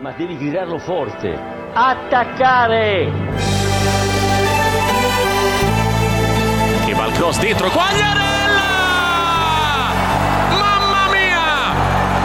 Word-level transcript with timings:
ma 0.00 0.12
devi 0.12 0.36
gridarlo 0.38 0.78
forte. 0.78 1.38
Attaccare! 1.74 3.12
Che 6.86 6.94
va 6.94 7.06
il 7.06 7.12
cross 7.12 7.38
dentro, 7.38 7.68
Quagliarella! 7.68 8.68
Mamma 10.52 11.08
mia! 11.12 11.42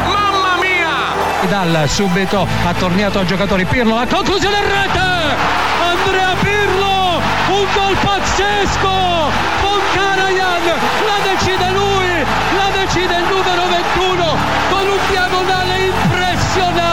Mamma 0.07 0.55
mia! 0.61 1.49
Dal 1.49 1.89
subito 1.89 2.47
ha 2.65 2.74
tornato 2.74 3.19
al 3.19 3.26
giocatore 3.26 3.65
Pirlo, 3.65 3.96
la 3.96 4.07
conclusione 4.07 4.57
in 4.57 4.63
rete! 4.63 4.99
Andrea 5.83 6.33
Pirlo! 6.39 7.19
Un 7.49 7.65
gol 7.76 7.96
pazzesco! 8.01 9.31
Con 9.62 9.79
Karajan! 9.94 10.63
La 11.05 11.19
decide 11.29 11.71
lui! 11.71 12.26
La 12.55 12.69
decide 12.71 13.17
il 13.17 13.26
numero 13.26 13.67
21 13.67 14.37
con 14.69 14.87
un 14.87 14.99
diagonale 15.10 15.78
impressionante! 15.79 16.84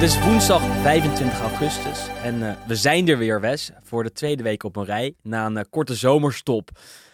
Het 0.00 0.08
is 0.08 0.24
woensdag 0.24 0.62
25 0.82 1.40
augustus 1.40 2.08
en 2.22 2.48
eh, 2.48 2.66
we 2.66 2.76
zijn 2.76 3.08
er 3.08 3.18
weer, 3.18 3.40
Wes, 3.40 3.70
voor 3.82 4.02
de 4.02 4.12
tweede 4.12 4.42
week 4.42 4.62
op 4.62 4.76
een 4.76 4.84
rij. 4.84 5.14
Na 5.22 5.46
een 5.46 5.56
eh, 5.56 5.64
korte 5.70 5.94
zomerstop. 5.94 6.70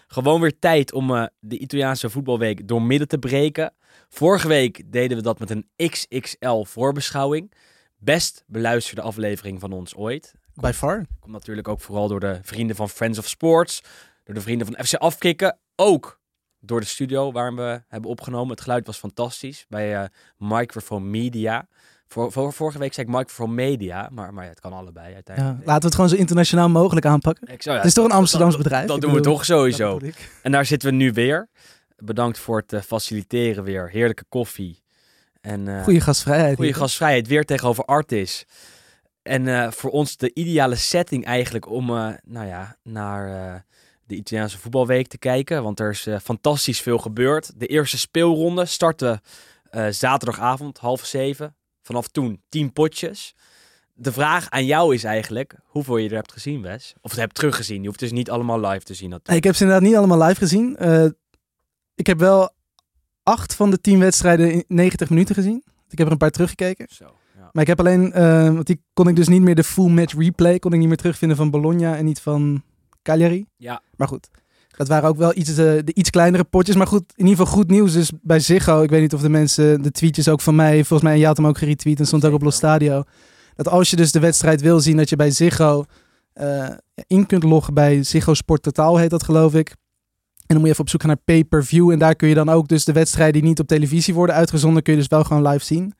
Gewoon 0.07 0.41
weer 0.41 0.59
tijd 0.59 0.93
om 0.93 1.15
eh, 1.15 1.27
de 1.41 1.59
Italiaanse 1.59 2.11
voetbalweek 2.11 2.69
door 2.69 2.83
midden 2.83 3.09
te 3.09 3.19
breken. 3.19 3.75
Vorige 4.09 4.49
week 4.49 4.93
deden 4.93 5.17
we 5.17 5.23
dat 5.23 5.39
met 5.39 5.51
een 5.51 5.69
XXL 5.77 6.62
voorbeschouwing. 6.62 7.53
Best 7.97 8.45
beluisterde 8.47 9.03
aflevering 9.03 9.61
van 9.61 9.73
ons 9.73 9.95
ooit. 9.95 10.34
By 10.55 10.73
far. 10.75 11.05
Komt 11.21 11.33
natuurlijk 11.33 11.69
ook 11.69 11.81
vooral 11.81 12.09
door 12.09 12.21
de 12.21 12.39
vrienden 12.43 12.77
van 12.77 12.89
Friends 12.89 13.19
of 13.19 13.28
Sports. 13.28 13.83
Door 14.25 14.34
de 14.34 14.41
vrienden 14.41 14.67
van 14.67 14.84
FC 14.84 14.95
Afkikken. 14.95 15.59
Ook 15.77 16.21
door 16.61 16.81
de 16.81 16.87
studio 16.87 17.33
waar 17.33 17.55
we 17.55 17.83
hebben 17.89 18.11
opgenomen. 18.11 18.50
Het 18.50 18.61
geluid 18.61 18.87
was 18.87 18.98
fantastisch 18.98 19.65
bij 19.69 20.09
Microphone 20.39 21.06
Media. 21.06 21.69
Voor, 22.09 22.33
voor, 22.33 22.53
vorige 22.53 22.79
week 22.79 22.93
zei 22.95 23.07
ik 23.07 23.12
Microphone 23.15 23.53
Media, 23.53 24.09
maar, 24.12 24.35
maar 24.35 24.45
ja, 24.45 24.51
het 24.51 24.61
kan 24.61 24.73
allebei 24.73 25.09
Ja, 25.09 25.15
uiteindelijk. 25.15 25.59
laten 25.59 25.81
we 25.81 25.87
het 25.87 25.95
gewoon 25.95 26.11
zo 26.11 26.17
internationaal 26.17 26.69
mogelijk 26.69 27.07
aanpakken. 27.07 27.49
Ik 27.53 27.62
zou- 27.62 27.75
ja, 27.75 27.81
het 27.81 27.91
is 27.91 27.95
toch 27.95 28.05
een 28.05 28.11
dat- 28.11 28.19
Amsterdams 28.19 28.55
dat- 28.55 28.62
bedrijf? 28.62 28.87
Dat 28.87 29.01
doen 29.01 29.12
we 29.12 29.21
toch 29.21 29.45
sowieso. 29.45 30.01
En 30.43 30.53
daar 30.53 30.67
zitten 30.67 30.89
we 30.91 30.95
nu 30.95 31.12
weer. 31.12 31.49
Bedankt 31.97 32.39
voor 32.39 32.59
het 32.59 32.73
eh, 32.73 32.81
faciliteren 32.81 33.65
weer. 33.65 33.91
Heerlijke 33.91 34.25
koffie. 34.29 34.83
En, 35.41 35.69
eh, 35.69 35.83
Goeie 35.83 36.01
gastvrijheid. 36.01 36.57
Goede 36.57 36.73
gastvrijheid, 36.73 37.27
weer 37.27 37.45
tegenover 37.45 37.84
Artis. 37.84 38.45
En 39.23 39.49
eh, 39.49 39.71
voor 39.71 39.91
ons 39.91 40.17
de 40.17 40.31
ideale 40.34 40.75
setting 40.77 41.25
eigenlijk 41.25 41.71
om 41.71 41.87
nou 42.25 42.47
ja, 42.47 42.77
naar 42.83 43.65
de 44.07 44.15
Italiaanse 44.15 44.59
voetbalweek 44.59 45.07
te 45.09 45.19
kijken. 45.19 45.62
Want 45.62 45.81
er 45.81 45.91
is 45.91 46.09
fantastisch 46.23 46.81
veel 46.81 46.99
gebeurd. 46.99 47.53
De 47.61 47.67
eerste 47.67 47.99
speelronde 47.99 48.65
startte 48.65 49.21
zaterdagavond, 49.91 50.79
half 50.79 51.05
zeven. 51.05 51.55
Vanaf 51.87 52.09
toen 52.09 52.42
tien 52.48 52.73
potjes. 52.73 53.34
De 53.95 54.12
vraag 54.12 54.51
aan 54.51 54.65
jou 54.65 54.95
is 54.95 55.05
eigenlijk 55.05 55.55
hoeveel 55.65 55.97
je 55.97 56.09
er 56.09 56.15
hebt 56.15 56.33
gezien, 56.33 56.62
Wes. 56.62 56.95
Of 57.01 57.15
hebt 57.15 57.34
teruggezien. 57.34 57.81
Je 57.81 57.87
hoeft 57.87 57.98
dus 57.98 58.12
niet 58.12 58.31
allemaal 58.31 58.61
live 58.61 58.84
te 58.84 58.95
zien. 58.95 59.11
natuurlijk. 59.11 59.39
Ik 59.39 59.45
heb 59.45 59.55
ze 59.55 59.62
inderdaad 59.62 59.89
niet 59.89 59.97
allemaal 59.97 60.23
live 60.23 60.39
gezien. 60.39 60.77
Eh, 60.77 61.05
ik 61.95 62.06
heb 62.06 62.19
wel 62.19 62.51
acht 63.23 63.55
van 63.55 63.70
de 63.70 63.81
tien 63.81 63.98
wedstrijden 63.98 64.53
in 64.53 64.65
90 64.69 65.11
minuten 65.11 65.34
gezien. 65.34 65.65
Ik 65.89 65.98
heb 65.98 66.06
er 66.06 66.12
een 66.12 66.19
paar 66.19 66.31
teruggekeken. 66.31 66.87
Zo, 66.91 67.05
ja. 67.37 67.48
Maar 67.53 67.62
ik 67.62 67.69
heb 67.69 67.78
alleen, 67.78 68.12
eh, 68.12 68.53
want 68.53 68.67
die 68.67 68.83
kon 68.93 69.09
ik 69.09 69.17
dus 69.17 69.28
niet 69.28 69.43
meer 69.43 69.55
de 69.55 69.65
full 69.65 69.91
match 69.91 70.15
replay, 70.15 70.59
kon 70.59 70.73
ik 70.73 70.78
niet 70.78 70.89
meer 70.89 70.97
terugvinden 70.97 71.37
van 71.37 71.50
Bologna 71.50 71.97
en 71.97 72.05
niet 72.05 72.21
van 72.21 72.62
Cagliari. 73.03 73.47
Ja. 73.56 73.83
Maar 73.97 74.09
goed, 74.09 74.28
dat 74.76 74.88
waren 74.88 75.09
ook 75.09 75.16
wel 75.16 75.32
iets, 75.37 75.50
eh, 75.50 75.56
de 75.56 75.94
iets 75.94 76.10
kleinere 76.10 76.44
potjes. 76.44 76.76
Maar 76.76 76.87
goed, 76.87 77.03
in 77.16 77.26
ieder 77.26 77.38
geval 77.47 77.54
goed 77.60 77.70
nieuws. 77.70 77.92
Dus 77.92 78.10
bij 78.22 78.41
Ziggo, 78.41 78.82
ik 78.82 78.91
weet 78.91 79.00
niet 79.00 79.14
of 79.14 79.20
de 79.20 79.28
mensen, 79.28 79.82
de 79.82 79.91
tweetjes 79.91 80.28
ook 80.28 80.41
van 80.41 80.54
mij, 80.54 80.75
volgens 80.75 81.03
mij, 81.03 81.12
en 81.12 81.19
jij 81.19 81.26
had 81.28 81.37
hem 81.37 81.47
ook 81.47 81.59
geretweet 81.59 81.98
en 81.98 82.06
stond 82.06 82.25
ook 82.25 82.32
op 82.34 82.42
Los 82.42 82.54
Stadio. 82.56 83.03
Dat 83.54 83.69
als 83.69 83.91
je 83.91 83.97
dus 83.97 84.12
de 84.12 84.20
wedstrijd 84.20 84.60
wil 84.60 84.81
zien, 84.81 84.97
dat 84.97 85.09
je 85.09 85.16
bij 85.16 85.31
Ziggo 85.31 85.84
eh, 86.32 86.69
in 87.06 87.26
kunt 87.26 87.42
loggen 87.42 87.75
bij 87.75 88.03
Ziggo 88.03 88.34
Sport 88.34 88.62
Totaal 88.62 88.97
heet 88.97 89.10
dat 89.10 89.22
geloof 89.22 89.54
ik. 89.54 89.69
En 89.69 89.75
dan 90.47 90.56
moet 90.56 90.66
je 90.66 90.70
even 90.70 90.81
op 90.84 90.88
zoek 90.88 91.00
gaan 91.00 91.10
naar 91.10 91.20
pay-per-view. 91.25 91.91
En 91.91 91.98
daar 91.98 92.15
kun 92.16 92.28
je 92.28 92.34
dan 92.34 92.48
ook 92.48 92.69
dus 92.69 92.84
de 92.84 92.92
wedstrijden 92.92 93.34
die 93.41 93.42
niet 93.50 93.60
op 93.60 93.66
televisie 93.66 94.15
worden 94.15 94.34
uitgezonden, 94.34 94.82
kun 94.82 94.92
je 94.92 94.98
dus 94.98 95.09
wel 95.09 95.25
gewoon 95.25 95.48
live 95.48 95.65
zien. 95.65 95.92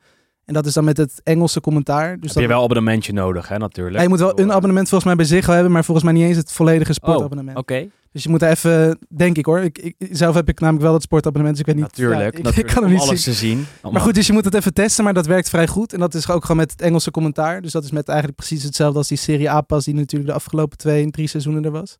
En 0.45 0.53
dat 0.53 0.65
is 0.65 0.73
dan 0.73 0.83
met 0.83 0.97
het 0.97 1.21
Engelse 1.23 1.61
commentaar. 1.61 2.19
Dus 2.19 2.33
Heb 2.33 2.41
je 2.43 2.47
wel 2.49 2.63
abonnementje 2.63 3.13
nodig, 3.13 3.47
hè, 3.47 3.57
natuurlijk. 3.57 3.95
Ja, 3.95 4.01
je 4.01 4.09
moet 4.09 4.19
wel 4.19 4.39
een 4.39 4.51
abonnement 4.51 4.89
volgens 4.89 5.03
mij 5.05 5.15
bij 5.15 5.25
Ziggo 5.25 5.53
hebben, 5.53 5.71
maar 5.71 5.83
volgens 5.85 6.05
mij 6.05 6.15
niet 6.15 6.27
eens 6.27 6.37
het 6.37 6.51
volledige 6.51 6.91
Oh, 6.91 6.95
sportabonnement. 6.95 7.57
oké. 7.57 7.87
Dus 8.11 8.23
je 8.23 8.29
moet 8.29 8.41
er 8.41 8.49
even, 8.49 8.99
denk 9.15 9.37
ik 9.37 9.45
hoor. 9.45 9.59
Ik, 9.59 9.77
ik, 9.77 9.95
zelf 10.11 10.35
heb 10.35 10.49
ik 10.49 10.59
namelijk 10.59 10.83
wel 10.85 10.93
het 10.93 11.03
sportabonnement, 11.03 11.57
dus 11.57 11.65
ik 11.67 11.73
weet 11.73 11.83
niet. 11.83 11.97
Natuurlijk, 11.97 12.21
ja, 12.21 12.27
ik, 12.27 12.33
natuurlijk, 12.43 12.67
ik 12.67 12.73
kan 12.73 12.83
hem 12.83 12.91
niet 12.91 13.01
alles 13.01 13.23
zien. 13.23 13.33
te 13.33 13.39
zien. 13.39 13.65
Maar 13.91 14.01
goed, 14.01 14.13
dus 14.15 14.27
je 14.27 14.33
moet 14.33 14.45
het 14.45 14.53
even 14.53 14.73
testen, 14.73 15.03
maar 15.03 15.13
dat 15.13 15.25
werkt 15.25 15.49
vrij 15.49 15.67
goed. 15.67 15.93
En 15.93 15.99
dat 15.99 16.13
is 16.13 16.29
ook 16.29 16.41
gewoon 16.41 16.57
met 16.57 16.71
het 16.71 16.81
Engelse 16.81 17.11
commentaar. 17.11 17.61
Dus 17.61 17.71
dat 17.71 17.83
is 17.83 17.91
met 17.91 18.07
eigenlijk 18.07 18.37
precies 18.37 18.63
hetzelfde 18.63 18.97
als 18.97 19.07
die 19.07 19.17
Serie 19.17 19.49
A-pas 19.51 19.85
die 19.85 19.93
natuurlijk 19.93 20.29
de 20.29 20.35
afgelopen 20.35 20.77
twee, 20.77 21.09
drie 21.11 21.27
seizoenen 21.27 21.65
er 21.65 21.71
was. 21.71 21.97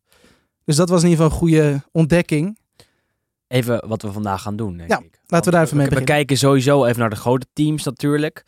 Dus 0.64 0.76
dat 0.76 0.88
was 0.88 1.02
in 1.02 1.08
ieder 1.08 1.24
geval 1.24 1.38
een 1.40 1.44
goede 1.48 1.82
ontdekking. 1.92 2.58
Even 3.48 3.88
wat 3.88 4.02
we 4.02 4.12
vandaag 4.12 4.42
gaan 4.42 4.56
doen, 4.56 4.76
denk 4.76 4.90
Ja, 4.90 4.98
ik. 4.98 5.20
laten 5.26 5.50
we 5.50 5.56
daar 5.56 5.64
even 5.66 5.76
mee 5.76 5.86
we, 5.86 5.90
we 5.94 5.98
beginnen. 6.00 6.24
kijken 6.26 6.36
sowieso 6.38 6.84
even 6.84 7.00
naar 7.00 7.10
de 7.10 7.16
grote 7.16 7.46
teams 7.52 7.84
natuurlijk. 7.84 8.44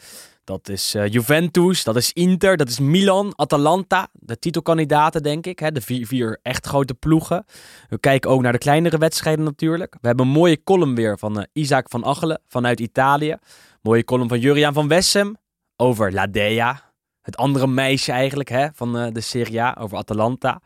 Dat 0.50 0.68
is 0.68 0.94
eh, 0.94 1.06
Juventus, 1.06 1.84
dat 1.84 1.96
is 1.96 2.12
Inter, 2.12 2.56
dat 2.56 2.68
is 2.68 2.78
Milan, 2.78 3.32
Atalanta. 3.36 4.08
De 4.12 4.38
titelkandidaten, 4.38 5.22
denk 5.22 5.46
ik. 5.46 5.58
Hè? 5.58 5.72
De 5.72 5.80
vier, 5.80 6.06
vier 6.06 6.38
echt 6.42 6.66
grote 6.66 6.94
ploegen. 6.94 7.44
We 7.88 7.98
kijken 7.98 8.30
ook 8.30 8.42
naar 8.42 8.52
de 8.52 8.58
kleinere 8.58 8.98
wedstrijden 8.98 9.44
natuurlijk. 9.44 9.96
We 10.00 10.06
hebben 10.06 10.26
een 10.26 10.32
mooie 10.32 10.62
column 10.62 10.94
weer 10.94 11.18
van 11.18 11.40
eh, 11.40 11.46
Isaac 11.52 11.88
van 11.88 12.04
Achelen 12.04 12.40
vanuit 12.48 12.80
Italië. 12.80 13.36
Mooie 13.82 14.04
column 14.04 14.28
van 14.28 14.40
Juriaan 14.40 14.72
van 14.72 14.88
Wessem 14.88 15.36
over 15.76 16.12
La 16.12 16.26
Dea. 16.26 16.92
Het 17.22 17.36
andere 17.36 17.66
meisje 17.66 18.12
eigenlijk 18.12 18.48
hè, 18.48 18.68
van 18.72 18.98
eh, 18.98 19.12
de 19.12 19.20
Serie 19.20 19.62
A, 19.62 19.76
over 19.80 19.98
Atalanta. 19.98 20.60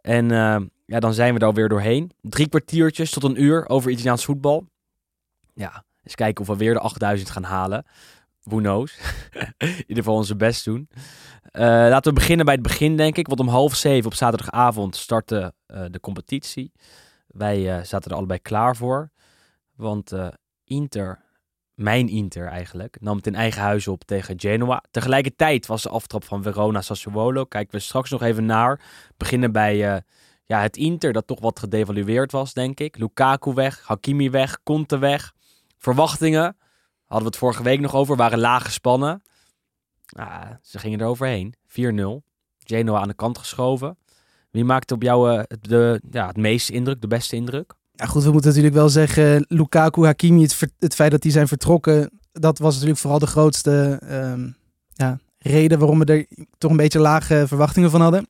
En 0.00 0.28
ja, 0.86 0.98
dan 1.00 1.14
zijn 1.14 1.34
we 1.34 1.40
er 1.40 1.46
alweer 1.46 1.68
doorheen. 1.68 2.10
Drie 2.20 2.48
kwartiertjes 2.48 3.10
tot 3.10 3.24
een 3.24 3.42
uur 3.42 3.68
over 3.68 3.90
Italiaans 3.90 4.24
voetbal. 4.24 4.66
Ja, 5.54 5.84
eens 6.02 6.14
kijken 6.14 6.42
of 6.42 6.50
we 6.50 6.56
weer 6.56 6.74
de 6.74 6.80
8000 6.80 7.30
gaan 7.30 7.44
halen. 7.44 7.84
Who 8.42 8.56
knows? 8.56 8.98
In 9.58 9.68
ieder 9.68 9.96
geval 9.96 10.14
onze 10.14 10.36
best 10.36 10.64
doen. 10.64 10.88
Eh, 11.42 11.62
laten 11.62 12.12
we 12.12 12.18
beginnen 12.18 12.44
bij 12.44 12.54
het 12.54 12.62
begin, 12.62 12.96
denk 12.96 13.16
ik. 13.16 13.26
Want 13.26 13.40
om 13.40 13.48
half 13.48 13.74
zeven 13.74 14.06
op 14.06 14.14
zaterdagavond 14.14 14.96
startte 14.96 15.54
eh, 15.66 15.84
de 15.90 16.00
competitie. 16.00 16.72
Wij 17.26 17.76
eh, 17.76 17.84
zaten 17.84 18.10
er 18.10 18.16
allebei 18.16 18.38
klaar 18.40 18.76
voor. 18.76 19.10
Want 19.76 20.12
Inter, 20.64 21.24
mijn 21.74 22.08
Inter 22.08 22.46
eigenlijk, 22.46 22.96
nam 23.00 23.16
het 23.16 23.26
in 23.26 23.34
eigen 23.34 23.62
huis 23.62 23.88
op 23.88 24.04
tegen 24.04 24.40
Genoa. 24.40 24.82
Tegelijkertijd 24.90 25.66
was 25.66 25.82
de 25.82 25.88
aftrap 25.88 26.24
van 26.24 26.42
Verona 26.42 26.80
Sassuolo. 26.80 27.44
Kijken 27.44 27.74
we 27.74 27.80
straks 27.80 28.10
nog 28.10 28.22
even 28.22 28.44
naar. 28.44 28.80
Beginnen 29.16 29.52
bij 29.52 30.02
ja, 30.44 30.60
het 30.60 30.76
Inter, 30.76 31.12
dat 31.12 31.26
toch 31.26 31.40
wat 31.40 31.58
gedevalueerd 31.58 32.32
was, 32.32 32.52
denk 32.52 32.80
ik. 32.80 32.98
Lukaku 32.98 33.54
weg, 33.54 33.82
Hakimi 33.84 34.30
weg, 34.30 34.62
Conte 34.62 34.98
weg. 34.98 35.32
Verwachtingen, 35.78 36.56
hadden 37.08 37.28
we 37.28 37.34
het 37.34 37.36
vorige 37.36 37.62
week 37.62 37.80
nog 37.80 37.94
over, 37.94 38.16
waren 38.16 38.38
laag 38.38 38.64
gespannen. 38.64 39.22
Ah, 40.06 40.50
ze 40.62 40.78
gingen 40.78 41.00
er 41.00 41.06
overheen. 41.06 41.54
4-0. 41.68 41.74
Genoa 42.58 43.00
aan 43.00 43.08
de 43.08 43.14
kant 43.14 43.38
geschoven. 43.38 43.96
Wie 44.50 44.64
maakte 44.64 44.94
op 44.94 45.02
jou 45.02 45.32
eh, 45.32 45.42
de, 45.60 46.00
ja, 46.10 46.26
het 46.26 46.36
meeste 46.36 46.72
indruk, 46.72 47.00
de 47.00 47.06
beste 47.06 47.36
indruk? 47.36 47.74
Ja, 47.92 48.06
goed, 48.06 48.22
we 48.22 48.30
moeten 48.30 48.48
natuurlijk 48.48 48.76
wel 48.76 48.88
zeggen, 48.88 49.44
Lukaku, 49.48 50.04
Hakimi, 50.04 50.48
het, 50.78 50.94
feit 50.94 51.10
dat 51.10 51.22
die 51.22 51.32
zijn 51.32 51.48
vertrokken, 51.48 52.10
dat 52.32 52.58
was 52.58 52.72
natuurlijk 52.72 53.00
vooral 53.00 53.18
de 53.18 53.26
grootste 53.26 53.98
ehm, 54.02 54.48
ja, 54.94 55.18
reden 55.38 55.78
waarom 55.78 55.98
we 55.98 56.04
er 56.04 56.26
toch 56.58 56.70
een 56.70 56.76
beetje 56.76 56.98
lage 56.98 57.44
verwachtingen 57.46 57.90
van 57.90 58.00
hadden. 58.00 58.28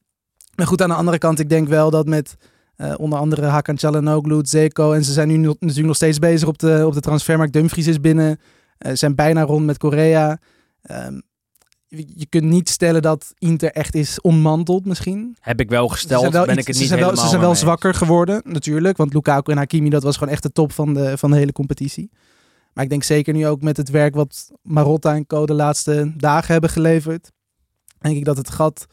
Maar 0.54 0.66
goed, 0.66 0.82
aan 0.82 0.88
de 0.88 0.94
andere 0.94 1.18
kant, 1.18 1.38
ik 1.38 1.48
denk 1.48 1.68
wel 1.68 1.90
dat 1.90 2.06
met 2.06 2.36
eh, 2.76 2.94
onder 2.96 3.18
andere 3.18 3.46
Hakan 3.46 3.78
Çalhanoğlu, 3.78 4.40
Zeko, 4.42 4.92
en 4.92 5.04
ze 5.04 5.12
zijn 5.12 5.28
nu 5.28 5.36
natuurlijk 5.36 5.86
nog 5.86 5.96
steeds 5.96 6.18
bezig 6.18 6.48
op 6.48 6.58
de, 6.58 6.82
op 6.86 6.92
de 6.94 7.00
transfermarkt. 7.00 7.52
Dumfries 7.52 7.86
is 7.86 8.00
binnen, 8.00 8.40
zijn 8.78 9.14
bijna 9.14 9.42
rond 9.42 9.66
met 9.66 9.78
Korea. 9.78 10.38
Ehm, 10.82 11.20
je, 11.88 12.26
kunt 12.28 12.44
niet 12.44 12.68
stellen 12.68 13.02
dat 13.02 13.32
Inter 13.38 13.72
echt 13.72 13.94
is 13.94 14.20
ontmanteld 14.20 14.86
misschien. 14.86 15.36
Heb 15.40 15.60
ik 15.60 15.68
wel 15.68 15.86
Ze 15.88 15.92
gesteld, 15.92 16.32
wel 16.32 16.44
ben 16.44 16.50
iets- 16.50 16.60
ik 16.60 16.66
het 16.66 16.74
ze 16.76 16.80
niet 16.80 16.90
zijn 16.90 17.00
wel, 17.00 17.08
helemaal 17.08 17.30
Ze 17.30 17.36
zijn 17.36 17.46
wel 17.46 17.54
zwakker 17.54 17.94
geworden, 17.94 18.40
natuurlijk. 18.44 18.96
Want 18.96 19.12
Lukaku 19.12 19.52
en 19.52 19.58
Hakimi, 19.58 19.88
dat 19.90 20.02
was 20.02 20.16
gewoon 20.16 20.32
echt 20.32 20.42
de 20.42 20.52
top 20.52 20.72
van 20.72 20.94
de, 20.94 21.18
van 21.18 21.30
de 21.30 21.36
hele 21.36 21.52
competitie. 21.52 22.10
Maar 22.72 22.84
ik 22.84 22.90
denk 22.90 23.02
zeker 23.04 23.34
nu 23.34 23.46
ook 23.46 23.62
met 23.62 23.76
het 23.76 23.90
werk 23.90 24.14
wat 24.14 24.50
Marotta 24.62 25.14
en 25.14 25.26
Co. 25.26 25.46
de 25.46 25.54
laatste 25.54 26.12
dagen 26.16 26.52
hebben 26.52 26.70
geleverd. 26.70 27.30
Denk 27.98 28.16
ik 28.16 28.24
dat 28.24 28.36
het 28.36 28.50
gat 28.50 28.86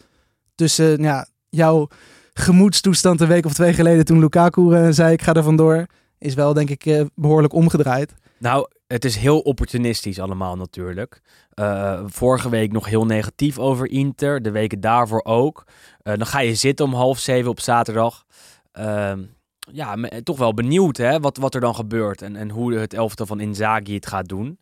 tussen 0.55 1.01
ja, 1.01 1.27
jouw 1.49 1.88
gemoedstoestand 2.33 3.21
een 3.21 3.27
week 3.27 3.45
of 3.45 3.53
twee 3.53 3.73
geleden 3.73 4.05
toen 4.05 4.19
Lukaku 4.19 4.73
eh, 4.73 4.88
zei 4.89 5.13
ik 5.13 5.21
ga 5.21 5.33
er 5.33 5.43
vandoor. 5.43 5.85
Is 6.17 6.33
wel 6.33 6.53
denk 6.53 6.69
ik 6.69 6.85
eh, 6.85 7.05
behoorlijk 7.15 7.53
omgedraaid. 7.53 8.13
Nou, 8.37 8.67
het 8.87 9.05
is 9.05 9.15
heel 9.15 9.39
opportunistisch 9.39 10.19
allemaal 10.19 10.55
natuurlijk. 10.55 11.21
Eh, 11.53 12.01
vorige 12.05 12.49
week 12.49 12.71
nog 12.71 12.85
heel 12.85 13.05
negatief 13.05 13.59
over 13.59 13.89
Inter. 13.89 14.41
De 14.41 14.51
weken 14.51 14.79
daarvoor 14.79 15.23
ook. 15.23 15.63
Eh, 16.01 16.17
dan 16.17 16.27
ga 16.27 16.39
je 16.39 16.55
zitten 16.55 16.85
om 16.85 16.93
half 16.93 17.19
zeven 17.19 17.49
op 17.49 17.59
zaterdag. 17.59 18.25
Ehm, 18.71 19.23
ja, 19.71 19.95
toch 20.23 20.37
wel 20.37 20.53
benieuwd 20.53 20.97
hè, 20.97 21.19
wat, 21.19 21.37
wat 21.37 21.55
er 21.55 21.61
dan 21.61 21.75
gebeurt. 21.75 22.21
En, 22.21 22.35
en 22.35 22.49
hoe 22.49 22.73
het 22.73 22.93
elftal 22.93 23.25
van 23.25 23.39
Inzaghi 23.39 23.93
het 23.93 24.07
gaat 24.07 24.27
doen. 24.27 24.59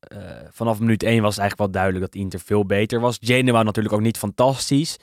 Eh, 0.00 0.18
vanaf 0.50 0.78
minuut 0.78 1.02
1 1.02 1.22
was 1.22 1.34
het 1.34 1.40
eigenlijk 1.40 1.58
wel 1.58 1.82
duidelijk 1.82 2.12
dat 2.12 2.22
Inter 2.22 2.40
veel 2.40 2.66
beter 2.66 3.00
was. 3.00 3.18
Genoa 3.20 3.62
natuurlijk 3.62 3.94
ook 3.94 4.00
niet 4.00 4.18
fantastisch. 4.18 4.96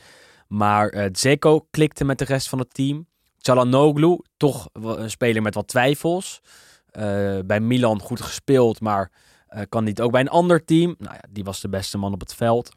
Maar 0.48 0.90
eh 0.90 1.12
Dzeko 1.12 1.68
klikte 1.72 2.06
met 2.06 2.18
de 2.20 2.26
rest 2.26 2.50
van 2.50 2.60
het 2.60 2.74
team. 2.74 3.08
Çalhanoğlu, 3.38 4.18
toch 4.38 4.70
een 4.74 5.12
speler 5.12 5.42
met 5.42 5.56
wat 5.56 5.68
twijfels. 5.68 6.42
Eh, 6.92 7.40
bij 7.46 7.60
Milan 7.60 8.00
goed 8.00 8.22
gespeeld, 8.22 8.82
maar 8.82 9.12
eh, 9.48 9.62
kan 9.70 9.84
niet 9.84 10.02
ook 10.02 10.12
bij 10.12 10.22
een 10.22 10.30
ander 10.30 10.66
team. 10.66 10.96
Nou 10.98 11.14
ja, 11.14 11.24
die 11.30 11.44
was 11.44 11.62
de 11.62 11.70
beste 11.70 11.98
man 11.98 12.14
op 12.14 12.20
het 12.20 12.34
veld. 12.34 12.72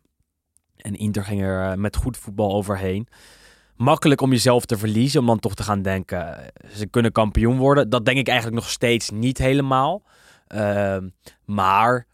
En 0.77 0.95
Inter 0.95 1.25
ging 1.25 1.43
er 1.43 1.71
eh, 1.71 1.77
met 1.77 1.97
goed 1.97 2.17
voetbal 2.17 2.53
overheen. 2.53 3.09
Makkelijk 3.77 4.21
om 4.21 4.31
jezelf 4.31 4.65
te 4.65 4.79
verliezen, 4.79 5.21
om 5.21 5.27
dan 5.27 5.39
toch 5.39 5.55
te 5.55 5.63
gaan 5.63 5.83
denken, 5.83 6.53
ze 6.75 6.87
kunnen 6.87 7.13
kampioen 7.13 7.59
worden. 7.59 7.91
Dat 7.91 8.05
denk 8.05 8.19
ik 8.19 8.29
eigenlijk 8.29 8.59
nog 8.61 8.71
steeds 8.71 9.11
niet 9.11 9.39
helemaal. 9.39 10.03
Ehm, 10.47 11.09
maar 11.45 12.07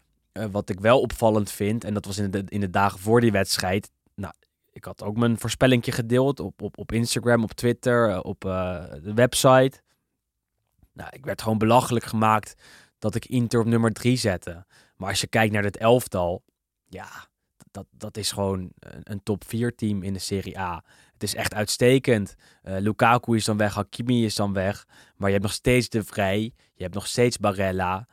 wat 0.51 0.69
ik 0.69 0.79
wel 0.79 1.01
opvallend 1.01 1.51
vind, 1.51 1.83
en 1.83 1.93
dat 1.93 2.05
was 2.05 2.17
in 2.17 2.31
de, 2.31 2.43
in 2.47 2.59
de 2.59 2.69
dagen 2.69 2.99
voor 2.99 3.21
die 3.21 3.31
wedstrijd. 3.31 3.91
Nou, 4.15 4.33
ik 4.71 4.85
had 4.85 5.03
ook 5.03 5.17
mijn 5.17 5.39
voorspellingje 5.39 5.91
gedeeld 5.91 6.39
op, 6.39 6.61
op, 6.61 6.77
op 6.77 6.91
Instagram, 6.91 7.43
op 7.43 7.51
Twitter, 7.51 8.21
op 8.21 8.41
de 8.41 9.11
website. 9.15 9.81
Nou, 10.99 11.11
ik 11.13 11.25
werd 11.25 11.41
gewoon 11.41 11.57
belachelijk 11.57 12.05
gemaakt 12.05 12.53
dat 12.97 13.15
ik 13.15 13.25
Inter 13.25 13.59
op 13.59 13.65
nummer 13.65 13.93
3 13.93 14.17
zette. 14.17 14.65
Maar 14.95 15.09
als 15.09 15.21
je 15.21 15.27
kijkt 15.27 15.53
naar 15.53 15.63
het 15.63 15.77
elftal, 15.77 16.43
ja, 16.87 17.07
dat, 17.71 17.85
dat 17.91 18.17
is 18.17 18.31
gewoon 18.31 18.71
een, 19.03 19.23
top 19.23 19.43
4 19.47 19.75
team 19.75 20.03
in 20.03 20.13
de 20.13 20.19
Serie 20.19 20.59
A. 20.59 20.83
Het 21.13 21.23
is 21.23 21.35
echt 21.35 21.53
uitstekend. 21.53 22.35
Eh, 22.61 22.75
Lukaku 22.79 23.35
is 23.35 23.45
dan 23.45 23.57
weg, 23.57 23.73
Hakimi 23.73 24.25
is 24.25 24.35
dan 24.35 24.53
weg. 24.53 24.85
Maar 25.15 25.27
je 25.27 25.33
hebt 25.33 25.45
nog 25.45 25.55
steeds 25.55 25.89
De 25.89 26.03
Vrij, 26.03 26.53
je 26.73 26.83
hebt 26.83 26.95
nog 26.95 27.07
steeds 27.07 27.37
Barella. 27.37 28.07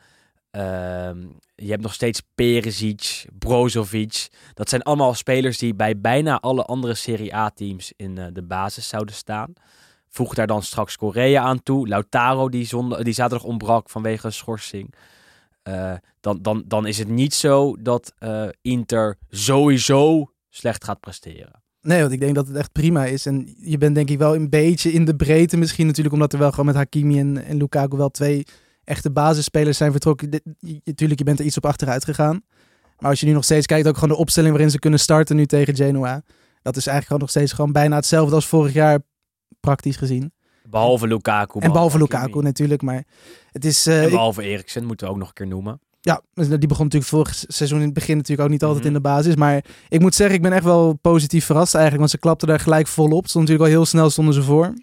ehm, 0.50 1.26
je 1.54 1.70
hebt 1.70 1.82
nog 1.82 1.94
steeds 1.94 2.22
Perisic, 2.34 3.26
Brozovic. 3.38 4.28
Dat 4.54 4.68
zijn 4.68 4.82
allemaal 4.82 5.14
spelers 5.14 5.58
die 5.58 5.74
bij 5.74 6.00
bijna 6.00 6.40
alle 6.40 6.64
andere 6.64 6.94
Serie 6.94 7.34
A-teams 7.34 7.92
in 7.96 8.18
eh, 8.18 8.26
de 8.32 8.42
basis 8.42 8.88
zouden 8.88 9.14
staan. 9.14 9.52
Voeg 10.16 10.34
daar 10.34 10.46
dan 10.46 10.62
straks 10.62 10.96
Korea 10.96 11.42
aan 11.42 11.62
toe. 11.62 11.88
Lautaro, 11.88 12.48
die, 12.48 12.66
zondag, 12.66 13.02
die 13.02 13.14
zaterdag 13.14 13.46
ontbrak 13.46 13.90
vanwege 13.90 14.30
schorsing. 14.30 14.94
Eh, 15.62 15.92
dan, 16.20 16.42
dan, 16.42 16.64
dan 16.66 16.86
is 16.86 16.98
het 16.98 17.08
niet 17.08 17.34
zo 17.34 17.76
dat 17.80 18.12
eh, 18.18 18.48
Inter 18.62 19.16
sowieso 19.28 20.30
slecht 20.48 20.84
gaat 20.84 21.00
presteren. 21.00 21.62
Nee, 21.80 22.00
want 22.00 22.12
ik 22.12 22.20
denk 22.20 22.34
dat 22.34 22.46
het 22.46 22.56
echt 22.56 22.72
prima 22.72 23.04
is. 23.04 23.26
En 23.26 23.54
je 23.58 23.78
bent 23.78 23.94
denk 23.94 24.10
ik 24.10 24.18
wel 24.18 24.34
een 24.34 24.50
beetje 24.50 24.92
in 24.92 25.04
de 25.04 25.16
breedte 25.16 25.56
misschien 25.56 25.86
natuurlijk, 25.86 26.14
omdat 26.14 26.32
er 26.32 26.38
wel 26.38 26.50
gewoon 26.50 26.66
met 26.66 26.74
Hakimi 26.74 27.18
en, 27.18 27.44
en 27.44 27.56
Lukaku 27.56 27.96
wel 27.96 28.10
twee 28.10 28.46
echte 28.84 29.10
basisspelers 29.10 29.76
zijn 29.76 29.90
vertrokken. 29.90 30.40
Natuurlijk, 30.84 31.18
je 31.18 31.24
bent 31.24 31.38
er 31.38 31.44
iets 31.44 31.56
op 31.56 31.66
achteruit 31.66 32.04
gegaan. 32.04 32.42
Maar 32.98 33.10
als 33.10 33.20
je 33.20 33.26
nu 33.26 33.32
nog 33.32 33.44
steeds 33.44 33.66
kijkt, 33.66 33.88
ook 33.88 33.94
gewoon 33.94 34.14
de 34.14 34.20
opstelling 34.20 34.52
waarin 34.52 34.70
ze 34.70 34.78
kunnen 34.78 35.00
starten 35.00 35.36
nu 35.36 35.46
tegen 35.46 35.76
Genoa. 35.76 36.22
Dat 36.62 36.76
is 36.76 36.86
eigenlijk 36.86 37.06
gewoon 37.06 37.20
nog 37.20 37.30
steeds 37.30 37.52
gewoon 37.52 37.72
bijna 37.72 37.96
hetzelfde 37.96 38.34
als 38.34 38.46
vorig 38.46 38.72
jaar, 38.72 39.00
praktisch 39.60 39.96
gezien. 39.96 40.32
Behalve 40.70 41.06
Lukaku. 41.06 41.58
en 41.60 41.72
behalve. 41.72 41.98
Lukaku 41.98 42.42
natuurlijk, 42.42 42.82
maar 42.82 43.04
het 43.52 43.64
is... 43.64 43.86
eh, 43.86 44.02
En 44.04 44.10
behalve 44.10 44.42
Eriksen, 44.42 44.84
moeten 44.84 45.06
we 45.06 45.12
ook 45.12 45.18
nog 45.18 45.28
een 45.28 45.34
keer 45.34 45.46
noemen. 45.46 45.80
Ja, 46.00 46.22
dus 46.34 46.48
die 46.48 46.58
begon 46.58 46.84
natuurlijk 46.84 47.10
vorig 47.10 47.34
seizoen 47.48 47.78
in 47.78 47.84
het 47.84 47.94
begin 47.94 48.16
natuurlijk 48.16 48.42
ook 48.48 48.52
niet 48.52 48.62
altijd 48.62 48.78
Mhm. 48.84 48.88
in 48.94 49.02
de 49.02 49.08
basis. 49.08 49.34
Maar 49.36 49.64
ik 49.88 50.00
moet 50.00 50.14
zeggen, 50.14 50.36
ik 50.36 50.42
ben 50.42 50.52
echt 50.52 50.64
wel 50.64 50.92
positief 51.00 51.44
verrast 51.44 51.72
eigenlijk. 51.74 51.98
Want 51.98 52.10
ze 52.10 52.18
klapten 52.18 52.48
daar 52.48 52.60
gelijk 52.60 52.86
volop. 52.86 53.28
Stond 53.28 53.44
natuurlijk 53.48 53.70
al 53.72 53.76
heel 53.76 53.86
snel 53.86 54.10
stonden 54.10 54.34
ze 54.34 54.42
voor. 54.42 54.74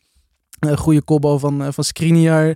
Een 0.59 0.77
goede 0.77 1.01
kopbal 1.01 1.39
van, 1.39 1.63
eh, 1.63 1.67
van 1.71 1.83
Skriniar. 1.83 2.55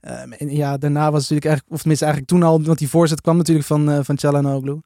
Ehm, 0.00 0.32
en 0.32 0.50
ja, 0.54 0.76
daarna 0.76 1.10
was 1.10 1.28
het 1.28 1.30
natuurlijk 1.30 1.44
eigenlijk, 1.46 1.72
of 1.74 1.78
tenminste 1.80 2.04
eigenlijk 2.04 2.34
toen 2.34 2.42
al, 2.42 2.62
want 2.62 2.78
die 2.78 2.88
voorzet 2.88 3.20
kwam 3.20 3.36
natuurlijk 3.36 3.66
van, 3.66 3.90
eh 3.90 3.98
van 4.02 4.16
Çalhanoğlu. 4.26 4.76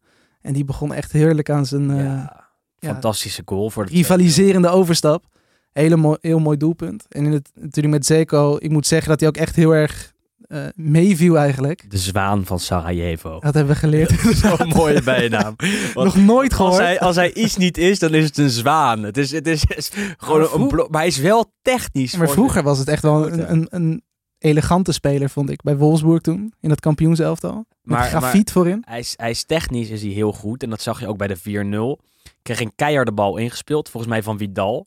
En 0.40 0.52
die 0.52 0.64
begon 0.64 0.92
echt 0.92 1.12
heerlijk 1.12 1.50
aan 1.50 1.66
zijn 1.66 1.96
ja, 1.96 2.46
fantastische 2.80 3.42
goal 3.44 3.70
voor 3.70 3.86
de 3.86 3.92
rivaliserende 3.92 4.68
overstap. 4.68 5.24
Hele 5.72 5.96
mooi, 5.96 6.16
heel 6.20 6.38
mooi 6.38 6.56
doelpunt. 6.56 7.06
En 7.08 7.24
in 7.24 7.32
het, 7.32 7.50
natuurlijk 7.54 7.94
met 7.94 8.06
Zeko, 8.06 8.56
ik 8.60 8.70
moet 8.70 8.86
zeggen 8.86 9.08
dat 9.08 9.20
hij 9.20 9.28
ook 9.28 9.36
echt 9.36 9.56
heel 9.56 9.70
erg 9.74 10.12
eh, 10.40 10.64
meeviel 10.74 11.38
eigenlijk. 11.38 11.90
De 11.90 11.98
zwaan 11.98 12.44
van 12.46 12.58
Sarajevo. 12.58 13.38
Dat 13.40 13.54
hebben 13.54 13.72
we 13.72 13.78
geleerd. 13.78 14.10
Zo'n 14.36 14.68
mooie 14.68 15.02
bijnaam. 15.14 15.56
Nog 15.94 16.16
nooit 16.16 16.54
gehoord. 16.54 16.72
als 16.72 16.82
hij, 16.82 17.00
als 17.00 17.16
hij 17.16 17.34
iets 17.34 17.56
niet 17.56 17.78
is, 17.78 17.98
dan 17.98 18.14
is 18.14 18.24
het 18.24 18.38
een 18.38 18.50
zwaan. 18.50 19.02
Het 19.02 19.16
is, 19.16 19.30
het 19.30 19.46
is, 19.46 19.60
het 19.60 19.76
is 19.78 19.90
gewoon 20.16 20.40
Maar 20.40 20.52
een 20.54 20.68
blok. 20.68 20.90
Maar 20.90 21.00
hij 21.00 21.08
is 21.08 21.16
wel 21.18 21.52
technisch. 21.62 22.16
Maar 22.16 22.26
voor- 22.26 22.36
vroeger 22.36 22.62
was 22.62 22.78
het 22.78 22.88
echt 22.88 23.02
wel 23.02 23.32
een, 23.32 23.52
een, 23.52 23.66
een 23.70 24.02
elegante 24.38 24.92
speler, 24.92 25.30
vond 25.30 25.50
ik. 25.50 25.62
Bij 25.62 25.76
Wolfsburg 25.76 26.20
toen, 26.20 26.52
in 26.60 26.68
dat 26.68 26.80
kampioenselftal. 26.80 27.54
Met 27.54 27.98
Maar- 27.98 28.08
grafiet 28.08 28.52
voorin. 28.52 28.82
Hij 28.86 28.98
is, 28.98 29.14
hij 29.16 29.30
is 29.30 29.44
technisch 29.44 29.88
is 29.90 30.02
hij 30.02 30.10
heel 30.10 30.32
goed. 30.32 30.62
En 30.62 30.70
dat 30.70 30.80
zag 30.82 31.00
je 31.00 31.06
ook 31.08 31.16
bij 31.18 31.26
de 31.28 31.36
4-0. 31.38 32.04
Kreeg 32.42 32.60
een 32.60 32.72
keiharde 32.76 33.12
bal 33.12 33.36
ingespeeld. 33.36 33.88
Volgens 33.88 34.12
mij 34.12 34.22
van 34.22 34.38
Vidal. 34.38 34.86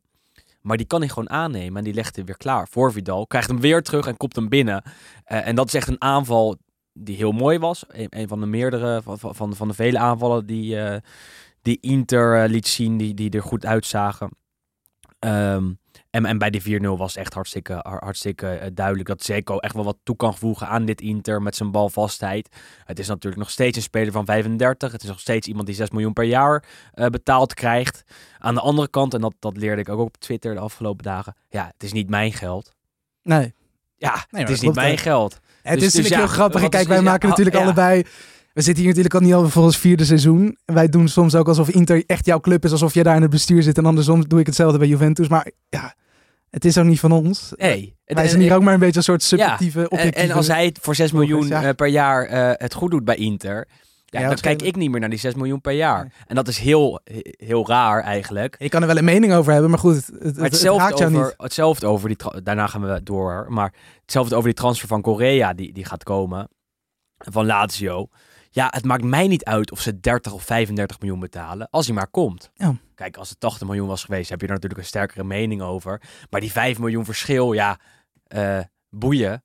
Maar 0.64 0.78
die 0.78 0.86
kan 0.86 1.00
hij 1.00 1.10
gewoon 1.10 1.30
aannemen. 1.30 1.78
En 1.78 1.84
die 1.84 1.94
legt 1.94 2.16
hij 2.16 2.26
weer 2.26 2.38
klaar 2.38 2.68
voor 2.68 2.92
Vidal. 2.92 3.28
Krijgt 3.28 3.50
hem 3.50 3.60
weer 3.60 3.82
terug 3.84 4.08
en 4.08 4.18
kopt 4.18 4.36
hem 4.36 4.50
binnen. 4.50 4.84
Eh, 5.24 5.48
en 5.48 5.56
dat 5.56 5.68
is 5.68 5.74
echt 5.74 5.88
een 5.88 6.02
aanval 6.02 6.58
die 6.94 7.16
heel 7.16 7.32
mooi 7.32 7.60
was. 7.60 7.86
Een, 7.88 8.28
van 8.28 8.40
de 8.40 8.46
meerdere, 8.46 9.02
van, 9.02 9.20
van- 9.20 9.56
van, 9.56 9.68
de 9.68 9.74
vele 9.74 10.00
aanvallen 10.00 10.46
die, 10.46 10.80
eh, 10.80 11.02
die 11.62 11.78
Inter 11.82 12.44
eh, 12.44 12.50
liet 12.50 12.68
zien. 12.68 12.98
Die, 12.98 13.14
die 13.14 13.30
er 13.30 13.42
goed 13.42 13.66
uitzagen. 13.66 14.30
Ehm, 15.20 15.72
en, 16.14 16.26
en 16.26 16.38
bij 16.38 16.50
die 16.50 16.80
4-0 16.82 16.84
was 16.84 17.14
het 17.14 17.24
echt 17.24 17.34
hartstikke, 17.34 17.74
har- 17.82 18.04
hartstikke 18.04 18.48
eh, 18.48 18.68
duidelijk 18.74 19.08
dat 19.08 19.24
Zeko 19.24 19.58
echt 19.58 19.74
wel 19.74 19.84
wat 19.84 19.98
toe 20.04 20.16
kan 20.16 20.38
voegen 20.38 20.68
aan 20.68 20.86
dit 20.86 21.02
Inter 21.02 21.42
met 21.42 21.56
zijn 21.56 21.72
balvastheid. 21.72 22.50
Het 22.84 23.00
is 23.00 23.08
natuurlijk 23.08 23.42
nog 23.42 23.52
steeds 23.52 23.78
een 23.78 23.84
speler 23.84 24.12
van 24.12 24.26
35. 24.26 24.92
Het 24.92 25.04
is 25.04 25.08
nog 25.10 25.20
steeds 25.20 25.48
iemand 25.48 25.66
die 25.66 25.76
6 25.76 25.90
miljoen 25.90 26.14
per 26.14 26.24
jaar 26.24 26.64
eh, 26.94 27.06
betaald 27.08 27.54
krijgt. 27.54 28.04
Aan 28.40 28.54
de 28.54 28.62
andere 28.62 28.90
kant, 28.90 29.14
en 29.14 29.22
dat, 29.22 29.34
dat 29.40 29.58
leerde 29.58 29.82
ik 29.82 29.90
ook 29.90 30.00
op 30.00 30.18
Twitter 30.18 30.54
de 30.54 30.60
afgelopen 30.60 31.04
dagen. 31.04 31.36
Ja, 31.50 31.66
het 31.74 31.84
is 31.84 31.92
niet 31.92 32.10
mijn 32.10 32.34
geld. 32.34 32.72
Nee. 33.24 33.54
Ja, 33.96 34.26
het 34.30 34.50
is 34.50 34.62
niet 34.62 34.76
mijn 34.76 34.98
geld. 34.98 35.34
Het 35.34 35.74
Dus- 35.74 35.74
is 35.74 35.80
dus 35.80 35.84
natuurlijk 35.94 36.10
ja, 36.10 36.18
heel 36.18 36.28
grappig. 36.28 36.62
Kijk, 36.62 36.74
is- 36.82 36.88
wij 36.88 36.98
ja, 36.98 37.04
maken 37.04 37.24
ah, 37.24 37.30
natuurlijk 37.30 37.56
ja. 37.56 37.64
allebei... 37.64 38.04
We 38.54 38.62
zitten 38.62 38.84
hier 38.84 38.88
natuurlijk 38.94 39.16
al 39.16 39.28
niet 39.30 39.34
al 39.34 39.50
voor 39.50 39.64
ons 39.64 39.78
vierde 39.78 40.06
seizoen. 40.06 40.58
Wij 40.66 40.88
doen 40.90 41.08
soms 41.08 41.36
ook 41.36 41.48
alsof 41.48 41.70
Inter 41.70 42.04
echt 42.06 42.26
jouw 42.26 42.40
club 42.40 42.66
is. 42.66 42.72
Alsof 42.72 42.94
je 42.94 43.04
daar 43.04 43.16
in 43.16 43.22
het 43.22 43.32
bestuur 43.32 43.64
zit. 43.64 43.78
En 43.78 43.86
andersom 43.86 44.28
doe 44.28 44.40
ik 44.40 44.46
hetzelfde 44.46 44.78
bij 44.78 44.88
Juventus. 44.88 45.28
Maar 45.28 45.52
ja, 45.70 45.94
het 46.54 46.66
is 46.66 46.78
ook 46.78 46.86
niet 46.86 47.00
van 47.00 47.12
ons. 47.12 47.54
Nee. 47.56 47.96
Wij 48.06 48.28
zijn 48.28 48.42
hier 48.42 48.56
ook 48.56 48.62
maar 48.62 48.74
een 48.74 48.80
beetje 48.80 48.98
een 48.98 49.04
soort 49.04 49.24
subjectieve, 49.24 49.80
En, 49.80 49.92
objectieve... 49.92 50.28
en 50.28 50.32
als 50.32 50.48
hij 50.48 50.66
het 50.66 50.80
voor 50.82 50.96
6 50.96 51.10
volgers, 51.10 51.30
miljoen 51.30 51.48
ja. 51.48 51.64
eh, 51.64 51.76
per 51.76 51.88
jaar 51.88 52.26
eh, 52.26 52.52
het 52.54 52.74
goed 52.74 52.92
doet 52.92 53.06
bij 53.06 53.16
Inter, 53.16 53.68
ja, 54.06 54.20
Ja, 54.20 54.28
dan 54.28 54.38
kijk 54.38 54.62
ik 54.62 54.76
niet 54.76 54.92
meer 54.92 55.00
naar 55.00 55.10
die 55.10 55.20
6 55.20 55.34
miljoen 55.34 55.62
per 55.62 55.72
jaar. 55.74 56.14
En 56.28 56.36
dat 56.36 56.48
is 56.48 56.58
heel, 56.58 57.00
heel 57.38 57.68
raar 57.68 58.04
eigenlijk. 58.04 58.56
Je 58.60 58.70
kan 58.70 58.82
er 58.82 58.88
wel 58.88 58.98
een 58.98 59.04
mening 59.04 59.34
over 59.34 59.52
hebben, 59.52 59.70
maar 59.70 59.80
goed, 59.80 59.96
het, 59.96 60.06
het, 60.06 60.22
Maar 60.22 60.28
het, 60.28 60.36
het 60.36 60.52
hetzelfde 60.52 60.84
raakt 60.84 60.98
jou 60.98 61.16
over, 61.16 61.26
niet. 61.26 61.34
hetzelfde 61.38 61.88
over 61.88 62.08
die, 62.08 62.18
daarna 62.44 62.68
gaan 62.68 62.82
we 62.82 63.04
door, 63.04 63.46
maar 63.50 63.74
hetzelfde 64.02 64.36
over 64.36 64.48
die 64.48 64.58
transfer 64.58 64.88
van 64.88 65.02
Korea 65.02 65.54
die, 65.54 65.74
die 65.74 65.86
gaat 65.86 66.04
komen, 66.04 66.50
van 67.18 67.46
Lazio. 67.46 68.08
Ja, 68.50 68.68
het 68.70 68.86
maakt 68.86 69.04
mij 69.04 69.28
niet 69.28 69.44
uit 69.44 69.72
of 69.72 69.80
ze 69.80 70.00
30 70.00 70.34
of 70.34 70.44
35 70.44 71.00
miljoen 71.00 71.20
betalen, 71.20 71.68
als 71.70 71.86
hij 71.86 71.96
maar 71.96 72.08
komt. 72.08 72.52
Ja. 72.54 72.76
Kijk, 73.04 73.18
als 73.18 73.30
het 73.30 73.40
80 73.40 73.68
miljoen 73.68 73.88
was 73.88 74.04
geweest, 74.04 74.30
heb 74.30 74.40
je 74.42 74.48
er 74.48 74.54
natuurlijk 74.54 74.82
een 74.82 74.88
sterkere 74.88 75.24
mening 75.24 75.62
over. 75.62 76.02
Maar 76.30 76.42
die 76.42 76.52
5 76.52 76.80
miljoen 76.80 77.06
verschil, 77.06 77.54
ja, 77.54 77.80
eh, 78.28 78.60
boeien. 78.90 79.44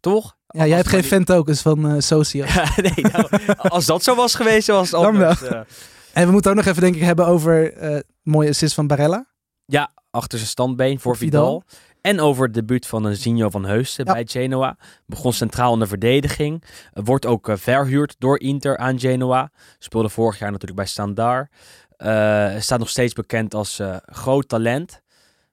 Toch? 0.00 0.36
Ja, 0.46 0.66
jij 0.66 0.76
hebt 0.76 0.88
geen 0.88 1.00
die- 1.00 1.08
fan-tokens 1.08 1.62
van 1.62 2.02
Socio. 2.02 2.44
nee, 2.76 3.04
nou, 3.12 3.28
als 3.56 3.86
dat 3.86 4.02
zo 4.02 4.14
was 4.14 4.34
geweest, 4.34 4.66
was 4.66 4.90
het 4.90 5.00
Dan 5.00 5.18
wel. 5.18 5.28
anders. 5.28 5.66
En 6.12 6.26
we 6.26 6.32
moeten 6.32 6.50
ook 6.50 6.56
nog 6.56 6.66
even 6.66 6.82
denk 6.82 6.94
ik 6.94 7.02
hebben 7.02 7.26
over 7.26 7.72
eh 7.72 8.00
mooie 8.22 8.48
assist 8.48 8.74
van 8.74 8.86
Barella. 8.86 9.26
Ja, 9.64 9.90
achter 10.10 10.38
zijn 10.38 10.50
standbeen 10.50 11.00
voor 11.00 11.16
Vidal. 11.16 11.62
Vidal. 11.66 11.86
En 12.00 12.20
over 12.20 12.44
het 12.44 12.54
debuut 12.54 12.86
van 12.86 13.04
een 13.04 13.16
Zinho 13.16 13.50
van 13.50 13.64
Heusden 13.64 14.06
Ja. 14.06 14.12
bij 14.12 14.26
Genoa. 14.26 14.76
Begon 15.06 15.32
centraal 15.32 15.72
in 15.72 15.78
de 15.78 15.86
verdediging. 15.86 16.62
Wordt 16.92 17.26
ook 17.26 17.50
verhuurd 17.52 18.14
door 18.18 18.40
Inter 18.40 18.76
aan 18.76 19.00
Genoa. 19.00 19.50
Speelde 19.78 20.08
vorig 20.08 20.38
jaar 20.38 20.50
natuurlijk 20.50 20.78
bij 20.78 20.88
Standard. 20.88 21.52
Eh, 21.98 22.54
staat 22.58 22.78
nog 22.78 22.88
steeds 22.88 23.12
bekend 23.12 23.54
als 23.54 23.78
eh, 23.78 23.96
groot 24.06 24.48
talent. 24.48 25.02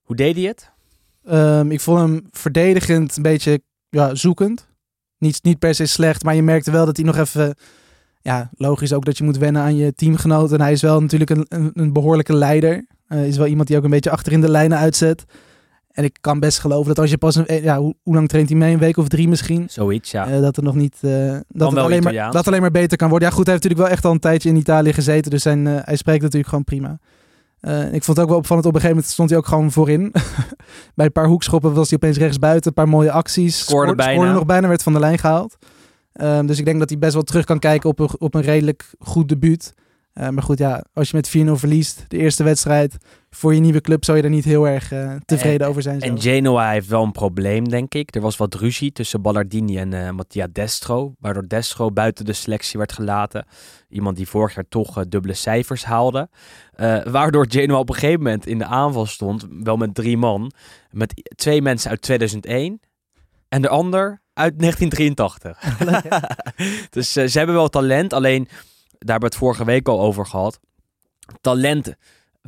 Hoe 0.02 0.16
deed 0.16 0.36
hij 0.36 0.46
het? 0.46 0.72
Ehm, 1.24 1.72
ik 1.72 1.82
vond 1.82 2.00
hem 2.00 2.28
verdedigend 2.32 3.16
een 3.16 3.24
beetje 3.24 3.62
ja, 3.90 4.16
zoekend. 4.16 4.68
Niet, 5.18 5.44
niet 5.44 5.60
per 5.60 5.76
se 5.76 5.86
slecht, 5.86 6.24
maar 6.24 6.36
je 6.36 6.44
merkte 6.44 6.72
wel 6.72 6.86
dat 6.86 6.98
hij 6.98 7.06
nog 7.06 7.18
even... 7.18 7.56
Ja, 8.22 8.50
logisch 8.58 8.94
ook 8.94 9.06
dat 9.06 9.18
je 9.18 9.24
moet 9.24 9.38
wennen 9.38 9.62
aan 9.62 9.76
je 9.76 9.96
teamgenoot. 9.96 10.52
En 10.52 10.62
hij 10.62 10.72
is 10.72 10.82
wel 10.82 11.02
natuurlijk 11.02 11.30
een, 11.30 11.72
een, 11.74 11.94
behoorlijke 11.94 12.34
leider. 12.34 12.86
Eh 13.08 13.28
is 13.28 13.38
wel 13.38 13.48
iemand 13.48 13.68
die 13.68 13.78
ook 13.78 13.84
een 13.84 13.90
beetje 13.90 14.10
achter 14.10 14.32
in 14.32 14.42
de 14.42 14.50
lijnen 14.50 14.78
uitzet. 14.78 15.26
En 15.96 16.04
ik 16.04 16.18
kan 16.22 16.40
best 16.40 16.60
geloven 16.60 16.88
dat 16.88 17.00
als 17.00 17.10
je 17.10 17.18
pas 17.18 17.36
een... 17.36 17.46
eh, 17.46 17.64
Ja, 17.64 17.78
hoe, 17.80 17.96
hoe 18.04 18.14
lang 18.16 18.28
traint 18.28 18.50
hij 18.50 18.58
mee? 18.58 18.74
Een 18.74 18.80
week 18.80 18.98
of 18.98 19.08
drie 19.08 19.28
misschien? 19.28 19.66
Zoiets, 19.70 20.12
ja. 20.12 20.28
Eh, 20.28 20.42
dat 20.42 20.56
het 20.56 20.66
nog 20.66 20.76
niet... 20.76 20.98
eh, 21.02 21.38
dat, 21.48 21.70
het 21.70 21.80
alleen 21.80 22.04
maar, 22.04 22.32
dat 22.32 22.48
alleen 22.48 22.62
maar 22.62 22.72
beter 22.72 22.98
kan 22.98 23.10
worden. 23.10 23.28
Ja, 23.28 23.34
goed, 23.36 23.46
hij 23.46 23.54
heeft 23.54 23.64
natuurlijk 23.64 23.90
wel 23.90 23.98
echt 23.98 24.06
al 24.06 24.12
een 24.12 24.20
tijdje 24.20 24.50
in 24.50 24.56
Italië 24.56 24.94
gezeten. 24.94 25.32
Dus 25.32 25.42
zijn, 25.42 25.66
hij 25.66 25.96
spreekt 25.96 26.22
natuurlijk 26.22 26.50
gewoon 26.50 26.64
prima. 26.64 27.00
Ik 27.92 28.04
vond 28.04 28.18
het 28.18 28.20
ook 28.20 28.28
wel 28.30 28.38
opvallend. 28.38 28.66
Op 28.68 28.74
een 28.74 28.80
gegeven 28.82 28.90
moment 28.96 29.06
stond 29.14 29.30
hij 29.30 29.38
ook 29.40 29.48
gewoon 29.48 29.72
voorin. 29.72 30.12
Bij 30.96 31.06
een 31.06 31.12
paar 31.12 31.28
hoekschoppen 31.28 31.74
was 31.74 31.90
hij 31.90 31.98
opeens 32.02 32.18
rechts 32.18 32.40
buiten. 32.40 32.68
Een 32.68 32.74
paar 32.74 32.90
mooie 32.90 33.12
acties. 33.12 33.60
Scoorde 33.60 33.96
bijna. 33.96 34.34
nog 34.34 34.46
bijna, 34.46 34.68
werd 34.68 34.84
van 34.84 34.94
de 34.94 35.00
lijn 35.00 35.18
gehaald. 35.20 35.58
Ehm, 36.14 36.46
dus 36.46 36.60
ik 36.60 36.66
denk 36.66 36.80
dat 36.80 36.90
hij 36.90 36.98
best 37.00 37.14
wel 37.14 37.24
terug 37.24 37.46
kan 37.46 37.60
kijken 37.60 37.90
op 37.90 38.00
een, 38.00 38.10
op 38.18 38.34
een 38.36 38.42
redelijk 38.42 38.94
goed 39.00 39.30
debuut. 39.30 39.74
Maar 40.14 40.44
goed, 40.44 40.58
ja, 40.58 40.84
als 40.94 41.10
je 41.10 41.16
met 41.16 41.48
4-0 41.48 41.52
verliest, 41.52 42.06
de 42.08 42.18
eerste 42.18 42.44
wedstrijd 42.44 42.98
voor 43.36 43.54
je 43.54 43.60
nieuwe 43.60 43.82
club, 43.82 44.04
zou 44.06 44.18
je 44.18 44.24
daar 44.24 44.32
niet 44.32 44.46
heel 44.46 44.68
erg 44.68 44.92
eh, 44.92 45.16
tevreden 45.26 45.60
En- 45.60 45.68
over 45.68 45.82
zijn. 45.82 46.02
En 46.02 46.22
zelf. 46.22 46.36
Genoa 46.36 46.70
heeft 46.72 46.88
wel 46.88 47.04
een 47.04 47.12
probleem, 47.12 47.70
denk 47.70 47.94
ik. 47.94 48.16
Er 48.16 48.22
was 48.22 48.38
wat 48.38 48.54
ruzie 48.54 48.92
tussen 48.92 49.22
Ballardini 49.22 49.78
en 49.78 49.94
eh, 49.94 50.10
Mattia 50.12 50.48
Destro. 50.52 51.14
Waardoor 51.20 51.48
Destro 51.48 51.92
buiten 51.92 52.26
de 52.26 52.34
selectie 52.34 52.78
werd 52.78 52.92
gelaten. 52.92 53.46
Iemand 53.90 54.18
die 54.18 54.28
vorig 54.28 54.56
jaar 54.56 54.68
toch 54.70 54.98
eh, 54.98 55.04
dubbele 55.10 55.34
cijfers 55.34 55.86
haalde. 55.86 56.30
Eh, 56.74 57.04
waardoor 57.04 57.46
Genoa 57.50 57.78
op 57.78 57.90
een 57.90 57.96
gegeven 57.96 58.24
moment 58.24 58.46
in 58.46 58.58
de 58.58 58.66
aanval 58.66 59.06
stond. 59.06 59.46
Wel 59.50 59.78
met 59.78 59.96
drie 59.96 60.18
man. 60.18 60.52
Met 60.92 61.32
twee 61.36 61.62
mensen 61.62 61.90
uit 61.90 62.02
2001. 62.02 62.80
En 63.50 63.62
de 63.62 63.70
ander 63.70 64.22
uit 64.34 64.60
1983. 64.60 65.60
dus 66.96 67.16
eh, 67.16 67.26
ze 67.28 67.38
hebben 67.38 67.56
wel 67.56 67.70
talent. 67.70 68.14
Alleen, 68.14 68.44
daar 68.44 69.12
hebben 69.12 69.20
we 69.20 69.26
het 69.26 69.36
vorige 69.36 69.66
week 69.66 69.88
al 69.88 70.02
over 70.02 70.26
gehad. 70.26 70.60
Talent 71.42 71.96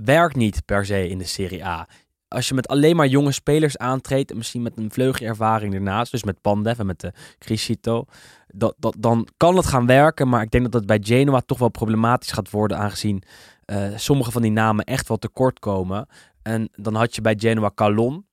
werkt 0.04 0.36
niet 0.36 0.66
per 0.66 0.86
se 0.86 1.10
in 1.10 1.18
de 1.18 1.26
Serie 1.26 1.66
A 1.66 1.88
als 2.28 2.48
je 2.48 2.54
met 2.54 2.68
alleen 2.68 2.96
maar 2.96 3.08
jonge 3.08 3.32
spelers 3.32 3.78
aantreedt, 3.78 4.32
en 4.32 4.38
misschien 4.38 4.62
met 4.62 4.78
een 4.78 4.92
vleugje 4.92 5.26
ervaring 5.26 5.74
ernaast, 5.74 6.12
dus 6.12 6.24
met 6.24 6.42
Pandev 6.42 6.80
en 6.80 6.86
met 6.86 7.00
de 7.00 7.14
Crisito, 7.38 8.06
dat, 8.48 8.76
dat, 8.78 8.96
dan 9.00 9.28
kan 9.38 9.56
het 9.56 9.66
gaan 9.66 9.86
werken. 9.86 10.30
Maar 10.30 10.42
ik 10.42 10.52
denk 10.52 10.64
dat 10.64 10.74
het 10.74 10.86
bij 10.86 11.00
Genoa 11.02 11.42
toch 11.42 11.60
wel 11.60 11.70
problematisch 11.70 12.32
gaat 12.32 12.50
worden, 12.50 12.78
aangezien 12.78 13.24
eh, 13.66 13.88
sommige 13.96 14.32
van 14.32 14.42
die 14.42 14.52
namen 14.52 14.86
echt 14.86 15.08
wel 15.08 15.18
tekort 15.18 15.60
komen. 15.60 16.08
En 16.42 16.70
dan 16.76 16.96
had 16.96 17.16
je 17.16 17.22
bij 17.22 17.36
Genoa 17.38 17.72
Calon. 17.76 18.26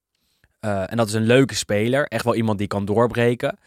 eh, 0.61 0.90
en 0.90 0.97
dat 0.97 1.09
is 1.09 1.14
een 1.14 1.26
leuke 1.26 1.54
speler, 1.54 2.06
echt 2.06 2.25
wel 2.25 2.35
iemand 2.35 2.59
die 2.59 2.66
kan 2.66 2.85
doorbreken. 2.85 3.59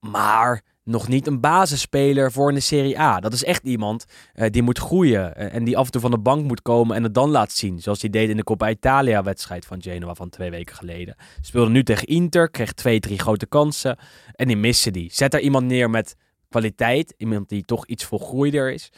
Maar 0.00 0.62
nog 0.88 1.08
niet 1.08 1.26
een 1.26 1.40
basisspeler 1.40 2.32
voor 2.32 2.48
in 2.48 2.54
de 2.54 2.60
Serie 2.60 3.00
A. 3.00 3.20
Dat 3.20 3.32
is 3.32 3.44
echt 3.44 3.64
iemand 3.64 4.04
eh, 4.32 4.50
die 4.50 4.62
moet 4.62 4.78
groeien 4.78 5.36
eh, 5.36 5.54
en 5.54 5.64
die 5.64 5.76
af 5.76 5.84
en 5.86 5.92
toe 5.92 6.00
van 6.00 6.10
de 6.10 6.18
bank 6.18 6.44
moet 6.44 6.62
komen 6.62 6.96
en 6.96 7.02
het 7.02 7.14
dan 7.14 7.30
laat 7.30 7.52
zien. 7.52 7.80
Zoals 7.80 8.00
hij 8.00 8.10
deed 8.10 8.28
in 8.28 8.36
de 8.36 8.44
Coppa 8.44 8.70
Italia 8.70 9.22
wedstrijd 9.22 9.66
van 9.66 9.82
Genoa 9.82 10.14
van 10.14 10.28
twee 10.28 10.50
weken 10.50 10.76
geleden. 10.76 11.16
Speelde 11.40 11.70
nu 11.70 11.82
tegen 11.82 12.06
Inter, 12.06 12.50
kreeg 12.50 12.72
twee, 12.72 13.00
drie 13.00 13.18
grote 13.18 13.46
kansen 13.46 13.98
en 14.32 14.46
die 14.46 14.56
missen 14.56 14.92
die. 14.92 15.10
Zet 15.12 15.34
er 15.34 15.40
iemand 15.40 15.66
neer 15.66 15.90
met 15.90 16.16
kwaliteit, 16.48 17.14
iemand 17.16 17.48
die 17.48 17.62
toch 17.64 17.86
iets 17.86 18.04
volgroeider 18.04 18.72
is. 18.72 18.92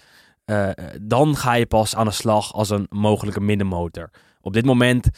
eh, 0.44 0.68
dan 1.02 1.36
ga 1.36 1.54
je 1.54 1.66
pas 1.66 1.96
aan 1.96 2.06
de 2.06 2.12
slag 2.12 2.52
als 2.52 2.70
een 2.70 2.86
mogelijke 2.88 3.40
middenmotor. 3.40 4.10
Op 4.40 4.52
dit 4.52 4.64
moment, 4.64 5.08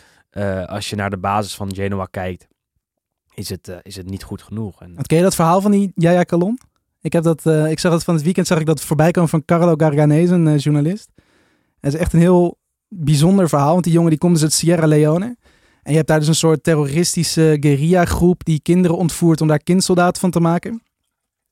als 0.67 0.91
je 0.91 0.97
naar 0.97 1.11
de 1.11 1.19
basis 1.19 1.55
van 1.55 1.75
Genoa 1.75 2.07
kijkt, 2.11 2.49
is 3.35 3.49
het, 3.49 3.69
eh, 3.69 3.77
is 3.83 3.97
het 3.97 4.11
niet 4.11 4.23
goed 4.23 4.43
genoeg. 4.43 4.83
En, 4.83 4.97
Ken 5.03 5.17
je 5.17 5.23
dat 5.23 5.35
verhaal 5.35 5.61
van 5.61 5.71
die 5.71 5.93
Jaya 5.95 6.25
Calon? 6.25 6.59
Ik, 7.01 7.13
heb 7.13 7.23
dat, 7.23 7.47
eh, 7.47 7.71
ik 7.71 7.79
zag 7.79 7.93
het 7.93 8.05
van 8.05 8.15
het 8.15 8.23
weekend 8.23 8.47
zag 8.47 8.61
ik 8.61 8.67
dat 8.67 8.81
voorbij 8.81 9.11
komen 9.11 9.29
van 9.29 9.45
Carlo 9.45 9.75
Garganese, 9.77 10.35
een 10.35 10.49
eh, 10.49 10.59
journalist. 10.59 11.11
Het 11.81 11.95
is 11.95 12.01
echt 12.01 12.13
een 12.13 12.21
heel 12.21 12.59
bijzonder 12.89 13.49
verhaal, 13.49 13.73
want 13.73 13.85
die 13.85 13.93
jongen 13.93 14.11
die 14.11 14.19
komt 14.19 14.33
dus 14.33 14.43
uit 14.43 14.53
Sierra 14.53 14.87
Leone. 14.87 15.37
En 15.83 15.91
je 15.91 15.97
hebt 15.97 16.09
daar 16.09 16.19
dus 16.19 16.29
een 16.29 16.35
soort 16.35 16.63
terroristische 16.63 17.57
guerrilla-groep 17.61 18.45
die 18.45 18.61
kinderen 18.61 18.97
ontvoert 18.97 19.41
om 19.41 19.49
daar 19.49 19.63
kindsoldaat 19.63 20.19
van 20.19 20.31
te 20.31 20.41
maken. 20.41 20.83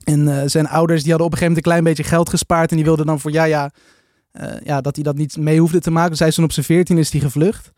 En 0.04 0.50
zijn 0.50 0.68
ouders 0.68 1.02
die 1.02 1.10
hadden 1.10 1.28
op 1.28 1.32
een 1.32 1.38
gegeven 1.38 1.40
moment 1.40 1.56
een 1.56 1.62
klein 1.62 1.84
beetje 1.84 2.16
geld 2.16 2.28
gespaard 2.28 2.70
en 2.70 2.76
die 2.76 2.84
wilden 2.84 3.06
dan 3.06 3.20
voor 3.20 3.30
Jaya 3.30 3.70
eh, 4.32 4.60
ja, 4.64 4.80
dat 4.80 4.94
hij 4.94 5.04
dat 5.04 5.16
niet 5.16 5.36
mee 5.36 5.60
hoefde 5.60 5.80
te 5.80 5.90
maken. 5.90 6.10
Dus 6.10 6.18
hij 6.18 6.28
is 6.28 6.34
toen 6.34 6.44
op 6.44 6.52
zijn 6.52 6.66
veertien 6.66 6.98
is 6.98 7.12
hij 7.12 7.20
gevlucht. 7.20 7.70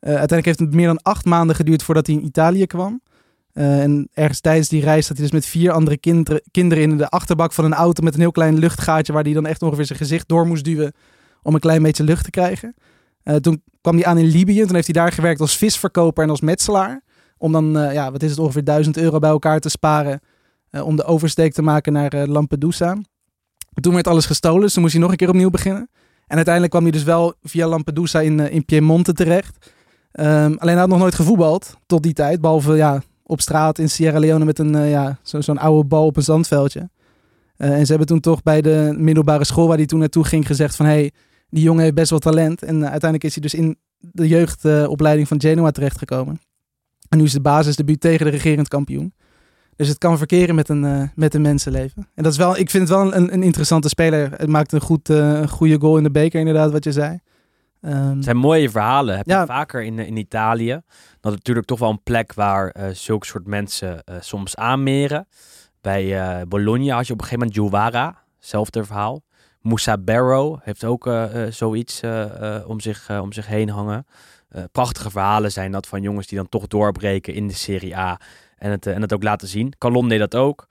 Uiteindelijk 0.00 0.46
heeft 0.46 0.58
het 0.58 0.74
meer 0.74 0.86
dan 0.86 1.02
acht 1.02 1.24
maanden 1.24 1.56
geduurd 1.56 1.82
voordat 1.82 2.06
hij 2.06 2.16
in 2.16 2.24
Italië 2.24 2.66
kwam. 2.66 3.00
Eh, 3.58 3.82
en 3.82 4.08
ergens 4.12 4.40
tijdens 4.40 4.68
die 4.68 4.82
reis 4.82 5.06
zat 5.06 5.16
hij 5.16 5.26
dus 5.26 5.34
met 5.34 5.46
vier 5.46 5.72
andere 5.72 5.96
kinderen, 5.96 6.42
kinderen 6.50 6.84
in 6.84 6.96
de 6.96 7.08
achterbak 7.08 7.52
van 7.52 7.64
een 7.64 7.74
auto 7.74 8.02
met 8.02 8.14
een 8.14 8.20
heel 8.20 8.30
klein 8.30 8.58
luchtgaatje 8.58 9.12
waar 9.12 9.22
hij 9.22 9.32
dan 9.32 9.46
echt 9.46 9.62
ongeveer 9.62 9.84
zijn 9.84 9.98
gezicht 9.98 10.28
door 10.28 10.46
moest 10.46 10.64
duwen 10.64 10.92
om 11.42 11.54
een 11.54 11.60
klein 11.60 11.82
beetje 11.82 12.04
lucht 12.04 12.24
te 12.24 12.30
krijgen. 12.30 12.74
Eh, 13.22 13.34
toen 13.36 13.62
kwam 13.80 13.94
hij 13.94 14.04
aan 14.04 14.18
in 14.18 14.26
Libië. 14.26 14.64
Toen 14.64 14.74
heeft 14.74 14.94
hij 14.94 15.02
daar 15.02 15.12
gewerkt 15.12 15.40
als 15.40 15.56
visverkoper 15.56 16.24
en 16.24 16.30
als 16.30 16.40
metselaar. 16.40 17.02
Om 17.38 17.52
dan, 17.52 17.78
eh, 17.78 17.92
ja, 17.92 18.12
wat 18.12 18.22
is 18.22 18.30
het, 18.30 18.38
ongeveer 18.38 18.64
1000 18.64 18.96
euro 18.96 19.18
bij 19.18 19.30
elkaar 19.30 19.60
te 19.60 19.68
sparen 19.68 20.20
om 20.70 20.96
de 20.96 21.04
oversteek 21.04 21.52
te 21.52 21.62
maken 21.62 21.92
naar 21.92 22.26
Lampedusa. 22.26 22.96
Toen 23.80 23.94
werd 23.94 24.06
alles 24.06 24.26
gestolen, 24.26 24.60
dus 24.60 24.72
toen 24.72 24.82
moest 24.82 24.94
hij 24.94 25.02
nog 25.02 25.10
een 25.10 25.16
keer 25.16 25.28
opnieuw 25.28 25.50
beginnen. 25.50 25.90
En 26.26 26.36
uiteindelijk 26.36 26.70
kwam 26.70 26.82
hij 26.84 26.92
dus 26.92 27.04
wel 27.04 27.34
via 27.42 27.66
Lampedusa 27.66 28.20
in, 28.20 28.40
in 28.40 28.64
Piemonte 28.64 29.12
terecht. 29.12 29.72
Ehm, 30.12 30.28
alleen 30.30 30.58
hij 30.72 30.74
had 30.74 30.88
nog 30.88 30.98
nooit 30.98 31.14
gevoetbald 31.14 31.76
tot 31.86 32.02
die 32.02 32.12
tijd. 32.12 32.40
Behalve 32.40 32.74
ja, 32.74 33.02
op 33.28 33.40
straat 33.40 33.78
in 33.78 33.90
Sierra 33.90 34.18
Leone 34.18 34.44
met 34.44 34.58
een, 34.58 34.74
eh, 34.74 34.90
ja, 34.90 35.18
zo- 35.22 35.40
zo'n 35.40 35.58
oude 35.58 35.88
bal 35.88 36.06
op 36.06 36.16
een 36.16 36.22
zandveldje. 36.22 36.90
Eh, 37.56 37.70
en 37.72 37.80
ze 37.82 37.88
hebben 37.88 38.06
toen 38.06 38.20
toch 38.20 38.42
bij 38.42 38.60
de 38.60 38.94
middelbare 38.98 39.44
school 39.44 39.66
waar 39.68 39.76
hij 39.76 39.86
toen 39.86 39.98
naartoe 39.98 40.24
ging 40.24 40.46
gezegd 40.46 40.76
van... 40.76 40.86
hey, 40.86 41.10
die 41.50 41.62
jongen 41.62 41.82
heeft 41.82 41.94
best 41.94 42.10
wel 42.10 42.18
talent. 42.18 42.62
En 42.62 42.76
eh, 42.76 42.90
uiteindelijk 42.90 43.24
is 43.24 43.32
hij 43.32 43.42
dus 43.42 43.54
in 43.54 43.76
de 43.98 44.28
jeugdopleiding 44.28 45.28
van 45.28 45.40
Genoa 45.40 45.70
terechtgekomen. 45.70 46.40
En 47.08 47.18
nu 47.18 47.24
is 47.24 47.32
de 47.32 47.40
basisdebuut 47.40 48.00
tegen 48.00 48.24
de 48.24 48.30
regerend 48.32 48.68
kampioen. 48.68 49.12
Dus 49.76 49.88
het 49.88 49.98
kan 49.98 50.18
verkeren 50.18 50.54
met 50.54 50.68
een, 50.68 51.10
met 51.14 51.34
een 51.34 51.42
mensenleven. 51.42 52.08
En 52.14 52.22
dat 52.22 52.32
is 52.32 52.38
wel, 52.38 52.56
ik 52.58 52.70
vind 52.70 52.88
het 52.88 52.98
wel 52.98 53.14
een, 53.14 53.32
een 53.32 53.42
interessante 53.42 53.88
speler. 53.88 54.30
Het 54.36 54.48
maakt 54.48 54.72
een 54.72 54.80
goed, 54.80 55.12
goede 55.48 55.78
goal 55.80 55.96
in 55.96 56.02
de 56.02 56.10
beker, 56.10 56.38
inderdaad, 56.38 56.72
wat 56.72 56.84
je 56.84 56.92
zei. 56.92 57.18
Ehm, 57.80 58.14
Het 58.14 58.24
zijn 58.24 58.36
mooie 58.36 58.70
verhalen. 58.70 59.16
Heb 59.16 59.26
Ja. 59.26 59.40
je 59.40 59.46
vaker 59.46 59.82
in, 59.82 59.98
in 59.98 60.16
Italië. 60.16 60.80
Dat 61.20 61.32
is 61.32 61.38
natuurlijk 61.38 61.66
toch 61.66 61.78
wel 61.78 61.90
een 61.90 62.02
plek 62.02 62.34
waar 62.34 62.68
eh 62.70 62.88
zulke 62.92 63.26
soort 63.26 63.46
mensen 63.46 64.04
eh, 64.04 64.16
soms 64.20 64.56
aanmeren. 64.56 65.28
Bij 65.80 66.20
eh, 66.20 66.42
Bologna 66.48 66.94
had 66.94 67.06
je 67.06 67.12
op 67.12 67.18
een 67.20 67.26
gegeven 67.26 67.46
moment 67.46 67.54
Juwara. 67.54 68.16
Zelfde 68.38 68.84
verhaal. 68.84 69.22
Moussa 69.60 69.98
Barrow 69.98 70.58
heeft 70.62 70.84
ook 70.84 71.10
zoiets 71.50 72.00
om, 72.66 72.80
zich, 72.80 73.10
om 73.20 73.32
zich 73.32 73.46
heen 73.46 73.68
hangen. 73.68 74.06
Prachtige 74.72 75.10
verhalen 75.10 75.52
zijn 75.52 75.72
dat 75.72 75.86
van 75.86 76.02
jongens 76.02 76.26
die 76.26 76.38
dan 76.38 76.48
toch 76.48 76.66
doorbreken 76.66 77.34
in 77.34 77.46
de 77.48 77.54
Serie 77.54 77.96
A. 77.96 78.20
En 78.56 78.70
het, 78.70 78.86
en 78.86 79.02
het 79.02 79.12
ook 79.12 79.22
laten 79.22 79.48
zien. 79.48 79.72
Calon 79.78 80.08
deed 80.08 80.18
dat 80.18 80.34
ook. 80.36 80.66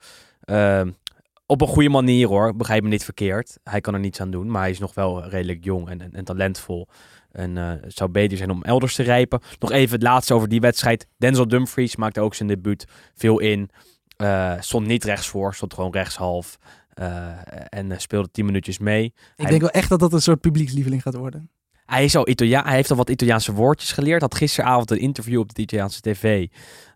Op 1.50 1.60
een 1.60 1.66
goede 1.66 1.88
manier 1.88 2.28
hoor, 2.28 2.56
begrijp 2.56 2.82
me 2.82 2.88
niet 2.88 3.04
verkeerd. 3.04 3.58
Hij 3.64 3.80
kan 3.80 3.94
er 3.94 4.00
niets 4.00 4.20
aan 4.20 4.30
doen, 4.30 4.50
maar 4.50 4.60
hij 4.60 4.70
is 4.70 4.78
nog 4.78 4.94
wel 4.94 5.24
redelijk 5.24 5.64
jong 5.64 5.88
en, 5.88 6.00
en, 6.00 6.12
en 6.12 6.24
talentvol. 6.24 6.88
En 7.32 7.58
eh, 7.58 7.68
het 7.80 7.96
zou 7.96 8.10
beter 8.10 8.36
zijn 8.36 8.50
om 8.50 8.62
elders 8.62 8.94
te 8.94 9.02
rijpen. 9.02 9.40
Nog 9.58 9.70
even 9.72 9.94
het 9.94 10.02
laatste 10.02 10.34
over 10.34 10.48
die 10.48 10.60
wedstrijd. 10.60 11.06
Denzel 11.16 11.48
Dumfries 11.48 11.96
maakte 11.96 12.20
ook 12.20 12.34
zijn 12.34 12.48
debuut. 12.48 12.86
Veel 13.14 13.38
in. 13.38 13.70
Eh, 14.16 14.54
stond 14.60 14.86
niet 14.86 15.04
rechtsvoor, 15.04 15.54
stond 15.54 15.74
gewoon 15.74 15.92
rechtshalf. 15.92 16.58
Eh, 16.88 17.28
en 17.68 18.00
speelde 18.00 18.30
10 18.30 18.44
minuutjes 18.44 18.78
mee. 18.78 19.04
ik 19.04 19.14
hij- 19.36 19.46
denk 19.46 19.60
wel 19.60 19.70
echt 19.70 19.88
dat 19.88 20.00
dat 20.00 20.12
een 20.12 20.22
soort 20.22 20.40
publiekslieveling 20.40 21.02
gaat 21.02 21.14
worden. 21.14 21.50
Hij, 21.86 22.04
is 22.04 22.16
al 22.16 22.28
Italia 22.28 22.62
hij 22.62 22.74
heeft 22.74 22.90
al 22.90 22.96
wat 22.96 23.10
Italiaanse 23.10 23.52
woordjes 23.52 23.92
geleerd. 23.92 24.20
Had 24.20 24.34
gisteravond 24.34 24.90
een 24.90 25.00
interview 25.00 25.40
op 25.40 25.54
de 25.54 25.62
Italiaanse 25.62 26.00
tv. 26.00 26.46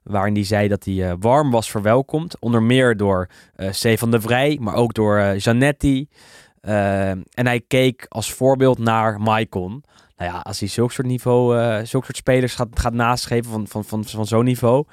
Waarin 0.03 0.35
hij 0.35 0.45
zei 0.45 0.69
dat 0.69 0.85
hij 0.85 1.11
eh, 1.11 1.17
warm 1.21 1.51
was 1.51 1.71
verwelkomd. 1.71 2.37
Onder 2.41 2.63
meer 2.63 2.97
door 2.97 3.29
eh 3.55 3.73
Stefan 3.73 4.11
de 4.11 4.21
Vrij, 4.21 4.59
maar 4.61 4.75
ook 4.75 4.95
door 4.95 5.35
Zanetti. 5.37 6.09
Eh, 6.61 7.11
en 7.11 7.47
hij 7.47 7.61
keek 7.61 8.07
als 8.09 8.33
voorbeeld 8.33 8.79
naar 8.79 9.21
Maicon. 9.21 9.85
Nou 10.17 10.33
ja, 10.33 10.41
als 10.41 10.61
hij 10.61 10.69
zulke 10.69 10.93
soort 10.93 11.07
niveau, 11.07 11.55
zulke 11.87 12.07
soort 12.07 12.17
spelers 12.17 12.55
gaat, 12.55 12.79
gaat 12.79 12.93
naastgeven 12.93 13.51
van, 13.51 13.67
van, 13.67 13.85
van, 13.85 14.05
van 14.05 14.27
zo'n 14.27 14.45
niveau. 14.45 14.85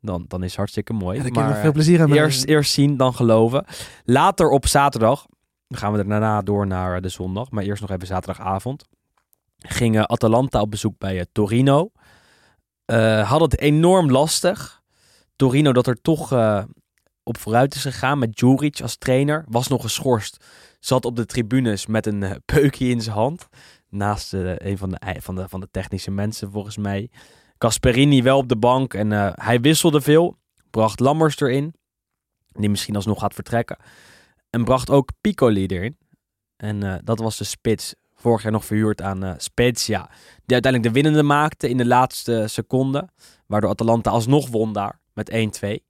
Dan, 0.00 0.24
dan 0.28 0.42
is 0.42 0.48
het 0.48 0.56
hartstikke 0.56 0.92
mooi. 0.92 1.22
Ja, 1.22 1.30
maar, 1.30 1.56
veel 1.56 1.72
plezier 1.72 2.02
aan 2.02 2.12
eerst, 2.12 2.44
eerst 2.44 2.72
zien, 2.72 2.96
dan 2.96 3.14
geloven. 3.14 3.64
Later 4.04 4.48
op 4.48 4.66
zaterdag, 4.66 5.26
dan 5.68 5.78
gaan 5.78 5.92
we 5.92 5.98
er 5.98 6.08
daarna 6.08 6.42
door 6.42 6.66
naar 6.66 7.00
de 7.00 7.08
zondag. 7.08 7.50
Maar 7.50 7.64
eerst 7.64 7.80
nog 7.80 7.90
even 7.90 8.06
zaterdagavond. 8.06 8.84
Ging 9.58 9.98
Atalanta 9.98 10.60
op 10.60 10.70
bezoek 10.70 10.98
bij 10.98 11.26
Torino. 11.32 11.90
Eh 12.90 13.30
had 13.30 13.40
het 13.40 13.58
enorm 13.58 14.10
lastig. 14.10 14.82
Torino 15.36 15.72
dat 15.72 15.86
er 15.86 16.00
toch 16.02 16.32
eh, 16.32 16.64
op 17.22 17.38
vooruit 17.38 17.74
is 17.74 17.82
gegaan 17.82 18.18
met 18.18 18.38
Juric 18.38 18.80
als 18.80 18.96
trainer. 18.96 19.44
Was 19.48 19.68
nog 19.68 19.82
geschorst. 19.82 20.44
Zat 20.80 21.04
op 21.04 21.16
de 21.16 21.26
tribunes 21.26 21.86
met 21.86 22.06
een 22.06 22.22
eh, 22.22 22.30
peukje 22.44 22.88
in 22.88 23.00
zijn 23.00 23.16
hand. 23.16 23.48
Naast 23.88 24.32
een 24.32 24.78
van 24.78 24.90
de, 24.90 25.16
van, 25.20 25.34
de, 25.34 25.48
van 25.48 25.60
de 25.60 25.68
technische 25.70 26.10
mensen 26.10 26.50
volgens 26.50 26.76
mij. 26.76 27.10
Gasperini 27.58 28.22
wel 28.22 28.38
op 28.38 28.48
de 28.48 28.56
bank. 28.56 28.94
En 28.94 29.10
hij 29.42 29.60
wisselde 29.60 30.00
veel. 30.00 30.36
Bracht 30.70 31.00
Lammers 31.00 31.40
erin. 31.40 31.74
Die 32.48 32.70
misschien 32.70 32.96
alsnog 32.96 33.20
gaat 33.20 33.34
vertrekken. 33.34 33.76
En 34.50 34.64
bracht 34.64 34.90
ook 34.90 35.10
Piccoli 35.20 35.66
erin. 35.66 35.98
En 36.56 37.00
dat 37.04 37.18
was 37.18 37.36
de 37.36 37.44
spits. 37.44 37.94
Vorig 38.20 38.42
jaar 38.42 38.52
nog 38.52 38.64
verhuurd 38.64 39.02
aan 39.02 39.24
eh, 39.24 39.32
Spezia. 39.36 40.08
Die 40.44 40.52
uiteindelijk 40.62 40.94
de 40.94 41.00
winnende 41.00 41.22
maakte 41.22 41.68
in 41.68 41.76
de 41.76 41.86
laatste 41.86 42.44
seconde. 42.46 43.08
Waardoor 43.46 43.70
Atalanta 43.70 44.10
alsnog 44.10 44.48
won 44.48 44.72
daar 44.72 45.00
met 45.12 45.30
1-2. 45.64 45.88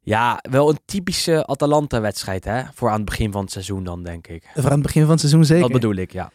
Ja, 0.00 0.38
wel 0.50 0.68
een 0.68 0.78
typische 0.84 1.46
Atalanta-wedstrijd 1.46 2.44
hè? 2.44 2.62
Voor 2.74 2.88
aan 2.88 2.96
het 2.96 3.04
begin 3.04 3.32
van 3.32 3.42
het 3.42 3.52
seizoen 3.52 3.84
dan, 3.84 4.02
denk 4.02 4.26
ik. 4.26 4.50
Voor 4.54 4.64
aan 4.64 4.70
het 4.70 4.82
begin 4.82 5.02
van 5.02 5.10
het 5.10 5.20
seizoen 5.20 5.44
zeker. 5.44 5.62
Dat 5.62 5.72
bedoel 5.72 5.94
ik, 5.94 6.12
ja. 6.12 6.30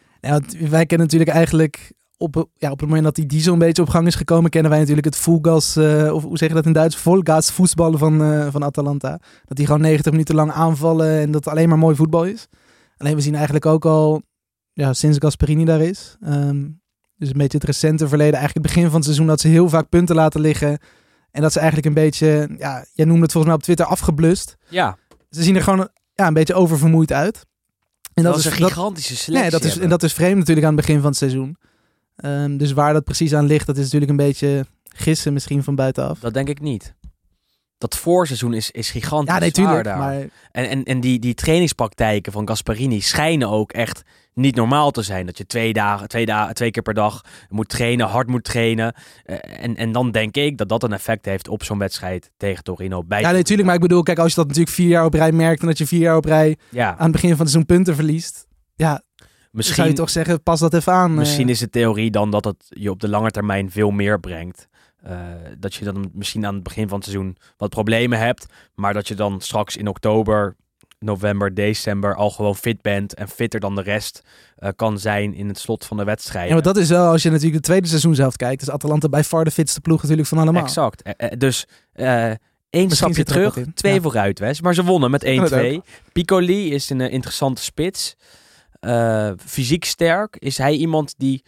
Wij 0.58 0.86
kennen 0.86 1.06
natuurlijk 1.06 1.30
eigenlijk 1.30 1.92
op, 2.16 2.48
ja, 2.54 2.70
op 2.70 2.78
het 2.78 2.88
moment 2.88 3.04
dat 3.04 3.14
die 3.14 3.26
diesel 3.26 3.52
een 3.52 3.58
beetje 3.58 3.82
op 3.82 3.88
gang 3.88 4.06
is 4.06 4.14
gekomen, 4.14 4.50
kennen 4.50 4.70
wij 4.70 4.80
natuurlijk 4.80 5.06
het 5.06 5.16
fullgas, 5.16 5.76
eh, 5.76 6.12
of 6.12 6.22
hoe 6.22 6.38
zeg 6.38 6.48
je 6.48 6.54
dat 6.54 6.66
in 6.66 6.72
Duits, 6.72 6.96
volgas 6.96 7.50
voetballen 7.50 7.98
van, 7.98 8.22
eh, 8.22 8.46
van 8.50 8.64
Atalanta. 8.64 9.20
Dat 9.44 9.56
die 9.56 9.66
gewoon 9.66 9.80
90 9.80 10.12
minuten 10.12 10.34
lang 10.34 10.52
aanvallen 10.52 11.20
en 11.20 11.30
dat 11.30 11.44
het 11.44 11.54
alleen 11.54 11.68
maar 11.68 11.78
mooi 11.78 11.96
voetbal 11.96 12.24
is. 12.24 12.46
Alleen 12.96 13.14
we 13.14 13.20
zien 13.20 13.34
eigenlijk 13.34 13.66
ook 13.66 13.84
al, 13.84 14.22
ja, 14.74 14.92
sinds 14.92 15.18
Gasperini 15.18 15.64
daar 15.64 15.80
is, 15.80 16.16
ehm, 16.20 16.66
dus 17.16 17.28
een 17.28 17.38
beetje 17.38 17.58
het 17.58 17.66
recente 17.66 18.08
verleden, 18.08 18.34
eigenlijk 18.38 18.66
het 18.66 18.74
begin 18.74 18.86
van 18.86 18.94
het 18.94 19.04
seizoen, 19.04 19.26
dat 19.26 19.40
ze 19.40 19.48
heel 19.48 19.68
vaak 19.68 19.88
punten 19.88 20.14
laten 20.16 20.40
liggen. 20.40 20.78
En 21.30 21.42
dat 21.42 21.52
ze 21.52 21.58
eigenlijk 21.58 21.88
een 21.88 21.94
beetje, 21.94 22.48
ja, 22.58 22.84
jij 22.92 23.04
noemde 23.06 23.22
het 23.22 23.32
volgens 23.32 23.44
mij 23.52 23.54
op 23.54 23.62
Twitter 23.62 23.86
afgeblust. 23.86 24.56
Ja, 24.68 24.96
Ze 25.30 25.42
zien 25.42 25.56
er 25.56 25.62
gewoon 25.62 25.88
ja, 26.14 26.26
een 26.26 26.34
beetje 26.34 26.54
oververmoeid 26.54 27.12
uit. 27.12 27.46
En 28.14 28.22
dat, 28.22 28.38
is 28.38 28.44
een 28.44 28.58
dat- 28.58 28.68
gigantische 28.68 29.16
selectie. 29.16 29.50
Nee, 29.50 29.60
dat 29.60 29.64
is, 29.70 29.78
en 29.78 29.88
dat 29.88 30.02
is 30.02 30.12
vreemd 30.12 30.38
natuurlijk 30.38 30.66
aan 30.66 30.76
het 30.76 30.86
begin 30.86 31.00
van 31.00 31.08
het 31.08 31.18
seizoen. 31.18 31.56
Ehm, 32.16 32.56
dus 32.56 32.72
waar 32.72 32.92
dat 32.92 33.04
precies 33.04 33.34
aan 33.34 33.46
ligt, 33.46 33.66
dat 33.66 33.76
is 33.76 33.82
natuurlijk 33.84 34.10
een 34.10 34.16
beetje 34.16 34.66
gissen 34.84 35.32
misschien 35.32 35.62
van 35.62 35.74
buitenaf. 35.74 36.18
Dat 36.18 36.34
denk 36.34 36.48
ik 36.48 36.60
niet. 36.60 36.94
Dat 37.78 37.96
voorseizoen 37.96 38.54
is, 38.54 38.70
is 38.70 38.90
gigantisch 38.90 39.34
Ja, 39.34 39.40
nee, 39.40 39.50
zwaar 39.52 39.64
tuurlijk. 39.66 39.84
daar. 39.84 39.98
Maar 39.98 40.14
En, 40.52 40.68
en, 40.68 40.84
en 40.84 41.00
die, 41.00 41.18
die 41.18 41.34
trainingspraktijken 41.34 42.32
van 42.32 42.48
Gasparini 42.48 43.00
schijnen 43.00 43.48
ook 43.48 43.72
echt 43.72 44.02
niet 44.34 44.54
normaal 44.54 44.90
te 44.90 45.02
zijn. 45.02 45.26
Dat 45.26 45.38
je 45.38 45.46
twee, 45.46 45.72
dagen, 45.72 46.08
twee, 46.08 46.26
dagen, 46.26 46.54
twee 46.54 46.70
keer 46.70 46.82
per 46.82 46.94
dag 46.94 47.20
moet 47.48 47.68
trainen, 47.68 48.06
hard 48.06 48.28
moet 48.28 48.44
trainen. 48.44 48.94
Eh, 49.24 49.64
en, 49.64 49.76
en 49.76 49.92
dan 49.92 50.10
denk 50.10 50.36
ik 50.36 50.58
dat 50.58 50.68
dat 50.68 50.82
een 50.82 50.92
effect 50.92 51.24
heeft 51.24 51.48
op 51.48 51.64
zo'n 51.64 51.78
wedstrijd 51.78 52.30
tegen 52.36 52.64
Torino. 52.64 53.04
Bij 53.04 53.20
ja, 53.20 53.30
nee, 53.30 53.42
tuurlijk. 53.42 53.66
Maar 53.66 53.76
ik 53.76 53.82
bedoel, 53.82 54.02
kijk, 54.02 54.18
als 54.18 54.28
je 54.28 54.34
dat 54.36 54.46
natuurlijk 54.46 54.74
vier 54.76 54.88
jaar 54.88 55.04
op 55.04 55.14
rij 55.14 55.32
merkt 55.32 55.60
en 55.60 55.66
dat 55.66 55.78
je 55.78 55.86
vier 55.86 56.00
jaar 56.00 56.16
op 56.16 56.24
rij 56.24 56.56
Ja, 56.70 56.88
aan 56.96 57.02
het 57.02 57.12
begin 57.12 57.28
van 57.30 57.38
het 57.38 57.48
seizoen 57.50 57.66
punten 57.66 57.94
verliest. 57.94 58.46
Ja, 58.74 58.88
dan 58.88 58.98
zou 59.16 59.76
je 59.76 59.82
misschien, 59.82 59.94
toch 59.94 60.10
zeggen, 60.10 60.42
pas 60.42 60.60
dat 60.60 60.74
even 60.74 60.92
aan. 60.92 61.10
eh. 61.10 61.16
misschien 61.16 61.48
is 61.48 61.58
de 61.58 61.70
theorie 61.70 62.10
dan 62.10 62.30
dat 62.30 62.44
het 62.44 62.64
je 62.68 62.90
op 62.90 63.00
de 63.00 63.08
lange 63.08 63.30
termijn 63.30 63.70
veel 63.70 63.90
meer 63.90 64.20
brengt. 64.20 64.68
Eh, 65.02 65.18
dat 65.58 65.74
je 65.74 65.84
dan 65.84 66.10
misschien 66.12 66.46
aan 66.46 66.54
het 66.54 66.62
begin 66.62 66.88
van 66.88 66.96
het 66.98 67.06
seizoen 67.06 67.36
wat 67.56 67.70
problemen 67.70 68.18
hebt. 68.18 68.46
Maar 68.74 68.92
dat 68.94 69.08
je 69.08 69.14
dan 69.14 69.40
straks 69.40 69.76
in 69.76 69.88
oktober, 69.88 70.56
november, 71.04 71.54
december 71.54 72.14
al 72.14 72.30
gewoon 72.30 72.56
fit 72.56 72.82
bent. 72.82 73.14
En 73.14 73.28
fitter 73.28 73.60
dan 73.60 73.74
de 73.74 73.82
rest 73.82 74.22
eh, 74.56 74.68
kan 74.76 74.98
zijn 74.98 75.34
in 75.34 75.48
het 75.48 75.58
slot 75.58 75.84
van 75.84 75.96
de 75.96 76.04
wedstrijd. 76.04 76.48
Ja, 76.48 76.54
maar 76.54 76.62
dat 76.62 76.76
is 76.76 76.88
wel, 76.88 77.10
als 77.10 77.22
je 77.22 77.28
natuurlijk 77.28 77.54
het 77.54 77.64
tweede 77.64 77.88
seizoen 77.88 78.14
zelf 78.14 78.36
kijkt, 78.36 78.62
is 78.62 78.70
Atalanta 78.70 79.08
bij 79.08 79.24
far 79.24 79.44
de 79.44 79.50
fitste 79.50 79.80
ploeg 79.80 80.02
natuurlijk 80.02 80.28
van 80.28 80.38
allemaal. 80.38 80.62
Exact. 80.62 81.02
Eh, 81.02 81.12
eh, 81.16 81.38
dus 81.38 81.66
eh 81.92 82.30
één 82.70 82.90
stapje 82.90 83.18
er 83.18 83.24
terug, 83.24 83.58
twee 83.74 83.94
Ja. 83.94 84.00
vooruit, 84.00 84.38
Wes. 84.38 84.60
Maar 84.60 84.74
ze 84.74 84.84
wonnen 84.84 85.10
met 85.10 85.24
1-2. 85.28 85.36
dat 85.36 85.82
Piccoli 86.12 86.72
is 86.72 86.90
een 86.90 87.00
interessante 87.00 87.62
spits. 87.62 88.16
Fysiek 89.46 89.84
sterk. 89.84 90.36
Is 90.38 90.58
hij 90.58 90.74
iemand 90.74 91.14
die 91.16 91.44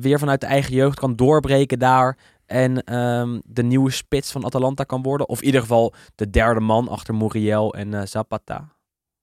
weer 0.00 0.18
vanuit 0.18 0.40
de 0.40 0.46
eigen 0.46 0.74
jeugd 0.74 0.98
kan 0.98 1.16
doorbreken 1.16 1.78
daar... 1.78 2.18
en 2.46 2.84
ehm, 2.84 3.38
de 3.44 3.62
nieuwe 3.62 3.90
spits 3.90 4.30
van 4.32 4.44
Atalanta 4.44 4.84
kan 4.84 5.02
worden? 5.02 5.28
Of 5.28 5.40
in 5.40 5.46
ieder 5.46 5.60
geval 5.60 5.94
de 6.14 6.30
derde 6.30 6.60
man 6.60 6.88
achter 6.88 7.14
Muriel 7.14 7.74
en 7.74 8.08
Zapata? 8.08 8.68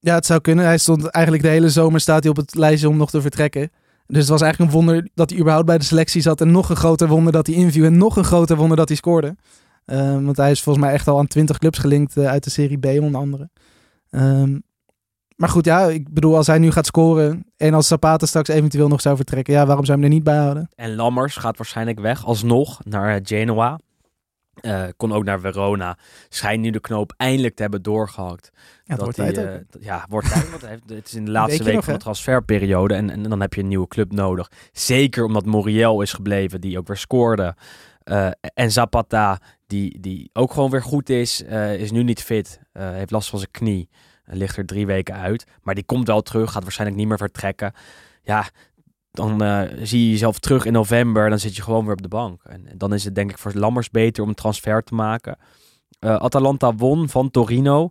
Ja, 0.00 0.14
het 0.14 0.26
zou 0.26 0.40
kunnen. 0.40 0.64
Hij 0.64 0.78
stond 0.78 1.06
eigenlijk 1.06 1.44
de 1.44 1.50
hele 1.50 1.68
zomer 1.68 2.00
staat 2.00 2.22
hij 2.22 2.30
op 2.30 2.36
het 2.36 2.54
lijstje 2.54 2.88
om 2.88 2.96
nog 2.96 3.10
te 3.10 3.20
vertrekken. 3.20 3.70
Dus 4.06 4.20
het 4.20 4.28
was 4.28 4.40
eigenlijk 4.42 4.72
een 4.72 4.78
wonder 4.78 5.08
dat 5.14 5.30
hij 5.30 5.38
überhaupt 5.38 5.66
bij 5.66 5.78
de 5.78 5.84
selectie 5.84 6.20
zat. 6.20 6.40
En 6.40 6.50
nog 6.50 6.70
een 6.70 6.76
groter 6.76 7.08
wonder 7.08 7.32
dat 7.32 7.46
hij 7.46 7.56
inviel. 7.56 7.84
En 7.84 7.96
nog 7.96 8.16
een 8.16 8.24
groter 8.24 8.56
wonder 8.56 8.76
dat 8.76 8.88
hij 8.88 8.96
scoorde. 8.96 9.36
Ehm, 9.84 10.24
want 10.24 10.36
hij 10.36 10.50
is 10.50 10.62
volgens 10.62 10.84
mij 10.84 10.94
echt 10.94 11.08
al 11.08 11.18
aan 11.18 11.26
20 11.26 11.58
clubs 11.58 11.78
gelinkt 11.78 12.16
eh, 12.16 12.26
uit 12.26 12.44
de 12.44 12.50
Serie 12.50 12.78
B 12.78 12.86
onder 12.86 13.20
andere. 13.20 13.48
Ehm, 14.10 14.58
maar 15.36 15.48
goed, 15.48 15.64
ja, 15.64 15.84
ik 15.86 16.14
bedoel, 16.14 16.36
als 16.36 16.46
hij 16.46 16.58
nu 16.58 16.70
gaat 16.70 16.86
scoren 16.86 17.44
en 17.56 17.74
als 17.74 17.86
Zapata 17.86 18.26
straks 18.26 18.48
eventueel 18.48 18.88
nog 18.88 19.00
zou 19.00 19.16
vertrekken, 19.16 19.54
ja, 19.54 19.66
waarom 19.66 19.84
zou 19.84 19.98
je 19.98 20.04
hem 20.04 20.12
er 20.12 20.18
niet 20.18 20.26
bij 20.26 20.36
houden? 20.36 20.68
En 20.74 20.94
Lammers 20.94 21.36
gaat 21.36 21.56
waarschijnlijk 21.56 22.00
weg, 22.00 22.24
alsnog, 22.24 22.84
naar 22.84 23.14
eh, 23.14 23.20
Genoa. 23.24 23.78
Eh, 24.60 24.84
kon 24.96 25.12
ook 25.12 25.24
naar 25.24 25.40
Verona. 25.40 25.98
Schijnt 26.28 26.60
nu 26.60 26.70
de 26.70 26.80
knoop 26.80 27.14
eindelijk 27.16 27.54
te 27.54 27.62
hebben 27.62 27.82
doorgehakt. 27.82 28.50
Ja, 28.84 28.94
dat 28.94 29.00
wordt 29.04 29.16
hij, 29.16 29.32
tijd 29.32 29.66
eh, 29.76 29.82
ja, 29.82 30.06
wordt 30.08 30.32
tijd, 30.32 30.50
want 30.50 30.62
het 30.86 31.06
is 31.06 31.14
in 31.14 31.24
de 31.24 31.30
laatste 31.30 31.64
week 31.64 31.74
nog, 31.74 31.84
van 31.84 31.92
de 31.92 32.00
transferperiode. 32.00 32.94
En, 32.94 33.10
en 33.10 33.22
dan 33.22 33.40
heb 33.40 33.54
je 33.54 33.60
een 33.60 33.68
nieuwe 33.68 33.88
club 33.88 34.12
nodig. 34.12 34.50
Zeker 34.72 35.24
omdat 35.24 35.46
Moriel 35.46 36.02
is 36.02 36.12
gebleven, 36.12 36.60
die 36.60 36.78
ook 36.78 36.86
weer 36.86 36.96
scoorde. 36.96 37.56
Eh, 38.02 38.30
en 38.54 38.72
Zapata, 38.72 39.40
die, 39.66 40.00
die 40.00 40.30
ook 40.32 40.52
gewoon 40.52 40.70
weer 40.70 40.82
goed 40.82 41.08
is, 41.08 41.42
is 41.78 41.90
nu 41.90 42.02
niet 42.02 42.22
fit. 42.22 42.60
Heeft 42.72 43.10
last 43.10 43.28
van 43.28 43.38
zijn 43.38 43.50
knie. 43.50 43.88
Ligt 44.24 44.56
er 44.56 44.66
drie 44.66 44.86
weken 44.86 45.14
uit. 45.14 45.46
Maar 45.62 45.74
die 45.74 45.84
komt 45.84 46.06
wel 46.06 46.22
terug, 46.22 46.52
gaat 46.52 46.62
waarschijnlijk 46.62 46.98
niet 46.98 47.08
meer 47.08 47.18
vertrekken. 47.18 47.72
Ja, 48.22 48.48
dan 49.18 49.42
eh, 49.42 49.60
zie 49.82 50.04
je 50.04 50.10
jezelf 50.10 50.38
terug 50.38 50.64
in 50.64 50.72
november. 50.72 51.28
Dan 51.30 51.38
zit 51.38 51.56
je 51.56 51.62
gewoon 51.62 51.84
weer 51.84 51.92
op 51.92 52.02
de 52.02 52.08
bank. 52.08 52.42
En 52.44 52.64
dan 52.76 52.94
is 52.94 53.04
het 53.04 53.14
denk 53.14 53.30
ik 53.30 53.38
voor 53.38 53.52
Lammers 53.54 53.90
beter 53.90 54.22
om 54.22 54.28
een 54.28 54.34
transfer 54.34 54.82
te 54.82 54.94
maken. 54.94 55.36
Eh, 55.98 56.14
Atalanta 56.14 56.74
won 56.74 57.08
van 57.08 57.30
Torino. 57.30 57.90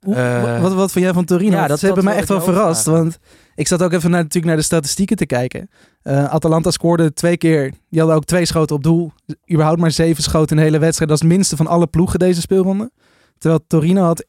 Eh, 0.00 0.62
wat, 0.62 0.74
wat 0.74 0.92
vond 0.92 1.04
jij 1.04 1.12
van 1.14 1.24
Torino? 1.24 1.56
ja, 1.56 1.66
dat- 1.66 1.78
Ze 1.78 1.86
hebben 1.86 2.04
mij 2.04 2.16
echt 2.16 2.28
wel 2.28 2.40
verrast. 2.40 2.84
Want 2.86 3.18
ik 3.54 3.66
zat 3.68 3.82
ook 3.82 3.92
even 3.92 4.10
naar, 4.10 4.20
natuurlijk 4.20 4.46
naar 4.46 4.56
de 4.56 4.62
statistieken 4.62 5.16
te 5.16 5.26
kijken. 5.26 5.70
Atalanta 6.02 6.70
scoorde 6.70 7.12
twee 7.12 7.36
keer. 7.36 7.72
Die 7.88 7.98
hadden 7.98 8.16
ook 8.16 8.24
twee 8.24 8.44
schoten 8.44 8.76
op 8.76 8.82
doel. 8.82 9.12
Überhaupt 9.52 9.80
maar 9.80 9.90
zeven 9.90 10.22
schoten 10.22 10.50
in 10.50 10.56
de 10.56 10.62
hele 10.68 10.78
wedstrijd. 10.78 11.10
Dat 11.10 11.20
is 11.22 11.26
het 11.28 11.36
minste 11.36 11.56
van 11.56 11.66
alle 11.66 11.86
ploegen 11.86 12.18
deze 12.18 12.40
speelronde. 12.40 12.90
Terwijl 13.38 13.60
Torino 13.66 14.02
had, 14.02 14.24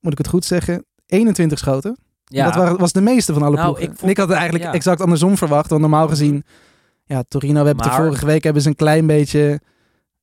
moet 0.00 0.12
ik 0.12 0.18
het 0.18 0.28
goed 0.28 0.44
zeggen, 0.44 0.84
21 1.06 1.58
schoten. 1.58 1.96
Ja, 2.32 2.44
Dat 2.44 2.54
waren, 2.54 2.78
was 2.78 2.92
de 2.92 3.00
meeste 3.00 3.32
van 3.32 3.42
alle 3.42 3.54
Nou, 3.56 3.64
ploegen. 3.64 3.82
ik 3.84 3.90
vond- 3.90 4.02
En 4.02 4.08
ik 4.08 4.16
had 4.16 4.28
het 4.28 4.36
eigenlijk 4.36 4.66
ja. 4.68 4.72
exact 4.72 5.00
andersom 5.00 5.36
verwacht. 5.36 5.68
Want 5.70 5.80
normaal 5.80 6.08
gezien, 6.08 6.44
ja, 7.04 7.22
Torino, 7.28 7.60
we 7.60 7.66
hebben 7.66 7.86
Maar- 7.86 7.96
de 7.96 8.02
vorige 8.02 8.26
week 8.26 8.44
hebben 8.44 8.62
ze 8.62 8.68
een 8.68 8.74
klein 8.74 9.06
beetje 9.06 9.60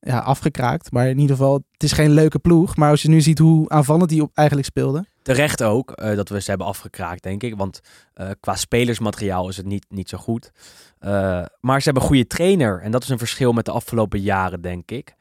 ja, 0.00 0.18
afgekraakt. 0.18 0.92
Maar 0.92 1.08
in 1.08 1.18
ieder 1.18 1.36
geval, 1.36 1.54
het 1.72 1.82
is 1.82 1.92
geen 1.92 2.10
leuke 2.10 2.38
ploeg. 2.38 2.76
Maar 2.76 2.90
als 2.90 3.02
je 3.02 3.08
nu 3.08 3.20
ziet 3.20 3.38
hoe 3.38 3.68
aanvallend 3.68 4.08
die 4.08 4.22
op 4.22 4.30
eigenlijk 4.34 4.68
speelde. 4.68 5.04
terecht 5.22 5.62
ook 5.62 5.90
eh, 5.90 6.16
dat 6.16 6.28
we 6.28 6.40
ze 6.40 6.48
hebben 6.50 6.66
afgekraakt, 6.66 7.22
denk 7.22 7.42
ik. 7.42 7.56
Want 7.56 7.80
eh, 8.14 8.28
qua 8.40 8.54
spelersmateriaal 8.56 9.48
is 9.48 9.56
het 9.56 9.66
niet, 9.66 9.86
niet 9.88 10.08
zo 10.08 10.18
goed. 10.18 10.50
Eh, 10.98 11.10
maar 11.60 11.78
ze 11.78 11.84
hebben 11.84 12.02
een 12.02 12.08
goede 12.08 12.26
trainer. 12.26 12.80
En 12.80 12.90
dat 12.90 13.02
is 13.02 13.08
een 13.08 13.18
verschil 13.18 13.52
met 13.52 13.64
de 13.64 13.70
afgelopen 13.70 14.20
jaren, 14.20 14.60
denk 14.60 14.90
ik. 14.90 15.14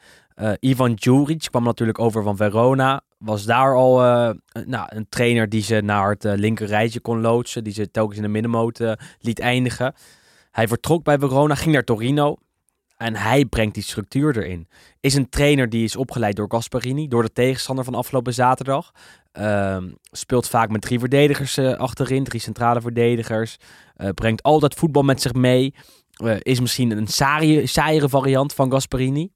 Ivan 0.59 0.93
Djuric 0.93 1.47
kwam 1.51 1.63
natuurlijk 1.63 1.99
over 1.99 2.23
van 2.23 2.37
Verona. 2.37 3.01
Was 3.17 3.45
daar 3.45 3.75
al 3.75 4.03
eh, 4.03 4.29
nou, 4.65 4.87
een 4.89 5.09
trainer 5.09 5.49
die 5.49 5.61
ze 5.61 5.81
naar 5.81 6.09
het 6.09 6.25
eh, 6.25 6.33
linker 6.35 6.67
rijtje 6.67 6.99
kon 6.99 7.21
loodsen. 7.21 7.63
Die 7.63 7.73
ze 7.73 7.91
telkens 7.91 8.17
in 8.17 8.23
de 8.23 8.29
middenmoot 8.29 8.79
eh, 8.79 8.91
liet 9.19 9.39
eindigen. 9.39 9.93
Hij 10.51 10.67
vertrok 10.67 11.03
bij 11.03 11.19
Verona, 11.19 11.55
ging 11.55 11.73
naar 11.73 11.83
Torino. 11.83 12.35
En 12.97 13.15
hij 13.15 13.45
brengt 13.45 13.73
die 13.73 13.83
structuur 13.83 14.37
erin. 14.37 14.67
Is 14.99 15.15
een 15.15 15.29
trainer 15.29 15.69
die 15.69 15.83
is 15.83 15.95
opgeleid 15.95 16.35
door 16.35 16.49
Gasparini, 16.49 17.07
door 17.07 17.23
de 17.23 17.33
tegenstander 17.33 17.85
van 17.85 17.95
afgelopen 17.95 18.33
zaterdag. 18.33 18.91
Ehm, 19.31 19.89
speelt 20.11 20.47
vaak 20.47 20.69
met 20.69 20.81
drie 20.81 20.99
verdedigers 20.99 21.59
achterin, 21.59 22.23
drie 22.23 22.41
centrale 22.41 22.81
verdedigers. 22.81 23.57
Brengt 24.13 24.43
altijd 24.43 24.73
voetbal 24.73 25.03
met 25.03 25.21
zich 25.21 25.33
mee. 25.33 25.73
Is 26.39 26.59
misschien 26.59 26.91
een 26.91 27.07
saaie, 27.07 27.67
saaiere 27.67 28.09
variant 28.09 28.53
van 28.53 28.71
Gasparini. 28.71 29.31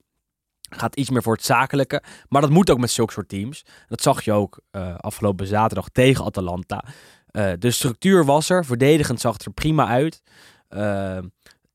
Gaat 0.76 0.96
iets 0.96 1.10
meer 1.10 1.24
voor 1.24 1.34
het 1.34 1.46
zakelijke. 1.46 2.04
Maar 2.30 2.42
dat 2.42 2.50
moet 2.50 2.70
ook 2.70 2.80
met 2.80 2.92
zulke 2.92 3.14
soort 3.14 3.30
teams. 3.30 3.66
Dat 3.88 4.02
zag 4.02 4.24
je 4.24 4.32
ook 4.32 4.60
eh, 4.72 4.96
afgelopen 4.96 5.48
zaterdag 5.48 5.90
tegen 5.90 6.26
Atalanta. 6.26 6.84
Eh, 7.26 7.52
de 7.60 7.72
structuur 7.72 8.26
was 8.26 8.50
er. 8.50 8.66
Verdedigend 8.66 9.20
zag 9.20 9.34
het 9.34 9.46
er 9.46 9.52
prima 9.52 9.88
uit. 9.88 10.22
Eh, 10.68 11.18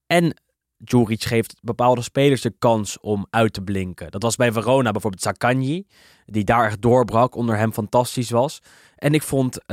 en 0.07 0.41
Djuric 0.77 1.23
geeft 1.23 1.59
bepaalde 1.63 2.03
spelers 2.03 2.41
de 2.41 2.55
kans 2.59 3.01
om 3.01 3.27
uit 3.31 3.53
te 3.53 3.63
blinken. 3.63 4.11
Dat 4.11 4.23
was 4.23 4.37
bij 4.37 4.53
Verona 4.53 4.91
bijvoorbeeld 4.91 5.23
Zaccagni. 5.23 5.87
Die 6.25 6.45
daar 6.45 6.67
echt 6.67 6.83
doorbrak. 6.83 7.35
Onder 7.35 7.57
hem 7.57 7.73
fantastisch 7.73 8.31
was. 8.31 8.63
En 8.97 9.15
ik 9.15 9.23
vond 9.23 9.67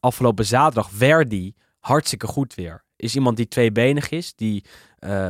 afgelopen 0.00 0.46
zaterdag 0.46 0.90
Verdi 0.90 1.54
hartstikke 1.78 2.26
goed 2.26 2.54
weer. 2.54 2.84
Is 2.96 3.14
iemand 3.14 3.36
die 3.36 3.48
tweebenig 3.48 4.10
is. 4.10 4.34
Die 4.34 4.64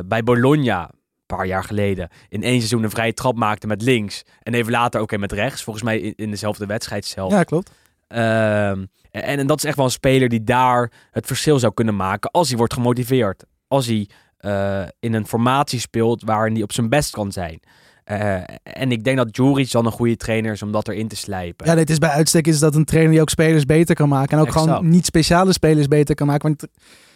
bij 0.05 0.23
Bologna 0.23 0.91
paar 1.35 1.45
jaar 1.45 1.63
geleden 1.63 2.09
in 2.29 2.43
één 2.43 2.57
seizoen 2.57 2.83
een 2.83 2.89
vrije 2.89 3.13
trap 3.13 3.35
maakte 3.35 3.67
met 3.67 3.81
links. 3.81 4.23
En 4.41 4.53
even 4.53 4.71
later 4.71 5.01
ook 5.01 5.11
een 5.11 5.19
met 5.19 5.31
rechts. 5.31 5.63
Volgens 5.63 5.85
mij 5.85 5.99
in, 5.99 6.13
in 6.15 6.29
dezelfde 6.29 6.65
wedstrijd 6.65 7.05
zelf. 7.05 7.31
Ja, 7.31 7.43
klopt. 7.43 7.71
Ehm, 8.07 8.85
en, 9.11 9.23
en 9.23 9.47
dat 9.47 9.57
is 9.57 9.63
echt 9.63 9.75
wel 9.75 9.85
een 9.85 9.91
speler 9.91 10.29
die 10.29 10.43
daar 10.43 10.91
het 11.11 11.25
verschil 11.25 11.59
zou 11.59 11.73
kunnen 11.73 11.95
maken 11.95 12.31
als 12.31 12.47
hij 12.47 12.57
wordt 12.57 12.73
gemotiveerd. 12.73 13.43
Als 13.67 13.85
hij 13.85 14.09
eh, 14.37 14.81
in 14.99 15.13
een 15.13 15.27
formatie 15.27 15.79
speelt 15.79 16.23
waarin 16.23 16.53
hij 16.53 16.63
op 16.63 16.71
zijn 16.71 16.89
best 16.89 17.11
kan 17.11 17.31
zijn. 17.31 17.59
Eh, 18.03 18.35
en 18.63 18.91
ik 18.91 19.03
denk 19.03 19.17
dat 19.17 19.33
Djuric 19.33 19.71
dan 19.71 19.85
een 19.85 19.91
goede 19.91 20.17
trainer 20.17 20.51
is 20.51 20.61
om 20.61 20.71
dat 20.71 20.87
erin 20.87 21.07
te 21.07 21.15
slijpen. 21.15 21.65
Ja, 21.65 21.75
het 21.75 21.89
is 21.89 21.97
bij 21.97 22.09
uitstek 22.09 22.47
is 22.47 22.59
dat 22.59 22.75
een 22.75 22.85
trainer 22.85 23.11
die 23.11 23.21
ook 23.21 23.29
spelers 23.29 23.65
beter 23.65 23.95
kan 23.95 24.09
maken. 24.09 24.31
En 24.31 24.39
ook 24.39 24.47
Exact. 24.47 24.65
gewoon 24.65 24.89
niet 24.89 25.05
speciale 25.05 25.53
spelers 25.53 25.87
beter 25.87 26.15
kan 26.15 26.27
maken. 26.27 26.47
Want 26.47 26.67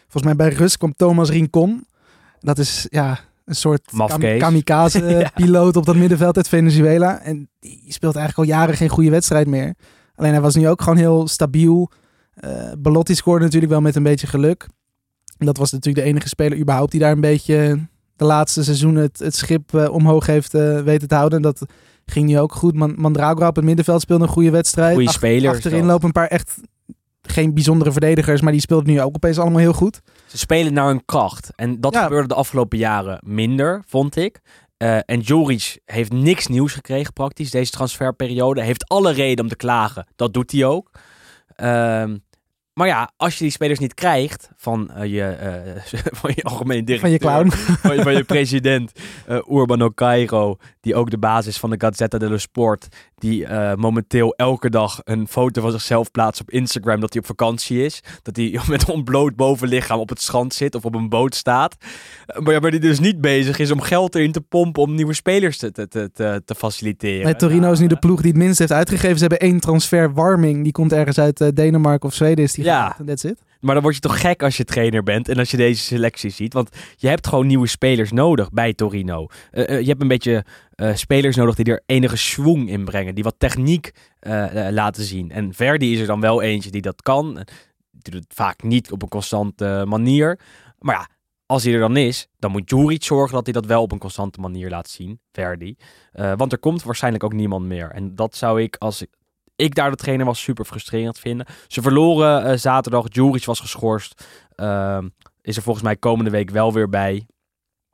volgens 0.01 0.23
mij 0.23 0.35
bij 0.35 0.57
Rust 0.57 0.77
kwam 0.77 0.93
Thomas 0.93 1.29
Rincon. 1.29 1.87
Dat 2.39 2.57
is, 2.57 2.87
ja, 2.89 3.19
een 3.45 3.55
soort 3.55 3.81
kam- 3.85 3.97
Mafkees. 3.97 4.31
Ja. 4.31 4.37
kamikaze-piloot 4.37 5.75
op 5.75 5.85
dat 5.85 5.95
middenveld 5.95 6.37
uit 6.37 6.47
Venezuela. 6.47 7.21
En 7.21 7.49
die 7.59 7.83
speelt 7.87 8.15
eigenlijk 8.15 8.49
al 8.49 8.55
jaren 8.57 8.75
geen 8.75 8.89
goede 8.89 9.09
wedstrijd 9.09 9.47
meer. 9.47 9.73
Alleen 10.15 10.31
hij 10.31 10.41
was 10.41 10.55
nu 10.55 10.67
ook 10.67 10.81
gewoon 10.81 10.97
heel 10.97 11.27
stabiel. 11.27 11.91
Eh 12.33 12.71
Belotti 12.77 13.15
scoorde 13.15 13.43
natuurlijk 13.43 13.71
wel 13.71 13.81
met 13.81 13.95
een 13.95 14.03
beetje 14.03 14.27
geluk. 14.27 14.67
En 15.37 15.45
dat 15.45 15.57
was 15.57 15.71
natuurlijk 15.71 16.05
de 16.05 16.11
enige 16.11 16.27
speler 16.27 16.57
überhaupt 16.57 16.91
die 16.91 16.99
daar 16.99 17.11
een 17.11 17.21
beetje 17.21 17.87
de 18.15 18.25
laatste 18.25 18.63
seizoenen 18.63 19.01
het, 19.01 19.19
het 19.19 19.35
schip 19.35 19.73
eh, 19.73 19.89
omhoog 19.93 20.25
heeft 20.25 20.53
eh, 20.53 20.79
weten 20.81 21.07
te 21.07 21.15
houden. 21.15 21.37
En 21.37 21.43
dat 21.43 21.65
ging 22.05 22.27
nu 22.27 22.39
ook 22.39 22.53
goed. 22.53 22.73
Man 22.75 22.93
Mandragora 22.97 23.47
op 23.47 23.55
het 23.55 23.65
middenveld 23.65 24.01
speelde 24.01 24.23
een 24.23 24.29
goede 24.29 24.49
wedstrijd. 24.49 24.93
Goeie 24.93 25.07
Ach- 25.07 25.13
speler 25.13 25.49
Achterin 25.51 25.85
lopen 25.85 26.05
een 26.05 26.11
paar 26.11 26.27
echt 26.27 26.55
geen 27.31 27.53
bijzondere 27.53 27.91
verdedigers, 27.91 28.41
maar 28.41 28.51
die 28.51 28.61
speelt 28.61 28.85
nu 28.85 29.01
ook 29.01 29.15
opeens 29.15 29.39
allemaal 29.39 29.59
heel 29.59 29.73
goed. 29.73 30.01
Ze 30.25 30.37
spelen 30.37 30.73
naar 30.73 30.87
hun 30.87 31.05
kracht. 31.05 31.49
En 31.55 31.81
dat 31.81 31.93
Ja. 31.93 32.03
gebeurde 32.03 32.27
de 32.27 32.33
afgelopen 32.33 32.77
jaren 32.77 33.19
minder, 33.25 33.83
vond 33.87 34.15
ik. 34.15 34.39
Eh, 34.77 34.97
en 35.05 35.19
Joric 35.19 35.79
heeft 35.85 36.11
niks 36.11 36.47
nieuws 36.47 36.73
gekregen 36.73 37.13
praktisch 37.13 37.51
deze 37.51 37.71
transferperiode. 37.71 38.61
Heeft 38.61 38.87
alle 38.87 39.11
reden 39.11 39.43
om 39.43 39.49
te 39.49 39.55
klagen. 39.55 40.07
Dat 40.15 40.33
doet 40.33 40.51
hij 40.51 40.65
ook. 40.65 40.91
Ehm, 41.55 42.17
maar 42.73 42.87
ja, 42.87 43.11
als 43.17 43.33
je 43.37 43.43
die 43.43 43.51
spelers 43.53 43.79
niet 43.79 43.93
krijgt 43.93 44.49
van, 44.55 44.91
eh, 44.91 45.13
je, 45.13 45.23
eh, 45.23 45.99
van 46.21 46.31
je 46.35 46.43
algemeen 46.43 46.85
directeur... 46.85 46.99
Van 46.99 47.11
je 47.11 47.17
clown. 47.17 47.51
van, 47.87 47.95
je- 47.95 48.01
van 48.01 48.13
je 48.13 48.23
president 48.23 48.91
eh 49.27 49.37
Urbano 49.51 49.91
Cairo, 49.91 50.57
die 50.81 50.95
ook 50.95 51.09
de 51.09 51.17
basis 51.17 51.57
van 51.57 51.69
de 51.69 51.75
Gazzetta 51.79 52.17
dello 52.17 52.37
Sport, 52.37 52.87
die 53.15 53.47
momenteel 53.75 54.33
elke 54.35 54.69
dag 54.69 54.99
een 55.03 55.27
foto 55.27 55.61
van 55.61 55.71
zichzelf 55.71 56.11
plaatst 56.11 56.41
op 56.41 56.51
Instagram 56.51 56.99
dat 56.99 57.13
hij 57.13 57.21
op 57.21 57.27
vakantie 57.27 57.83
is. 57.85 58.03
Dat 58.21 58.35
hij 58.35 58.59
met 58.67 58.87
een 58.87 58.93
ontbloot 58.93 59.35
bovenlichaam 59.35 59.99
op 59.99 60.09
het 60.09 60.21
strand 60.21 60.53
zit 60.53 60.75
of 60.75 60.85
op 60.85 60.95
een 60.95 61.09
boot 61.09 61.35
staat. 61.35 61.75
Maar, 62.39 62.53
ja, 62.53 62.59
maar 62.59 62.71
die 62.71 62.79
dus 62.79 62.99
niet 62.99 63.21
bezig 63.21 63.59
is 63.59 63.71
om 63.71 63.81
geld 63.81 64.15
erin 64.15 64.31
te 64.31 64.41
pompen 64.41 64.81
om 64.83 64.95
nieuwe 64.95 65.13
spelers 65.13 65.57
te, 65.57 65.71
te, 65.71 65.87
te, 65.87 66.11
te, 66.13 66.41
te 66.45 66.55
faciliteren. 66.55 67.37
Torino 67.37 67.71
is 67.71 67.79
nu 67.79 67.87
de 67.87 67.97
ploeg 67.99 68.21
die 68.21 68.31
het 68.31 68.41
minst 68.41 68.59
heeft 68.59 68.71
uitgegeven. 68.71 69.15
Ze 69.15 69.21
hebben 69.27 69.39
één 69.39 69.59
transfer, 69.59 70.13
Warming. 70.13 70.63
Die 70.63 70.71
komt 70.71 70.93
ergens 70.93 71.19
uit 71.19 71.55
Denemarken 71.55 72.09
of 72.09 72.15
Zweden. 72.15 72.43
Is 72.43 72.53
die 72.53 72.62
Ja. 72.65 72.79
gehaald. 72.79 72.99
En 72.99 73.05
that's 73.05 73.23
it. 73.23 73.41
Maar 73.63 73.73
dan 73.73 73.83
word 73.83 73.95
je 73.95 74.01
toch 74.01 74.21
gek 74.21 74.43
als 74.43 74.57
je 74.57 74.63
trainer 74.63 75.03
bent 75.03 75.29
en 75.29 75.37
als 75.37 75.51
je 75.51 75.57
deze 75.57 75.83
selectie 75.83 76.29
ziet. 76.29 76.53
Want 76.53 76.69
je 76.95 77.07
hebt 77.07 77.27
gewoon 77.27 77.47
nieuwe 77.47 77.67
spelers 77.67 78.11
nodig 78.11 78.51
bij 78.51 78.73
Torino. 78.73 79.27
Eh, 79.51 79.69
eh, 79.69 79.79
je 79.79 79.87
hebt 79.87 80.01
een 80.01 80.07
beetje 80.07 80.45
eh, 80.75 80.95
spelers 80.95 81.35
nodig 81.35 81.55
die 81.55 81.65
er 81.65 81.83
enige 81.85 82.17
schwung 82.17 82.69
in 82.69 82.85
brengen. 82.85 83.15
Die 83.15 83.23
wat 83.23 83.35
techniek 83.37 83.91
laten 84.69 85.03
zien. 85.03 85.31
En 85.31 85.53
Verdi 85.53 85.93
is 85.93 85.99
er 85.99 86.07
dan 86.07 86.19
wel 86.19 86.41
eentje 86.41 86.71
die 86.71 86.81
dat 86.81 87.01
kan. 87.01 87.33
Die 87.91 88.11
doet 88.11 88.23
het 88.23 88.33
vaak 88.33 88.63
niet 88.63 88.91
op 88.91 89.01
een 89.01 89.07
constante 89.07 89.83
manier. 89.87 90.39
Maar 90.79 90.95
ja, 90.95 91.09
als 91.45 91.63
hij 91.63 91.73
er 91.73 91.79
dan 91.79 91.97
is, 91.97 92.27
dan 92.39 92.51
moet 92.51 92.69
Juric 92.69 93.03
zorgen 93.03 93.35
dat 93.35 93.43
hij 93.43 93.53
dat 93.53 93.65
wel 93.65 93.81
op 93.81 93.91
een 93.91 93.97
constante 93.97 94.39
manier 94.39 94.69
laat 94.69 94.89
zien. 94.89 95.19
Verdi. 95.31 95.75
Want 96.11 96.51
er 96.51 96.57
komt 96.57 96.83
waarschijnlijk 96.83 97.23
ook 97.23 97.33
niemand 97.33 97.65
meer. 97.65 97.89
En 97.91 98.15
dat 98.15 98.35
zou 98.35 98.61
ik, 98.61 98.75
als 98.75 99.05
ik, 99.63 99.75
daar 99.75 99.89
de 99.89 99.95
trainer 99.95 100.25
was, 100.25 100.41
super 100.41 100.65
frustrerend 100.65 101.19
vinden. 101.19 101.45
Ze 101.67 101.81
verloren 101.81 102.45
eh, 102.45 102.57
zaterdag. 102.57 103.05
Juric 103.09 103.45
was 103.45 103.59
geschorst. 103.59 104.27
Ehm, 104.55 105.09
is 105.41 105.55
er 105.55 105.61
volgens 105.61 105.85
mij 105.85 105.95
komende 105.95 106.31
week 106.31 106.49
wel 106.49 106.73
weer 106.73 106.89
bij. 106.89 107.25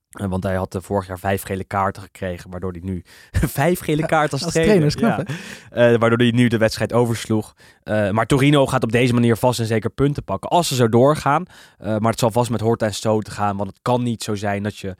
Eh, 0.09 0.27
want 0.27 0.43
hij 0.43 0.55
had 0.55 0.75
eh, 0.75 0.81
vorig 0.81 1.07
jaar 1.07 1.19
vijf 1.19 1.43
gele 1.43 1.63
kaarten 1.63 2.01
gekregen. 2.01 2.49
Waardoor 2.49 2.71
hij 2.71 2.81
nu 2.83 3.03
vijf 3.61 3.79
gele 3.79 4.05
kaarten 4.05 4.31
als, 4.31 4.43
Als 4.43 4.53
trainer. 4.53 4.91
trainer, 4.91 5.17
is 5.17 5.25
knap, 5.25 5.37
ja. 5.75 5.97
Waardoor 5.97 6.17
hij 6.17 6.31
nu 6.31 6.47
de 6.47 6.57
wedstrijd 6.57 6.93
oversloeg. 6.93 7.53
Maar 7.83 8.25
Torino 8.25 8.67
gaat 8.67 8.83
op 8.83 8.91
deze 8.91 9.13
manier 9.13 9.37
vast 9.37 9.59
en 9.59 9.65
zeker 9.65 9.89
punten 9.89 10.23
pakken. 10.23 10.49
Als 10.49 10.67
ze 10.67 10.75
zo 10.75 10.89
doorgaan. 10.89 11.43
Maar 11.77 12.11
het 12.11 12.19
zal 12.19 12.31
vast 12.31 12.49
met 12.49 12.61
horten 12.61 12.87
en 12.87 12.93
stoten 12.93 13.33
gaan. 13.33 13.57
Want 13.57 13.69
het 13.69 13.79
kan 13.81 14.03
niet 14.03 14.23
zo 14.23 14.35
zijn 14.35 14.63
dat 14.63 14.77
je 14.77 14.95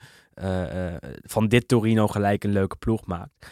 van 1.22 1.48
dit 1.48 1.68
Torino 1.68 2.06
gelijk 2.06 2.44
een 2.44 2.52
leuke 2.52 2.76
ploeg 2.76 3.06
maakt. 3.06 3.46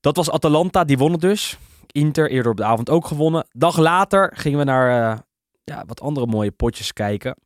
Dat 0.00 0.16
was 0.16 0.30
Atalanta. 0.30 0.84
Die 0.84 0.98
wonnen 0.98 1.20
dus. 1.20 1.58
Inter 1.92 2.30
eerder 2.30 2.50
op 2.50 2.56
de 2.56 2.64
avond 2.64 2.90
ook 2.90 3.06
gewonnen. 3.06 3.46
Dag 3.50 3.76
later 3.76 4.32
gingen 4.36 4.58
we 4.58 4.64
naar 4.64 5.12
eh, 5.12 5.18
ja, 5.64 5.84
wat 5.86 6.00
andere 6.00 6.26
mooie 6.26 6.50
potjes 6.50 6.92
kijken. 6.92 7.36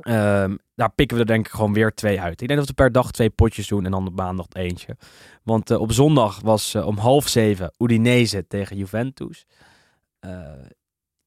Ehm, 0.00 0.56
daar 0.74 0.92
pikken 0.92 1.16
we 1.16 1.22
er 1.22 1.28
denk 1.28 1.46
ik 1.46 1.52
gewoon 1.52 1.72
weer 1.72 1.94
twee 1.94 2.20
uit. 2.20 2.40
Ik 2.40 2.46
denk 2.46 2.58
dat 2.60 2.68
we 2.68 2.74
per 2.74 2.92
dag 2.92 3.10
twee 3.10 3.30
potjes 3.30 3.68
doen 3.68 3.84
en 3.84 3.90
dan 3.90 4.06
op 4.06 4.16
maandag 4.16 4.46
eentje. 4.52 4.96
Want 5.42 5.70
eh, 5.70 5.80
op 5.80 5.92
zondag 5.92 6.40
was 6.40 6.74
eh, 6.74 6.86
om 6.86 6.98
half 6.98 7.28
zeven 7.28 7.72
Udinese 7.78 8.46
tegen 8.46 8.76
Juventus. 8.76 9.46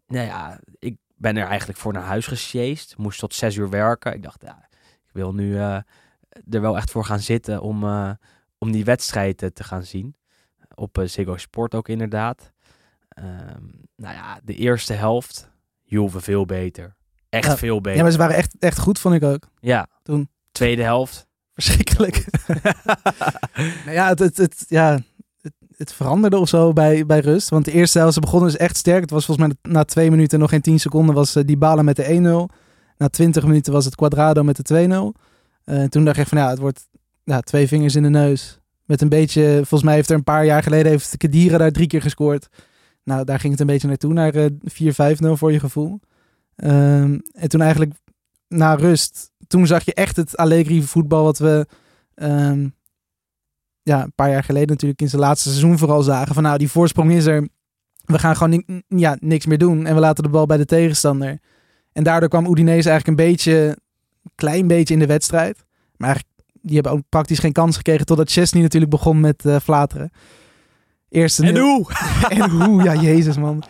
Nou 0.08 0.26
ja, 0.26 0.60
ik 0.80 0.98
ben 1.16 1.38
er 1.38 1.48
eigenlijk 1.48 1.80
voor 1.80 1.94
naar 1.94 2.04
huis 2.04 2.28
gesjeest. 2.28 2.98
Moest 2.98 3.20
tot 3.20 3.34
zes 3.34 3.56
uur 3.56 3.70
werken. 3.70 4.14
Ik 4.14 4.24
dacht, 4.24 4.42
ja, 4.42 4.68
ik 5.06 5.12
wil 5.14 5.34
nu 5.34 5.58
er 5.58 5.84
wel 6.62 6.78
echt 6.78 6.92
voor 6.92 7.06
gaan 7.06 7.20
zitten 7.20 7.62
om, 7.62 7.84
om 8.58 8.72
die 8.72 8.86
wedstrijd 8.86 9.38
te 9.54 9.64
gaan 9.64 9.84
zien. 9.84 10.16
Op 10.76 10.98
eh, 10.98 11.08
Ziggo 11.08 11.38
Sport 11.38 11.76
ook 11.76 11.88
inderdaad. 11.90 12.52
Ehm, 13.10 13.64
nou 13.96 14.14
ja, 14.16 14.40
de 14.44 14.56
eerste 14.56 14.94
helft, 14.94 15.52
Juve 15.84 16.22
veel 16.22 16.46
beter. 16.46 16.96
Echt 17.30 17.46
Ja. 17.48 17.58
veel 17.58 17.82
beter. 17.82 17.98
Ja, 17.98 18.02
maar 18.04 18.12
ze 18.12 18.18
waren 18.18 18.36
echt, 18.36 18.56
echt 18.60 18.80
goed, 18.80 19.00
vond 19.00 19.16
ik 19.16 19.24
ook. 19.24 19.48
Ja, 19.60 19.88
Toen. 20.04 20.30
tweede 20.52 20.84
helft. 20.84 21.28
Verschrikkelijk. 21.54 22.26
nou 23.86 23.92
ja, 23.92 24.08
het, 24.08 24.20
het, 24.20 24.38
het, 24.38 24.66
ja 24.68 25.00
het, 25.42 25.54
het 25.78 25.94
veranderde 25.94 26.38
of 26.38 26.50
zo 26.50 26.74
bij, 26.74 27.06
bij 27.06 27.20
rust. 27.20 27.50
Want 27.50 27.66
de 27.66 27.72
eerste 27.72 27.98
helft, 27.98 28.14
ze 28.14 28.20
begonnen 28.20 28.50
dus 28.50 28.58
echt 28.60 28.78
sterk. 28.78 29.02
Het 29.02 29.10
was 29.10 29.26
volgens 29.26 29.48
mij 29.48 29.72
na 29.74 29.84
twee 29.84 30.10
minuten, 30.12 30.40
nog 30.40 30.50
geen 30.50 30.62
tien 30.62 30.80
seconden, 30.80 31.16
was 31.16 31.34
die 31.34 31.46
Dybala 31.46 31.82
met 31.82 31.96
de 31.96 32.48
1-0. 32.52 32.56
Na 32.98 33.08
twintig 33.10 33.44
minuten 33.46 33.74
was 33.74 33.86
het 33.86 33.96
Quadrado 33.96 34.44
met 34.44 34.68
de 34.68 35.14
2-0. 35.16 35.20
Eh, 35.64 35.84
toen 35.84 36.06
dacht 36.06 36.18
ik 36.18 36.28
van 36.28 36.38
ja, 36.38 36.50
het 36.50 36.60
wordt 36.60 36.88
ja, 37.24 37.40
twee 37.40 37.68
vingers 37.68 37.96
in 37.96 38.04
de 38.04 38.10
neus. 38.10 38.60
Met 38.86 39.02
een 39.02 39.10
beetje, 39.10 39.56
volgens 39.56 39.84
mij 39.84 39.96
heeft 39.96 40.10
er 40.10 40.16
een 40.16 40.24
paar 40.24 40.46
jaar 40.46 40.64
geleden 40.64 40.92
heeft 40.92 41.18
Kedira 41.18 41.58
daar 41.58 41.72
drie 41.72 41.88
keer 41.88 42.02
gescoord. 42.02 42.48
Nou, 43.04 43.24
daar 43.24 43.40
ging 43.40 43.52
het 43.52 43.62
een 43.62 43.68
beetje 43.68 43.88
naartoe, 43.88 44.14
naar 44.14 44.34
eh 44.34 44.50
4-5-0 45.32 45.32
voor 45.32 45.52
je 45.52 45.60
gevoel. 45.60 46.00
Ehm, 46.56 47.20
en 47.32 47.50
toen 47.50 47.62
eigenlijk 47.62 47.94
na 48.48 48.74
rust, 48.74 49.32
toen 49.48 49.68
zag 49.68 49.86
je 49.86 49.94
echt 49.94 50.16
het 50.16 50.38
Allegri 50.38 50.84
voetbal 50.84 51.24
wat 51.24 51.38
we 51.38 51.68
ehm, 52.16 52.68
ja, 53.84 54.04
een 54.04 54.14
paar 54.16 54.30
jaar 54.30 54.44
geleden 54.44 54.70
natuurlijk 54.70 55.02
in 55.02 55.10
zijn 55.10 55.22
laatste 55.22 55.50
seizoen 55.50 55.78
vooral 55.78 56.02
zagen. 56.02 56.34
Van 56.34 56.44
nou, 56.44 56.58
die 56.58 56.72
voorsprong 56.72 57.12
is 57.12 57.26
er. 57.26 57.48
We 58.06 58.20
gaan 58.20 58.36
gewoon 58.36 58.84
ja, 58.88 59.18
niks 59.20 59.46
meer 59.46 59.58
doen 59.58 59.86
en 59.86 59.94
we 59.94 60.00
laten 60.00 60.24
de 60.24 60.30
bal 60.30 60.46
bij 60.46 60.58
de 60.58 60.66
tegenstander. 60.66 61.40
En 61.92 62.04
daardoor 62.04 62.30
kwam 62.30 62.46
Udinese 62.46 62.90
eigenlijk 62.90 63.08
een 63.08 63.26
beetje, 63.26 63.78
klein 64.36 64.68
beetje 64.68 64.94
in 64.94 65.00
de 65.00 65.06
wedstrijd. 65.06 65.66
Maar 65.98 66.10
eigenlijk, 66.10 66.35
die 66.66 66.76
hebben 66.76 66.92
ook 66.92 67.02
praktisch 67.10 67.40
geen 67.40 67.52
kans 67.52 67.76
gekregen 67.76 68.06
totdat 68.06 68.32
Chesney 68.32 68.62
natuurlijk 68.62 68.92
begon 68.92 69.20
met 69.20 69.46
eh, 69.46 69.56
flateren. 69.64 70.12
Eerst 71.10 71.40
een 71.40 71.46
En 71.46 71.58
hoe? 71.58 71.86
en 72.30 72.50
hoe, 72.50 72.84
ja, 72.84 72.96
jezus 72.96 73.38
man. 73.38 73.64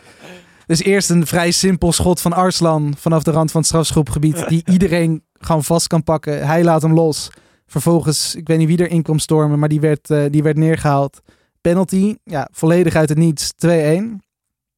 Dus 0.66 0.84
eerst 0.84 1.10
een 1.10 1.26
vrij 1.26 1.52
simpel 1.52 1.92
schot 1.92 2.22
van 2.22 2.34
Arslan 2.34 2.94
vanaf 2.98 3.24
de 3.24 3.32
rand 3.32 3.52
van 3.52 3.60
het 3.60 3.70
strafschopgebied. 3.70 4.48
Die 4.48 4.64
iedereen 4.72 5.24
gewoon 5.34 5.64
vast 5.64 5.88
kan 5.88 6.04
pakken. 6.04 6.48
Hij 6.48 6.64
laat 6.64 6.82
hem 6.82 6.94
los. 6.94 7.30
Vervolgens, 7.68 8.36
ik 8.36 8.48
weet 8.48 8.58
niet 8.58 8.68
wie 8.68 8.80
erin 8.80 9.02
kwam 9.02 9.20
stormen, 9.20 9.60
maar 9.60 9.70
die 9.70 9.80
werd, 9.80 10.10
eh, 10.10 10.24
die 10.30 10.44
werd 10.44 10.58
neergehaald. 10.58 11.22
Penalty, 11.62 12.16
ja, 12.24 12.48
volledig 12.52 12.96
uit 12.96 13.10
het 13.10 13.18
niets, 13.18 13.52
2-1. 13.54 14.22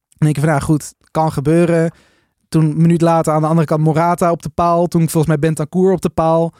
Dan 0.08 0.18
denk 0.18 0.34
je 0.34 0.40
van, 0.40 0.50
nou 0.50 0.62
goed, 0.62 0.94
kan 1.10 1.32
gebeuren. 1.32 1.90
Toen 2.48 2.64
een 2.64 2.80
minuut 2.80 3.00
later 3.00 3.32
aan 3.32 3.40
de 3.40 3.48
andere 3.48 3.66
kant 3.66 3.82
Morata 3.82 4.30
op 4.30 4.42
de 4.42 4.48
paal. 4.48 4.86
Toen 4.86 5.00
volgens 5.00 5.26
mij 5.26 5.38
Bentancur 5.38 5.92
op 5.92 6.00
de 6.00 6.08
paal. 6.08 6.52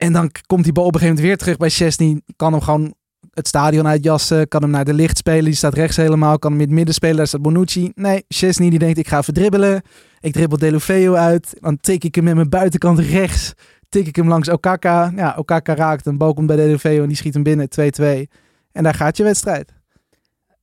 En 0.00 0.12
dan 0.12 0.30
komt 0.46 0.64
die 0.64 0.72
bal 0.72 0.84
op 0.84 0.94
een 0.94 1.00
gegeven 1.00 1.22
moment 1.22 1.26
weer 1.26 1.36
terug 1.36 1.56
bij 1.56 1.70
Chesney. 1.70 2.20
Kan 2.36 2.52
hem 2.52 2.60
gewoon 2.60 2.94
het 3.30 3.48
stadion 3.48 3.86
uitjassen. 3.86 4.48
Kan 4.48 4.62
hem 4.62 4.70
naar 4.70 4.84
de 4.84 4.94
licht 4.94 5.16
spelen. 5.16 5.44
Die 5.44 5.54
staat 5.54 5.74
rechts 5.74 5.96
helemaal. 5.96 6.38
Kan 6.38 6.50
hem 6.50 6.60
in 6.60 6.66
het 6.66 6.76
midden 6.76 6.94
spelen. 6.94 7.16
Daar 7.16 7.26
staat 7.26 7.42
Bonucci. 7.42 7.92
Nee, 7.94 8.24
Chesney 8.28 8.70
die 8.70 8.78
denkt 8.78 8.98
ik 8.98 9.08
ga 9.08 9.22
verdribbelen. 9.22 9.82
Ik 10.20 10.32
dribbel 10.32 10.58
Delofeo 10.58 11.14
uit. 11.14 11.56
Dan 11.60 11.76
tik 11.76 12.04
ik 12.04 12.14
hem 12.14 12.24
met 12.24 12.34
mijn 12.34 12.48
buitenkant 12.48 12.98
rechts. 12.98 13.52
Tik 13.88 14.06
ik 14.06 14.16
hem 14.16 14.28
langs 14.28 14.48
Okaka. 14.48 15.12
Ja, 15.16 15.34
Okaka 15.36 15.74
raakt. 15.74 16.06
Een 16.06 16.18
bal 16.18 16.34
komt 16.34 16.46
bij 16.46 16.56
Delofeo 16.56 17.02
en 17.02 17.08
die 17.08 17.16
schiet 17.16 17.34
hem 17.34 17.42
binnen. 17.42 17.68
2-2. 17.68 18.30
En 18.72 18.82
daar 18.82 18.94
gaat 18.94 19.16
je 19.16 19.22
wedstrijd. 19.22 19.72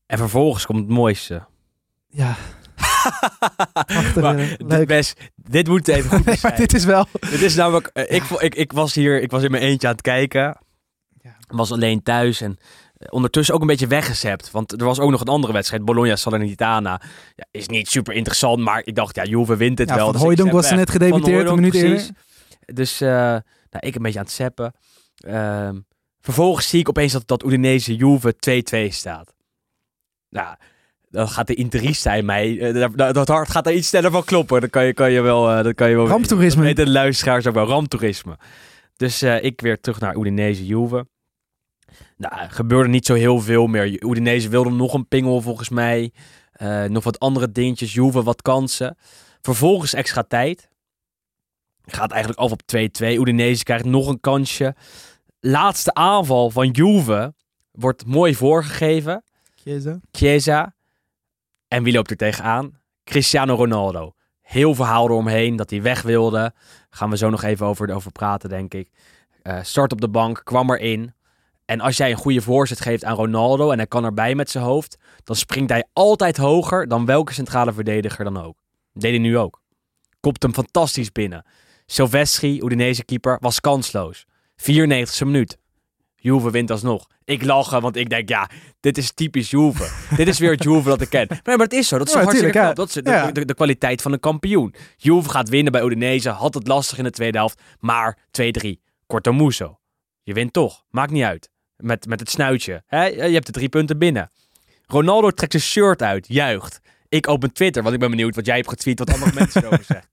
En 0.06 0.18
vervolgens 0.18 0.66
komt 0.66 0.80
het 0.80 0.90
mooiste. 0.90 1.46
Ja, 2.08 2.36
Prachtig, 3.86 4.22
Maar 4.22 4.78
dit, 4.78 4.88
best, 4.88 5.20
dit 5.36 5.68
moet 5.68 5.88
even 5.88 6.10
goed 6.10 6.26
nee, 6.44 6.56
dit 6.56 6.74
is 6.74 6.86
wel... 6.86 7.06
Dit 7.20 7.42
is 7.42 7.56
namelijk, 7.56 7.90
eh, 7.94 8.16
ik, 8.16 8.24
ik, 8.24 8.56
ik 8.56 8.72
was 8.72 8.94
hier, 8.94 9.22
ik 9.22 9.32
was 9.32 9.44
in 9.44 9.52
mijn 9.52 9.64
eentje 9.64 9.88
aan 9.88 9.94
het 9.94 10.02
kijken. 10.02 10.58
Ja. 11.22 11.38
Was 11.48 11.72
alleen 11.72 12.04
thuis 12.04 12.42
en 12.42 12.58
eh, 12.98 13.08
ondertussen 13.12 13.56
ook 13.56 13.62
een 13.62 13.68
beetje 13.68 13.88
weggezept. 13.88 14.52
Want 14.52 14.72
er 14.72 14.86
was 14.86 15.00
ook 15.00 15.12
nog 15.12 15.22
een 15.22 15.28
andere 15.28 15.54
wedstrijd, 15.54 15.86
Bologna 15.86 16.16
Salernitana. 16.16 17.02
Ja, 17.36 17.46
is 17.52 17.68
niet 17.68 17.90
super 17.90 18.14
interessant, 18.14 18.60
maar 18.60 18.82
ik 18.86 18.96
dacht, 18.96 19.16
ja, 19.16 19.24
Juve 19.24 19.56
wint 19.56 19.78
het 19.78 19.90
Ja, 19.90 19.96
wel. 19.96 20.14
van 20.14 20.36
dus 20.36 20.52
was 20.52 20.72
net 20.72 20.90
gedebuteerd, 20.90 21.48
een 21.48 21.56
minuut 21.56 21.74
eerder. 21.74 22.10
Dus 22.66 23.02
eh, 23.02 23.10
nou, 23.10 23.42
ik 23.80 23.96
een 23.96 24.02
beetje 24.02 24.20
aan 24.20 24.26
het 24.26 24.34
zeppen. 24.34 24.74
Ehm, 25.16 25.80
vervolgens 26.20 26.70
zie 26.70 26.80
ik 26.80 26.90
opeens 26.90 27.12
dat, 27.12 27.28
dat 27.28 27.46
Udinese 27.46 27.96
Juve 27.96 28.36
2-2 28.36 28.94
staat. 28.94 29.36
Nou, 30.30 30.56
dan 31.10 31.28
gaat 31.30 31.48
de 31.48 31.54
interista 31.54 32.14
in 32.14 32.26
mij, 32.26 32.60
eh, 32.60 33.14
dat 33.14 33.28
hart 33.28 33.50
gaat 33.50 33.64
daar 33.64 33.74
iets 33.74 33.88
sneller 33.88 34.12
van 34.12 34.24
kloppen. 34.24 34.62
Dan 34.62 34.70
kan 34.70 34.86
je, 34.86 34.94
kan 34.94 35.12
je 35.12 35.22
wel... 35.22 35.50
eh, 35.50 35.64
dat 35.64 35.76
kan 35.76 35.90
je 35.90 35.96
wel 35.96 36.08
Ramptoerisme. 36.08 36.64
Weten 36.64 36.86
de 36.86 36.92
luisteraars 36.92 37.48
ook 37.48 37.54
wel, 37.54 37.66
ramptoerisme. 37.66 38.38
Dus 38.96 39.22
eh, 39.22 39.44
ik 39.44 39.62
weer 39.62 39.80
terug 39.80 40.00
naar 40.00 40.16
Udinese 40.18 40.66
Juve. 40.66 41.08
Nou, 42.18 42.50
gebeurde 42.50 42.90
niet 42.90 43.06
zo 43.06 43.14
heel 43.14 43.40
veel 43.40 43.68
meer. 43.68 44.04
Udinese 44.04 44.50
wilde 44.50 44.70
nog 44.70 44.94
een 44.94 45.08
pingel 45.08 45.42
volgens 45.42 45.70
mij. 45.70 46.12
Nog 46.88 47.04
wat 47.04 47.20
andere 47.20 47.52
dingetjes. 47.52 47.94
Juve 47.94 48.24
wat 48.24 48.42
kansen. 48.42 48.98
Vervolgens 49.42 49.94
extra 49.94 50.24
tijd. 50.24 50.70
Gaat 51.86 52.12
eigenlijk 52.12 52.42
af 52.42 52.52
op 52.52 52.62
2-2. 52.76 52.78
Udinese 53.00 53.64
krijgt 53.64 53.86
nog 53.86 54.08
een 54.08 54.20
kansje. 54.20 54.76
Laatste 55.40 55.94
aanval 55.94 56.50
van 56.50 56.70
Juve 56.70 57.34
wordt 57.72 58.06
mooi 58.06 58.36
voorgegeven. 58.36 59.24
Chiesa. 59.56 60.00
Chiesa. 60.12 60.76
En 61.68 61.84
wie 61.84 61.94
loopt 61.94 62.12
er 62.12 62.18
tegenaan? 62.18 62.80
Cristiano 63.04 63.56
Ronaldo. 63.56 64.14
Heel 64.42 64.76
verhaal 64.76 65.06
eromheen 65.06 65.56
dat 65.56 65.70
hij 65.70 65.82
weg 65.82 66.02
wilde. 66.02 66.54
Gaan 66.90 67.10
we 67.10 67.18
zo 67.18 67.30
nog 67.30 67.44
even 67.44 67.66
over, 67.66 67.94
over 67.94 68.12
praten, 68.12 68.50
denk 68.50 68.74
ik. 68.74 68.90
Eh, 69.42 69.60
start 69.62 69.92
op 69.92 70.02
de 70.02 70.10
bank, 70.10 70.42
kwam 70.44 70.72
erin. 70.72 71.14
En 71.66 71.80
als 71.80 71.98
jij 71.98 72.12
een 72.12 72.18
goede 72.18 72.42
voorzet 72.42 72.82
geeft 72.82 73.04
aan 73.04 73.16
Ronaldo 73.16 73.72
en 73.72 73.78
hij 73.78 73.88
kan 73.88 74.04
erbij 74.04 74.36
met 74.36 74.50
zijn 74.50 74.64
hoofd, 74.64 74.98
dan 75.24 75.36
springt 75.36 75.70
hij 75.70 75.84
altijd 75.94 76.38
hoger 76.38 76.88
dan 76.88 77.06
welke 77.06 77.34
centrale 77.34 77.74
verdediger 77.74 78.24
dan 78.24 78.38
ook. 78.38 78.58
Deed 78.94 79.12
hij 79.12 79.20
nu 79.20 79.38
ook. 79.38 79.62
Kopt 80.20 80.44
hem 80.44 80.54
fantastisch 80.54 81.12
binnen. 81.12 81.46
Silvestri, 81.86 82.62
Udinese 82.64 83.06
keeper, 83.06 83.38
was 83.42 83.60
kansloos. 83.60 84.26
94e 84.56 85.26
minuut. 85.26 85.58
Juve 86.20 86.52
wint 86.52 86.72
alsnog. 86.72 87.08
Ik 87.24 87.44
lachen, 87.44 87.82
want 87.82 87.96
ik 87.96 88.10
denk, 88.10 88.30
ja, 88.30 88.50
dit 88.80 88.98
is 88.98 89.12
typisch 89.14 89.50
Juve. 89.50 90.16
dit 90.16 90.28
is 90.28 90.40
weer 90.40 90.52
het 90.52 90.64
Juve 90.64 90.90
dat 90.90 91.02
ik 91.02 91.10
ken. 91.10 91.28
Maar, 91.30 91.40
maar 91.44 91.58
het 91.66 91.74
is 91.74 91.88
zo. 91.88 91.98
Dat 91.98 92.08
is 92.08 92.14
Ja, 92.14 92.20
zo 92.20 92.26
hartstikke 92.26 92.60
knap. 92.60 92.76
Dat 92.76 92.88
is 92.88 92.94
de, 92.94 93.10
Ja. 93.10 93.32
de, 93.32 93.46
de 93.46 93.54
kwaliteit 93.54 94.02
van 94.02 94.12
een 94.14 94.20
kampioen. 94.20 94.74
Juve 94.98 95.30
gaat 95.30 95.50
winnen 95.50 95.72
bij 95.72 95.84
Udinese. 95.84 96.30
Had 96.30 96.54
het 96.54 96.68
lastig 96.68 96.98
in 96.98 97.04
de 97.04 97.10
tweede 97.12 97.38
helft. 97.38 97.62
Maar 97.80 98.18
2-3. 98.32 98.70
Corto 99.08 99.34
Muso. 99.34 99.80
Je 100.24 100.34
wint 100.34 100.54
toch. 100.54 100.84
Maakt 100.90 101.12
niet 101.12 101.24
uit. 101.24 101.50
Met, 101.78 102.06
met 102.08 102.20
het 102.20 102.30
snuitje. 102.30 102.84
Hè? 102.86 103.06
Je 103.06 103.22
hebt 103.34 103.46
de 103.46 103.52
drie 103.52 103.70
punten 103.70 103.98
binnen. 103.98 104.32
Ronaldo 104.86 105.32
trekt 105.32 105.52
zijn 105.52 105.64
shirt 105.64 106.02
uit. 106.02 106.26
Juicht. 106.30 106.80
Ik 107.10 107.28
open 107.28 107.54
Twitter, 107.54 107.82
want 107.82 107.94
ik 107.94 108.00
ben 108.00 108.10
benieuwd 108.10 108.36
wat 108.36 108.46
jij 108.46 108.56
hebt 108.56 108.70
getweet. 108.70 109.00
Wat 109.00 109.14
andere 109.14 109.32
mensen 109.40 109.62
erover 109.64 109.86
zeggen. 109.86 110.10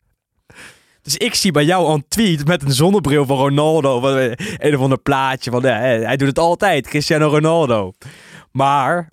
Dus 1.05 1.17
ik 1.17 1.35
zie 1.35 1.53
bij 1.53 1.65
jou 1.65 1.93
een 1.93 2.05
tweet 2.09 2.47
met 2.47 2.63
een 2.63 2.73
zonnebril 2.73 3.27
van 3.27 3.37
Ronaldo. 3.37 4.01
Van, 4.01 4.17
eh, 4.17 4.33
een 4.59 4.75
of 4.75 4.81
ander 4.81 4.99
plaatje. 4.99 5.51
Van, 5.51 5.65
eh, 5.65 5.73
hij 6.07 6.17
doet 6.17 6.29
het 6.29 6.39
altijd. 6.39 6.87
Cristiano 6.87 7.29
Ronaldo. 7.29 7.93
Maar 8.51 9.11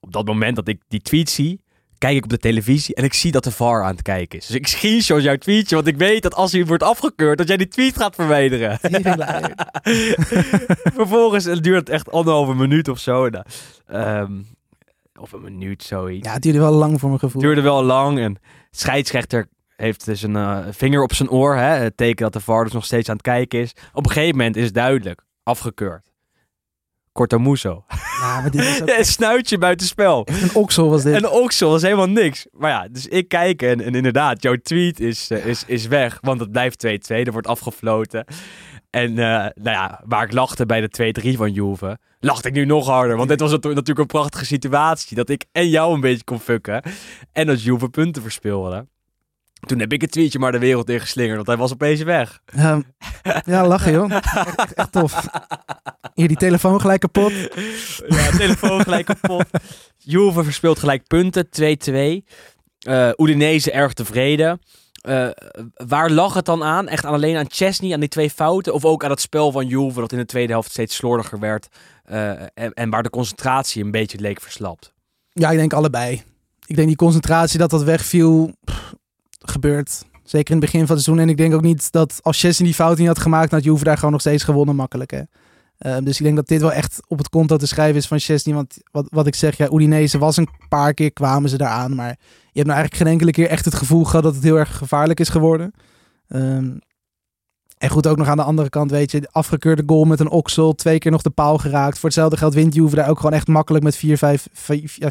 op 0.00 0.12
dat 0.12 0.26
moment 0.26 0.56
dat 0.56 0.68
ik 0.68 0.82
die 0.88 1.00
tweet 1.00 1.30
zie, 1.30 1.60
kijk 1.98 2.16
ik 2.16 2.24
op 2.24 2.30
de 2.30 2.38
televisie 2.38 2.94
en 2.94 3.04
ik 3.04 3.12
zie 3.12 3.32
dat 3.32 3.44
de 3.44 3.50
VAR 3.50 3.82
aan 3.82 3.90
het 3.90 4.02
kijken 4.02 4.38
is. 4.38 4.46
Dus 4.46 4.56
ik 4.56 4.66
screenshot 4.66 5.22
jouw 5.22 5.36
tweetje, 5.36 5.74
want 5.74 5.86
ik 5.86 5.96
weet 5.96 6.22
dat 6.22 6.34
als 6.34 6.52
hij 6.52 6.66
wordt 6.66 6.82
afgekeurd, 6.82 7.38
dat 7.38 7.48
jij 7.48 7.56
die 7.56 7.68
tweet 7.68 7.96
gaat 7.96 8.14
verwijderen. 8.14 8.78
Vervolgens 10.98 11.44
het 11.44 11.62
duurt 11.62 11.78
het 11.78 11.88
echt 11.88 12.10
anderhalve 12.10 12.54
minuut 12.54 12.88
of 12.88 12.98
zo. 12.98 13.28
Nou, 13.28 13.44
ehm, 13.86 14.32
of 15.20 15.32
een 15.32 15.42
minuut, 15.42 15.82
zoiets. 15.82 16.26
Ja, 16.26 16.32
het 16.32 16.42
duurde 16.42 16.58
wel 16.58 16.72
lang 16.72 17.00
voor 17.00 17.08
mijn 17.08 17.20
gevoel. 17.20 17.42
Het 17.42 17.50
duurde 17.50 17.68
wel 17.68 17.82
lang 17.82 18.18
en 18.18 18.38
scheidsrechter 18.70 19.48
heeft 19.76 20.04
dus 20.04 20.22
een 20.22 20.36
eh, 20.36 20.58
vinger 20.70 21.02
op 21.02 21.14
zijn 21.14 21.30
oor. 21.30 21.56
Hè, 21.56 21.62
het 21.76 21.96
teken 21.96 22.22
dat 22.24 22.32
de 22.32 22.40
VAR 22.40 22.64
dus 22.64 22.72
nog 22.72 22.84
steeds 22.84 23.08
aan 23.08 23.14
het 23.16 23.24
kijken 23.24 23.60
is. 23.60 23.72
Op 23.92 24.04
een 24.06 24.12
gegeven 24.12 24.36
moment 24.36 24.56
is 24.56 24.64
het 24.64 24.74
duidelijk. 24.74 25.24
Afgekeurd. 25.42 26.10
Corto 27.12 27.38
Muso. 27.38 27.84
Ja, 28.20 28.40
maar 28.40 28.50
dit 28.50 28.60
is 28.60 28.80
ook 28.82 28.88
Een 28.88 29.04
snuitje 29.04 29.58
buitenspel. 29.58 30.26
een 30.42 30.54
oksel 30.54 30.90
was 30.90 31.02
dit. 31.02 31.14
En 31.14 31.22
de 31.22 31.30
oksel 31.30 31.76
is 31.76 31.82
helemaal 31.82 32.08
niks. 32.08 32.46
Maar 32.52 32.70
ja, 32.70 32.88
dus 32.90 33.06
ik 33.06 33.28
kijk 33.28 33.62
en, 33.62 33.80
en 33.80 33.94
inderdaad, 33.94 34.42
jouw 34.42 34.56
tweet 34.62 35.00
is, 35.00 35.30
eh, 35.30 35.46
is, 35.46 35.64
is 35.66 35.86
weg. 35.86 36.18
Want 36.20 36.40
het 36.40 36.50
blijft 36.50 36.86
2-2, 36.86 36.88
er 37.06 37.32
wordt 37.32 37.46
afgefloten. 37.46 38.24
En 38.90 39.08
eh, 39.10 39.24
nou 39.54 39.70
ja, 39.76 40.00
waar 40.04 40.24
ik 40.24 40.32
lachte 40.32 40.66
bij 40.66 40.80
de 40.88 41.12
2-3 41.34 41.36
van 41.36 41.52
Juve, 41.52 41.98
lachte 42.20 42.48
ik 42.48 42.54
nu 42.54 42.64
nog 42.64 42.86
harder. 42.86 43.16
Want 43.16 43.28
dit 43.28 43.40
was 43.40 43.50
natu- 43.50 43.68
natuurlijk 43.68 43.98
een 43.98 44.06
prachtige 44.20 44.44
situatie. 44.44 45.16
Dat 45.16 45.28
ik 45.28 45.44
en 45.52 45.68
jou 45.68 45.94
een 45.94 46.00
beetje 46.00 46.24
kon 46.24 46.40
fucken. 46.40 46.82
En 47.32 47.46
dat 47.46 47.62
Juve 47.62 47.88
punten 47.88 48.22
verspeelde. 48.22 48.86
Toen 49.60 49.78
heb 49.78 49.92
ik 49.92 50.00
het 50.00 50.10
tweetje 50.10 50.38
maar 50.38 50.52
de 50.52 50.58
wereld 50.58 50.90
ingeslingerd, 50.90 51.36
want 51.36 51.46
hij 51.46 51.56
was 51.56 51.72
opeens 51.72 52.02
weg. 52.02 52.40
Ja, 52.54 52.82
ja, 53.44 53.66
lachen 53.66 53.92
joh. 53.92 54.10
Echt, 54.12 54.74
echt, 54.74 54.92
tof. 54.92 55.26
Hier 56.14 56.28
die 56.28 56.36
telefoon 56.36 56.80
gelijk 56.80 57.00
kapot. 57.00 57.32
Ja, 58.08 58.30
telefoon 58.30 58.80
gelijk 58.82 59.06
kapot. 59.06 59.44
Juve 59.98 60.44
verspeelt 60.44 60.78
gelijk 60.78 61.06
punten, 61.06 61.48
2-2. 61.48 62.24
Eh 62.78 63.10
Udinese 63.16 63.70
erg 63.70 63.92
tevreden. 63.92 64.60
Eh, 65.00 65.28
waar 65.86 66.10
lag 66.10 66.34
het 66.34 66.44
dan 66.44 66.64
aan? 66.64 66.88
Echt 66.88 67.04
aan 67.04 67.12
alleen 67.12 67.36
aan 67.36 67.46
Chesney, 67.48 67.92
aan 67.92 68.00
die 68.00 68.08
twee 68.08 68.30
fouten? 68.30 68.74
Of 68.74 68.84
ook 68.84 69.04
aan 69.04 69.10
het 69.10 69.20
spel 69.20 69.52
van 69.52 69.66
Juve, 69.66 70.00
dat 70.00 70.12
in 70.12 70.18
de 70.18 70.24
tweede 70.24 70.52
helft 70.52 70.70
steeds 70.70 70.96
slordiger 70.96 71.38
werd. 71.38 71.68
eh, 72.04 72.30
en, 72.30 72.72
en 72.72 72.90
waar 72.90 73.02
de 73.02 73.10
concentratie 73.10 73.84
een 73.84 73.90
beetje 73.90 74.18
leek 74.18 74.40
verslapt. 74.40 74.92
Ja, 75.32 75.50
ik 75.50 75.58
denk 75.58 75.72
allebei. 75.72 76.22
Ik 76.66 76.76
denk 76.76 76.88
die 76.88 76.96
concentratie 76.96 77.58
dat 77.58 77.70
dat 77.70 77.82
wegviel, 77.82 78.50
pff, 78.64 78.94
gebeurt. 79.50 80.04
Zeker 80.24 80.54
in 80.54 80.60
het 80.60 80.70
begin 80.70 80.86
van 80.86 80.96
het 80.96 81.04
seizoen. 81.04 81.24
En 81.24 81.30
ik 81.30 81.36
denk 81.36 81.54
ook 81.54 81.62
niet 81.62 81.92
dat 81.92 82.18
als 82.22 82.40
Chesney 82.40 82.66
die 82.66 82.76
fout 82.76 82.98
niet 82.98 83.06
had 83.06 83.18
gemaakt, 83.18 83.50
had 83.50 83.64
Juve 83.64 83.84
daar 83.84 83.96
gewoon 83.96 84.12
nog 84.12 84.20
steeds 84.20 84.42
gewonnen 84.44 84.76
makkelijk. 84.76 85.10
Hè? 85.10 85.22
Ehm, 85.78 86.04
dus 86.04 86.18
ik 86.18 86.24
denk 86.24 86.36
dat 86.36 86.48
dit 86.48 86.60
wel 86.60 86.72
echt 86.72 87.00
op 87.08 87.18
het 87.18 87.28
konto 87.28 87.56
te 87.56 87.66
schrijven 87.66 87.96
is 87.96 88.06
van 88.06 88.18
Chesney. 88.18 88.54
Want 88.54 88.76
wat, 88.90 89.06
wat 89.10 89.26
ik 89.26 89.34
zeg, 89.34 89.56
ja, 89.56 89.72
Udinese 89.72 90.18
was 90.18 90.36
een 90.36 90.48
paar 90.68 90.94
keer 90.94 91.12
kwamen 91.12 91.50
ze 91.50 91.56
daaraan. 91.56 91.94
Maar 91.94 92.08
je 92.08 92.62
hebt 92.62 92.66
nou 92.66 92.78
eigenlijk 92.78 92.96
geen 92.96 93.12
enkele 93.12 93.30
keer 93.30 93.48
echt 93.48 93.64
het 93.64 93.74
gevoel 93.74 94.04
gehad 94.04 94.22
dat 94.22 94.34
het 94.34 94.44
heel 94.44 94.58
erg 94.58 94.76
gevaarlijk 94.76 95.20
is 95.20 95.28
geworden. 95.28 95.72
Ehm, 96.28 96.76
en 97.78 97.88
goed, 97.90 98.06
ook 98.06 98.16
nog 98.16 98.28
aan 98.28 98.36
de 98.36 98.42
andere 98.42 98.68
kant, 98.68 98.90
weet 98.90 99.10
je, 99.10 99.20
de 99.20 99.28
afgekeurde 99.30 99.82
goal 99.86 100.04
met 100.04 100.20
een 100.20 100.30
oksel. 100.30 100.74
Twee 100.74 100.98
keer 100.98 101.10
nog 101.10 101.22
de 101.22 101.30
paal 101.30 101.58
geraakt. 101.58 101.94
Voor 101.98 102.08
hetzelfde 102.08 102.36
geld 102.36 102.54
wint 102.54 102.74
Juve 102.74 102.96
daar 102.96 103.08
ook 103.08 103.16
gewoon 103.16 103.32
echt 103.32 103.48
makkelijk 103.48 103.84
met 103.84 103.96
4-5 103.96 104.00
ja, 104.94 105.10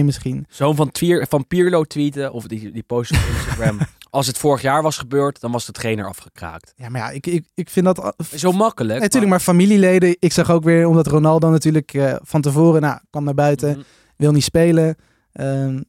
4-5-1 0.00 0.04
misschien. 0.04 0.46
Zo'n 0.48 0.76
van, 0.76 0.90
Twier, 0.90 1.26
van 1.28 1.46
Pierlo 1.46 1.84
tweeten, 1.84 2.32
of 2.32 2.46
die, 2.46 2.70
die 2.72 2.82
post 2.82 3.10
op 3.10 3.18
Instagram. 3.34 3.78
Als 4.10 4.26
het 4.26 4.38
vorig 4.38 4.62
jaar 4.62 4.82
was 4.82 4.98
gebeurd, 4.98 5.40
dan 5.40 5.52
was 5.52 5.66
de 5.66 5.72
trainer 5.72 6.06
afgekraakt. 6.08 6.72
Ja, 6.76 6.88
maar 6.88 7.00
ja, 7.00 7.10
ik, 7.10 7.26
ik, 7.26 7.44
ik 7.54 7.70
vind 7.70 7.86
dat... 7.86 8.14
Zo 8.34 8.52
makkelijk. 8.52 9.00
Natuurlijk, 9.00 9.30
maar 9.30 9.40
familieleden. 9.40 10.16
Ik 10.18 10.32
zag 10.32 10.50
ook 10.50 10.64
weer, 10.64 10.86
omdat 10.86 11.06
Ronaldo 11.06 11.50
natuurlijk 11.50 11.94
eh, 11.94 12.14
van 12.22 12.40
tevoren 12.40 12.80
nou, 12.80 12.98
kwam 13.10 13.24
naar 13.24 13.34
buiten, 13.34 13.68
Mhm. 13.70 13.80
wil 14.16 14.32
niet 14.32 14.42
spelen. 14.44 14.96
Ehm, 15.32 15.80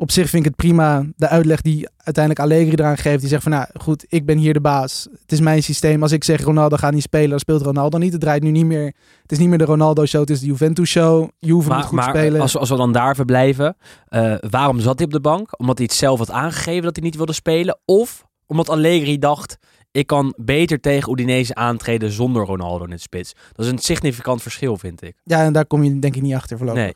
op 0.00 0.10
zich 0.10 0.28
vind 0.28 0.44
ik 0.44 0.48
het 0.48 0.56
prima, 0.56 1.04
de 1.16 1.28
uitleg 1.28 1.60
die 1.60 1.88
uiteindelijk 1.96 2.44
Allegri 2.44 2.70
eraan 2.74 2.96
geeft. 2.98 3.20
Die 3.20 3.28
zegt 3.28 3.42
van, 3.42 3.52
nou 3.52 3.66
goed, 3.80 4.04
ik 4.08 4.26
ben 4.26 4.38
hier 4.38 4.52
de 4.52 4.60
baas. 4.60 5.08
Het 5.22 5.32
is 5.32 5.40
mijn 5.40 5.62
systeem. 5.62 6.02
Als 6.02 6.12
ik 6.12 6.24
zeg 6.24 6.42
Ronaldo 6.42 6.76
gaat 6.76 6.92
niet 6.92 7.02
spelen, 7.02 7.30
dan 7.30 7.38
speelt 7.38 7.62
Ronaldo 7.62 7.98
niet. 7.98 8.12
Het 8.12 8.20
draait 8.20 8.42
nu 8.42 8.50
niet 8.50 8.64
meer. 8.66 8.94
Het 9.22 9.32
is 9.32 9.38
niet 9.38 9.48
meer 9.48 9.58
de 9.58 9.64
Ronaldo-show, 9.64 10.20
het 10.20 10.30
is 10.30 10.40
de 10.40 10.46
Juventus-show. 10.46 11.28
Juve 11.38 11.72
moet 11.74 11.84
goed 11.84 11.92
maar 11.98 12.08
spelen. 12.08 12.40
als, 12.40 12.52
we- 12.52 12.58
als 12.58 12.68
we 12.70 12.76
dan 12.76 12.92
daar 12.92 13.14
verblijven, 13.14 13.76
eh, 14.08 14.34
waarom 14.50 14.80
zat 14.80 14.96
hij 14.96 15.06
op 15.06 15.12
de 15.12 15.20
bank? 15.20 15.58
Omdat 15.60 15.78
hij 15.78 15.86
het 15.86 15.96
zelf 15.96 16.18
had 16.18 16.30
aangegeven 16.30 16.82
dat 16.82 16.96
hij 16.96 17.04
niet 17.04 17.16
wilde 17.16 17.32
spelen? 17.32 17.78
Of 17.84 18.24
omdat 18.46 18.68
Allegri 18.68 19.18
dacht, 19.18 19.58
ik 19.90 20.06
kan 20.06 20.34
beter 20.36 20.80
tegen 20.80 21.12
Udinese 21.12 21.54
aantreden 21.54 22.10
zonder 22.12 22.44
Ronaldo 22.46 22.84
in 22.84 22.90
het 22.90 23.00
spits? 23.00 23.32
Dat 23.52 23.66
is 23.66 23.72
een 23.72 23.78
significant 23.78 24.42
verschil, 24.42 24.76
vind 24.76 25.02
ik. 25.02 25.14
Ja, 25.24 25.42
en 25.44 25.52
daar 25.52 25.66
kom 25.66 25.82
je 25.84 25.98
denk 25.98 26.16
ik 26.16 26.22
niet 26.22 26.34
achter 26.34 26.56
voorlopig. 26.56 26.82
Nee, 26.82 26.94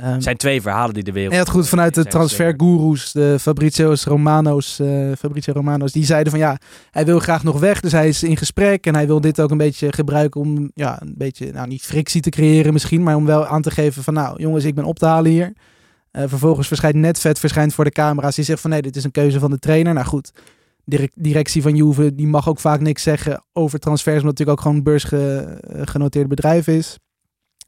Het 0.00 0.22
zijn 0.22 0.36
twee 0.36 0.62
verhalen 0.62 0.94
die 0.94 1.02
de 1.02 1.12
wereld... 1.12 1.32
En 1.32 1.38
het 1.38 1.48
goed 1.48 1.68
vanuit 1.68 1.94
de 1.94 2.04
transfergoeroes, 2.04 3.12
de 3.12 3.36
Fabrizio's 3.40 4.04
Romano's, 4.04 4.78
eh 4.78 5.12
Fabrizio 5.18 5.52
Romano's, 5.52 5.92
die 5.92 6.04
zeiden 6.04 6.30
van 6.30 6.40
ja, 6.40 6.58
hij 6.90 7.04
wil 7.04 7.18
graag 7.18 7.42
nog 7.42 7.60
weg, 7.60 7.80
dus 7.80 7.92
hij 7.92 8.08
is 8.08 8.22
in 8.22 8.36
gesprek 8.36 8.86
en 8.86 8.94
hij 8.94 9.06
wil 9.06 9.20
dit 9.20 9.40
ook 9.40 9.50
een 9.50 9.56
beetje 9.56 9.92
gebruiken 9.92 10.40
om 10.40 10.70
ja, 10.74 11.02
een 11.02 11.14
beetje, 11.16 11.52
nou 11.52 11.68
niet 11.68 11.82
frictie 11.82 12.20
te 12.20 12.30
creëren 12.30 12.72
misschien, 12.72 13.02
maar 13.02 13.16
om 13.16 13.26
wel 13.26 13.46
aan 13.46 13.62
te 13.62 13.70
geven 13.70 14.02
van 14.02 14.14
nou 14.14 14.42
jongens, 14.42 14.64
ik 14.64 14.74
ben 14.74 14.84
op 14.84 14.98
te 14.98 15.06
halen 15.06 15.30
hier. 15.30 15.52
Eh, 16.10 16.24
vervolgens 16.26 16.66
verschijnt 16.66 16.96
Netvet, 16.96 17.38
verschijnt 17.38 17.74
voor 17.74 17.84
de 17.84 17.90
camera's, 17.90 18.34
die 18.34 18.44
zegt 18.44 18.60
van 18.60 18.70
nee, 18.70 18.82
dit 18.82 18.96
is 18.96 19.04
een 19.04 19.10
keuze 19.10 19.38
van 19.38 19.50
de 19.50 19.58
trainer. 19.58 19.94
Nou 19.94 20.06
goed, 20.06 20.32
direct, 20.84 21.12
directie 21.14 21.62
van 21.62 21.76
Juve, 21.76 22.14
die 22.14 22.26
mag 22.26 22.48
ook 22.48 22.60
vaak 22.60 22.80
niks 22.80 23.02
zeggen 23.02 23.44
over 23.52 23.78
transfers, 23.78 24.22
omdat 24.22 24.38
het 24.38 24.48
natuurlijk 24.48 24.58
ook 24.58 24.64
gewoon 24.64 24.76
een 24.76 25.58
beursgenoteerd 25.72 26.28
bedrijf 26.28 26.66
is. 26.66 26.98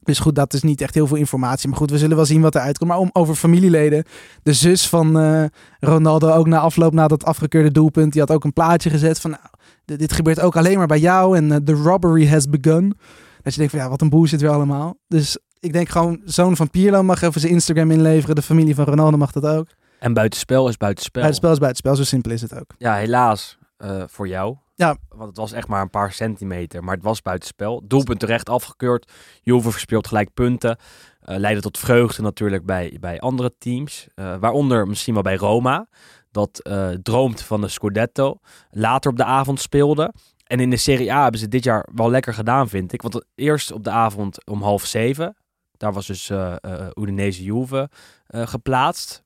Dus 0.03 0.19
goed, 0.19 0.35
dat 0.35 0.53
is 0.53 0.63
niet 0.63 0.81
echt 0.81 0.93
heel 0.93 1.07
veel 1.07 1.17
informatie. 1.17 1.69
Maar 1.69 1.77
goed, 1.77 1.91
we 1.91 1.97
zullen 1.97 2.15
wel 2.15 2.25
zien 2.25 2.41
wat 2.41 2.55
eruit 2.55 2.77
komt. 2.77 2.89
Maar 2.89 2.99
om 2.99 3.09
over 3.13 3.35
familieleden. 3.35 4.03
De 4.43 4.53
zus 4.53 4.89
van 4.89 5.19
eh, 5.19 5.43
Ronaldo, 5.79 6.31
ook 6.31 6.47
na 6.47 6.59
afloop, 6.59 6.93
na 6.93 7.07
dat 7.07 7.25
afgekeurde 7.25 7.71
doelpunt, 7.71 8.11
die 8.11 8.21
had 8.21 8.31
ook 8.31 8.43
een 8.43 8.53
plaatje 8.53 8.89
gezet 8.89 9.19
van, 9.19 9.29
nou, 9.31 9.43
dit, 9.85 9.99
dit 9.99 10.13
gebeurt 10.13 10.39
ook 10.39 10.57
alleen 10.57 10.77
maar 10.77 10.87
bij 10.87 10.99
jou 10.99 11.37
en 11.37 11.51
eh, 11.51 11.57
the 11.57 11.73
robbery 11.73 12.27
has 12.27 12.45
begun. 12.49 12.97
Dat 13.41 13.53
je 13.53 13.59
denkt 13.59 13.73
van, 13.73 13.83
ja, 13.83 13.89
wat 13.89 14.01
een 14.01 14.09
bullshit 14.09 14.41
weer 14.41 14.49
allemaal. 14.49 14.97
Dus 15.07 15.37
ik 15.59 15.73
denk 15.73 15.89
gewoon, 15.89 16.21
zoon 16.25 16.55
van 16.55 16.69
Pierlo 16.69 17.03
mag 17.03 17.21
even 17.21 17.41
zijn 17.41 17.53
Instagram 17.53 17.91
inleveren. 17.91 18.35
De 18.35 18.41
familie 18.41 18.75
van 18.75 18.85
Ronaldo 18.85 19.17
mag 19.17 19.31
dat 19.31 19.45
ook. 19.45 19.67
En 19.99 20.13
buitenspel 20.13 20.67
is 20.67 20.77
buitenspel. 20.77 21.21
Buitenspel 21.21 21.51
is 21.51 21.59
buitenspel, 21.59 21.95
zo 21.95 22.03
simpel 22.03 22.31
is 22.31 22.41
het 22.41 22.59
ook. 22.59 22.73
Ja, 22.77 22.95
helaas 22.95 23.57
eh, 23.77 24.03
voor 24.07 24.27
jou. 24.27 24.55
Ja. 24.75 24.97
Want 25.09 25.27
het 25.27 25.37
was 25.37 25.51
echt 25.51 25.67
maar 25.67 25.81
een 25.81 25.89
paar 25.89 26.11
centimeter. 26.11 26.83
Maar 26.83 26.95
het 26.95 27.03
was 27.03 27.21
buitenspel. 27.21 27.83
Doelpunt 27.87 28.19
terecht 28.19 28.49
afgekeurd. 28.49 29.11
Juve 29.41 29.71
verspeelt 29.71 30.07
gelijk 30.07 30.33
punten. 30.33 30.77
Eh 31.21 31.37
leidde 31.37 31.61
tot 31.61 31.77
vreugde 31.77 32.21
natuurlijk 32.21 32.65
bij, 32.65 32.97
bij 32.99 33.19
andere 33.19 33.53
teams. 33.57 34.07
Eh, 34.15 34.35
waaronder 34.39 34.87
misschien 34.87 35.13
wel 35.13 35.23
bij 35.23 35.35
Roma. 35.35 35.87
Dat 36.31 36.59
eh, 36.59 36.89
droomt 36.89 37.41
van 37.41 37.61
de 37.61 37.67
Scudetto. 37.67 38.39
Later 38.69 39.11
op 39.11 39.17
de 39.17 39.23
avond 39.23 39.59
speelde. 39.59 40.13
en 40.43 40.59
in 40.59 40.69
de 40.69 40.77
Serie 40.77 41.13
A 41.13 41.21
hebben 41.21 41.39
ze 41.39 41.47
dit 41.47 41.63
jaar 41.63 41.87
wel 41.93 42.09
lekker 42.09 42.33
gedaan, 42.33 42.69
vind 42.69 42.93
ik. 42.93 43.01
Want 43.01 43.25
eerst 43.35 43.71
op 43.71 43.83
de 43.83 43.89
avond 43.89 44.45
om 44.45 44.61
half 44.61 44.85
zeven. 44.85 45.37
Daar 45.77 45.93
was 45.93 46.07
dus 46.07 46.29
eh, 46.29 46.55
Udinese 46.93 47.43
Juve 47.43 47.89
geplaatst. 48.27 49.23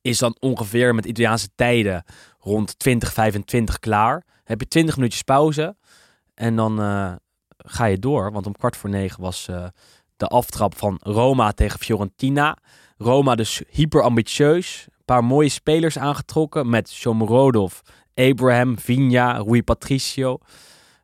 Is 0.00 0.18
dan 0.18 0.36
ongeveer 0.40 0.94
met 0.94 1.04
Italiaanse 1.04 1.48
tijden 1.54 2.04
rond 2.38 2.78
2025 2.78 3.78
klaar. 3.78 4.24
Heb 4.46 4.60
je 4.60 4.68
20 4.68 4.96
minuutjes 4.96 5.22
pauze. 5.22 5.76
En 6.34 6.56
dan 6.56 6.80
eh, 6.80 7.12
ga 7.56 7.84
je 7.84 7.98
door. 7.98 8.32
Want 8.32 8.46
om 8.46 8.52
kwart 8.52 8.76
voor 8.76 8.90
negen 8.90 9.20
was 9.20 9.48
eh, 9.48 9.66
de 10.16 10.26
aftrap 10.26 10.76
van 10.76 11.00
Roma 11.02 11.52
tegen 11.52 11.78
Fiorentina. 11.78 12.56
Roma 12.98 13.34
dus 13.34 13.62
hyper 13.70 14.02
ambitieus. 14.02 14.86
Een 14.88 15.04
paar 15.04 15.24
mooie 15.24 15.48
spelers 15.48 15.98
aangetrokken. 15.98 16.68
Met 16.68 16.90
Shomurodov, 16.90 17.78
Abraham, 18.14 18.78
Vigna, 18.78 19.32
Rui 19.32 19.62
Patricio. 19.62 20.38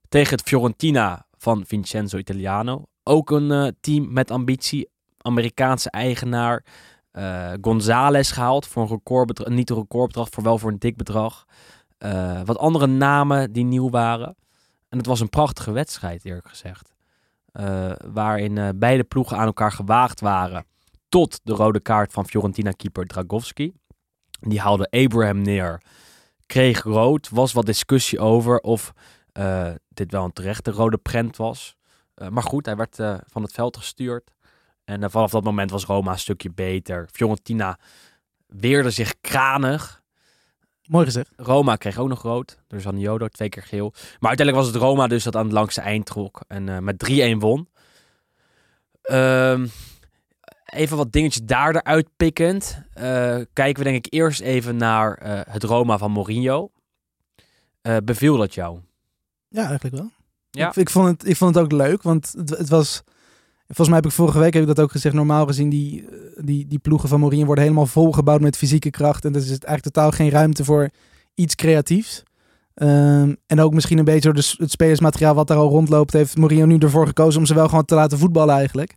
Tegen 0.09 0.37
het 0.37 0.49
Fiorentina 0.49 1.27
van 1.39 1.65
Vincenzo 1.67 2.19
Italiano. 2.19 2.85
Ook 3.03 3.31
een 3.31 3.51
eh, 3.51 3.69
team 3.81 4.13
met 4.13 4.31
ambitie. 4.31 4.89
Amerikaanse 5.19 5.91
eigenaar. 5.91 6.65
eh 7.13 7.53
Gonzales 7.61 8.31
gehaald 8.31 8.67
voor 8.67 8.83
een 8.83 8.89
recordbedrag. 8.89 9.49
Niet 9.49 9.71
een 9.71 9.77
recordbedrag, 9.77 10.29
voor 10.31 10.43
wel 10.43 10.59
voor 10.59 10.71
een 10.71 10.79
dik 10.79 10.97
bedrag. 10.97 11.45
Eh, 12.03 12.41
wat 12.45 12.59
andere 12.59 12.87
namen 12.87 13.53
die 13.53 13.65
nieuw 13.65 13.91
waren. 13.91 14.37
En 14.89 14.99
het 14.99 15.07
was 15.07 15.21
een 15.21 15.29
prachtige 15.29 15.73
wedstrijd, 15.73 16.25
eerlijk 16.25 16.49
gezegd. 16.49 16.95
Eh, 17.53 17.93
waarin 18.13 18.59
eh, 18.59 18.69
beide 18.75 19.05
ploegen 19.05 19.37
aan 19.37 19.47
elkaar 19.47 19.73
gewaagd 19.73 20.21
waren. 20.21 20.65
Tot 21.09 21.41
de 21.45 21.53
rode 21.53 21.81
kaart 21.81 22.13
van 22.13 22.27
Fiorentina-keeper 22.27 23.07
Dragowski. 23.07 23.73
Die 24.41 24.61
haalde 24.61 24.91
Abraham 24.91 25.43
neer. 25.43 25.83
Kreeg 26.47 26.83
rood. 26.83 27.29
Was 27.29 27.53
wat 27.53 27.67
discussie 27.67 28.19
over 28.19 28.61
of 28.61 28.93
dit 29.89 30.13
wel 30.13 30.25
een 30.25 30.33
terechte 30.33 30.71
rode 30.71 30.99
prent 30.99 31.37
was. 31.37 31.77
Maar 32.29 32.43
goed, 32.43 32.67
hij 32.67 32.77
werd 32.77 32.97
van 33.27 33.43
het 33.43 33.53
veld 33.53 33.77
gestuurd. 33.77 34.31
En 34.85 35.11
vanaf 35.11 35.31
dat 35.31 35.45
moment 35.45 35.71
was 35.71 35.85
Roma 35.85 36.13
een 36.13 36.19
stukje 36.19 36.51
beter. 36.51 37.09
Fiorentina 37.13 37.79
weerde 38.47 38.91
zich 38.91 39.21
kranig. 39.21 40.02
Mooi 40.93 41.05
gezegd. 41.05 41.31
Roma 41.37 41.77
kreeg 41.77 41.99
ook 41.99 42.09
nog 42.09 42.23
rood. 42.23 42.59
Door 42.69 42.81
Zaniolo, 42.81 43.29
twee 43.29 43.49
keer 43.49 43.63
geel. 43.63 43.91
Maar 43.93 44.29
uiteindelijk 44.29 44.57
was 44.57 44.67
het 44.67 44.83
Roma 44.83 45.07
dus 45.07 45.25
dat 45.25 45.37
aan 45.37 45.45
het 45.45 45.53
langste 45.53 45.81
eind 45.81 46.07
trok. 46.07 46.41
En 46.49 46.69
eh, 46.69 46.79
met 46.79 47.11
3-1 47.11 47.39
won. 47.39 47.69
Ehm, 49.03 49.67
even 50.65 50.97
wat 50.97 51.13
dingetjes 51.13 51.45
daar 51.45 51.77
eruit 51.77 52.09
pikkend. 52.17 52.83
Eh, 52.95 53.39
kijken 53.53 53.83
we 53.83 53.91
denk 53.91 54.07
ik 54.07 54.13
eerst 54.13 54.41
even 54.41 54.77
naar 54.77 55.15
eh, 55.15 55.41
het 55.53 55.63
Roma 55.63 55.99
van 55.99 56.11
Mourinho. 56.11 56.71
Beviel 58.05 58.37
dat 58.37 58.55
jou? 58.55 58.79
Ja, 59.49 59.67
eigenlijk 59.67 59.95
wel. 59.95 60.11
Ja. 60.51 60.69
Ik, 60.69 60.77
ik, 60.77 60.91
vond 60.91 61.07
het, 61.09 61.29
ik 61.29 61.37
vond 61.37 61.55
het 61.55 61.65
ook 61.65 61.73
leuk, 61.73 62.03
want 62.03 62.33
het, 62.37 62.51
het 62.51 62.69
was... 62.69 63.03
Volgens 63.75 63.89
mij 63.89 63.97
heb 63.97 64.07
ik 64.07 64.13
vorige 64.13 64.39
week 64.39 64.53
heb 64.53 64.63
ik 64.63 64.69
dat 64.69 64.81
ook 64.81 64.91
gezegd. 64.91 65.15
Normaal 65.15 65.47
gezien, 65.47 65.69
die, 65.69 66.05
eh, 66.05 66.17
die, 66.45 66.67
die 66.67 66.79
ploegen 66.79 67.09
van 67.09 67.21
Mourinho 67.21 67.47
worden 67.47 67.65
helemaal 67.65 67.87
volgebouwd 67.87 68.41
met 68.41 68.57
fysieke 68.57 68.91
kracht. 68.91 69.25
En 69.25 69.35
er 69.35 69.41
is 69.41 69.49
eigenlijk 69.49 69.83
totaal 69.83 70.11
geen 70.11 70.31
ruimte 70.31 70.65
voor 70.65 70.91
iets 71.35 71.55
creatiefs. 71.55 72.23
Ehm, 72.75 73.35
en 73.47 73.61
ook 73.61 73.75
misschien 73.75 73.99
een 73.99 74.05
beetje 74.05 74.33
door 74.33 74.45
het 74.57 74.71
spelersmateriaal 74.71 75.35
wat 75.35 75.47
daar 75.47 75.57
al 75.57 75.69
rondloopt, 75.69 76.13
heeft 76.13 76.37
Mourinho 76.37 76.67
nu 76.67 76.79
ervoor 76.79 77.07
gekozen 77.07 77.41
om 77.41 77.47
ze 77.47 77.55
wel 77.55 77.69
gewoon 77.69 77.85
te 77.85 77.95
laten 77.95 78.19
voetballen 78.19 78.55
eigenlijk. 78.55 78.97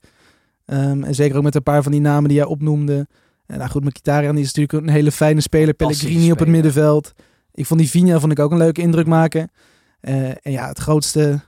Ehm, 0.65 1.03
en 1.03 1.15
zeker 1.15 1.37
ook 1.37 1.43
met 1.43 1.55
een 1.55 1.63
paar 1.63 1.83
van 1.83 1.91
die 1.91 2.01
namen 2.01 2.27
die 2.27 2.37
jij 2.37 2.47
opnoemde. 2.47 3.07
En 3.45 3.57
nou 3.57 3.69
goed, 3.69 3.83
Mkhitaryan 3.83 4.37
is 4.37 4.53
natuurlijk 4.53 4.87
een 4.87 4.93
hele 4.93 5.11
fijne 5.11 5.41
speler. 5.41 5.73
Pellegrini 5.73 6.31
op 6.31 6.39
het 6.39 6.47
middenveld. 6.47 7.13
Ik 7.51 7.65
vond 7.65 7.79
die 7.79 7.89
Vigna 7.89 8.19
vond 8.19 8.31
ik 8.31 8.39
ook 8.39 8.51
een 8.51 8.57
leuke 8.57 8.81
indruk 8.81 9.07
maken. 9.07 9.51
Eh, 9.99 10.29
en 10.29 10.51
ja, 10.51 10.67
het 10.67 10.79
grootste, 10.79 11.41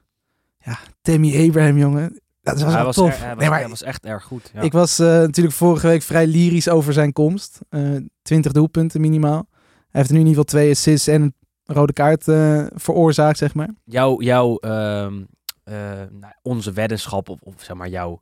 ja, 0.59 0.79
Tammy 1.01 1.47
Abraham, 1.47 1.77
jongen. 1.77 2.21
Dat 2.53 2.61
was 2.61 2.73
hij, 2.73 2.83
was 2.83 2.95
tof. 2.95 3.13
er- 3.13 3.19
hij, 3.19 3.27
was, 3.29 3.37
Nee, 3.37 3.49
maar 3.49 3.59
hij 3.59 3.69
was 3.69 3.83
echt 3.83 4.05
erg 4.05 4.23
goed. 4.23 4.51
Ja. 4.53 4.61
Ik 4.61 4.71
was 4.71 4.99
eh, 4.99 5.07
natuurlijk 5.07 5.55
vorige 5.55 5.87
week 5.87 6.01
vrij 6.01 6.27
lyrisch 6.27 6.69
over 6.69 6.93
zijn 6.93 7.13
komst. 7.13 7.59
Eh 7.69 7.81
20 8.21 8.51
doelpunten 8.51 9.01
minimaal. 9.01 9.47
Hij 9.89 10.01
heeft 10.01 10.09
nu 10.09 10.19
in 10.19 10.25
ieder 10.27 10.43
geval 10.43 10.59
twee 10.59 10.71
assists 10.71 11.07
en 11.07 11.21
een 11.21 11.33
rode 11.75 11.93
kaart 11.93 12.27
eh, 12.27 12.65
veroorzaakt, 12.75 13.37
zeg 13.37 13.53
maar. 13.53 13.69
jouw, 13.83 14.21
jouw 14.21 14.57
ehm, 14.57 15.21
eh, 15.63 15.73
nou, 16.11 16.33
onze 16.41 16.71
weddenschap 16.71 17.29
of, 17.29 17.39
of 17.41 17.53
zeg 17.57 17.75
maar 17.75 17.89
jouw 17.89 18.19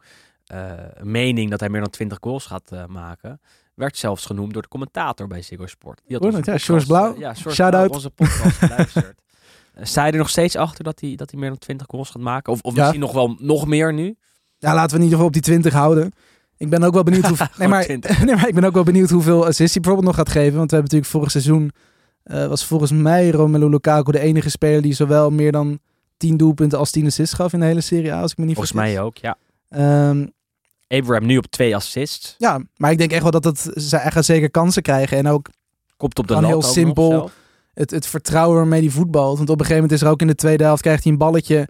mening 1.02 1.50
dat 1.50 1.60
hij 1.60 1.70
meer 1.70 1.82
dan 1.82 1.90
20 1.90 2.18
goals 2.22 2.46
gaat 2.46 2.72
maken, 2.88 3.42
werd 3.74 3.98
zelfs 3.98 4.26
genoemd 4.26 4.54
door 4.54 4.62
de 4.62 4.68
commentator 4.68 5.28
bij 5.28 5.42
Ziggo 5.42 5.66
Sport. 5.66 6.02
Die 6.06 6.18
had 6.18 6.32
dat? 6.32 6.46
Ja, 6.46 6.58
George 6.58 6.86
Blauw. 6.86 7.18
ja, 7.20 7.34
Shout-out. 7.34 7.90
Onze 7.92 8.10
podcast 8.10 8.58
geluisterd. 8.58 9.22
Sta 9.82 10.06
je 10.06 10.12
er 10.12 10.18
nog 10.18 10.30
steeds 10.30 10.56
achter 10.56 10.84
dat 10.84 11.00
hij, 11.00 11.16
dat 11.16 11.32
hij 11.32 11.40
meer 11.40 11.50
dan 11.50 11.58
20 11.58 11.88
goals 11.90 12.10
gaat 12.10 12.22
maken? 12.22 12.54
Of, 12.54 12.62
of 12.62 12.74
Ja. 12.76 12.80
misschien 12.82 13.00
nog 13.00 13.12
wel 13.12 13.36
nog 13.40 13.68
meer 13.68 13.94
nu? 13.94 14.16
Ja, 14.58 14.74
laten 14.74 14.90
we 14.90 14.96
in 14.96 15.02
ieder 15.04 15.12
geval 15.12 15.26
op 15.26 15.34
die 15.34 15.42
20 15.42 15.74
houden. 15.74 16.12
Ik 16.58 16.70
ben 16.70 16.84
ook 16.84 16.94
wel 16.94 17.04
benieuwd 17.04 17.26
hoe. 17.38 17.38
nee, 17.58 17.68
maar, 17.68 17.84
20. 17.84 18.24
nee, 18.26 18.36
maar 18.36 18.48
ik 18.48 18.54
ben 18.56 18.64
ook 18.64 18.74
wel 18.74 18.84
benieuwd 18.84 19.10
hoeveel 19.10 19.46
assists 19.46 19.74
hij 19.74 19.82
bijvoorbeeld 19.82 20.16
nog 20.16 20.26
gaat 20.26 20.34
geven. 20.36 20.58
Want 20.58 20.70
we 20.72 20.76
hebben 20.76 20.94
natuurlijk 20.96 21.12
vorig 21.12 21.32
seizoen. 21.32 21.72
eh, 22.24 22.48
was 22.48 22.66
volgens 22.66 22.92
mij 22.92 23.30
Romelu 23.32 23.70
Lukaku 23.70 24.12
de 24.12 24.20
enige 24.20 24.50
speler 24.50 24.82
die 24.82 24.94
zowel 24.94 25.30
meer 25.32 25.52
dan 25.52 25.80
10 26.18 26.38
doelpunten 26.38 26.80
als 26.80 26.92
10 26.92 27.06
assists 27.06 27.36
gaf 27.36 27.54
in 27.54 27.60
de 27.60 27.66
hele 27.66 27.82
Serie 27.82 28.14
A. 28.14 28.22
Als 28.22 28.32
ik 28.32 28.38
me 28.38 28.46
niet 28.46 28.56
Volgens 28.56 28.76
vergis. 28.78 28.94
mij 28.96 29.04
ook, 29.04 29.18
ja. 29.18 29.38
Ehm, 29.70 30.26
Abraham 30.88 31.26
nu 31.26 31.38
op 31.38 31.46
twee 31.48 31.76
assists. 31.76 32.36
ja, 32.38 32.60
maar 32.78 32.92
ik 32.92 32.98
denk 32.98 33.12
echt 33.12 33.22
wel 33.22 33.32
dat 33.32 33.44
het, 33.44 33.70
gaat 33.92 34.26
zeker 34.26 34.52
kansen 34.52 34.82
krijgen. 34.82 35.18
En 35.18 35.28
ook 35.28 35.50
Komt 35.98 36.20
op 36.20 36.28
de 36.28 36.34
lat 36.34 36.46
heel 36.46 36.62
simpel. 36.62 37.30
Het, 37.76 37.92
het 37.92 38.08
vertrouwen 38.08 38.58
waarmee 38.58 38.82
hij 38.82 38.90
voetbalt. 38.90 39.38
Want 39.38 39.50
op 39.50 39.60
een 39.60 39.66
gegeven 39.66 39.82
moment 39.82 40.02
is 40.02 40.08
er 40.08 40.14
ook 40.14 40.22
in 40.22 40.28
de 40.28 40.36
tweede 40.36 40.64
helft 40.64 40.82
krijgt 40.82 41.04
hij 41.04 41.12
een 41.12 41.18
balletje. 41.18 41.68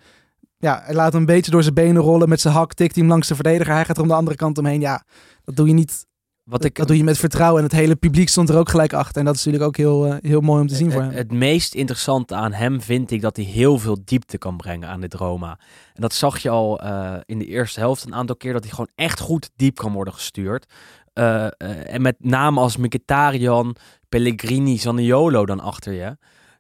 Ja, 0.57 0.81
hij 0.85 0.95
laat 0.95 1.11
hem 1.11 1.21
een 1.21 1.27
beetje 1.27 1.51
door 1.51 1.63
zijn 1.63 1.73
benen 1.73 2.01
rollen. 2.01 2.29
Met 2.29 2.41
zijn 2.41 2.53
hak 2.53 2.73
tikt 2.73 2.93
hij 2.93 3.03
hem 3.03 3.11
langs 3.11 3.27
de 3.27 3.35
verdediger. 3.35 3.73
Hij 3.73 3.85
gaat 3.85 3.95
er 3.95 4.01
om 4.01 4.07
de 4.07 4.13
andere 4.13 4.37
kant 4.37 4.57
omheen. 4.57 4.81
Ja, 4.81 5.03
dat 5.43 5.55
doe 5.55 5.67
je 5.67 5.73
niet. 5.73 6.05
Wat 6.43 6.63
ik, 6.63 6.75
dat 6.75 6.87
doe 6.87 6.97
je 6.97 7.03
met 7.03 7.17
vertrouwen. 7.17 7.57
En 7.57 7.67
het 7.67 7.77
hele 7.77 7.95
publiek 7.95 8.29
stond 8.29 8.49
er 8.49 8.57
ook 8.57 8.69
gelijk 8.69 8.93
achter. 8.93 9.17
En 9.19 9.25
dat 9.25 9.35
is 9.35 9.45
natuurlijk 9.45 9.69
ook 9.69 9.77
heel, 9.77 10.05
eh, 10.05 10.15
heel 10.21 10.41
mooi 10.41 10.61
om 10.61 10.67
te 10.67 10.75
zien 10.75 10.91
voor 10.91 11.01
het, 11.01 11.09
hem. 11.09 11.19
het 11.19 11.31
meest 11.31 11.73
interessante 11.73 12.35
aan 12.35 12.53
hem 12.53 12.81
vind 12.81 13.11
ik 13.11 13.21
dat 13.21 13.35
hij 13.35 13.45
heel 13.45 13.79
veel 13.79 13.97
diepte 14.05 14.37
kan 14.37 14.57
brengen 14.57 14.89
aan 14.89 15.01
dit 15.01 15.13
Roma. 15.13 15.59
En 15.93 16.01
dat 16.01 16.13
zag 16.13 16.37
je 16.37 16.49
al 16.49 16.79
eh, 16.79 17.13
in 17.25 17.39
de 17.39 17.45
eerste 17.45 17.79
helft 17.79 18.05
een 18.05 18.15
aantal 18.15 18.35
keer 18.35 18.53
dat 18.53 18.63
hij 18.63 18.71
gewoon 18.71 18.91
echt 18.95 19.19
goed 19.19 19.49
diep 19.55 19.75
kan 19.75 19.93
worden 19.93 20.13
gestuurd. 20.13 20.65
Eh, 21.13 21.47
en 21.93 22.01
met 22.01 22.15
namen 22.19 22.63
als 22.63 22.77
Mkhitaryan, 22.77 23.75
Pellegrini, 24.15 24.77
Zaniolo 24.77 25.45
dan 25.45 25.59
achter 25.59 25.93
je. 25.93 26.17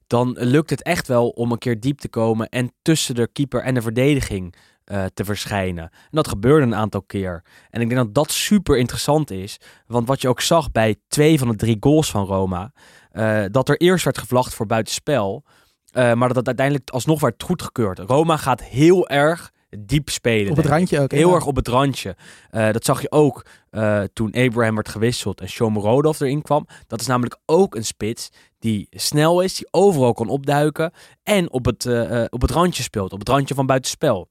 Dan 0.07 0.35
lukt 0.39 0.69
het 0.69 0.83
echt 0.83 1.07
wel 1.07 1.29
om 1.29 1.51
een 1.51 1.57
keer 1.57 1.79
diep 1.79 1.99
te 1.99 2.09
komen 2.09 2.49
en 2.49 2.71
tussen 2.81 3.15
de 3.15 3.27
keeper 3.31 3.61
en 3.61 3.73
de 3.73 3.81
verdediging 3.81 4.55
eh, 4.83 5.05
te 5.13 5.25
verschijnen. 5.25 5.83
En 5.83 6.09
dat 6.11 6.27
gebeurde 6.27 6.65
een 6.65 6.75
aantal 6.75 7.01
keer. 7.01 7.43
En 7.69 7.81
ik 7.81 7.89
denk 7.89 8.01
dat 8.01 8.13
dat 8.13 8.31
super 8.31 8.77
interessant 8.77 9.31
is. 9.31 9.57
Want 9.87 10.07
wat 10.07 10.21
je 10.21 10.27
ook 10.27 10.41
zag 10.41 10.71
bij 10.71 10.95
twee 11.07 11.39
van 11.39 11.47
de 11.47 11.55
drie 11.55 11.77
goals 11.79 12.11
van 12.11 12.25
Roma. 12.25 12.71
eh, 13.11 13.43
dat 13.51 13.69
er 13.69 13.77
eerst 13.77 14.03
werd 14.03 14.17
gevlacht 14.17 14.53
voor 14.53 14.65
buitenspel. 14.65 15.43
eh, 15.91 16.13
maar 16.13 16.27
dat 16.27 16.37
het 16.37 16.47
uiteindelijk 16.47 16.89
alsnog 16.89 17.19
werd 17.21 17.43
goedgekeurd. 17.43 17.99
Roma 17.99 18.37
gaat 18.37 18.63
heel 18.63 19.09
erg 19.09 19.51
diep 19.79 20.09
spelen. 20.09 20.51
Op 20.51 20.57
het 20.57 20.65
randje 20.65 20.99
ook. 20.99 21.11
Heel 21.11 21.29
Ja. 21.29 21.35
erg 21.35 21.45
op 21.45 21.55
het 21.55 21.67
randje. 21.67 22.15
Eh, 22.49 22.71
dat 22.71 22.85
zag 22.85 23.01
je 23.01 23.11
ook 23.11 23.45
eh, 23.69 24.03
toen 24.13 24.31
Abraham 24.33 24.75
werd 24.75 24.89
gewisseld 24.89 25.41
en 25.41 25.49
Shomurodov 25.49 26.19
erin 26.19 26.41
kwam. 26.41 26.67
Dat 26.87 27.01
is 27.01 27.07
namelijk 27.07 27.37
ook 27.45 27.75
een 27.75 27.85
spits 27.85 28.29
die 28.59 28.87
snel 28.89 29.41
is, 29.41 29.55
die 29.55 29.67
overal 29.71 30.13
kan 30.13 30.27
opduiken 30.29 30.91
en 31.23 31.51
op 31.51 31.65
het, 31.65 31.85
eh, 31.85 32.23
op 32.29 32.41
het 32.41 32.51
randje 32.51 32.83
speelt, 32.83 33.13
op 33.13 33.19
het 33.19 33.29
randje 33.29 33.55
van 33.55 33.65
buitenspel. 33.65 34.27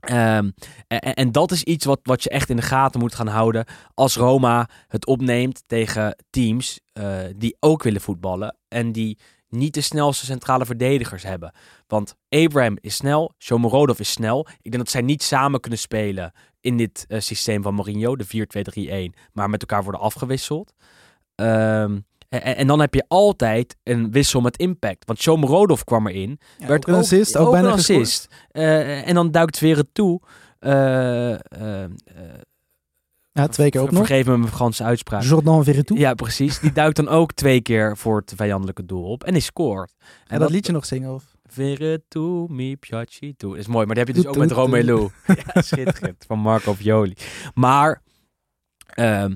Ehm, 0.00 0.50
en, 0.86 1.00
en 1.00 1.32
dat 1.32 1.50
is 1.50 1.62
iets 1.62 1.84
wat, 1.84 2.00
wat 2.02 2.22
je 2.22 2.30
echt 2.30 2.50
in 2.50 2.56
de 2.56 2.62
gaten 2.62 3.00
moet 3.00 3.14
gaan 3.14 3.26
houden 3.26 3.64
als 3.94 4.16
Roma 4.16 4.68
het 4.88 5.06
opneemt 5.06 5.62
tegen 5.66 6.16
teams 6.30 6.80
die 7.36 7.56
ook 7.60 7.82
willen 7.82 8.00
voetballen 8.00 8.56
en 8.68 8.92
die 8.92 9.18
niet 9.48 9.74
de 9.74 9.80
snelste 9.80 10.24
centrale 10.24 10.66
verdedigers 10.66 11.22
hebben. 11.22 11.52
Want 11.86 12.14
Abraham 12.28 12.76
is 12.80 12.94
snel, 12.96 13.34
Shomurodov 13.38 13.98
is 13.98 14.10
snel. 14.10 14.46
Ik 14.62 14.70
denk 14.70 14.84
dat 14.84 14.90
zij 14.90 15.00
niet 15.00 15.22
samen 15.22 15.60
kunnen 15.60 15.78
spelen 15.78 16.32
in 16.60 16.76
dit 16.76 17.04
eh, 17.08 17.20
systeem 17.20 17.62
van 17.62 17.74
Mourinho, 17.74 18.16
de 18.16 19.10
4-2-3-1, 19.14 19.18
maar 19.32 19.50
met 19.50 19.60
elkaar 19.60 19.82
worden 19.82 20.00
afgewisseld. 20.00 20.74
Ehm, 21.34 21.98
en, 22.28 22.56
en 22.56 22.66
dan 22.66 22.80
heb 22.80 22.94
je 22.94 23.04
altijd 23.08 23.76
een 23.82 24.10
wissel 24.10 24.40
met 24.40 24.58
impact. 24.58 25.04
Want 25.04 25.20
Shomurodov 25.20 25.82
kwam 25.82 26.06
erin. 26.06 26.40
Ja, 26.58 26.66
werd 26.66 26.88
ook 26.88 26.94
een 26.94 27.00
assist. 27.00 27.36
Ook, 27.36 27.50
bijna 27.50 27.68
een 27.68 27.74
assist. 27.74 28.28
Eh, 28.50 29.08
en 29.08 29.14
dan 29.14 29.30
duikt 29.30 29.58
weer 29.58 29.76
het 29.76 29.94
toe. 29.94 30.20
Eh, 30.58 31.34
Ja, 33.38 33.46
twee 33.46 33.70
keer 33.70 33.80
ook 33.80 33.90
nog. 33.90 34.06
Vergeef 34.06 34.26
me 34.26 34.36
mijn 34.36 34.52
Franse 34.52 34.84
uitspraak. 34.84 35.22
Jordan 35.22 35.64
Veretout. 35.64 35.98
Ja, 35.98 36.14
precies. 36.14 36.58
Die 36.58 36.72
duikt 36.72 36.96
dan 36.96 37.08
ook 37.08 37.32
twee 37.32 37.60
keer 37.60 37.96
voor 37.96 38.16
het 38.16 38.32
vijandelijke 38.36 38.84
doel 38.84 39.04
op. 39.04 39.24
En 39.24 39.32
die 39.32 39.42
scoort. 39.42 39.94
En 40.26 40.38
dat 40.38 40.50
liedje 40.50 40.72
nog 40.72 40.84
zingen. 40.84 41.14
Of... 41.14 41.24
Veretu 41.46 42.46
mi 42.48 42.76
piaci 42.76 43.36
tu. 43.36 43.58
Is 43.58 43.66
mooi, 43.66 43.86
maar 43.86 43.94
dat 43.94 44.06
heb 44.06 44.16
je 44.16 44.22
dus 44.22 44.30
ook 44.30 44.36
met 44.36 44.50
Romelu. 44.50 45.08
ja, 45.54 45.62
schitterend. 45.62 46.24
Van 46.26 46.38
Marco 46.38 46.74
Violi. 46.74 47.14
Maar 47.54 48.02
ehm, 48.86 49.34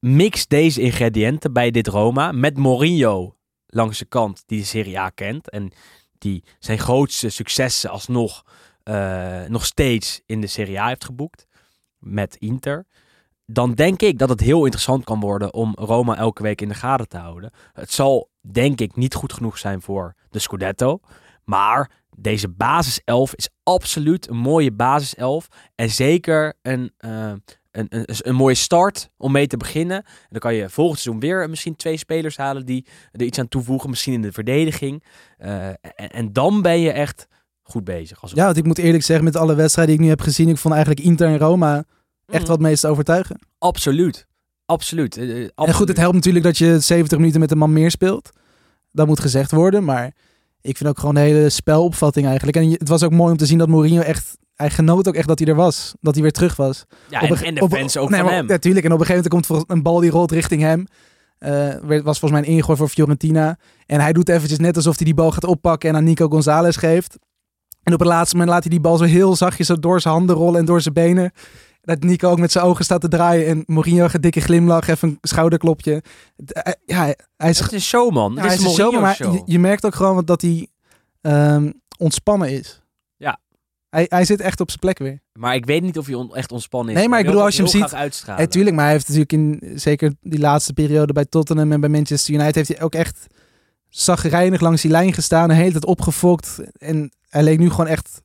mix 0.00 0.46
deze 0.46 0.80
ingrediënten 0.80 1.52
bij 1.52 1.70
dit 1.70 1.86
Roma 1.86 2.32
met 2.32 2.56
Mourinho 2.56 3.36
langs 3.66 3.98
de 3.98 4.04
kant 4.04 4.42
die 4.46 4.58
de 4.58 4.66
Serie 4.66 4.98
A 4.98 5.08
kent. 5.08 5.50
En 5.50 5.72
die 6.18 6.44
zijn 6.58 6.78
grootste 6.78 7.28
successen 7.28 7.90
alsnog 7.90 8.44
eh, 8.82 9.44
nog 9.44 9.64
steeds 9.64 10.20
in 10.26 10.40
de 10.40 10.46
Serie 10.46 10.80
A 10.80 10.88
heeft 10.88 11.04
geboekt 11.04 11.46
met 12.04 12.36
Inter. 12.36 12.86
Dan 13.46 13.74
denk 13.74 14.02
ik 14.02 14.18
dat 14.18 14.28
het 14.28 14.40
heel 14.40 14.64
interessant 14.64 15.04
kan 15.04 15.20
worden 15.20 15.54
om 15.54 15.72
Roma 15.74 16.16
elke 16.16 16.42
week 16.42 16.60
in 16.60 16.68
de 16.68 16.74
gaten 16.74 17.08
te 17.08 17.16
houden. 17.16 17.50
Het 17.72 17.92
zal 17.92 18.30
denk 18.40 18.80
ik 18.80 18.96
niet 18.96 19.14
goed 19.14 19.32
genoeg 19.32 19.58
zijn 19.58 19.82
voor 19.82 20.14
de 20.30 20.38
Scudetto. 20.38 21.00
Maar 21.44 21.90
deze 22.16 22.48
basiself 22.48 23.34
is 23.34 23.48
absoluut 23.62 24.28
een 24.28 24.36
mooie 24.36 24.72
basiself. 24.72 25.48
En 25.74 25.90
zeker 25.90 26.54
een, 26.62 26.92
eh, 26.96 27.32
een, 27.70 27.86
een, 27.88 28.04
een 28.06 28.34
mooie 28.34 28.54
start 28.54 29.10
om 29.16 29.32
mee 29.32 29.46
te 29.46 29.56
beginnen. 29.56 29.96
En 29.96 30.28
dan 30.28 30.40
kan 30.40 30.54
je 30.54 30.68
volgend 30.68 30.98
seizoen 31.00 31.22
weer 31.22 31.50
misschien 31.50 31.76
twee 31.76 31.96
spelers 31.96 32.36
halen 32.36 32.66
die 32.66 32.86
er 33.12 33.22
iets 33.22 33.38
aan 33.38 33.48
toevoegen. 33.48 33.90
Misschien 33.90 34.12
in 34.12 34.22
de 34.22 34.32
verdediging. 34.32 35.04
Eh, 35.38 35.68
en, 35.68 36.10
en 36.10 36.32
dan 36.32 36.62
ben 36.62 36.80
je 36.80 36.92
echt 36.92 37.26
goed 37.62 37.84
bezig. 37.84 38.20
Ja, 38.34 38.44
want 38.44 38.56
ik 38.56 38.64
moet 38.64 38.78
eerlijk 38.78 39.04
zeggen, 39.04 39.24
met 39.24 39.36
alle 39.36 39.54
wedstrijden 39.54 39.94
die 39.94 40.04
ik 40.04 40.10
nu 40.10 40.16
heb 40.16 40.26
gezien, 40.26 40.48
ik 40.48 40.58
vond 40.58 40.74
eigenlijk 40.74 41.06
Inter 41.06 41.28
en 41.28 41.38
Roma 41.38 41.84
echt 42.26 42.40
Mhm. 42.42 42.50
wat 42.50 42.60
meest 42.60 42.86
overtuigen. 42.86 43.38
Absoluut. 43.58 44.26
Absoluut. 44.66 45.16
Eh, 45.16 45.42
eh, 45.44 45.50
En 45.54 45.74
goed, 45.74 45.88
het 45.88 45.96
helpt 45.96 46.14
natuurlijk 46.14 46.44
dat 46.44 46.58
je 46.58 46.80
70 46.80 47.18
minuten 47.18 47.40
met 47.40 47.50
een 47.50 47.58
man 47.58 47.72
meer 47.72 47.90
speelt. 47.90 48.30
Dat 48.92 49.06
moet 49.06 49.20
gezegd 49.20 49.50
worden, 49.50 49.84
maar 49.84 50.12
ik 50.60 50.76
vind 50.76 50.88
ook 50.88 50.98
gewoon 50.98 51.14
de 51.14 51.20
hele 51.20 51.48
spelopvatting 51.50 52.26
eigenlijk. 52.26 52.56
En 52.56 52.70
het 52.70 52.88
was 52.88 53.02
ook 53.02 53.10
mooi 53.12 53.30
om 53.30 53.36
te 53.36 53.46
zien 53.46 53.58
dat 53.58 53.68
Mourinho 53.68 54.00
echt, 54.00 54.36
hij 54.54 54.70
genoot 54.70 55.08
ook 55.08 55.14
echt 55.14 55.28
dat 55.28 55.38
hij 55.38 55.48
er 55.48 55.54
was. 55.54 55.94
Dat 56.00 56.14
hij 56.14 56.22
weer 56.22 56.32
terug 56.32 56.56
was. 56.56 56.84
Ja, 57.08 57.20
Op 57.20 57.28
en, 57.28 57.36
een- 57.36 57.42
en 57.44 57.54
de 57.54 57.60
op- 57.60 57.70
fans 57.74 57.96
ook 57.96 58.10
nee, 58.10 58.20
van 58.20 58.32
hem. 58.32 58.46
Natuurlijk, 58.46 58.86
en 58.86 58.92
op 58.92 59.00
een 59.00 59.06
gegeven 59.06 59.30
moment 59.30 59.46
komt 59.48 59.70
een 59.70 59.82
bal 59.82 60.00
die 60.00 60.10
rolt 60.10 60.30
richting 60.30 60.62
hem. 60.62 60.86
Eh, 61.38 61.68
was 62.02 62.18
volgens 62.18 62.30
mij 62.30 62.40
een 62.40 62.56
ingooi 62.56 62.78
voor 62.78 62.88
Fiorentina. 62.88 63.58
En 63.86 64.00
hij 64.00 64.12
doet 64.12 64.28
eventjes 64.28 64.58
net 64.58 64.76
alsof 64.76 64.96
hij 64.96 65.04
die 65.04 65.14
bal 65.14 65.30
gaat 65.30 65.44
oppakken 65.44 65.88
en 65.90 65.96
aan 65.96 66.04
Nico 66.04 66.28
González 66.28 66.78
geeft. 66.78 67.18
En 67.82 67.92
op 67.92 67.98
het 67.98 68.08
laatste 68.08 68.34
moment 68.36 68.52
laat 68.52 68.62
hij 68.62 68.70
die 68.70 68.80
bal 68.80 68.96
zo 68.96 69.04
heel 69.04 69.36
zachtjes 69.36 69.66
zo 69.66 69.78
door 69.78 70.00
zijn 70.00 70.14
handen 70.14 70.36
rollen 70.36 70.58
en 70.60 70.64
door 70.64 70.80
zijn 70.80 70.94
benen. 70.94 71.32
Dat 71.84 72.02
Nico 72.02 72.30
ook 72.30 72.38
met 72.38 72.52
zijn 72.52 72.64
ogen 72.64 72.84
staat 72.84 73.00
te 73.00 73.08
draaien 73.08 73.46
en 73.46 73.62
Mourinho 73.66 74.08
een 74.12 74.20
dikke 74.20 74.40
glimlach, 74.40 74.88
even 74.88 75.08
een 75.08 75.18
schouderklopje. 75.20 76.02
Hij- 76.46 76.76
Ja, 76.86 77.14
hij- 77.36 77.50
is, 77.50 77.58
Het 77.58 77.66
is 77.66 77.72
een 77.72 77.80
showman. 77.80 78.32
ja, 78.34 78.40
hij 78.40 78.54
is 78.54 78.58
is 78.60 78.64
een 78.66 78.70
showman, 78.70 79.00
maar 79.02 79.14
show. 79.14 79.34
je, 79.34 79.42
je 79.44 79.58
merkt 79.58 79.84
ook 79.86 79.94
gewoon 79.94 80.24
dat 80.24 80.40
hij 80.42 80.68
ehm, 81.20 81.70
ontspannen 81.98 82.50
is. 82.52 82.82
Ja. 83.16 83.38
Hij, 83.88 84.06
hij 84.08 84.24
zit 84.24 84.40
echt 84.40 84.60
op 84.60 84.68
zijn 84.68 84.80
plek 84.80 84.98
weer. 84.98 85.20
Maar 85.32 85.54
ik 85.54 85.64
weet 85.66 85.82
niet 85.82 85.98
of 85.98 86.06
hij 86.06 86.14
on- 86.14 86.34
echt 86.34 86.52
ontspannen 86.52 86.94
is. 86.94 86.98
Nee, 87.00 87.08
maar 87.08 87.18
ik 87.18 87.26
bedoel, 87.26 87.42
als 87.42 87.56
je 87.56 87.62
hem 87.62 87.70
ziet- 87.70 87.94
uitstralen. 87.94 88.42
Ja, 88.42 88.48
tuurlijk, 88.48 88.74
maar 88.76 88.84
hij 88.84 88.92
heeft 88.94 89.08
natuurlijk 89.08 89.32
in 89.32 89.78
zeker 89.78 90.12
die 90.20 90.38
laatste 90.38 90.72
periode 90.72 91.12
bij 91.12 91.24
Tottenham 91.24 91.72
en 91.72 91.80
bij 91.80 91.88
Manchester 91.90 92.34
United 92.34 92.54
heeft 92.54 92.68
hij 92.68 92.82
ook 92.82 92.94
echt 92.94 93.26
zagrijnig 93.88 94.60
langs 94.60 94.82
die 94.82 94.90
lijn 94.90 95.12
gestaan, 95.12 95.48
de 95.48 95.54
hele 95.54 95.70
tijd 95.70 95.84
opgefokt 95.84 96.60
en 96.78 97.12
hij 97.28 97.42
leek 97.42 97.58
nu 97.58 97.70
gewoon 97.70 97.86
echt 97.86 98.22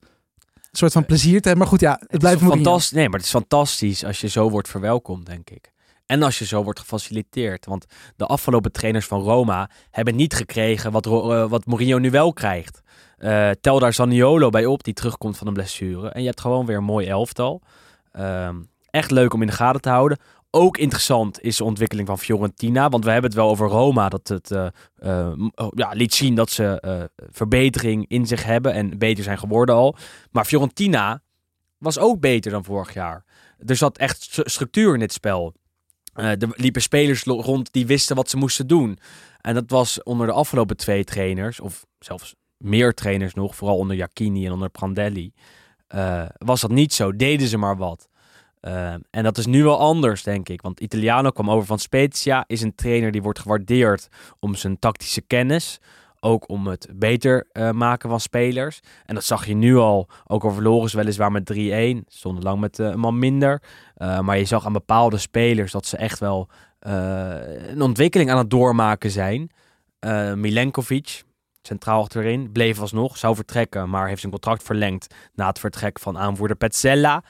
soort 0.78 0.91
van 0.91 1.05
plezier 1.05 1.41
te 1.41 1.47
hebben. 1.47 1.57
Maar 1.57 1.67
goed, 1.67 1.80
ja, 1.80 1.91
het, 1.99 2.11
Het 2.11 2.20
blijft 2.20 2.41
fantastisch. 2.41 2.91
Nee, 2.91 3.09
maar 3.09 3.17
het 3.17 3.26
is 3.26 3.32
fantastisch 3.34 4.05
als 4.05 4.22
je 4.22 4.28
zo 4.28 4.49
wordt 4.49 4.67
verwelkomd, 4.67 5.26
denk 5.26 5.49
ik. 5.49 5.72
En 6.05 6.24
als 6.24 6.39
je 6.39 6.45
zo 6.45 6.63
wordt 6.63 6.80
gefaciliteerd. 6.80 7.65
Want 7.65 7.86
de 8.15 8.26
afgelopen 8.26 8.72
trainers 8.72 9.05
van 9.05 9.22
Roma 9.22 9.70
hebben 9.91 10.15
niet 10.15 10.34
gekregen 10.34 10.91
wat, 10.91 11.05
eh, 11.05 11.49
wat 11.49 11.65
Mourinho 11.65 11.97
nu 11.97 12.11
wel 12.11 12.34
krijgt. 12.34 12.82
Eh, 13.17 13.49
tel 13.61 13.80
daar 13.80 13.93
Zaniolo 13.93 14.49
bij 14.49 14.65
op, 14.65 14.84
die 14.84 14.93
terugkomt 14.93 15.38
van 15.38 15.47
een 15.47 15.53
blessure. 15.53 16.09
En 16.09 16.22
je 16.22 16.28
hebt 16.28 16.41
gewoon 16.41 16.65
weer 16.65 16.78
een 16.78 16.84
mooi 16.84 17.07
elftal. 17.07 17.61
Ehm, 18.11 18.55
echt 18.89 19.11
leuk 19.11 19.34
om 19.34 19.41
in 19.41 19.47
de 19.47 19.53
gaten 19.53 19.82
te 19.82 19.89
houden. 19.89 20.17
Ook 20.52 20.78
interessant 20.78 21.41
is 21.41 21.58
de 21.58 21.64
ontwikkeling 21.64 22.08
van 22.08 22.20
Fiorentina. 22.20 22.89
Want 22.89 23.04
we 23.04 23.12
hebben 23.12 23.30
het 23.30 23.39
wel 23.39 23.50
over 23.50 23.68
Roma. 23.68 24.10
Dat 24.10 24.28
het 24.28 24.52
eh, 24.52 24.68
eh, 24.95 25.34
oh, 25.56 25.68
ja, 25.76 25.89
liet 25.91 26.14
zien 26.14 26.36
dat 26.36 26.50
ze 26.50 26.80
eh, 26.80 27.04
verbetering 27.32 28.06
in 28.08 28.28
zich 28.28 28.43
hebben. 28.43 28.74
En 28.74 28.97
beter 28.97 29.24
zijn 29.24 29.38
geworden 29.38 29.76
al. 29.76 29.95
Maar 30.32 30.45
Fiorentina 30.45 31.22
was 31.78 32.00
ook 32.00 32.20
beter 32.20 32.52
dan 32.52 32.64
vorig 32.64 32.93
jaar. 32.93 33.26
Er 33.66 33.76
zat 33.76 33.97
echt 33.97 34.22
st- 34.22 34.41
structuur 34.43 34.93
in 34.93 35.00
dit 35.00 35.14
spel. 35.14 35.54
Er 36.14 36.38
liepen 36.52 36.82
spelers 36.82 37.24
rond 37.24 37.74
die 37.74 37.86
wisten 37.86 38.16
wat 38.16 38.30
ze 38.30 38.38
moesten 38.38 38.68
doen. 38.68 39.00
En 39.41 39.54
dat 39.54 39.70
was 39.70 40.04
onder 40.04 40.28
de 40.28 40.34
afgelopen 40.34 40.78
twee 40.78 41.04
trainers, 41.04 41.60
of 41.60 41.86
zelfs 42.00 42.36
meer 42.58 42.93
trainers 42.93 43.34
nog, 43.34 43.56
vooral 43.56 43.78
onder 43.78 43.95
Jacchini 43.95 44.45
en 44.45 44.52
onder 44.52 44.70
Prandelli, 44.70 45.34
was 46.38 46.62
dat 46.62 46.72
niet 46.72 46.93
zo. 46.93 47.16
Deden 47.16 47.47
ze 47.47 47.58
maar 47.58 47.78
wat. 47.78 48.10
Eh, 48.60 48.93
en 49.10 49.24
dat 49.24 49.38
is 49.38 49.45
nu 49.45 49.64
wel 49.64 49.80
anders, 49.80 50.24
denk 50.24 50.49
ik. 50.49 50.62
Want 50.62 50.80
Italiano 50.80 51.30
kwam 51.30 51.49
over 51.49 51.66
van 51.66 51.80
Spezia, 51.80 52.43
is 52.47 52.62
een 52.62 52.76
trainer 52.76 53.12
die 53.12 53.22
wordt 53.22 53.39
gewaardeerd 53.39 54.07
om 54.39 54.55
zijn 54.55 54.80
tactische 54.80 55.22
kennis. 55.22 55.80
Ook 56.20 56.49
om 56.49 56.68
het 56.68 56.88
beter 56.95 57.47
eh, 57.51 57.72
maken 57.72 58.10
van 58.10 58.20
spelers. 58.20 58.80
En 59.05 59.16
dat 59.16 59.24
zag 59.24 59.45
je 59.45 59.55
nu 59.55 59.76
al. 59.76 60.07
Ook 60.28 60.43
al 60.43 60.51
verloren 60.51 60.89
ze 60.89 60.97
weliswaar 60.97 61.32
met 61.32 61.53
3-1. 61.53 62.05
Stonden 62.07 62.43
lang 62.43 62.60
met 62.60 62.80
eh, 62.80 62.88
een 62.88 62.99
man 62.99 63.20
minder. 63.20 63.62
Uh, 63.97 64.20
maar 64.20 64.38
je 64.38 64.45
zag 64.45 64.66
aan 64.66 64.74
bepaalde 64.74 65.18
spelers 65.18 65.72
dat 65.72 65.86
ze 65.86 65.97
echt 65.97 66.20
wel 66.20 66.49
uh, 66.88 67.70
een 67.70 67.82
ontwikkeling 67.82 68.32
aan 68.32 68.38
het 68.38 68.49
doormaken 68.49 69.12
zijn. 69.12 69.51
Uh, 69.99 70.34
Milenkovic, 70.34 71.24
centraal 71.62 72.01
achterin, 72.01 72.51
bleef 72.51 72.80
alsnog. 72.80 73.18
Zou 73.18 73.36
vertrekken, 73.36 73.89
maar 73.89 74.07
heeft 74.07 74.20
zijn 74.20 74.32
contract 74.32 74.64
verlengd 74.64 75.16
na 75.34 75.47
het 75.47 75.60
vertrek 75.60 75.99
van 75.99 76.18
aanvoerder 76.18 76.57
Petzella. 76.57 77.24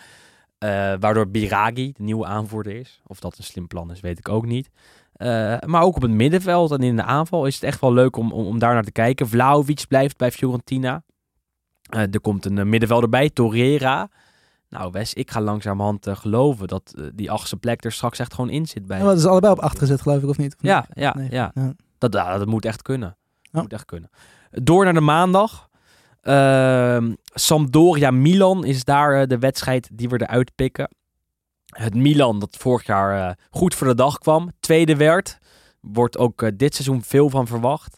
Uh, 0.63 0.93
waardoor 0.99 1.29
Biragi 1.29 1.91
de 1.91 2.03
nieuwe 2.03 2.25
aanvoerder 2.25 2.75
is. 2.75 3.01
Of 3.07 3.19
dat 3.19 3.37
een 3.37 3.43
slim 3.43 3.67
plan 3.67 3.91
is, 3.91 3.99
weet 3.99 4.19
ik 4.19 4.29
ook 4.29 4.45
niet. 4.45 4.69
Uh, 5.17 5.57
maar 5.65 5.81
ook 5.81 5.95
op 5.95 6.01
het 6.01 6.11
middenveld 6.11 6.71
en 6.71 6.83
in 6.83 6.95
de 6.95 7.03
aanval 7.03 7.45
is 7.45 7.55
het 7.55 7.63
echt 7.63 7.81
wel 7.81 7.93
leuk 7.93 8.15
om, 8.15 8.31
om, 8.31 8.45
om 8.45 8.59
daar 8.59 8.73
naar 8.73 8.83
te 8.83 8.91
kijken. 8.91 9.27
Vlaovic 9.27 9.85
blijft 9.87 10.17
bij 10.17 10.31
Fiorentina. 10.31 11.03
Uh, 11.95 12.01
er 12.01 12.21
komt 12.21 12.45
een 12.45 12.69
middenvelder 12.69 13.09
bij, 13.09 13.29
Torreira. 13.29 14.09
Nou 14.69 14.91
Wes, 14.91 15.13
ik 15.13 15.31
ga 15.31 15.41
langzamerhand 15.41 16.07
geloven 16.09 16.67
dat 16.67 16.93
die 17.13 17.31
achtste 17.31 17.57
plek 17.57 17.83
er 17.83 17.91
straks 17.91 18.19
echt 18.19 18.33
gewoon 18.33 18.49
in 18.49 18.65
zit 18.65 18.85
bij. 18.85 18.97
Ja, 18.97 19.03
dat 19.03 19.17
is 19.17 19.25
allebei 19.25 19.53
op 19.53 19.59
acht 19.59 19.79
gezet 19.79 20.01
geloof 20.01 20.21
ik, 20.23 20.29
of 20.29 20.37
niet? 20.37 20.55
Of 20.55 20.61
ja, 20.61 20.85
ja, 20.93 21.13
nee. 21.17 21.31
ja, 21.31 21.51
ja. 21.53 21.73
Dat, 21.97 22.11
dat 22.11 22.45
moet 22.45 22.65
echt 22.65 22.81
kunnen. 22.81 23.17
Moet 23.51 23.73
echt 23.73 23.85
kunnen. 23.85 24.09
Door 24.51 24.83
naar 24.83 24.93
de 24.93 25.01
maandag. 25.01 25.68
Uh, 26.23 27.11
Sampdoria-Milan 27.33 28.65
is 28.65 28.83
daar 28.83 29.21
uh, 29.21 29.27
de 29.27 29.39
wedstrijd 29.39 29.89
die 29.93 30.09
we 30.09 30.21
eruit 30.21 30.55
pikken. 30.55 30.89
Het 31.65 31.95
Milan 31.95 32.39
dat 32.39 32.57
vorig 32.57 32.85
jaar 32.85 33.29
uh, 33.29 33.35
goed 33.49 33.75
voor 33.75 33.87
de 33.87 33.95
dag 33.95 34.17
kwam. 34.17 34.51
Tweede 34.59 34.95
werd. 34.95 35.37
Wordt 35.81 36.17
ook 36.17 36.41
uh, 36.41 36.49
dit 36.55 36.75
seizoen 36.75 37.03
veel 37.03 37.29
van 37.29 37.47
verwacht. 37.47 37.97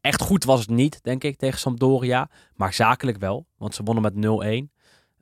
Echt 0.00 0.20
goed 0.20 0.44
was 0.44 0.60
het 0.60 0.70
niet, 0.70 1.02
denk 1.02 1.24
ik, 1.24 1.38
tegen 1.38 1.58
Sampdoria. 1.58 2.30
Maar 2.54 2.72
zakelijk 2.72 3.18
wel, 3.18 3.46
want 3.56 3.74
ze 3.74 3.82
wonnen 3.82 4.02
met 4.02 4.14
0-1. 4.14 4.74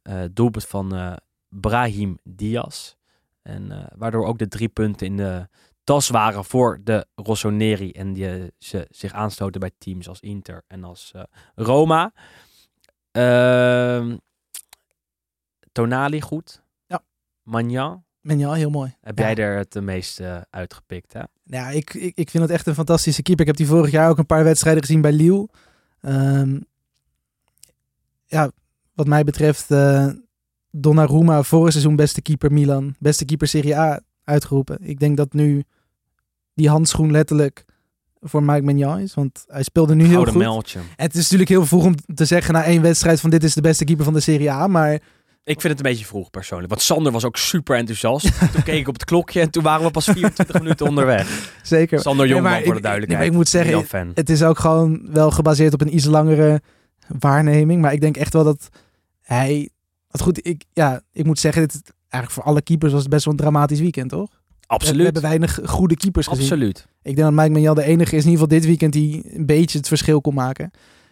Uh, 0.03 0.25
doelpunt 0.33 0.67
van 0.67 1.19
Brahim 1.49 2.19
Diaz. 2.25 2.95
En 3.43 3.89
waardoor 3.97 4.27
ook 4.27 4.39
de 4.39 4.49
drie 4.49 4.69
punten 4.69 5.07
in 5.07 5.17
de 5.17 5.49
tas 5.87 6.09
waren 6.09 6.45
voor 6.45 6.81
de 6.85 7.07
Rossoneri. 7.15 7.91
En 7.93 8.13
die 8.13 8.53
ze 8.59 8.87
zich 8.91 9.13
aanstoten 9.13 9.61
bij 9.61 9.71
teams 9.79 10.09
als 10.09 10.21
Inter 10.21 10.63
en 10.67 10.85
als 10.85 11.13
uh, 11.17 11.23
Roma. 11.55 12.13
Uh, 13.13 14.15
Tonali 15.73 16.21
goed. 16.21 16.63
Ja. 16.87 17.03
Magnan. 17.43 18.05
Magnan, 18.21 18.55
heel 18.55 18.71
mooi. 18.71 18.97
Heb 19.01 19.19
ja. 19.19 19.25
jij 19.25 19.45
er 19.45 19.57
het 19.57 19.81
meest 19.81 20.21
uh, 20.21 20.41
uitgepikt, 20.51 21.13
hè? 21.13 21.23
Ja, 21.43 21.69
ik, 21.69 21.95
ik, 21.95 22.17
ik 22.17 22.31
vind 22.31 22.43
het 22.43 22.53
echt 22.53 22.67
een 22.67 22.75
fantastische 22.75 23.23
keeper. 23.23 23.43
Ik 23.43 23.51
heb 23.51 23.67
die 23.67 23.75
vorig 23.75 23.91
jaar 23.91 24.11
ook 24.11 24.19
een 24.19 24.27
paar 24.27 24.45
wedstrijden 24.45 24.83
gezien 24.83 25.01
bij 25.01 25.13
Lille. 25.13 25.49
Um, 26.01 26.65
ja, 28.25 28.51
wat 28.93 29.07
mij 29.07 29.25
betreft 29.25 29.75
Donnarumma 30.71 31.43
vorig 31.43 31.73
seizoen 31.73 31.97
beste 31.97 32.23
keeper 32.23 32.53
Milan. 32.53 32.95
Beste 32.99 33.25
keeper 33.25 33.49
Serie 33.49 33.77
A 33.77 34.01
uitgeroepen. 34.25 34.79
Ik 34.81 34.99
denk 34.99 35.17
dat 35.17 35.33
nu 35.33 35.65
die 36.57 36.69
handschoen 36.69 37.11
letterlijk 37.11 37.65
voor 38.21 38.43
Mike 38.43 38.63
Magnan 38.63 38.99
is. 38.99 39.15
Want 39.15 39.45
hij 39.47 39.63
speelde 39.63 39.95
nu 39.95 40.05
heel 40.05 40.17
Oude 40.17 40.31
goed. 40.31 40.41
Meldje. 40.41 40.79
En 40.79 41.05
het 41.07 41.15
is 41.15 41.23
natuurlijk 41.23 41.49
heel 41.49 41.67
vroeg 41.67 41.85
om 41.85 41.95
te 42.15 42.25
zeggen 42.25 42.55
na 42.55 42.65
één 42.65 42.83
wedstrijd 42.83 43.21
van 43.21 43.31
dit 43.31 43.45
is 43.45 43.55
de 43.55 43.61
beste 43.61 43.85
keeper 43.85 44.05
van 44.05 44.15
de 44.15 44.21
Serie 44.21 44.51
A. 44.51 44.67
Maar 44.67 44.93
ik 45.45 45.61
vind 45.61 45.63
het 45.63 45.87
een 45.87 45.93
beetje 45.93 46.07
vroeg 46.07 46.31
persoonlijk. 46.31 46.69
Want 46.69 46.83
Sander 46.83 47.13
was 47.13 47.25
ook 47.25 47.37
super 47.37 47.77
enthousiast. 47.77 48.39
toen 48.53 48.63
keek 48.63 48.81
ik 48.81 48.89
op 48.89 48.95
het 48.95 49.05
klokje 49.05 49.41
en 49.41 49.51
toen 49.51 49.63
waren 49.63 49.85
we 49.85 49.91
pas 49.91 50.05
24 50.05 50.61
minuten 50.61 50.87
onderweg. 50.87 51.51
Zeker. 51.63 52.01
Sander 52.01 52.27
Jongman 52.27 52.53
nee, 52.53 52.65
voor 52.65 52.75
de 52.75 52.81
duidelijkheid. 52.81 53.23
Nee, 53.23 53.31
ik 53.31 53.37
moet 53.37 53.49
zeggen, 53.49 53.85
fan. 53.85 54.11
het 54.15 54.31
is 54.31 54.43
ook 54.43 54.59
gewoon 54.59 55.09
wel 55.13 55.31
gebaseerd 55.31 55.73
op 55.73 55.81
een 55.81 55.95
iets 55.95 56.05
langere 56.05 56.61
waarneming. 57.19 57.81
Maar 57.81 57.93
ik 57.93 58.01
denk 58.01 58.17
echt 58.17 58.33
wel 58.33 58.45
dat 58.45 58.69
hij... 59.23 59.71
Wat 60.11 60.21
goed, 60.21 60.47
ik, 60.47 60.65
ja, 60.73 61.01
ik 61.13 61.25
moet 61.25 61.39
zeggen, 61.39 61.63
dit, 61.63 61.93
eigenlijk 62.09 62.33
voor 62.33 62.53
alle 62.53 62.63
keepers 62.63 62.93
was 62.93 63.01
het 63.01 63.11
best 63.11 63.25
wel 63.25 63.35
een 63.35 63.41
dramatisch 63.41 63.81
weekend, 63.81 64.11
toch? 64.11 64.31
Absoluut. 64.67 64.97
We 64.97 65.05
hebben 65.05 65.23
weinig 65.23 65.61
goede 65.65 65.97
keepers 65.97 66.27
gezien. 66.27 66.43
Absoluut. 66.43 66.87
Ik 67.03 67.17
denk 67.17 67.29
dat 67.29 67.33
Mike 67.33 67.51
Manjal 67.51 67.75
de 67.75 67.83
enige 67.83 68.17
is, 68.17 68.25
in 68.25 68.31
ieder 68.31 68.45
geval 68.45 68.59
dit 68.59 68.65
weekend, 68.67 68.93
die 68.93 69.37
een 69.37 69.47
beetje 69.47 69.79
het 69.79 69.89
verschil 69.89 70.21
kon 70.21 70.35
maken. 70.35 70.71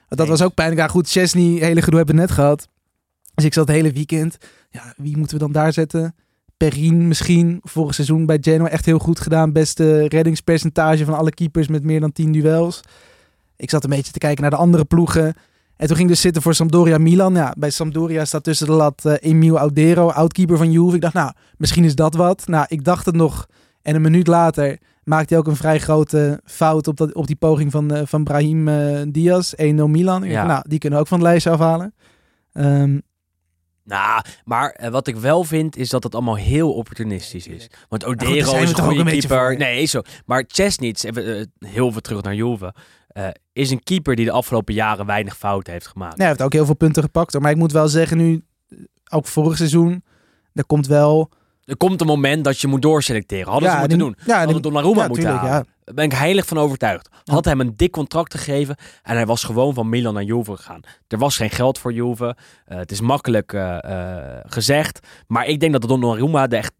Dat 0.08 0.18
Eens. 0.18 0.28
was 0.28 0.42
ook 0.42 0.54
pijnlijk. 0.54 0.80
Ja, 0.80 0.88
goed, 0.88 1.10
Chesney, 1.10 1.44
hele 1.44 1.82
gedoe 1.82 1.96
hebben 1.96 2.14
we 2.14 2.20
net 2.20 2.30
gehad. 2.30 2.68
Dus 3.34 3.44
ik 3.44 3.52
zat 3.52 3.66
het 3.66 3.76
hele 3.76 3.92
weekend. 3.92 4.36
Ja, 4.70 4.94
wie 4.96 5.16
moeten 5.16 5.36
we 5.36 5.42
dan 5.42 5.52
daar 5.52 5.72
zetten? 5.72 6.14
Perrin 6.56 7.08
misschien. 7.08 7.60
Vorig 7.62 7.94
seizoen 7.94 8.26
bij 8.26 8.38
Genoa 8.40 8.68
echt 8.68 8.84
heel 8.84 8.98
goed 8.98 9.20
gedaan. 9.20 9.52
Beste 9.52 10.08
reddingspercentage 10.08 11.04
van 11.04 11.14
alle 11.16 11.30
keepers 11.30 11.68
met 11.68 11.84
meer 11.84 12.00
dan 12.00 12.12
10 12.12 12.32
duels. 12.32 12.80
Ik 13.56 13.70
zat 13.70 13.84
een 13.84 13.90
beetje 13.90 14.12
te 14.12 14.18
kijken 14.18 14.42
naar 14.42 14.50
de 14.50 14.56
andere 14.56 14.84
ploegen. 14.84 15.34
En 15.84 15.90
toen 15.90 15.98
ging 15.98 16.08
dus 16.08 16.20
zitten 16.20 16.42
voor 16.42 16.54
Sampdoria 16.54 16.98
Milan. 16.98 17.34
Ja, 17.34 17.54
bij 17.58 17.70
Sampdoria 17.70 18.24
staat 18.24 18.44
tussen 18.44 18.66
de 18.66 18.72
lat 18.72 19.04
eh 19.04 19.14
Emil 19.20 19.58
Audero, 19.58 20.10
outkeeper 20.10 20.56
van 20.56 20.70
Juve. 20.72 20.94
Ik 20.94 21.00
dacht, 21.00 21.14
nou, 21.14 21.32
misschien 21.56 21.84
is 21.84 21.94
dat 21.94 22.14
wat. 22.14 22.46
Nou, 22.46 22.66
ik 22.68 22.84
dacht 22.84 23.06
het 23.06 23.14
nog. 23.14 23.46
En 23.82 23.94
een 23.94 24.02
minuut 24.02 24.26
later 24.26 24.78
maakte 25.02 25.34
hij 25.34 25.38
ook 25.42 25.48
een 25.48 25.56
vrij 25.56 25.78
grote 25.78 26.40
fout 26.44 26.88
op, 26.88 26.96
dat, 26.96 27.14
op 27.14 27.26
die 27.26 27.36
poging 27.36 27.70
van, 27.70 27.94
eh, 27.94 28.02
van 28.04 28.24
Brahim 28.24 28.68
eh, 28.68 29.02
Diaz. 29.08 29.54
1-0 29.56 29.62
Milan. 29.88 30.22
Ja. 30.22 30.30
dacht, 30.30 30.46
nou, 30.46 30.64
die 30.68 30.78
kunnen 30.78 30.98
we 30.98 31.04
ook 31.04 31.10
van 31.10 31.18
het 31.18 31.28
lijstje 31.28 31.50
afhalen. 31.50 31.94
Ehm, 32.52 32.98
Nou, 33.84 34.24
maar 34.44 34.88
wat 34.90 35.06
ik 35.06 35.16
wel 35.16 35.44
vind 35.44 35.76
is 35.76 35.88
dat 35.88 36.02
het 36.02 36.14
allemaal 36.14 36.36
heel 36.36 36.72
opportunistisch 36.72 37.46
is. 37.46 37.70
Want 37.88 38.04
Odero 38.04 38.34
we 38.34 38.62
is 38.62 38.70
een 38.70 38.84
goede 38.84 39.04
keeper. 39.04 39.56
Nee, 39.56 39.84
zo. 39.84 40.02
Maar 40.26 40.44
even 41.04 41.38
eh, 41.38 41.44
heel 41.68 41.92
veel 41.92 42.00
terug 42.00 42.22
naar 42.22 42.34
Juve, 42.34 42.74
eh, 43.14 43.28
is 43.52 43.70
een 43.70 43.82
keeper 43.82 44.16
die 44.16 44.24
de 44.24 44.30
afgelopen 44.30 44.74
jaren 44.74 45.06
weinig 45.06 45.36
fouten 45.36 45.72
heeft 45.72 45.86
gemaakt. 45.86 46.10
nee, 46.16 46.20
hij 46.20 46.28
heeft 46.28 46.42
ook 46.42 46.52
heel 46.52 46.64
veel 46.66 46.74
punten 46.76 47.02
gepakt. 47.02 47.38
Maar 47.40 47.50
ik 47.50 47.56
moet 47.56 47.72
wel 47.72 47.88
zeggen 47.88 48.16
nu, 48.16 48.44
eh, 48.68 48.78
ook 49.10 49.26
vorig 49.26 49.56
seizoen, 49.56 50.04
er 50.52 50.66
komt 50.66 50.86
wel... 50.86 51.30
Er 51.64 51.76
komt 51.76 52.00
een 52.00 52.06
moment 52.06 52.44
dat 52.44 52.60
je 52.60 52.66
moet 52.66 52.82
doorselecteren. 52.82 53.50
Hadden 53.50 53.68
ze 53.68 53.74
ja, 53.74 53.80
moeten 53.80 53.98
die- 53.98 54.06
doen. 54.06 54.16
Ja, 54.26 54.38
Hadden 54.44 54.62
Donnarumma 54.62 55.00
ja, 55.02 55.06
moeten 55.08 55.24
tuurlijk, 55.24 55.44
halen. 55.46 55.66
ja. 55.66 55.72
Daar 55.84 55.94
ben 55.94 56.04
ik 56.04 56.12
heilig 56.12 56.46
van 56.46 56.58
overtuigd. 56.58 57.08
Had 57.24 57.44
hem 57.44 57.60
een 57.60 57.76
dik 57.76 57.90
contract 57.90 58.34
gegeven 58.34 58.76
en 59.02 59.14
hij 59.14 59.26
was 59.26 59.44
gewoon 59.44 59.74
van 59.74 59.88
Milan 59.88 60.14
naar 60.14 60.22
Juve 60.22 60.56
gegaan. 60.56 60.80
Er 61.08 61.18
was 61.18 61.36
geen 61.36 61.50
geld 61.50 61.78
voor 61.78 61.92
Juve. 61.92 62.36
Eh, 62.64 62.76
het 62.78 62.90
is 62.92 63.00
makkelijk 63.00 63.56
gezegd. 64.46 65.06
Maar 65.26 65.46
ik 65.46 65.60
denk 65.60 65.72
dat 65.72 65.82
Donnarumma 65.82 66.46
de, 66.46 66.56
echt 66.56 66.72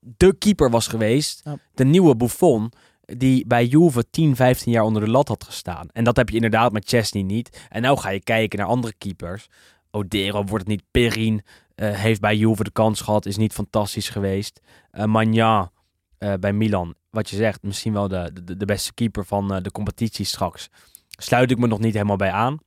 de 0.00 0.34
keeper 0.38 0.70
was 0.70 0.86
geweest. 0.86 1.42
De 1.74 1.84
nieuwe 1.84 2.16
Buffon. 2.16 2.72
Die 3.04 3.46
bij 3.46 3.66
Juve 3.66 4.10
10, 4.10 4.36
15 4.36 4.72
jaar 4.72 4.84
onder 4.84 5.04
de 5.04 5.10
lat 5.10 5.28
had 5.28 5.44
gestaan. 5.44 5.88
En 5.92 6.04
dat 6.04 6.16
heb 6.16 6.28
je 6.28 6.34
inderdaad 6.34 6.72
met 6.72 6.88
Chesney 6.88 7.22
niet. 7.22 7.66
En 7.68 7.82
nou 7.82 7.98
ga 7.98 8.08
je 8.08 8.22
kijken 8.22 8.58
naar 8.58 8.68
andere 8.68 8.94
keepers. 8.98 9.46
Odero 9.90 10.44
wordt 10.44 10.64
het 10.64 10.66
niet. 10.66 10.82
Perrin 10.90 11.42
eh, 11.74 11.94
heeft 11.94 12.20
bij 12.20 12.36
Juve 12.36 12.64
de 12.64 12.70
kans 12.70 13.00
gehad. 13.00 13.26
Is 13.26 13.36
niet 13.36 13.52
fantastisch 13.52 14.08
geweest. 14.08 14.60
Eh, 14.90 16.34
bij 16.40 16.52
Milan. 16.52 16.94
Wat 17.10 17.30
je 17.30 17.36
zegt, 17.36 17.62
misschien 17.62 17.92
wel 17.92 18.08
de, 18.08 18.30
de, 18.44 18.56
de 18.56 18.64
beste 18.64 18.94
keeper 18.94 19.24
van 19.24 19.62
de 19.62 19.70
competitie 19.70 20.24
straks. 20.24 20.68
Sluit 21.08 21.50
ik 21.50 21.58
me 21.58 21.66
nog 21.66 21.78
niet 21.78 21.94
helemaal 21.94 22.16
bij 22.16 22.30
aan. 22.30 22.58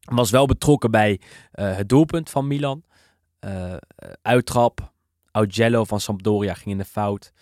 Was 0.00 0.30
wel 0.30 0.46
betrokken 0.46 0.90
bij 0.90 1.20
het 1.50 1.88
doelpunt 1.88 2.30
van 2.30 2.46
Milan. 2.46 2.82
Uittrap. 4.22 4.92
Augello 5.30 5.84
van 5.84 6.00
Sampdoria 6.00 6.54
ging 6.54 6.70
in 6.70 6.78
de 6.78 6.84
fout. 6.84 7.32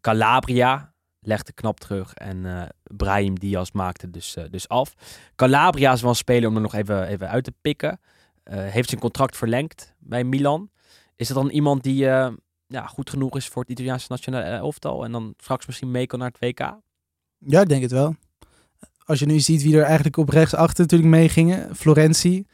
Calabria 0.00 0.94
legde 1.26 1.52
knap 1.52 1.80
terug. 1.80 2.14
En 2.14 2.46
eh 2.46 2.62
Brahim 2.96 3.38
Diaz 3.38 3.70
maakte 3.72 4.10
dus, 4.10 4.36
eh, 4.36 4.44
dus 4.50 4.68
af. 4.68 4.94
Calabria 5.36 5.92
is 5.92 6.00
wel 6.00 6.10
een 6.10 6.16
speler 6.16 6.48
om 6.48 6.54
er 6.54 6.60
nog 6.60 6.74
even, 6.74 7.06
even 7.06 7.28
uit 7.28 7.44
te 7.44 7.52
pikken. 7.60 8.00
Eh, 8.42 8.58
heeft 8.66 8.88
zijn 8.88 9.00
contract 9.00 9.36
verlengd 9.36 9.94
bij 9.98 10.24
Milan. 10.24 10.70
Is 11.16 11.28
dat 11.28 11.36
dan 11.36 11.48
iemand 11.50 11.82
die 11.82 11.94
ja, 12.68 12.86
goed 12.86 13.10
genoeg 13.10 13.36
is 13.36 13.48
voor 13.48 13.62
het 13.62 13.70
Italiaanse 13.70 14.06
nationale 14.08 14.44
elftal? 14.44 15.04
En 15.04 15.12
dan 15.12 15.34
straks 15.36 15.66
misschien 15.66 15.90
mee 15.90 16.06
kan 16.06 16.18
naar 16.18 16.30
het 16.38 16.38
WK? 16.40 16.78
Ja, 17.38 17.60
ik 17.60 17.68
denk 17.68 17.82
het 17.82 17.90
wel. 17.90 18.14
Als 19.04 19.18
je 19.18 19.26
nu 19.26 19.40
ziet 19.40 19.62
wie 19.62 19.76
er 19.76 19.82
eigenlijk 19.82 20.16
op 20.16 20.28
rechts 20.28 20.54
achter 20.54 20.80
natuurlijk 20.82 21.10
meegingen. 21.10 21.76
Florenzi. 21.76 22.44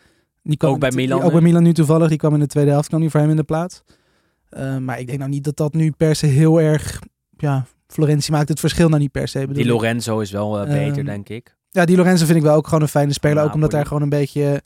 Die 0.42 0.56
kwam 0.56 0.72
Ook 0.72 0.78
bij 0.80 0.90
Milan 0.90 1.16
die- 1.18 1.26
Ook 1.26 1.32
nu. 1.32 1.38
bij 1.38 1.48
Milan 1.48 1.62
nu 1.62 1.72
toevallig. 1.72 2.08
Die 2.08 2.18
kwam 2.18 2.34
in 2.34 2.40
de 2.40 2.46
tweede 2.46 2.70
helft, 2.70 2.88
kwam 2.88 3.00
die 3.00 3.10
voor 3.10 3.20
hem 3.20 3.30
in 3.30 3.36
de 3.36 3.42
plaats. 3.44 3.82
Maar 4.80 4.98
ik 5.00 5.06
denk 5.06 5.18
nou 5.18 5.30
niet 5.30 5.44
dat 5.44 5.56
dat 5.56 5.74
nu 5.74 5.90
per 5.90 6.16
se 6.16 6.26
heel 6.26 6.60
erg... 6.60 7.00
Ja, 7.36 7.66
Florenzi 7.92 8.30
maakt 8.30 8.48
het 8.48 8.60
verschil 8.60 8.88
nou 8.88 9.00
niet 9.00 9.10
per 9.10 9.28
se. 9.28 9.38
bedoel 9.38 9.54
Die. 9.54 9.72
Lorenzo 9.72 10.18
is 10.20 10.30
wel 10.30 10.60
eh, 10.60 10.66
beter, 10.66 10.96
Ehm, 10.96 11.04
denk 11.04 11.28
ik. 11.28 11.56
Ja, 11.70 11.84
die 11.84 11.96
Lorenzo 11.96 12.24
vind 12.24 12.36
ik 12.38 12.44
wel 12.44 12.54
ook 12.54 12.64
gewoon 12.66 12.82
een 12.82 12.88
fijne 12.88 13.12
speler. 13.12 13.44
Ook 13.44 13.54
omdat 13.54 13.70
daar 13.70 13.86
gewoon 13.86 14.02
een 14.02 14.08
beetje... 14.08 14.62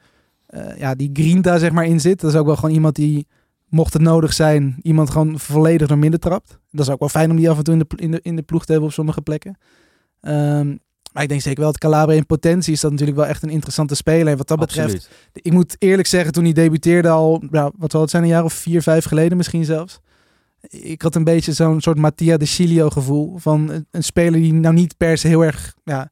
eh, 0.46 0.78
ja, 0.78 0.94
die 0.94 1.10
grinta 1.12 1.58
zeg 1.58 1.70
maar 1.70 1.84
in 1.86 2.00
zit. 2.00 2.20
Dat 2.20 2.30
is 2.32 2.36
ook 2.36 2.46
wel 2.46 2.56
gewoon 2.56 2.74
iemand 2.74 2.94
die, 2.94 3.26
mocht 3.68 3.92
het 3.92 4.02
nodig 4.02 4.32
zijn... 4.32 4.76
iemand 4.82 5.10
gewoon 5.10 5.38
volledig 5.38 5.88
naar 5.88 5.98
midden 5.98 6.20
trapt. 6.20 6.58
Dat 6.70 6.86
is 6.86 6.92
ook 6.92 6.98
wel 7.00 7.08
fijn 7.08 7.30
om 7.30 7.36
die 7.36 7.50
af 7.50 7.58
en 7.58 7.64
toe 7.64 7.74
in 7.74 7.78
de, 7.80 7.96
in 7.96 8.10
de, 8.10 8.20
in 8.22 8.36
de 8.36 8.42
ploeg 8.42 8.64
te 8.64 8.70
hebben 8.70 8.88
op 8.88 8.94
sommige 8.94 9.20
plekken. 9.22 9.58
Ehm, 10.20 10.76
maar 11.12 11.22
ik 11.22 11.28
denk 11.28 11.40
zeker 11.40 11.60
wel 11.62 11.70
dat 11.72 11.80
Calabria 11.80 12.16
in 12.16 12.26
potentie 12.26 12.72
is 12.72 12.80
dat 12.80 12.90
natuurlijk 12.90 13.18
wel 13.18 13.26
echt 13.26 13.42
een 13.42 13.50
interessante 13.50 13.94
speler. 13.94 14.28
En 14.32 14.36
wat 14.36 14.48
dat 14.48 14.58
betreft, 14.58 15.10
ik 15.32 15.52
moet 15.52 15.76
eerlijk 15.78 16.08
zeggen, 16.08 16.32
toen 16.32 16.44
hij 16.44 16.52
debuteerde 16.52 17.08
al, 17.08 17.42
nou, 17.50 17.72
wat 17.78 17.90
zal 17.90 18.00
het 18.00 18.10
zijn, 18.10 18.22
een 18.22 18.28
jaar 18.28 18.44
of 18.44 18.52
vier, 18.52 18.82
vijf 18.82 19.04
geleden 19.04 19.36
misschien 19.36 19.64
zelfs. 19.64 20.00
Ik 20.70 21.02
had 21.02 21.14
een 21.14 21.24
beetje 21.24 21.52
zo'n 21.52 21.80
soort 21.80 21.98
Mattia 21.98 22.36
de 22.36 22.46
Chilio 22.46 22.90
gevoel 22.90 23.38
van 23.38 23.70
een, 23.90 24.02
speler 24.02 24.40
die 24.40 24.52
nou 24.52 24.74
niet 24.74 24.96
per 24.96 25.18
se 25.18 25.28
heel 25.28 25.44
erg 25.44 25.74
ja, 25.84 26.10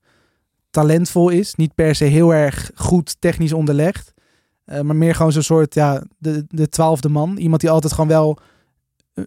talentvol 0.70 1.28
is. 1.28 1.54
Niet 1.54 1.74
per 1.74 1.94
se 1.94 2.04
heel 2.04 2.34
erg 2.34 2.70
goed 2.74 3.16
technisch 3.18 3.52
onderlegd. 3.52 4.12
eh, 4.64 4.80
maar 4.80 4.96
meer 4.96 5.14
gewoon 5.14 5.32
zo'n 5.32 5.42
soort, 5.42 5.74
ja, 5.74 6.02
de, 6.18 6.44
de 6.48 6.68
twaalfde 6.68 7.08
man. 7.08 7.36
Iemand 7.36 7.60
die 7.60 7.70
altijd 7.70 7.92
gewoon 7.92 8.08
wel 8.08 8.38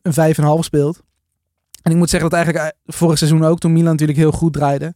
een 0.01 0.13
vijf 0.13 0.37
en 0.37 0.43
half 0.43 0.63
speelt. 0.63 1.01
En 1.81 1.91
ik 1.91 1.97
moet 1.97 2.09
zeggen 2.09 2.29
dat 2.29 2.39
eigenlijk 2.39 2.65
eh, 2.65 2.93
vorig 2.95 3.17
seizoen 3.17 3.43
ook, 3.43 3.59
toen 3.59 3.73
Milan 3.73 3.91
natuurlijk 3.91 4.19
heel 4.19 4.31
goed 4.31 4.53
draaide. 4.53 4.93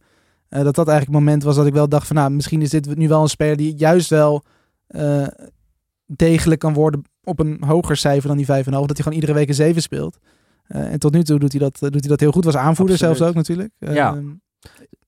eh, 0.48 0.62
dat 0.62 0.74
dat 0.74 0.88
eigenlijk 0.88 1.18
het 1.18 1.26
moment 1.26 1.42
was 1.42 1.56
dat 1.56 1.66
ik 1.66 1.72
wel 1.72 1.88
dacht 1.88 2.06
van, 2.06 2.16
nou, 2.16 2.30
misschien 2.30 2.62
is 2.62 2.70
dit 2.70 2.96
nu 2.96 3.08
wel 3.08 3.22
een 3.22 3.28
speler 3.28 3.56
die 3.56 3.74
juist 3.76 4.10
wel 4.10 4.44
degelijk 6.16 6.60
kan 6.60 6.72
worden 6.72 7.02
op 7.24 7.38
een 7.40 7.62
hoger 7.64 7.96
cijfer 7.96 8.28
dan 8.28 8.36
die 8.36 8.46
5,5. 8.46 8.52
Dat 8.64 8.86
hij 8.86 8.96
gewoon 8.96 9.12
iedere 9.12 9.32
week 9.32 9.48
een 9.48 9.54
7 9.54 9.82
speelt. 9.82 10.18
Eh, 10.66 10.92
en 10.92 10.98
tot 10.98 11.12
nu 11.12 11.22
toe 11.22 11.38
doet 11.38 11.52
hij 11.52 11.60
dat, 11.60 11.78
doet 11.78 12.00
hij 12.00 12.08
dat 12.08 12.20
heel 12.20 12.32
goed. 12.32 12.44
Was 12.44 12.56
aanvoerder 12.56 12.94
Absoluut. 12.94 13.16
zelfs 13.16 13.30
ook 13.30 13.36
natuurlijk. 13.36 13.72
Eh, 13.78 13.94
Ja. 13.94 14.22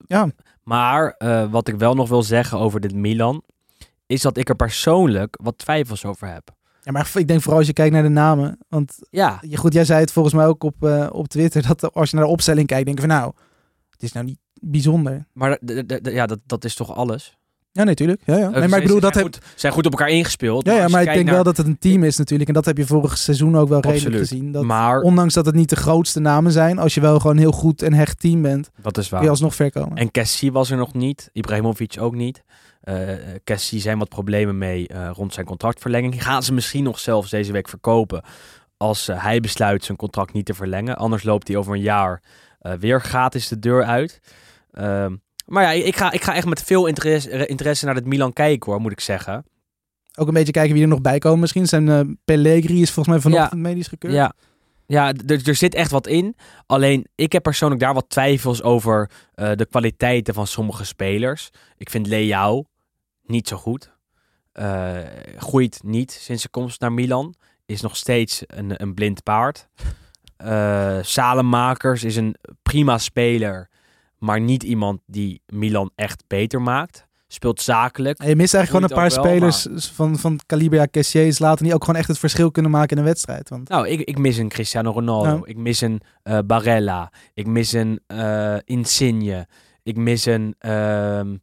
ja. 0.07 0.29
Maar 0.63 1.15
eh, 1.17 1.51
wat 1.51 1.67
ik 1.67 1.75
wel 1.75 1.95
nog 1.95 2.09
wil 2.09 2.23
zeggen 2.23 2.59
over 2.59 2.79
dit 2.79 2.93
Milan... 2.93 3.43
is 4.05 4.21
dat 4.21 4.37
ik 4.37 4.49
er 4.49 4.55
persoonlijk 4.55 5.37
wat 5.41 5.57
twijfels 5.57 6.05
over 6.05 6.27
heb. 6.33 6.55
ja, 6.81 6.91
maar 6.91 7.11
ik 7.15 7.27
denk 7.27 7.41
vooral 7.41 7.57
als 7.57 7.67
je 7.67 7.73
kijkt 7.73 7.93
naar 7.93 8.03
de 8.03 8.09
namen. 8.09 8.57
Want 8.69 8.97
Ja, 9.09 9.41
goed, 9.53 9.73
jij 9.73 9.85
zei 9.85 9.99
het 9.99 10.11
volgens 10.11 10.35
mij 10.35 10.45
ook 10.45 10.63
op, 10.63 10.83
eh, 10.83 11.07
op 11.11 11.27
Twitter. 11.27 11.67
Dat 11.67 11.93
als 11.93 12.09
je 12.09 12.15
naar 12.15 12.25
de 12.25 12.31
opstelling 12.31 12.67
kijkt, 12.67 12.85
denk 12.85 12.99
je 12.99 13.07
van 13.07 13.15
nou, 13.15 13.33
het 13.89 14.03
is 14.03 14.11
nou 14.11 14.25
niet 14.25 14.39
bijzonder. 14.61 15.27
maar 15.33 15.59
ja, 16.01 16.25
dat, 16.25 16.39
dat 16.45 16.63
is 16.63 16.75
toch 16.75 16.95
alles? 16.95 17.37
Ja, 17.75 17.83
natuurlijk. 17.83 18.21
Ja, 18.25 18.37
ja. 18.37 18.49
Nee, 18.49 18.67
maar 18.67 18.77
ik 18.79 18.85
bedoel, 18.85 18.99
dat 18.99 19.13
heb, 19.13 19.23
goed, 19.23 19.39
zijn 19.55 19.73
goed 19.73 19.85
op 19.85 19.91
elkaar 19.91 20.09
ingespeeld. 20.09 20.65
ja, 20.65 20.73
ja, 20.73 20.87
maar 20.87 21.01
ik 21.01 21.13
denk 21.13 21.29
wel 21.29 21.43
dat 21.43 21.57
het 21.57 21.67
een 21.67 21.77
team 21.79 22.03
is 22.03 22.17
natuurlijk. 22.17 22.49
En 22.49 22.55
dat 22.55 22.65
heb 22.65 22.77
je 22.77 22.85
vorig 22.85 23.17
seizoen 23.17 23.57
ook 23.57 23.69
wel 23.69 23.79
redelijk 23.79 24.15
gezien. 24.15 24.51
Dat, 24.51 24.63
Maar 24.63 25.01
Ondanks 25.01 25.33
dat 25.33 25.45
het 25.45 25.55
niet 25.55 25.69
de 25.69 25.75
grootste 25.75 26.19
namen 26.19 26.51
zijn, 26.51 26.77
als 26.79 26.93
je 26.93 27.01
wel 27.01 27.19
gewoon 27.19 27.37
heel 27.37 27.51
goed 27.51 27.81
en 27.81 27.93
hecht 27.93 28.19
team 28.19 28.41
bent, 28.41 28.69
dat 28.81 28.97
is 28.97 29.07
kun 29.07 29.17
je 29.17 29.23
waar. 29.23 29.31
alsnog 29.31 29.55
ver 29.55 29.71
komen. 29.71 29.97
En 29.97 30.11
Cassie 30.11 30.51
was 30.51 30.71
er 30.71 30.77
nog 30.77 30.93
niet. 30.93 31.29
Ibrahimovic 31.33 31.95
ook 31.99 32.15
niet. 32.15 32.43
Cassie 33.43 33.79
zijn 33.79 33.97
wat 33.97 34.09
problemen 34.09 34.57
mee 34.57 34.87
eh, 34.87 35.09
rond 35.13 35.33
zijn 35.33 35.45
contractverlenging. 35.45 36.23
Gaan 36.23 36.43
ze 36.43 36.53
misschien 36.53 36.83
nog 36.83 36.99
zelfs 36.99 37.29
deze 37.29 37.51
week 37.51 37.69
verkopen 37.69 38.23
als 38.77 39.07
eh, 39.07 39.23
hij 39.23 39.39
besluit 39.39 39.83
zijn 39.83 39.97
contract 39.97 40.33
niet 40.33 40.45
te 40.45 40.53
verlengen. 40.53 40.95
Anders 40.95 41.23
loopt 41.23 41.47
hij 41.47 41.57
over 41.57 41.73
een 41.73 41.81
jaar 41.81 42.21
weer 42.79 43.01
gratis 43.01 43.47
de 43.47 43.59
deur 43.59 43.83
uit. 43.83 44.19
Ehm, 44.71 45.15
maar 45.45 45.63
ja, 45.63 45.85
ik 45.85 45.95
ga, 45.95 46.11
ik 46.11 46.23
ga 46.23 46.35
echt 46.35 46.45
met 46.45 46.63
veel 46.63 46.85
interesse, 46.85 47.45
interesse 47.45 47.85
naar 47.85 47.95
het 47.95 48.05
Milan 48.05 48.33
kijken 48.33 48.71
hoor, 48.71 48.81
moet 48.81 48.91
ik 48.91 48.99
zeggen. 48.99 49.45
Ook 50.17 50.27
een 50.27 50.33
beetje 50.33 50.51
kijken 50.51 50.73
wie 50.73 50.81
er 50.81 50.89
nog 50.89 51.01
bij 51.01 51.17
komen 51.17 51.39
misschien. 51.39 51.67
Zijn 51.67 51.89
eh, 51.89 51.99
Pellegrini 52.25 52.81
is 52.81 52.91
volgens 52.91 53.15
mij 53.15 53.31
vanochtend 53.31 53.61
medisch 53.61 53.87
gekeurd. 53.87 54.13
Ja, 54.13 54.33
ja 54.85 55.13
er, 55.27 55.47
er 55.47 55.55
zit 55.55 55.73
echt 55.73 55.91
wat 55.91 56.07
in. 56.07 56.35
Alleen, 56.65 57.07
ik 57.15 57.31
heb 57.31 57.43
persoonlijk 57.43 57.81
daar 57.81 57.93
wat 57.93 58.09
twijfels 58.09 58.61
over 58.61 59.09
eh, 59.33 59.51
de 59.55 59.65
kwaliteiten 59.65 60.33
van 60.33 60.47
sommige 60.47 60.85
spelers. 60.85 61.49
Ik 61.77 61.89
vind 61.89 62.07
Leao 62.07 62.65
niet 63.23 63.47
zo 63.47 63.57
goed. 63.57 63.93
Eh, 64.51 64.97
groeit 65.37 65.79
niet 65.83 66.11
sinds 66.11 66.41
zijn 66.41 66.53
komst 66.53 66.79
naar 66.79 66.93
Milan. 66.93 67.35
Is 67.65 67.81
nog 67.81 67.95
steeds 67.95 68.43
een, 68.45 68.81
een 68.81 68.93
blind 68.93 69.23
paard. 69.23 69.67
Eh 70.37 70.97
Salemakers 71.01 72.03
is 72.03 72.15
een 72.15 72.35
prima 72.63 72.97
speler. 72.97 73.69
Maar 74.25 74.41
niet 74.41 74.63
iemand 74.63 74.99
die 75.05 75.41
Milan 75.45 75.91
echt 75.95 76.23
beter 76.27 76.61
maakt. 76.61 77.07
Speelt 77.27 77.61
zakelijk. 77.61 78.19
En 78.19 78.29
je 78.29 78.35
mist 78.35 78.53
eigenlijk 78.53 78.85
gewoon 78.85 79.03
een 79.03 79.09
paar 79.09 79.23
wel, 79.23 79.33
spelers 79.51 79.89
van, 79.93 80.17
van 80.17 80.39
Calibria 80.45 80.87
Cassiers 80.91 81.39
later 81.39 81.65
die 81.65 81.73
ook 81.73 81.83
gewoon 81.83 81.99
echt 81.99 82.07
het 82.07 82.19
verschil 82.19 82.51
kunnen 82.51 82.71
maken 82.71 82.91
in 82.91 82.97
een 82.97 83.07
wedstrijd. 83.07 83.49
Want 83.49 83.69
Nou, 83.69 83.87
ik, 83.87 83.99
ik 84.01 84.17
mis 84.17 84.37
een 84.37 84.49
Cristiano 84.49 84.91
Ronaldo. 84.91 85.41
Ik 85.43 85.57
mis 85.57 85.81
een 85.81 86.01
eh, 86.23 86.39
Barella. 86.45 87.11
Ik 87.33 87.47
mis 87.47 87.71
een 87.71 87.99
eh, 88.07 88.55
Insigne. 88.63 89.47
Ik 89.83 89.97
mis 89.97 90.25
een... 90.25 90.55
ehm, 90.59 91.35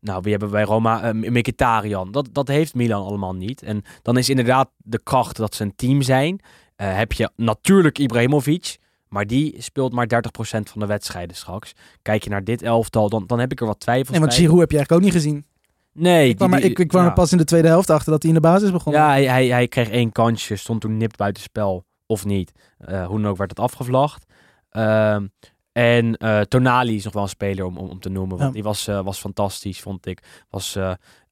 nou, 0.00 0.20
wie 0.22 0.30
hebben 0.30 0.48
we 0.48 0.54
bij 0.54 0.64
Roma? 0.64 1.14
Uh, 1.14 1.30
Mkhitaryan. 1.30 2.12
Dat, 2.12 2.28
dat 2.32 2.48
heeft 2.48 2.74
Milan 2.74 3.06
allemaal 3.06 3.34
niet. 3.34 3.62
En 3.62 3.82
dan 4.02 4.16
is 4.18 4.28
inderdaad 4.28 4.70
de 4.76 5.02
kracht 5.02 5.36
dat 5.36 5.54
ze 5.54 5.62
een 5.62 5.76
team 5.76 6.02
zijn. 6.02 6.40
Heb 6.76 7.12
je 7.12 7.30
natuurlijk 7.36 7.98
Ibrahimovic. 7.98 8.78
Maar 9.08 9.26
die 9.26 9.54
speelt 9.62 9.92
maar 9.92 10.06
30% 10.06 10.18
van 10.40 10.80
de 10.80 10.86
wedstrijden 10.86 11.36
straks. 11.36 11.72
Kijk 12.02 12.24
je 12.24 12.30
naar 12.30 12.44
dit 12.44 12.62
elftal, 12.62 13.08
dan, 13.08 13.26
dan 13.26 13.38
heb 13.38 13.52
ik 13.52 13.60
er 13.60 13.66
wat 13.66 13.80
twijfels 13.80 14.10
nee, 14.10 14.20
want. 14.20 14.34
Giroud 14.34 14.58
heb 14.60 14.70
je 14.70 14.76
eigenlijk 14.76 15.06
ook 15.06 15.12
niet 15.12 15.22
gezien. 15.22 15.46
Nee, 15.92 16.28
Ik 16.28 16.36
kwam, 16.36 16.50
die- 16.50 16.60
maar, 16.60 16.68
ik, 16.70 16.78
ik 16.78 16.88
kwam 16.88 17.02
ja. 17.02 17.08
er 17.08 17.14
pas 17.14 17.32
in 17.32 17.38
de 17.38 17.44
tweede 17.44 17.68
helft 17.68 17.90
achter 17.90 18.10
dat 18.12 18.22
hij 18.22 18.30
in 18.32 18.36
de 18.40 18.48
basis 18.48 18.70
begon. 18.70 18.92
Ja, 18.92 19.08
hij, 19.08 19.24
hij, 19.24 19.46
hij 19.46 19.68
kreeg 19.68 19.90
één 19.90 20.12
kansje, 20.12 20.56
stond 20.56 20.80
toen 20.80 20.96
nipt 20.96 21.16
buiten 21.16 21.42
spel 21.42 21.84
of 22.06 22.24
niet. 22.24 22.52
Eh, 22.78 23.06
hoe 23.06 23.20
dan 23.20 23.30
ook 23.30 23.36
werd 23.36 23.50
het 23.50 23.60
afgevlacht. 23.60 24.24
Ehm, 24.70 25.26
En 25.72 26.16
eh, 26.16 26.40
Tonali 26.40 26.94
is 26.94 27.04
nog 27.04 27.12
wel 27.12 27.22
een 27.22 27.28
speler 27.28 27.64
om, 27.64 27.76
om, 27.76 27.88
om 27.88 28.00
te 28.00 28.08
noemen. 28.08 28.36
Want 28.36 28.48
Ja. 28.48 28.54
die 28.54 28.62
was, 28.62 28.86
eh, 28.86 29.00
was 29.04 29.18
fantastisch, 29.18 29.80
vond 29.80 30.06
ik. 30.06 30.22
Was 30.50 30.78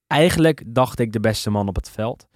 eigenlijk, 0.07 0.63
dacht 0.67 0.99
ik, 0.99 1.13
de 1.13 1.21
beste 1.21 1.51
man 1.51 1.69
op 1.69 1.77
het 1.77 1.91
veld. 1.91 2.27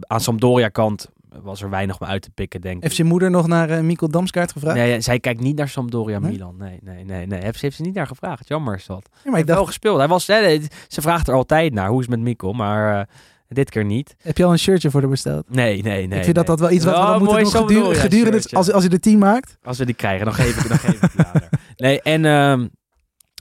Aan 0.00 0.20
Sampdoria 0.20 0.68
kant 0.68 1.08
was 1.42 1.62
er 1.62 1.70
weinig 1.70 2.00
om 2.00 2.06
uit 2.06 2.22
te 2.22 2.30
pikken, 2.30 2.60
denk 2.60 2.76
ik. 2.76 2.82
Heeft 2.82 2.96
je 2.96 3.04
moeder 3.04 3.30
nog 3.30 3.46
naar 3.46 3.70
eh 3.70 3.80
Mikkel 3.80 4.08
Damskaart 4.08 4.52
gevraagd? 4.52 4.76
Nee, 4.76 5.00
zij 5.00 5.20
kijkt 5.20 5.40
niet 5.40 5.56
naar 5.56 5.68
Sampdoria 5.68 6.18
Nee? 6.18 6.32
Milan. 6.32 6.56
Nee, 6.58 6.78
nee, 6.82 7.04
nee. 7.04 7.26
nee. 7.26 7.40
Heeft, 7.40 7.58
ze 7.58 7.64
heeft 7.64 7.76
ze 7.76 7.82
niet 7.82 7.94
naar 7.94 8.06
gevraagd. 8.06 8.48
Jammer 8.48 8.74
is 8.74 8.86
dat. 8.86 9.02
Ja, 9.02 9.08
maar 9.12 9.18
ik 9.18 9.22
Hij 9.24 9.34
heeft 9.34 9.46
wel 9.46 9.56
dacht, 9.56 9.68
gespeeld. 9.68 9.98
Hij 9.98 10.08
was, 10.08 10.26
hè, 10.26 10.58
ze 10.88 11.00
vraagt 11.00 11.28
er 11.28 11.34
altijd 11.34 11.72
naar. 11.74 11.88
Hoe 11.88 12.00
is 12.00 12.06
het 12.06 12.14
met 12.14 12.24
Mikkel? 12.24 12.52
Maar 12.52 12.98
eh, 12.98 13.04
dit 13.48 13.70
keer 13.70 13.84
niet. 13.84 14.14
heb 14.22 14.36
je 14.36 14.44
al 14.44 14.52
een 14.52 14.58
shirtje 14.58 14.90
voor 14.90 15.00
haar 15.00 15.10
besteld? 15.10 15.44
Nee, 15.48 15.82
nee, 15.82 16.06
nee. 16.06 16.18
ik 16.18 16.24
vind 16.24 16.36
dat 16.36 16.46
nee. 16.46 16.56
dat 16.56 16.60
wel 16.60 16.70
iets 16.70 16.84
wat 16.84 16.94
we 16.94 17.00
Oh, 17.00 17.06
dan 17.06 17.18
moeten 17.18 17.60
mooi 17.60 17.74
doen 17.74 17.94
gedurende, 17.94 18.42
als, 18.50 18.72
als 18.72 18.82
je 18.82 18.88
de 18.88 19.00
team 19.00 19.18
maakt. 19.18 19.58
Als 19.62 19.78
we 19.78 19.84
die 19.84 19.94
krijgen, 19.94 20.24
dan 20.24 20.34
geef 20.34 20.62
ik, 20.62 20.68
dan 20.68 20.78
geef 20.78 21.02
ik. 21.02 21.10
Nee, 21.76 22.02
en 22.02 22.24
ehm 22.24 22.66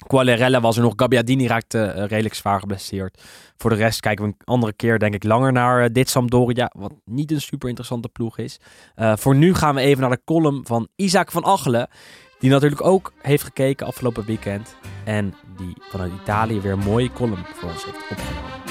Quagliarella 0.07 0.61
was 0.61 0.77
er 0.77 0.83
nog. 0.83 0.93
Gabbiadini 0.95 1.47
raakte 1.47 1.83
eh, 1.83 2.05
redelijk 2.05 2.35
zwaar 2.35 2.59
geblesseerd. 2.59 3.21
Voor 3.57 3.69
de 3.69 3.75
rest 3.75 3.99
kijken 3.99 4.25
we 4.25 4.31
een 4.31 4.45
andere 4.45 4.73
keer, 4.73 4.99
denk 4.99 5.13
ik, 5.13 5.23
langer 5.23 5.51
naar 5.51 5.83
eh, 5.83 5.89
dit 5.91 6.09
Sampdoria. 6.09 6.71
Wat 6.77 6.93
niet 7.05 7.31
een 7.31 7.41
super 7.41 7.67
interessante 7.67 8.09
ploeg 8.09 8.37
is. 8.37 8.59
Eh, 8.95 9.13
voor 9.15 9.35
nu 9.35 9.53
gaan 9.53 9.75
we 9.75 9.81
even 9.81 10.01
naar 10.01 10.09
de 10.09 10.21
column 10.25 10.65
van 10.65 10.87
Isaac 10.95 11.31
van 11.31 11.45
Achelen. 11.45 11.87
Die 12.39 12.49
natuurlijk 12.49 12.85
ook 12.85 13.13
heeft 13.21 13.43
gekeken 13.43 13.87
afgelopen 13.87 14.25
weekend. 14.25 14.75
En 15.03 15.33
die 15.57 15.73
vanuit 15.79 16.11
Italië 16.21 16.61
weer 16.61 16.71
een 16.71 16.79
mooie 16.79 17.11
column 17.11 17.45
voor 17.53 17.69
ons 17.69 17.85
heeft 17.85 17.97
opgenomen. 18.09 18.61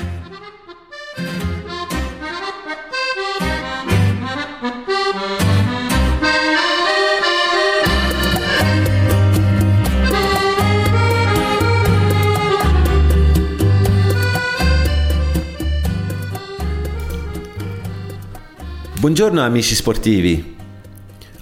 Buongiorno 19.01 19.40
amici 19.40 19.74
sportivi. 19.74 20.57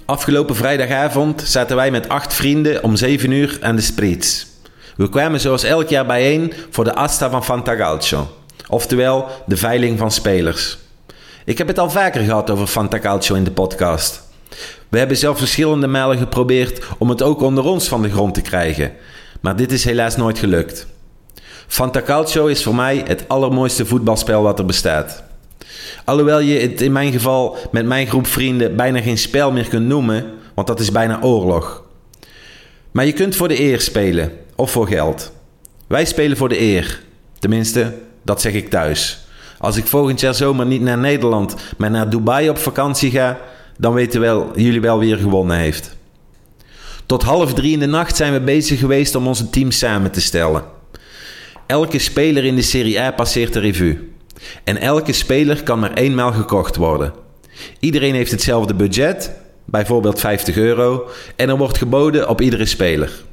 Afgelopen 0.05 0.55
vrijdagavond 0.55 1.41
zaten 1.41 1.75
wij 1.75 1.91
met 1.91 2.09
acht 2.09 2.33
vrienden 2.33 2.83
om 2.83 2.95
7 2.95 3.31
uur 3.31 3.57
aan 3.61 3.75
de 3.75 3.81
Spritz. 3.81 4.45
We 4.95 5.09
kwamen 5.09 5.39
zoals 5.39 5.63
elk 5.63 5.89
jaar 5.89 6.05
bijeen 6.05 6.53
voor 6.69 6.83
de 6.83 6.95
Asta 6.95 7.29
van 7.29 7.43
Fantacalcio, 7.43 8.27
oftewel 8.67 9.27
de 9.45 9.57
veiling 9.57 9.97
van 9.97 10.11
spelers. 10.11 10.77
Ik 11.45 11.57
heb 11.57 11.67
het 11.67 11.79
al 11.79 11.89
vaker 11.89 12.23
gehad 12.23 12.49
over 12.49 12.67
Fantacalcio 12.67 13.35
in 13.35 13.43
de 13.43 13.51
podcast. 13.51 14.21
We 14.89 14.97
hebben 14.97 15.17
zelf 15.17 15.37
verschillende 15.37 15.87
malen 15.87 16.17
geprobeerd 16.17 16.85
om 16.97 17.09
het 17.09 17.21
ook 17.21 17.41
onder 17.41 17.63
ons 17.63 17.87
van 17.87 18.01
de 18.01 18.09
grond 18.09 18.33
te 18.33 18.41
krijgen, 18.41 18.91
maar 19.41 19.55
dit 19.55 19.71
is 19.71 19.83
helaas 19.83 20.15
nooit 20.15 20.39
gelukt. 20.39 20.87
Fantacalcio 21.67 22.45
is 22.45 22.63
voor 22.63 22.75
mij 22.75 23.03
het 23.07 23.23
allermooiste 23.27 23.85
voetbalspel 23.85 24.41
wat 24.41 24.59
er 24.59 24.65
bestaat. 24.65 25.27
Alhoewel 26.05 26.39
je 26.39 26.59
het 26.59 26.81
in 26.81 26.91
mijn 26.91 27.11
geval 27.11 27.57
met 27.71 27.85
mijn 27.85 28.07
groep 28.07 28.27
vrienden 28.27 28.75
bijna 28.75 29.01
geen 29.01 29.17
spel 29.17 29.51
meer 29.51 29.67
kunt 29.67 29.87
noemen, 29.87 30.25
want 30.53 30.67
dat 30.67 30.79
is 30.79 30.91
bijna 30.91 31.21
oorlog. 31.21 31.83
Maar 32.91 33.05
je 33.05 33.13
kunt 33.13 33.35
voor 33.35 33.47
de 33.47 33.59
eer 33.59 33.81
spelen, 33.81 34.31
of 34.55 34.71
voor 34.71 34.87
geld. 34.87 35.31
Wij 35.87 36.05
spelen 36.05 36.37
voor 36.37 36.49
de 36.49 36.59
eer. 36.59 37.01
Tenminste, 37.39 37.93
dat 38.23 38.41
zeg 38.41 38.53
ik 38.53 38.69
thuis. 38.69 39.19
Als 39.57 39.77
ik 39.77 39.85
volgend 39.87 40.19
jaar 40.19 40.33
zomer 40.33 40.65
niet 40.65 40.81
naar 40.81 40.97
Nederland, 40.97 41.55
maar 41.77 41.91
naar 41.91 42.09
Dubai 42.09 42.49
op 42.49 42.57
vakantie 42.57 43.11
ga, 43.11 43.39
dan 43.77 43.93
weten 43.93 44.21
wel, 44.21 44.51
jullie 44.55 44.81
wel 44.81 44.99
wie 44.99 45.11
er 45.11 45.19
gewonnen 45.19 45.57
heeft. 45.57 45.97
Tot 47.05 47.23
half 47.23 47.53
drie 47.53 47.73
in 47.73 47.79
de 47.79 47.85
nacht 47.85 48.15
zijn 48.15 48.33
we 48.33 48.39
bezig 48.39 48.79
geweest 48.79 49.15
om 49.15 49.27
onze 49.27 49.49
team 49.49 49.71
samen 49.71 50.11
te 50.11 50.21
stellen. 50.21 50.63
Elke 51.67 51.99
speler 51.99 52.45
in 52.45 52.55
de 52.55 52.61
Serie 52.61 53.01
A 53.01 53.11
passeert 53.11 53.53
de 53.53 53.59
revue. 53.59 54.08
En 54.63 54.77
elke 54.77 55.13
speler 55.13 55.63
kan 55.63 55.79
maar 55.79 55.93
eenmaal 55.93 56.31
gekocht 56.31 56.75
worden. 56.75 57.13
Iedereen 57.79 58.15
heeft 58.15 58.31
hetzelfde 58.31 58.73
budget, 58.73 59.31
bijvoorbeeld 59.65 60.19
50 60.19 60.57
euro, 60.57 61.07
en 61.35 61.49
er 61.49 61.57
wordt 61.57 61.77
geboden 61.77 62.29
op 62.29 62.41
iedere 62.41 62.65
speler. 62.65 63.23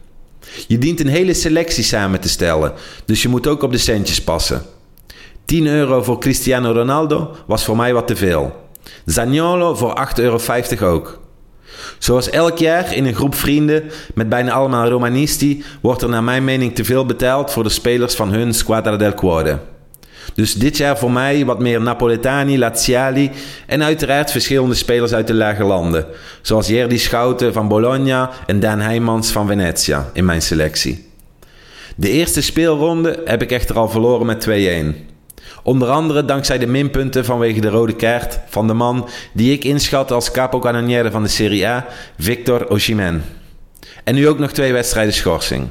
Je 0.66 0.78
dient 0.78 1.00
een 1.00 1.06
hele 1.06 1.34
selectie 1.34 1.84
samen 1.84 2.20
te 2.20 2.28
stellen, 2.28 2.72
dus 3.04 3.22
je 3.22 3.28
moet 3.28 3.46
ook 3.46 3.62
op 3.62 3.72
de 3.72 3.78
centjes 3.78 4.22
passen. 4.22 4.62
10 5.44 5.66
euro 5.66 6.02
voor 6.02 6.18
Cristiano 6.18 6.72
Ronaldo 6.72 7.36
was 7.46 7.64
voor 7.64 7.76
mij 7.76 7.94
wat 7.94 8.06
te 8.06 8.16
veel. 8.16 8.64
Zaniolo 9.04 9.74
voor 9.74 10.06
8,50 10.16 10.22
euro 10.22 10.38
ook. 10.80 11.20
Zoals 11.98 12.30
elk 12.30 12.58
jaar 12.58 12.94
in 12.94 13.06
een 13.06 13.14
groep 13.14 13.34
vrienden 13.34 13.90
met 14.14 14.28
bijna 14.28 14.52
allemaal 14.52 14.88
Romanisti 14.88 15.64
wordt 15.80 16.02
er 16.02 16.08
naar 16.08 16.24
mijn 16.24 16.44
mening 16.44 16.74
te 16.74 16.84
veel 16.84 17.06
betaald 17.06 17.50
voor 17.50 17.62
de 17.62 17.68
spelers 17.68 18.14
van 18.14 18.32
hun 18.32 18.54
Squadra 18.54 18.96
del 18.96 19.14
Cuore. 19.14 19.58
Dus 20.36 20.54
dit 20.54 20.76
jaar 20.76 20.98
voor 20.98 21.10
mij 21.10 21.44
wat 21.44 21.58
meer 21.58 21.80
Napoletani, 21.80 22.58
Laziali 22.58 23.30
en 23.66 23.82
uiteraard 23.82 24.30
verschillende 24.30 24.74
spelers 24.74 25.12
uit 25.12 25.26
de 25.26 25.34
lage 25.34 25.64
landen. 25.64 26.06
Zoals 26.42 26.66
Jerdy 26.66 26.98
Schouten 26.98 27.52
van 27.52 27.68
Bologna 27.68 28.30
en 28.46 28.60
Daan 28.60 28.80
Heijmans 28.80 29.30
van 29.30 29.46
Venezia 29.46 30.10
in 30.12 30.24
mijn 30.24 30.42
selectie. 30.42 31.08
De 31.96 32.10
eerste 32.10 32.42
speelronde 32.42 33.22
heb 33.24 33.42
ik 33.42 33.50
echter 33.50 33.76
al 33.78 33.88
verloren 33.88 34.26
met 34.26 34.48
2-1. 34.48 35.14
Onder 35.62 35.88
andere 35.88 36.24
dankzij 36.24 36.58
de 36.58 36.66
minpunten 36.66 37.24
vanwege 37.24 37.60
de 37.60 37.68
rode 37.68 37.96
kaart 37.96 38.38
van 38.48 38.66
de 38.66 38.72
man 38.72 39.08
die 39.32 39.52
ik 39.52 39.64
inschat 39.64 40.12
als 40.12 40.30
capocannoniere 40.30 41.10
van 41.10 41.22
de 41.22 41.28
Serie 41.28 41.66
A, 41.66 41.86
Victor 42.18 42.68
Osimhen. 42.68 43.24
En 44.04 44.14
nu 44.14 44.28
ook 44.28 44.38
nog 44.38 44.52
twee 44.52 44.72
wedstrijden 44.72 45.14
schorsing. 45.14 45.68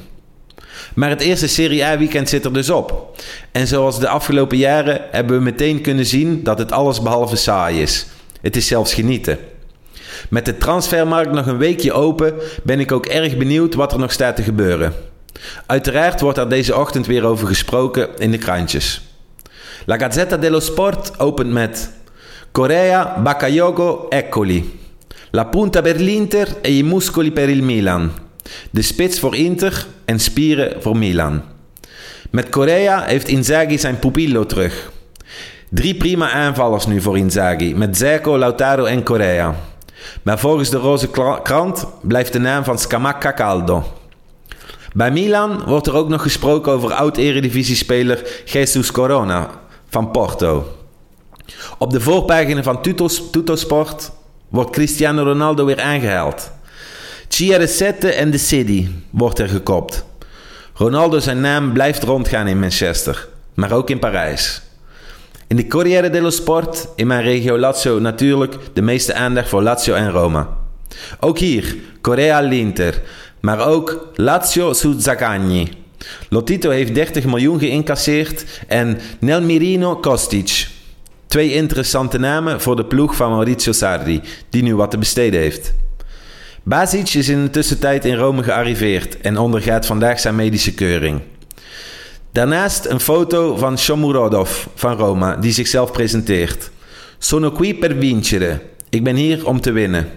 Maar 0.96 1.10
het 1.10 1.22
eerste 1.22 1.48
Serie 1.48 1.86
A 1.86 1.98
weekend 1.98 2.30
zit 2.30 2.46
er 2.46 2.54
dus 2.54 2.70
op. 2.70 3.16
En 3.52 3.68
zoals 3.68 4.00
de 4.00 4.08
afgelopen 4.08 4.58
jaren 4.58 5.02
hebben 5.12 5.38
we 5.38 5.44
meteen 5.44 5.82
kunnen 5.82 6.06
zien 6.06 6.44
dat 6.44 6.58
het 6.58 6.72
alles 6.72 7.02
behalve 7.02 7.36
saai 7.36 7.82
is. 7.82 8.06
Het 8.42 8.56
is 8.56 8.68
zelfs 8.68 8.94
genieten. 8.94 9.38
Met 10.30 10.46
de 10.46 10.58
transfermarkt 10.58 11.32
nog 11.32 11.46
een 11.46 11.58
weekje 11.58 11.94
open 11.94 12.34
ben 12.64 12.80
ik 12.80 12.92
ook 12.92 13.06
erg 13.06 13.38
benieuwd 13.38 13.76
wat 13.76 13.94
er 13.94 14.00
nog 14.00 14.12
staat 14.12 14.36
te 14.36 14.44
gebeuren. 14.44 14.94
Uiteraard 15.66 16.22
wordt 16.22 16.38
er 16.38 16.50
deze 16.50 16.76
ochtend 16.76 17.06
weer 17.06 17.24
over 17.24 17.48
gesproken 17.48 18.10
in 18.18 18.32
de 18.32 18.38
krantjes. 18.38 19.02
La 19.86 19.98
Gazzetta 19.98 20.38
dello 20.38 20.60
Sport 20.60 21.20
opent 21.20 21.52
met 21.52 21.92
Correa, 22.52 23.22
Bakayoko, 23.24 24.06
eccoli. 24.10 24.80
La 25.32 25.46
punta 25.46 25.82
per 25.82 26.00
l'Inter 26.00 26.48
e 26.62 26.78
i 26.78 26.84
muscoli 26.84 27.32
per 27.32 27.50
il 27.50 27.64
Milan. 27.64 28.25
De 28.72 28.82
spits 28.82 29.20
voor 29.20 29.36
Inter 29.36 29.86
en 30.06 30.20
spieren 30.20 30.82
voor 30.82 30.98
Milan. 30.98 31.42
Met 32.30 32.50
Correa 32.50 33.04
heeft 33.04 33.28
Inzaghi 33.28 33.78
zijn 33.78 34.00
pupillo 34.00 34.46
terug. 34.46 34.92
Drie 35.70 35.96
prima 35.96 36.32
aanvallers 36.32 36.86
nu 36.86 37.02
voor 37.02 37.18
Inzaghi, 37.18 37.76
met 37.76 37.98
Zeko, 37.98 38.38
Lautaro 38.38 38.86
en 38.86 39.04
Correa. 39.04 39.56
Maar 40.24 40.40
volgens 40.40 40.70
de 40.70 40.78
roze 40.78 41.10
krant 41.44 41.88
blijft 42.02 42.34
de 42.34 42.40
naam 42.40 42.64
van 42.64 42.80
Scamacca 42.80 43.34
caldo. 43.34 43.84
Bij 44.94 45.12
Milan 45.12 45.64
wordt 45.66 45.88
er 45.88 45.96
ook 45.96 46.10
nog 46.10 46.22
gesproken 46.22 46.72
over 46.72 46.94
oud-eredivisiespeler 46.94 48.42
Jesus 48.46 48.92
Corona 48.92 49.50
van 49.90 50.12
Porto. 50.12 50.66
Op 51.78 51.92
de 51.92 52.02
voorpagina 52.02 52.64
van 52.64 52.82
Tutos, 52.82 53.30
Tutosport 53.32 54.12
wordt 54.50 54.72
Cristiano 54.72 55.24
Ronaldo 55.24 55.66
weer 55.66 55.82
aangehaald. 55.82 56.52
CR7 57.36 58.16
en 58.16 58.32
de 58.32 58.38
City 58.38 58.88
wordt 59.10 59.40
er 59.40 59.50
gekopt. 59.50 60.06
Ronaldo 60.74 61.20
zijn 61.20 61.42
naam 61.42 61.74
blijft 61.74 62.04
rondgaan 62.04 62.48
in 62.48 62.60
Manchester, 62.60 63.28
maar 63.54 63.72
ook 63.72 63.90
in 63.90 64.00
Parijs. 64.00 64.62
In 65.48 65.56
de 65.56 65.68
Corriere 65.68 66.10
dello 66.10 66.30
Sport, 66.30 66.88
in 66.96 67.08
mijn 67.08 67.24
regio 67.24 67.58
Lazio 67.58 68.00
natuurlijk, 68.00 68.56
de 68.74 68.82
meeste 68.82 69.14
aandacht 69.14 69.50
voor 69.50 69.62
Lazio 69.62 69.94
en 69.94 70.12
Roma. 70.12 70.50
Ook 71.20 71.40
hier, 71.40 71.76
Correa 72.02 72.42
l'Inter, 72.42 73.02
maar 73.40 73.68
ook 73.68 74.12
Lazio 74.16 74.74
su 74.74 74.94
Zaccagni. 74.98 75.70
Lotito 76.30 76.70
heeft 76.70 76.96
30 76.96 77.26
miljoen 77.26 77.60
geïncasseerd 77.60 78.46
en 78.68 79.00
Nel 79.20 79.42
Mirino 79.42 79.96
Kostic. 79.96 80.68
Twee 81.28 81.54
interessante 81.54 82.18
namen 82.18 82.62
voor 82.62 82.76
de 82.76 82.86
ploeg 82.86 83.16
van 83.16 83.30
Maurizio 83.30 83.72
Sarri, 83.72 84.22
die 84.50 84.64
nu 84.64 84.76
wat 84.76 84.92
te 84.92 84.98
besteden 84.98 85.40
heeft. 85.40 85.74
Basic 86.68 87.14
is 87.14 87.30
in 87.30 87.44
de 87.44 87.50
tussentijd 87.50 88.06
in 88.06 88.16
Rome 88.16 88.44
gearriveerd 88.44 89.22
en 89.22 89.38
ondergaat 89.38 89.86
vandaag 89.86 90.20
zijn 90.20 90.36
medische 90.36 90.74
keuring. 90.74 91.22
Daarnaast 92.32 92.86
een 92.86 93.00
foto 93.00 93.56
van 93.56 93.78
Shomurodov 93.78 94.66
van 94.76 94.98
Roma, 94.98 95.36
die 95.36 95.52
zichzelf 95.52 95.92
presenteert. 95.92 96.72
Sono 97.18 97.52
qui 97.52 97.76
per 97.76 97.96
vincere. 98.00 98.62
Ik 98.90 99.04
ben 99.04 99.16
hier 99.16 99.48
om 99.48 99.62
te 99.62 99.72
winnen. 99.72 100.08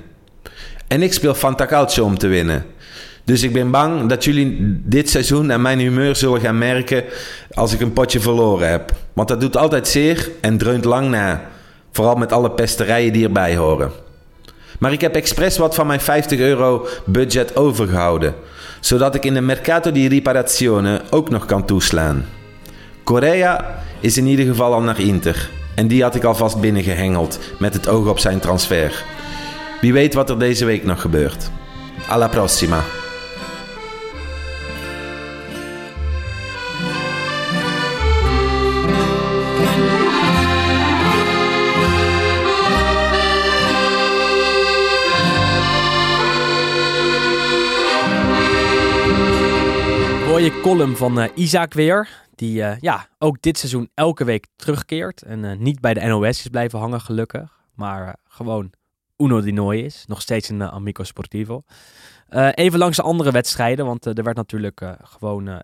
En 0.87 1.03
ik 1.03 1.13
speel 1.13 1.35
Fantacalcio 1.35 2.05
om 2.05 2.19
te 2.19 2.27
winnen. 2.27 2.65
Dus 3.25 3.43
ik 3.43 3.53
ben 3.53 3.71
bang 3.71 4.09
dat 4.09 4.25
jullie 4.25 4.57
dit 4.85 5.11
seizoen 5.11 5.53
aan 5.53 5.63
mijn 5.63 5.79
humeur 5.79 6.17
zullen 6.17 6.41
gaan 6.41 6.59
merken 6.59 7.05
als 7.55 7.73
ik 7.73 7.81
een 7.81 7.93
potje 7.93 8.21
verloren 8.21 8.71
heb. 8.71 8.93
Want 9.13 9.29
dat 9.29 9.41
doet 9.41 9.57
altijd 9.57 9.89
zeer 9.89 10.31
en 10.41 10.59
dreunt 10.59 10.85
lang 10.85 11.11
na. 11.11 11.43
Vooral 11.93 12.15
met 12.15 12.33
alle 12.33 12.51
pesterijen 12.51 13.13
die 13.13 13.25
erbij 13.25 13.57
horen. 13.57 14.07
Maar 14.79 14.93
ik 14.93 15.01
heb 15.01 15.15
expres 15.15 15.59
wat 15.59 15.75
van 15.75 15.87
mijn 15.87 16.01
50 16.01 16.39
euro 16.39 16.87
budget 17.05 17.57
overgehouden, 17.57 18.35
zodat 18.81 19.15
ik 19.15 19.25
in 19.25 19.35
de 19.35 19.41
Mercato 19.41 19.93
di 19.93 20.09
Riparazione 20.09 21.03
ook 21.11 21.31
nog 21.31 21.45
kan 21.45 21.65
toeslaan. 21.65 22.27
Correa 23.05 23.83
is 24.01 24.17
in 24.17 24.27
ieder 24.27 24.47
geval 24.47 24.73
al 24.73 24.81
naar 24.81 25.01
Inter 25.01 25.49
en 25.75 25.87
die 25.87 26.03
had 26.03 26.15
ik 26.15 26.25
alvast 26.25 26.61
binnengehengeld 26.61 27.39
met 27.59 27.75
het 27.75 27.89
oog 27.89 28.09
op 28.09 28.19
zijn 28.19 28.41
transfer. 28.41 29.05
Wie 29.81 29.93
weet 29.93 30.15
wat 30.15 30.31
er 30.31 30.39
deze 30.39 30.65
week 30.65 30.85
nog 30.85 31.01
gebeurt. 31.01 31.51
Alla 32.09 32.29
prossima. 32.29 32.83
Mooie 50.49 50.61
column 50.61 50.97
van 50.97 51.21
eh, 51.21 51.29
Isaac 51.35 51.75
weer. 51.75 52.09
Die 52.35 52.63
eh, 52.63 52.81
ja, 52.81 53.09
ook 53.19 53.43
dit 53.43 53.59
seizoen 53.59 53.91
elke 53.95 54.25
week 54.25 54.47
terugkeert. 54.57 55.23
En 55.23 55.45
eh, 55.45 55.57
niet 55.57 55.81
bij 55.81 55.95
de 55.95 56.01
NOS 56.01 56.29
is 56.29 56.49
blijven 56.49 56.79
hangen, 56.79 57.01
gelukkig. 57.01 57.61
Maar 57.75 58.17
gewoon 58.25 58.73
Uno 59.17 59.41
di 59.41 59.53
Noi 59.53 59.85
is. 59.85 60.05
Nog 60.07 60.21
steeds 60.21 60.49
een 60.49 60.63
Amico 60.63 61.05
Sportivo. 61.05 61.63
Even 62.55 62.79
langs 62.79 62.97
de 62.97 63.03
andere 63.03 63.31
wedstrijden. 63.31 63.87
Want 63.87 64.05
er 64.05 64.23
werd 64.23 64.37
natuurlijk 64.37 64.97
gewoon 65.03 65.63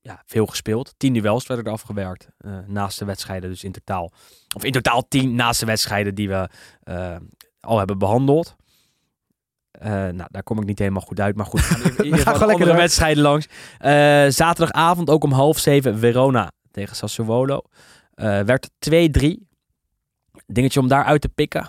ja, 0.00 0.22
veel 0.26 0.46
gespeeld. 0.46 0.94
Tien 0.96 1.12
duels 1.12 1.46
werden 1.46 1.66
er 1.66 1.72
afgewerkt. 1.72 2.28
naast 2.66 2.98
de 2.98 3.04
wedstrijden 3.04 3.50
dus 3.50 3.64
in 3.64 3.72
totaal. 3.72 4.12
Of 4.56 4.64
in 4.64 4.72
totaal 4.72 5.08
tien 5.08 5.34
naast 5.34 5.60
de 5.60 5.66
wedstrijden 5.66 6.14
die 6.14 6.28
we 6.28 6.48
al 7.60 7.78
hebben 7.78 7.98
behandeld. 7.98 8.56
Eh, 9.78 9.90
nou, 9.90 10.28
daar 10.30 10.42
kom 10.42 10.60
ik 10.60 10.66
niet 10.66 10.78
helemaal 10.78 11.02
goed 11.02 11.20
uit. 11.20 11.36
Maar 11.36 11.46
goed, 11.46 11.68
we 11.96 12.16
gaan 12.18 12.32
gewoon 12.32 12.48
lekker 12.48 12.66
door. 12.66 12.76
wedstrijden 12.76 13.22
langs. 13.22 13.48
Eh, 13.78 14.26
zaterdagavond 14.28 15.10
ook 15.10 15.24
om 15.24 15.32
half 15.32 15.58
zeven 15.58 15.98
Verona 15.98 16.50
tegen 16.70 16.96
Sassuolo. 16.96 17.62
Eh, 18.14 18.40
werd 18.40 18.70
2-3. 18.78 19.46
Dingetje 20.46 20.80
om 20.80 20.88
daar 20.88 21.04
uit 21.04 21.20
te 21.20 21.28
pikken. 21.28 21.68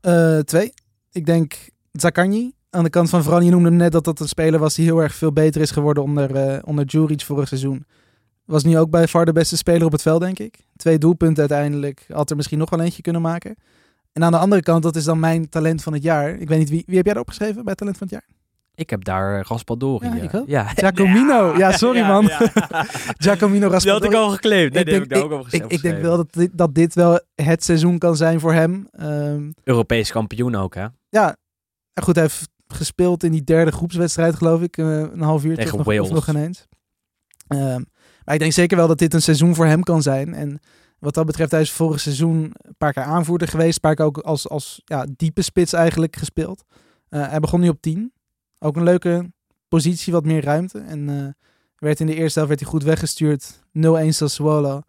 Eh, 0.00 0.38
twee. 0.38 0.72
Ik 1.12 1.26
denk 1.26 1.68
Zakanji. 1.92 2.54
Aan 2.70 2.84
de 2.84 2.90
kant 2.90 3.10
van 3.10 3.22
Veron, 3.22 3.44
je 3.44 3.50
noemde 3.50 3.70
net 3.70 3.92
dat 3.92 4.04
dat 4.04 4.20
een 4.20 4.28
speler 4.28 4.60
was 4.60 4.74
die 4.74 4.84
heel 4.84 5.02
erg 5.02 5.14
veel 5.14 5.32
beter 5.32 5.60
is 5.60 5.70
geworden 5.70 6.02
onder, 6.02 6.34
eh 6.34 6.58
onder 6.64 6.86
Djuric 6.86 7.20
vorig 7.20 7.48
seizoen. 7.48 7.86
Was 8.44 8.64
nu 8.64 8.78
ook 8.78 8.90
bij 8.90 9.08
far 9.08 9.24
de 9.24 9.32
beste 9.32 9.56
speler 9.56 9.84
op 9.84 9.92
het 9.92 10.02
veld, 10.02 10.20
denk 10.20 10.38
ik. 10.38 10.58
Twee 10.76 10.98
doelpunten 10.98 11.38
uiteindelijk. 11.38 12.06
Had 12.08 12.30
er 12.30 12.36
misschien 12.36 12.58
nog 12.58 12.70
wel 12.70 12.80
eentje 12.80 13.02
kunnen 13.02 13.22
maken. 13.22 13.56
En 14.16 14.24
aan 14.24 14.32
de 14.32 14.38
andere 14.38 14.62
kant, 14.62 14.82
dat 14.82 14.96
is 14.96 15.04
dan 15.04 15.20
mijn 15.20 15.48
talent 15.48 15.82
van 15.82 15.92
het 15.92 16.02
jaar. 16.02 16.28
Ik 16.34 16.48
weet 16.48 16.58
niet, 16.58 16.70
wie, 16.70 16.82
wie 16.86 16.96
heb 16.96 17.04
jij 17.04 17.14
erop 17.14 17.28
geschreven 17.28 17.64
bij 17.64 17.74
talent 17.74 17.98
van 17.98 18.06
het 18.06 18.16
jaar? 18.16 18.34
Ik 18.74 18.90
heb 18.90 19.04
daar 19.04 19.44
Raspadori. 19.46 20.06
Ja, 20.08 20.16
eh, 20.16 20.22
ik 20.22 20.34
ook. 20.34 20.48
Ja, 20.48 20.64
Giacomino. 20.68 21.54
Ja, 21.58 21.72
sorry 21.72 21.98
Ja, 21.98 22.08
man. 22.08 22.24
ja. 22.26 22.38
Giacomino 23.24 23.52
Die 23.52 23.62
had 23.62 23.72
Raspadori. 23.72 24.08
ik 24.10 24.14
al 24.16 24.28
geclaimd. 24.30 24.72
Nee, 24.72 24.82
Ik 24.84 24.90
denk- 24.90 25.02
ik 25.02 25.08
daar 25.08 25.30
ook 25.30 25.46
Ik, 25.50 25.64
ik 25.66 25.82
denk 25.82 26.00
wel 26.02 26.16
dat 26.16 26.32
dit, 26.32 26.50
dat 26.52 26.74
dit 26.74 26.94
wel 26.94 27.20
het 27.34 27.64
seizoen 27.64 27.98
kan 27.98 28.16
zijn 28.16 28.40
voor 28.40 28.52
hem. 28.52 28.88
Ehm, 28.90 29.50
Europees 29.64 30.12
kampioen 30.12 30.54
ook, 30.54 30.74
hè? 30.74 30.86
ja, 31.08 31.36
goed, 32.02 32.14
hij 32.14 32.24
heeft 32.24 32.48
gespeeld 32.66 33.22
in 33.24 33.32
die 33.32 33.44
derde 33.44 33.72
groepswedstrijd, 33.72 34.34
geloof 34.34 34.62
ik. 34.62 34.76
eh, 34.76 34.86
een 35.00 35.20
half 35.20 35.44
uur 35.44 35.54
Tegen 35.56 35.76
nog, 35.76 35.86
Wales. 35.86 36.10
nog 36.10 36.28
ineens. 36.28 36.66
Ehm, 37.48 37.82
maar 38.24 38.34
ik 38.34 38.40
denk 38.40 38.52
zeker 38.52 38.76
wel 38.76 38.88
dat 38.88 38.98
dit 38.98 39.14
een 39.14 39.22
seizoen 39.22 39.54
voor 39.54 39.66
hem 39.66 39.82
kan 39.82 40.02
zijn. 40.02 40.34
En 40.34 40.60
wat 40.98 41.14
dat 41.14 41.26
betreft, 41.26 41.50
hij 41.50 41.60
is 41.60 41.70
vorig 41.72 42.00
seizoen 42.00 42.54
een 42.62 42.74
paar 42.78 42.92
keer 42.92 43.02
aanvoerder 43.02 43.48
geweest. 43.48 43.74
Een 43.74 43.80
paar 43.80 43.94
keer 43.94 44.04
ook 44.04 44.18
als, 44.18 44.48
als 44.48 44.80
ja, 44.84 45.06
diepe 45.16 45.42
spits 45.42 45.72
eigenlijk 45.72 46.16
gespeeld. 46.16 46.64
Eh, 47.08 47.28
hij 47.28 47.40
begon 47.40 47.60
nu 47.60 47.68
op 47.68 47.80
10. 47.80 48.12
Ook 48.58 48.76
een 48.76 48.82
leuke 48.82 49.32
positie, 49.68 50.12
wat 50.12 50.24
meer 50.24 50.44
ruimte. 50.44 50.78
En 50.78 51.08
eh, 51.08 51.44
werd 51.76 52.00
in 52.00 52.06
de 52.06 52.14
eerste 52.14 52.38
helft 52.38 52.48
werd 52.48 52.60
hij 52.60 52.70
goed 52.70 52.82
weggestuurd. 52.82 53.60
0-1 53.72 54.08
Sassuolo. 54.08 54.80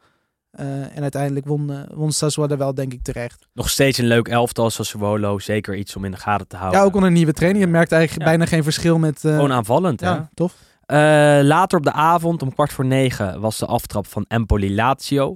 Eh, 0.52 0.96
en 0.98 1.02
uiteindelijk 1.02 1.46
won, 1.46 1.86
won 1.94 2.12
Sassuolo 2.12 2.58
wel, 2.58 2.74
denk 2.74 2.94
ik, 2.94 3.04
terecht. 3.04 3.48
Nog 3.54 3.70
steeds 3.70 3.98
een 3.98 4.06
leuk 4.08 4.28
elftal, 4.28 4.70
Sassuolo. 4.70 5.40
Zeker 5.40 5.76
iets 5.76 5.96
om 5.96 6.06
in 6.06 6.12
de 6.12 6.18
gaten 6.18 6.48
te 6.48 6.56
houden. 6.56 6.80
Ja, 6.80 6.86
ook 6.86 6.94
onder 6.94 7.10
een 7.10 7.16
nieuwe 7.16 7.34
trainer. 7.34 7.62
Je 7.62 7.68
merkt 7.68 7.92
eigenlijk 7.92 8.24
Ja. 8.24 8.30
bijna 8.30 8.46
geen 8.46 8.64
verschil 8.64 8.98
met... 9.00 9.20
Gewoon 9.20 9.52
aanvallend, 9.52 10.00
hè? 10.00 10.08
ja, 10.10 10.30
tof. 10.34 10.56
Later 11.44 11.78
op 11.78 11.84
de 11.84 11.92
avond, 11.92 12.42
om 12.42 12.54
kwart 12.54 12.74
voor 12.74 12.86
negen, 12.86 13.40
was 13.40 13.58
de 13.58 13.66
aftrap 13.66 14.08
van 14.08 14.26
Empoli-Lazio. 14.28 15.36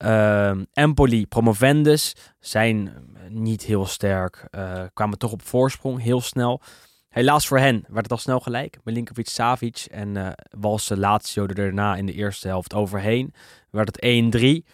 Ehm, 0.00 0.64
Empoli, 0.72 1.26
promovendus, 1.26 2.14
zijn 2.38 2.88
eh, 2.88 3.22
niet 3.30 3.62
heel 3.62 3.86
sterk. 3.86 4.46
eh, 4.50 4.82
kwamen 4.94 5.18
toch 5.18 5.32
op 5.32 5.42
voorsprong, 5.42 6.02
heel 6.02 6.20
snel. 6.20 6.60
Helaas 7.08 7.46
voor 7.46 7.58
hen 7.58 7.84
werd 7.88 8.02
het 8.02 8.10
al 8.12 8.18
snel 8.18 8.40
gelijk. 8.40 8.78
Milinkovic-Savic 8.84 9.86
en 9.90 10.16
eh 10.16 10.32
walste 10.60 10.96
Lazio 10.98 11.46
er 11.46 11.54
daarna 11.54 11.96
in 11.96 12.06
de 12.06 12.12
eerste 12.12 12.48
helft 12.48 12.74
overheen. 12.74 13.34
Werd 13.70 13.86
het 13.86 14.04
1-3. 14.04 14.64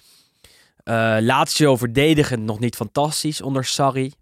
Eh, 0.84 1.16
Lazio 1.20 1.76
verdedigend 1.76 2.42
nog 2.42 2.58
niet 2.58 2.76
fantastisch 2.76 3.40
onder 3.42 3.64
Sarri. 3.64 4.12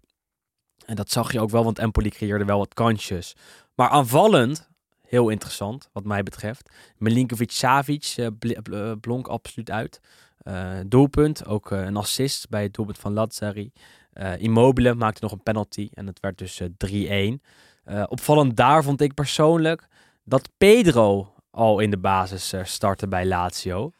En 0.85 0.95
dat 0.95 1.11
zag 1.11 1.31
je 1.31 1.39
ook 1.39 1.49
wel, 1.49 1.63
want 1.63 1.79
Empoli 1.79 2.09
creëerde 2.09 2.45
wel 2.45 2.57
wat 2.57 2.73
kansjes. 2.73 3.35
Maar 3.75 3.89
aanvallend, 3.89 4.69
heel 5.07 5.29
interessant 5.29 5.89
wat 5.93 6.03
mij 6.03 6.23
betreft. 6.23 6.69
Milinkovic-Savic 6.97 8.15
bl- 8.39 8.61
bl- 8.63 8.95
blonk 9.01 9.27
absoluut 9.27 9.71
uit. 9.71 9.99
Eh, 10.45 10.79
doelpunt, 10.87 11.45
ook 11.45 11.71
eh, 11.71 11.83
een 11.83 11.97
assist 11.97 12.49
bij 12.49 12.63
het 12.63 12.73
doelpunt 12.73 12.97
van 12.97 13.13
Lazzari. 13.13 13.71
Eh, 14.15 14.37
Immobile 14.37 14.93
maakte 14.93 15.19
nog 15.21 15.31
een 15.31 15.43
penalty 15.43 15.89
en 15.93 16.07
het 16.07 16.19
werd 16.19 16.37
dus 16.37 16.59
eh, 16.59 17.37
3-1. 17.37 17.41
Eh, 17.83 18.03
opvallend 18.07 18.55
daar 18.55 18.83
vond 18.83 19.01
ik 19.01 19.13
persoonlijk 19.13 19.87
dat 20.23 20.49
Pedro 20.57 21.33
al 21.51 21.79
in 21.79 21.89
de 21.89 21.97
basis 21.97 22.53
startte 22.63 23.07
bij 23.07 23.25
Lazio. 23.25 23.91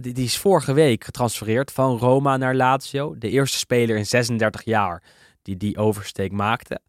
Die, 0.00 0.12
die 0.12 0.24
is 0.24 0.38
vorige 0.38 0.72
week 0.72 1.04
getransfereerd 1.04 1.72
van 1.72 1.98
Roma 1.98 2.36
naar 2.36 2.54
Lazio. 2.54 3.18
De 3.18 3.30
eerste 3.30 3.58
speler 3.58 3.96
in 3.96 4.06
36 4.06 4.64
jaar 4.64 5.02
die 5.42 5.56
die 5.56 5.76
oversteek 5.78 6.32
maakte. 6.32 6.80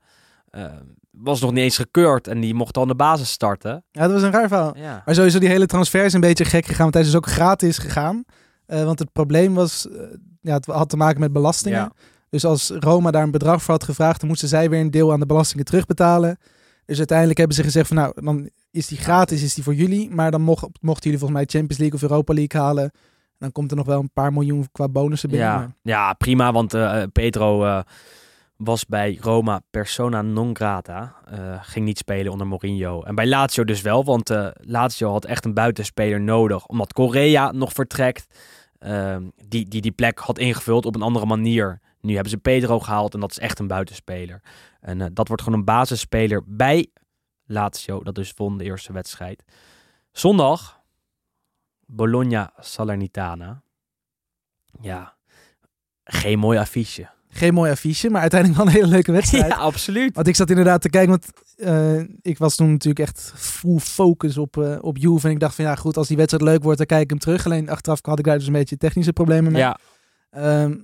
Was 1.11 1.41
nog 1.41 1.51
niet 1.51 1.63
eens 1.63 1.77
gekeurd 1.77 2.27
en 2.27 2.39
die 2.39 2.53
mocht 2.53 2.75
al 2.77 2.81
in 2.81 2.87
de 2.87 2.95
basis 2.95 3.29
starten. 3.29 3.83
Ja, 3.91 4.01
dat 4.01 4.11
was 4.11 4.21
een 4.21 4.31
raar 4.31 4.47
verhaal. 4.47 4.77
Ja. 4.77 5.01
Maar 5.05 5.15
sowieso 5.15 5.39
die 5.39 5.49
hele 5.49 5.65
transfer 5.65 6.05
is 6.05 6.13
een 6.13 6.21
beetje 6.21 6.45
gek 6.45 6.65
gegaan. 6.65 6.81
Want 6.81 6.93
hij 6.93 7.03
is 7.03 7.09
dus 7.09 7.17
ook 7.17 7.27
gratis 7.27 7.77
gegaan. 7.77 8.25
Eh, 8.65 8.83
want 8.83 8.99
het 8.99 9.11
probleem 9.11 9.53
was, 9.53 9.89
eh, 9.89 10.01
ja, 10.41 10.53
het 10.53 10.65
had 10.65 10.89
te 10.89 10.97
maken 10.97 11.19
met 11.19 11.33
belastingen. 11.33 11.79
Ja. 11.79 11.91
Dus 12.29 12.45
als 12.45 12.69
Roma 12.79 13.11
daar 13.11 13.23
een 13.23 13.31
bedrag 13.31 13.63
voor 13.63 13.73
had 13.73 13.83
gevraagd, 13.83 14.19
dan 14.19 14.29
moesten 14.29 14.47
zij 14.47 14.69
weer 14.69 14.79
een 14.79 14.91
deel 14.91 15.11
aan 15.11 15.19
de 15.19 15.25
belastingen 15.25 15.65
terugbetalen. 15.65 16.37
Dus 16.85 16.97
uiteindelijk 16.97 17.37
hebben 17.37 17.55
ze 17.55 17.63
gezegd 17.63 17.87
van 17.87 17.97
nou, 17.97 18.11
dan 18.15 18.49
is 18.71 18.87
die 18.87 18.97
gratis, 18.97 19.43
is 19.43 19.53
die 19.53 19.63
voor 19.63 19.75
jullie. 19.75 20.09
Maar 20.09 20.31
dan 20.31 20.41
mocht, 20.41 20.67
mochten 20.81 21.03
jullie 21.03 21.19
volgens 21.19 21.39
mij 21.39 21.49
Champions 21.49 21.77
League 21.77 21.95
of 21.95 22.01
Europa 22.01 22.33
League 22.33 22.61
halen. 22.61 22.91
Dan 23.37 23.51
komt 23.51 23.71
er 23.71 23.77
nog 23.77 23.85
wel 23.85 23.99
een 23.99 24.13
paar 24.13 24.33
miljoen 24.33 24.67
qua 24.71 24.87
bonussen 24.87 25.29
binnen. 25.29 25.75
Ja, 25.81 26.13
prima, 26.13 26.51
want 26.51 26.73
eh, 26.73 27.03
Pedro 27.11 27.83
was 28.57 28.85
bij 28.85 29.17
Roma 29.21 29.61
persona 29.69 30.21
non 30.21 30.55
grata. 30.55 31.15
Eh, 31.25 31.57
ging 31.61 31.85
niet 31.85 31.97
spelen 31.97 32.31
onder 32.31 32.47
Mourinho. 32.47 33.03
En 33.03 33.15
bij 33.15 33.27
Lazio 33.27 33.63
dus 33.63 33.81
wel, 33.81 34.03
want 34.03 34.29
eh, 34.29 34.47
Lazio 34.53 35.11
had 35.11 35.25
echt 35.25 35.45
een 35.45 35.53
buitenspeler 35.53 36.21
nodig. 36.21 36.65
Omdat 36.65 36.93
Correa 36.93 37.51
nog 37.51 37.73
vertrekt. 37.73 38.39
ehm, 38.79 39.29
die, 39.47 39.67
die 39.67 39.81
die 39.81 39.91
plek 39.91 40.19
had 40.19 40.37
ingevuld 40.37 40.85
op 40.85 40.95
een 40.95 41.01
andere 41.01 41.25
manier. 41.25 41.81
Nu 42.01 42.13
hebben 42.13 42.31
ze 42.31 42.37
Pedro 42.37 42.79
gehaald 42.79 43.13
en 43.13 43.19
dat 43.19 43.31
is 43.31 43.39
echt 43.39 43.59
een 43.59 43.67
buitenspeler. 43.67 44.41
En 44.79 45.01
eh, 45.01 45.07
dat 45.13 45.27
wordt 45.27 45.43
gewoon 45.43 45.59
een 45.59 45.65
basisspeler 45.65 46.41
bij 46.45 46.87
Lazio. 47.45 48.03
Dat 48.03 48.15
dus 48.15 48.33
won 48.35 48.57
de 48.57 48.63
eerste 48.63 48.93
wedstrijd. 48.93 49.43
Zondag, 50.11 50.81
Bologna 51.85 52.53
Salernitana. 52.59 53.61
Ja, 54.81 55.15
geen 56.03 56.39
mooi 56.39 56.57
affiche. 56.57 57.09
Geen 57.37 57.53
mooi 57.53 57.71
affiche, 57.71 58.09
maar 58.09 58.21
uiteindelijk 58.21 58.59
wel 58.61 58.69
een 58.69 58.77
hele 58.79 58.87
leuke 58.93 59.11
wedstrijd. 59.11 59.47
Ja, 59.53 59.55
absoluut. 59.55 60.15
Want 60.15 60.27
ik 60.27 60.35
zat 60.35 60.49
inderdaad 60.49 60.81
te 60.81 60.89
kijken, 60.89 61.09
want 61.09 61.25
eh, 61.55 61.99
ik 62.21 62.37
was 62.37 62.55
toen 62.55 62.71
natuurlijk 62.71 63.07
echt 63.09 63.33
full 63.35 63.77
focus 63.79 64.37
op, 64.37 64.57
eh 64.57 64.77
op 64.81 64.97
Juve. 64.97 65.27
En 65.27 65.33
ik 65.33 65.39
dacht 65.39 65.55
van 65.55 65.65
ja 65.65 65.75
goed, 65.75 65.97
als 65.97 66.07
die 66.07 66.17
wedstrijd 66.17 66.43
leuk 66.43 66.63
wordt, 66.63 66.77
dan 66.77 66.87
kijk 66.87 67.01
ik 67.03 67.09
hem 67.09 67.19
terug. 67.19 67.45
Alleen 67.45 67.69
achteraf 67.69 67.99
had 68.01 68.19
ik 68.19 68.25
daar 68.25 68.37
dus 68.37 68.47
een 68.47 68.53
beetje 68.53 68.77
technische 68.77 69.13
problemen 69.13 69.51
mee. 69.51 69.61
Ja, 69.61 69.77
Ehm, 70.29 70.71
ik 70.71 70.77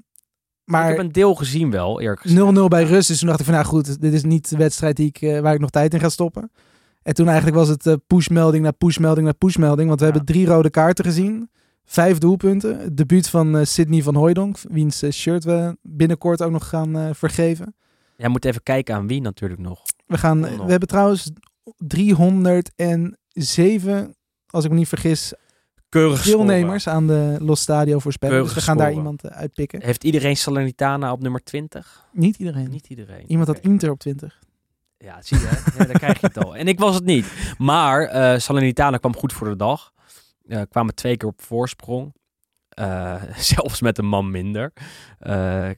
maar 0.66 0.88
heb 0.88 0.98
een 0.98 1.12
deel 1.12 1.36
gezien 1.36 1.72
wel, 1.72 2.02
eerlijk 2.02 2.24
0-0 2.24 2.28
gezegd. 2.28 2.70
bij 2.70 2.82
Ja. 2.82 2.88
rust, 2.88 3.08
dus 3.08 3.18
toen 3.20 3.28
dacht 3.28 3.40
ik 3.40 3.46
van 3.46 3.54
nou 3.56 3.66
goed, 3.68 4.02
dit 4.02 4.14
is 4.14 4.24
niet 4.24 4.50
de 4.50 4.58
wedstrijd 4.58 4.96
die 4.96 5.08
ik, 5.08 5.22
eh, 5.22 5.40
waar 5.40 5.54
ik 5.54 5.60
nog 5.60 5.70
tijd 5.70 5.94
in 5.94 6.00
ga 6.00 6.10
stoppen. 6.10 6.52
En 7.04 7.14
toen 7.14 7.28
eigenlijk 7.28 7.58
was 7.58 7.68
het 7.68 7.98
pushmelding 8.08 8.64
naar 8.64 8.74
pushmelding 8.74 9.26
naar 9.26 9.36
pushmelding. 9.36 9.88
Want 9.88 10.00
we 10.00 10.06
Ja. 10.06 10.12
hebben 10.12 10.34
drie 10.34 10.46
rode 10.46 10.70
kaarten 10.70 11.06
gezien. 11.06 11.50
Vijf 11.92 12.18
doelpunten. 12.18 12.80
Het 12.80 12.98
debuut 12.98 13.30
van 13.30 13.58
eh, 13.58 13.66
Sidney 13.66 14.02
van 14.02 14.16
Hooijdonk, 14.16 14.58
wiens 14.70 15.02
eh, 15.02 15.12
shirt 15.12 15.44
we 15.44 15.78
binnenkort 15.82 16.42
ook 16.42 16.52
nog 16.52 16.70
gaan 16.70 16.98
eh, 16.98 17.10
vergeven. 17.14 17.76
Jij 18.18 18.30
moet 18.30 18.46
even 18.46 18.64
kijken 18.64 18.96
aan 18.96 19.08
wie 19.08 19.22
natuurlijk 19.22 19.62
nog. 19.62 19.82
We, 20.06 20.18
gaan, 20.18 20.42
we 20.42 20.72
hebben 20.72 20.88
trouwens 20.88 21.32
307, 21.78 24.16
als 24.48 24.64
ik 24.64 24.70
me 24.70 24.76
niet 24.78 24.88
vergis, 24.88 25.34
Keurig 25.90 26.24
deelnemers 26.24 26.88
aan 26.88 27.08
de 27.08 27.38
Los 27.40 27.62
Stadio 27.62 28.00
voorspellen. 28.00 28.44
Dus 28.44 28.54
we 28.54 28.62
gaan 28.62 28.78
daar 28.78 28.94
iemand 28.94 29.30
uitpikken. 29.30 29.84
Heeft 29.84 30.04
iedereen 30.04 30.38
Salernitana 30.38 31.12
op 31.12 31.22
nummer 31.22 31.44
20? 31.44 32.06
Niet 32.12 32.38
iedereen. 32.38 32.70
Niet 32.70 32.88
iedereen. 32.88 33.24
Iemand 33.28 33.48
had. 33.48 33.60
Inter 33.60 33.92
op 33.92 34.00
20. 34.00 34.40
Ja, 34.98 35.22
zie 35.22 35.40
je. 35.40 35.62
Ja, 35.78 35.86
daar 35.86 36.00
krijg 36.00 36.22
je 36.22 36.28
het 36.28 36.46
al. 36.46 36.56
En 36.56 36.68
ik 36.68 36.80
was 36.80 36.96
het 36.96 37.06
niet. 37.06 37.26
Maar 37.58 38.02
eh 38.02 38.40
Salernitana 38.40 38.98
kwam 38.98 39.16
goed 39.16 39.34
voor 39.34 39.50
de 39.50 39.56
dag. 39.56 39.92
Eh, 40.52 40.62
kwamen 40.70 40.96
twee 40.96 41.18
keer 41.18 41.28
op 41.30 41.42
voorsprong. 41.42 42.14
Eh, 42.70 43.24
zelfs 43.54 43.82
met 43.82 43.98
een 43.98 44.06
man 44.06 44.32
minder. 44.32 44.74
Eh, 45.20 45.70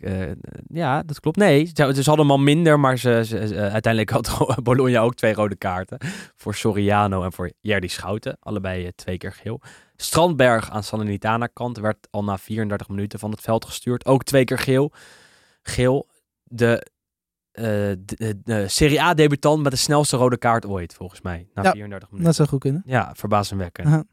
ja, 0.67 1.03
dat 1.03 1.19
klopt. 1.19 1.38
Nee, 1.38 1.65
ze, 1.65 1.74
ze 1.74 1.84
hadden 2.03 2.19
een 2.19 2.26
man 2.26 2.43
minder, 2.43 2.80
maar 2.80 2.97
ze, 2.97 3.21
ze- 3.26 3.47
ze- 3.47 3.55
uiteindelijk 3.55 4.09
had 4.09 4.38
Bologna 4.63 4.99
ook 4.99 5.15
twee 5.15 5.34
rode 5.34 5.55
kaarten. 5.55 5.97
Voor 6.36 6.55
Soriano 6.55 7.24
en 7.24 7.34
voor 7.34 7.51
Jerdy 7.59 7.88
Schouten. 7.88 8.38
Allebei 8.39 8.91
twee 8.95 9.17
keer 9.17 9.32
geel. 9.34 9.61
Strandberg 9.95 10.69
aan 10.71 10.84
Salernitana 10.84 11.47
kant 11.47 11.78
werd 11.78 12.07
al 12.11 12.24
na 12.24 12.38
34 12.38 12.89
minuten 12.89 13.19
van 13.19 13.32
het 13.32 13.41
veld 13.41 13.65
gestuurd. 13.65 14.05
Ook 14.05 14.24
twee 14.24 14.43
keer 14.43 14.59
geel. 14.59 14.91
Geel. 15.61 16.07
De, 16.43 16.88
de, 17.51 18.63
Serie 18.67 19.01
A 19.01 19.13
debutant 19.13 19.63
met 19.63 19.71
de 19.71 19.78
snelste 19.78 20.17
rode 20.17 20.38
kaart 20.38 20.65
ooit, 20.65 20.93
volgens 20.93 21.21
mij. 21.21 21.47
Na 21.53 21.63
Ja, 21.63 21.71
34 21.71 22.07
minuten. 22.09 22.28
Dat 22.28 22.36
zou 22.36 22.47
goed 22.49 22.59
kunnen. 22.59 22.82
Ja, 22.86 23.11
verbazingwekkend. 23.15 23.88
Aha. 23.88 24.03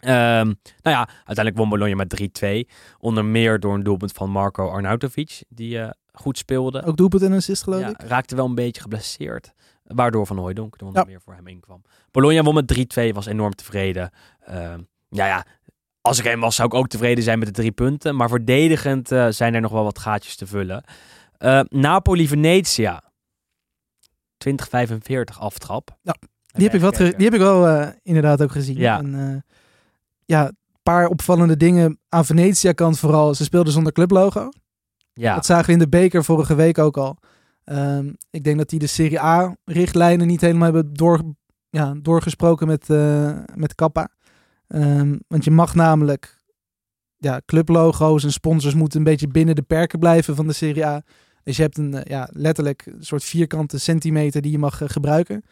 Ehm, 0.00 0.46
nou 0.46 0.96
ja, 0.96 1.08
uiteindelijk 1.16 1.56
won 1.56 1.68
Bologna 1.68 1.94
met 1.94 2.08
3-2. 2.08 2.68
Onder 2.98 3.24
meer 3.24 3.60
door 3.60 3.74
een 3.74 3.82
doelpunt 3.82 4.12
van 4.12 4.30
Marco 4.30 4.68
Arnautovic, 4.70 5.42
die 5.48 5.80
eh, 5.80 5.90
goed 6.12 6.38
speelde. 6.38 6.82
Ook 6.84 6.96
doelpunt 6.96 7.22
en 7.22 7.32
assist 7.32 7.62
geloof 7.62 7.80
Ja, 7.80 7.88
ik. 7.88 8.00
raakte 8.02 8.36
wel 8.36 8.46
een 8.46 8.54
beetje 8.54 8.80
geblesseerd. 8.82 9.52
Waardoor 9.84 10.26
Van 10.26 10.38
Hooijdonk 10.38 10.74
er 10.80 10.86
onder 10.86 11.00
Ja. 11.02 11.06
meer 11.08 11.20
voor 11.20 11.34
hem 11.34 11.46
inkwam. 11.46 11.82
Bologna 12.10 12.42
won 12.42 12.54
met 12.54 12.66
3-2, 12.66 13.12
was 13.12 13.26
enorm 13.26 13.54
tevreden. 13.54 14.10
Ehm, 14.40 14.80
ja, 15.08 15.26
ja, 15.26 15.44
als 16.00 16.18
ik 16.18 16.24
hem 16.24 16.40
was, 16.40 16.54
zou 16.56 16.68
ik 16.68 16.74
ook 16.74 16.88
tevreden 16.88 17.24
zijn 17.24 17.38
met 17.38 17.48
de 17.48 17.54
drie 17.54 17.72
punten. 17.72 18.16
Maar 18.16 18.28
verdedigend 18.28 19.12
eh, 19.12 19.26
zijn 19.28 19.54
er 19.54 19.60
nog 19.60 19.72
wel 19.72 19.84
wat 19.84 19.98
gaatjes 19.98 20.36
te 20.36 20.46
vullen. 20.46 20.84
Eh, 21.38 21.60
Napoli-Venetia. 21.68 23.02
2045 24.36 25.40
aftrap. 25.40 25.98
Ja, 26.02 26.14
Die 26.46 26.68
heb 26.68 26.82
ik, 26.82 26.96
die 27.16 27.24
heb 27.24 27.34
ik 27.34 27.40
wel 27.40 27.66
eh, 27.66 27.88
inderdaad 28.02 28.42
ook 28.42 28.52
gezien. 28.52 28.76
Ja. 28.76 28.98
En, 28.98 29.44
ja, 30.28 30.46
een 30.46 30.82
paar 30.82 31.06
opvallende 31.06 31.56
dingen 31.56 31.98
aan 32.08 32.24
Venetia 32.24 32.72
kant 32.72 32.98
vooral. 32.98 33.34
Ze 33.34 33.44
speelden 33.44 33.72
zonder 33.72 33.92
clublogo. 33.92 34.48
Ja, 35.12 35.34
Dat 35.34 35.46
zagen 35.46 35.66
we 35.66 35.72
in 35.72 35.78
de 35.78 35.88
beker 35.88 36.24
vorige 36.24 36.54
week 36.54 36.78
ook 36.78 36.96
al. 36.96 37.18
Ehm, 37.64 38.12
ik 38.30 38.44
denk 38.44 38.58
dat 38.58 38.68
die 38.68 38.78
de 38.78 38.86
Serie 38.86 39.20
A-richtlijnen 39.20 40.26
niet 40.26 40.40
helemaal 40.40 40.72
hebben 40.72 40.94
door, 40.94 41.20
ja, 41.70 41.94
doorgesproken 42.02 42.66
met, 42.66 42.90
eh 42.90 43.38
met 43.54 43.74
Kappa. 43.74 44.08
Ehm, 44.66 45.16
want 45.28 45.44
je 45.44 45.50
mag 45.50 45.74
namelijk 45.74 46.40
ja, 47.16 47.40
clublogo's 47.46 48.24
en 48.24 48.32
sponsors 48.32 48.74
moeten 48.74 48.98
een 48.98 49.04
beetje 49.04 49.28
binnen 49.28 49.54
de 49.54 49.62
perken 49.62 49.98
blijven 49.98 50.36
van 50.36 50.46
de 50.46 50.52
Serie 50.52 50.86
A. 50.86 51.02
Dus 51.42 51.56
je 51.56 51.62
hebt 51.62 51.78
een 51.78 51.94
eh, 51.94 52.04
ja, 52.04 52.28
letterlijk 52.32 52.86
een 52.86 53.04
soort 53.04 53.24
vierkante 53.24 53.78
centimeter 53.78 54.40
die 54.42 54.52
je 54.52 54.58
mag 54.58 54.82
eh, 54.82 54.88
gebruiken. 54.88 55.44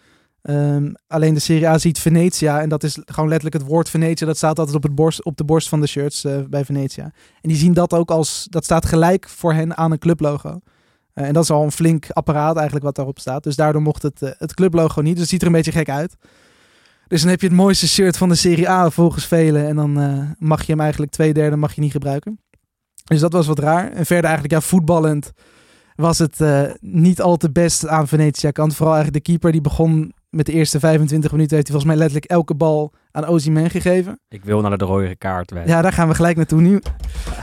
Ehm, 0.47 0.93
alleen 1.07 1.35
de 1.35 1.41
Serie 1.41 1.69
A 1.69 1.79
ziet 1.79 1.99
Venetia 1.99 2.61
en 2.61 2.69
dat 2.69 2.83
is 2.83 2.99
gewoon 3.05 3.29
letterlijk 3.29 3.63
het 3.63 3.71
woord 3.73 3.91
Venetia. 3.91 4.27
Dat 4.27 4.37
staat 4.37 4.59
altijd 4.59 4.77
op, 4.77 4.83
het 4.83 4.95
borst, 4.95 5.25
op 5.25 5.37
de 5.37 5.45
borst 5.45 5.69
van 5.69 5.81
de 5.81 5.87
shirts 5.87 6.25
eh, 6.25 6.39
bij 6.49 6.65
Venetia. 6.65 7.05
En 7.41 7.49
die 7.49 7.57
zien 7.57 7.73
dat 7.73 7.93
ook 7.93 8.11
als, 8.11 8.47
dat 8.51 8.65
staat 8.65 8.87
gelijk 8.87 9.29
voor 9.29 9.53
hen 9.53 9.77
aan 9.77 9.93
een 9.93 9.99
clublogo. 9.99 10.61
Eh, 11.13 11.27
en 11.27 11.33
dat 11.33 11.43
is 11.43 11.51
al 11.51 11.63
een 11.63 11.73
flink 11.73 12.11
apparaat 12.11 12.55
eigenlijk 12.55 12.85
wat 12.85 12.95
daarop 12.95 13.19
staat. 13.19 13.43
Dus 13.43 13.57
daardoor 13.57 13.83
mocht 13.83 14.03
het, 14.03 14.23
eh, 14.23 14.31
het 14.39 14.55
clublogo 14.55 15.01
niet. 15.01 15.13
Dus 15.13 15.21
het 15.21 15.31
ziet 15.31 15.41
er 15.41 15.47
een 15.47 15.53
beetje 15.53 15.73
gek 15.73 15.91
uit. 15.91 16.17
Dus 17.07 17.21
dan 17.21 17.31
heb 17.31 17.41
je 17.41 17.47
het 17.47 17.57
mooiste 17.57 17.89
shirt 17.89 18.17
van 18.17 18.29
de 18.29 18.35
Serie 18.35 18.69
A 18.69 18.91
volgens 18.91 19.27
velen. 19.27 19.67
En 19.67 19.77
dan 19.77 19.93
mag 20.39 20.63
je 20.63 20.73
hem 20.73 20.81
eigenlijk 20.81 21.13
twee 21.13 21.33
derde 21.33 21.57
mag 21.57 21.75
je 21.75 21.81
niet 21.81 21.93
gebruiken. 21.93 22.41
Dus 23.05 23.21
dat 23.21 23.33
was 23.33 23.47
wat 23.47 23.59
raar. 23.59 23.93
En 23.93 24.07
verder 24.07 24.25
eigenlijk 24.25 24.55
ja, 24.55 24.61
voetballend 24.61 25.33
was 25.95 26.19
het 26.19 26.41
niet 26.81 27.21
al 27.21 27.37
te 27.37 27.51
best 27.51 27.87
aan 27.87 28.09
Venetia 28.09 28.51
kant. 28.51 28.75
Vooral 28.75 28.95
eigenlijk 28.95 29.25
de 29.25 29.31
keeper 29.31 29.53
die 29.53 29.61
begon 29.61 30.15
met 30.31 30.47
de 30.47 30.53
eerste 30.53 30.81
25 30.81 31.31
minuten. 31.31 31.57
Heeft 31.57 31.69
hij 31.69 31.77
volgens 31.77 31.85
mij 31.85 31.97
letterlijk 31.97 32.33
elke 32.33 32.55
bal 32.55 32.93
aan 33.11 33.25
Ozyman 33.25 33.71
gegeven. 33.71 34.21
ik 34.29 34.45
wil 34.45 34.61
naar 34.61 34.79
de 34.79 34.85
rode 34.85 35.17
kaart. 35.17 35.53
Ja, 35.65 35.83
daar 35.83 35.93
gaan 35.93 36.09
we 36.09 36.15
gelijk 36.15 36.37
naartoe 36.37 36.61
nu. 36.61 36.83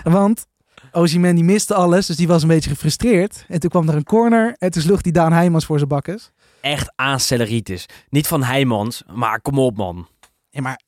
Want 0.04 0.46
Ozyman 0.92 1.36
die 1.36 1.44
miste 1.44 1.74
alles, 1.74 2.06
dus 2.06 2.16
die 2.16 2.28
was 2.28 2.42
een 2.42 2.48
beetje 2.48 2.70
gefrustreerd. 2.70 3.46
En 3.48 3.60
toen 3.60 3.70
kwam 3.70 3.90
er 3.90 3.96
een 3.96 4.04
corner 4.04 4.56
en 4.58 4.72
toen 4.72 4.82
sloeg 4.82 5.02
die 5.02 5.12
Daan 5.12 5.34
Heijmans 5.34 5.66
voor 5.66 5.78
zijn 5.78 5.90
bakkes. 5.90 6.32
Echt 6.62 6.92
aanstelleritis. 6.96 7.86
Niet 8.10 8.28
van 8.28 8.44
Heijmans, 8.44 9.04
maar 9.14 9.42
kom 9.42 9.60
op 9.60 9.78
man. 9.78 10.08
Ja, 10.50 10.62
maar 10.62 10.82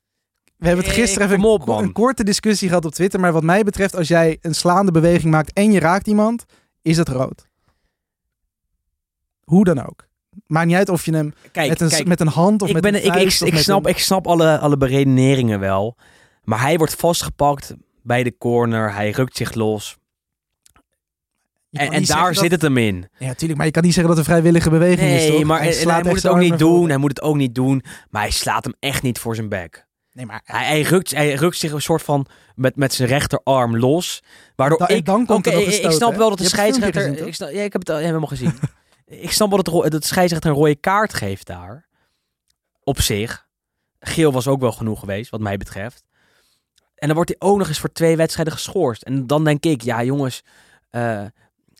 we 0.56 0.66
hebben 0.66 0.84
het 0.84 0.94
Hey, 0.94 1.04
gisteren 1.04 1.28
even 1.28 1.44
op, 1.44 1.68
een 1.68 1.92
korte 1.92 2.24
discussie 2.24 2.68
gehad 2.68 2.84
op 2.84 2.92
Twitter. 2.92 3.20
Maar 3.20 3.32
wat 3.32 3.42
mij 3.42 3.62
betreft, 3.62 3.96
als 3.96 4.08
jij 4.08 4.38
een 4.40 4.54
slaande 4.54 4.90
beweging 4.90 5.32
maakt 5.32 5.52
en 5.52 5.72
je 5.72 5.80
raakt 5.80 6.06
iemand, 6.06 6.44
is 6.82 6.96
het 6.96 7.08
rood. 7.08 7.48
Hoe 9.44 9.64
dan 9.64 9.86
ook. 9.86 10.06
Maakt 10.46 10.66
niet 10.66 10.76
uit 10.76 10.88
of 10.88 11.04
je 11.04 11.12
hem 11.12 11.34
Kijk, 11.52 11.68
met, 11.68 11.80
een, 11.80 11.88
kijk 11.88 12.06
met 12.06 12.20
een 12.20 12.26
hand 12.26 12.62
of 12.62 12.68
ik, 12.68 12.74
met 12.74 12.82
ben, 12.82 12.94
een 12.94 13.00
ik, 13.00 13.06
ik, 13.06 13.12
vuist 13.12 13.42
of 13.42 13.48
ik, 13.48 13.54
met 13.54 13.62
snap, 13.62 13.84
een- 13.84 13.90
ik 13.90 13.98
snap 13.98 14.26
alle, 14.26 14.58
alle 14.58 14.76
beredeneringen 14.76 15.60
wel. 15.60 15.96
Maar 16.44 16.60
hij 16.60 16.76
wordt 16.76 16.94
vastgepakt 16.94 17.74
bij 18.02 18.22
de 18.22 18.36
corner. 18.38 18.94
Hij 18.94 19.10
rukt 19.10 19.36
zich 19.36 19.54
los. 19.54 19.96
En, 21.72 21.92
en 21.92 22.04
daar 22.04 22.34
zit 22.34 22.50
het 22.50 22.62
hem 22.62 22.76
in. 22.76 23.08
Ja, 23.18 23.26
natuurlijk. 23.26 23.56
Maar 23.56 23.66
je 23.66 23.72
kan 23.72 23.82
niet 23.82 23.94
zeggen 23.94 24.14
dat 24.14 24.24
het 24.24 24.26
een 24.26 24.32
vrijwillige 24.34 24.70
beweging 24.70 25.10
is, 25.10 25.22
Nee, 25.28 25.30
toch? 25.30 25.44
maar 25.44 25.58
Hij 25.58 25.66
en 25.68 25.74
slaat 25.74 26.00
hij 26.02 26.12
moet 26.12 26.22
het 26.22 26.32
ook 26.32 26.38
niet 26.38 26.58
doen. 26.58 26.88
Hij 26.88 26.96
moet 26.98 27.10
het 27.10 27.22
ook 27.22 27.36
niet 27.36 27.54
doen. 27.54 27.82
Maar 28.10 28.22
hij 28.22 28.30
slaat 28.30 28.64
hem 28.64 28.74
echt 28.80 29.02
niet 29.02 29.18
voor 29.18 29.34
zijn 29.34 29.48
bek. 29.48 29.86
Nee, 30.12 30.26
maar 30.26 30.40
Hij, 30.44 30.64
hij, 30.66 30.80
rukt, 30.82 31.10
hij 31.14 31.32
rukt 31.34 31.56
zich 31.56 31.72
een 31.72 31.82
soort 31.82 32.02
van 32.02 32.26
met, 32.54 32.76
met 32.76 32.94
zijn 32.94 33.08
rechterarm 33.08 33.76
los. 33.76 34.22
Waardoor 34.54 34.90
ik... 34.90 35.04
dan 35.04 35.26
komt 35.26 35.46
er 35.46 35.52
Oké, 35.52 35.60
nog 35.60 35.68
een 35.74 35.78
ik- 35.78 35.84
ik 35.84 35.90
snap 35.90 36.12
hè? 36.12 36.18
wel 36.18 36.28
dat 36.28 36.38
de 36.38 36.44
scheidsrechter... 36.44 37.02
gezien, 37.02 37.26
ik 37.26 37.34
snap, 37.34 37.50
ja, 37.50 37.62
ik 37.62 37.72
heb 37.72 37.80
het 37.86 37.90
al 37.90 37.96
helemaal 37.96 38.26
gezien. 38.28 38.52
ik 39.06 39.30
snap 39.32 39.50
wel 39.50 39.62
dat 39.62 39.90
de 39.90 40.06
scheidsrechter 40.06 40.50
een 40.50 40.56
rode 40.56 40.76
kaart 40.76 41.14
geeft 41.14 41.46
daar. 41.46 41.86
Op 42.82 43.00
zich. 43.00 43.46
Geel 44.00 44.32
was 44.32 44.48
ook 44.48 44.60
wel 44.60 44.72
genoeg 44.72 45.00
geweest, 45.00 45.30
wat 45.30 45.40
mij 45.40 45.56
betreft. 45.56 46.04
En 46.94 47.06
dan 47.06 47.14
wordt 47.16 47.34
hij 47.38 47.48
ook 47.48 47.58
nog 47.58 47.68
eens 47.68 47.78
voor 47.78 47.92
twee 47.92 48.16
wedstrijden 48.16 48.52
geschorst. 48.54 49.02
En 49.02 49.26
dan 49.26 49.44
denk 49.44 49.64
ik, 49.64 49.82
ja 49.82 50.02
jongens... 50.02 50.42
eh, 50.90 51.24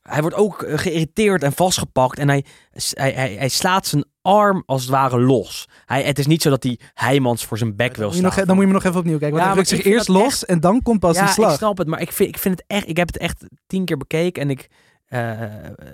hij 0.03 0.21
wordt 0.21 0.37
ook 0.37 0.63
eh, 0.63 0.79
geïrriteerd 0.79 1.43
en 1.43 1.53
vastgepakt. 1.53 2.19
En 2.19 2.29
hij, 2.29 2.45
hij, 2.91 3.13
hij, 3.13 3.35
hij 3.35 3.49
slaat 3.49 3.87
zijn 3.87 4.05
arm 4.23 4.63
als 4.67 4.83
het 4.83 4.91
ware 4.91 5.21
los. 5.21 5.69
Hij, 5.85 6.03
het 6.03 6.19
is 6.19 6.27
niet 6.27 6.43
zo 6.43 6.51
dat 6.51 6.63
hij 6.63 6.79
Heijmans 6.95 7.45
voor 7.45 7.59
zijn 7.59 7.77
bek 7.77 7.97
wil 7.97 7.97
Dan 7.97 8.07
moet, 8.07 8.17
je 8.17 8.23
nog, 8.23 8.33
slaan. 8.33 8.47
dan 8.47 8.55
moet 8.55 8.65
je 8.65 8.71
me 8.71 8.77
nog 8.77 8.85
even 8.85 8.99
opnieuw 8.99 9.19
kijken. 9.19 9.39
Want 9.39 9.49
Ja, 9.49 9.55
hij 9.55 9.59
rukt 9.63 9.71
maar 9.73 9.83
zich 9.83 9.93
eerst 9.93 10.09
los 10.09 10.45
en 10.45 10.61
dan 10.61 10.83
komt 10.83 11.01
pas 11.01 11.15
die 11.17 11.23
ja, 11.25 11.31
slag. 11.33 11.51
ik 11.51 11.57
snap 11.59 11.79
het, 11.79 11.87
maar 11.87 12.01
ik 12.01 12.13
vind, 12.13 12.29
ik 12.29 12.39
vind 12.39 12.59
het 12.59 12.65
echt. 12.67 12.89
Ik 12.89 12.97
heb 12.97 13.07
het 13.07 13.19
echt 13.19 13.45
tien 13.67 13.85
keer 13.85 13.97
bekeken 13.97 14.43
en 14.43 14.51
ik 14.51 14.69
eh, 15.07 15.43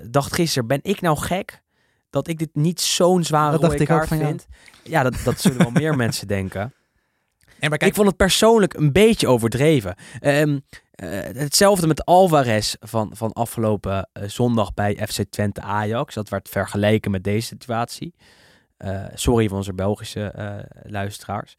dacht 0.06 0.32
gisteren: 0.34 0.68
ben 0.68 0.80
ik 0.82 1.00
nou 1.00 1.16
gek 1.18 1.62
dat 2.10 2.28
ik 2.28 2.38
dit 2.38 2.50
niet 2.54 2.80
zo'n 2.80 3.24
zware 3.24 3.58
Dat 3.58 3.70
rode 3.72 3.84
kaart 3.84 4.08
jou. 4.08 4.20
vind? 4.24 4.46
Ja, 4.82 5.02
dat, 5.02 5.14
dat 5.24 5.40
zullen 5.40 5.58
wel 5.58 5.70
meer 5.70 5.96
mensen 6.06 6.26
denken. 6.28 6.74
Maar 7.68 7.82
Ik 7.82 7.94
vond 7.94 8.06
het 8.08 8.16
persoonlijk 8.16 8.74
een 8.74 8.92
beetje 8.92 9.28
overdreven. 9.28 9.94
Ehm, 10.20 10.58
eh, 10.90 11.08
hetzelfde 11.22 11.86
met 11.86 12.04
Alvarez 12.04 12.74
van, 12.80 13.10
van 13.14 13.32
afgelopen 13.32 14.08
eh, 14.12 14.28
zondag 14.28 14.74
bij 14.74 15.06
FC 15.08 15.22
Twente 15.30 15.60
Ajax. 15.60 16.14
Dat 16.14 16.28
werd 16.28 16.48
vergeleken 16.48 17.10
met 17.10 17.24
deze 17.24 17.46
situatie. 17.46 18.14
Eh, 18.76 19.04
sorry 19.14 19.48
voor 19.48 19.56
onze 19.56 19.74
Belgische 19.74 20.24
eh, 20.26 20.56
luisteraars. 20.82 21.56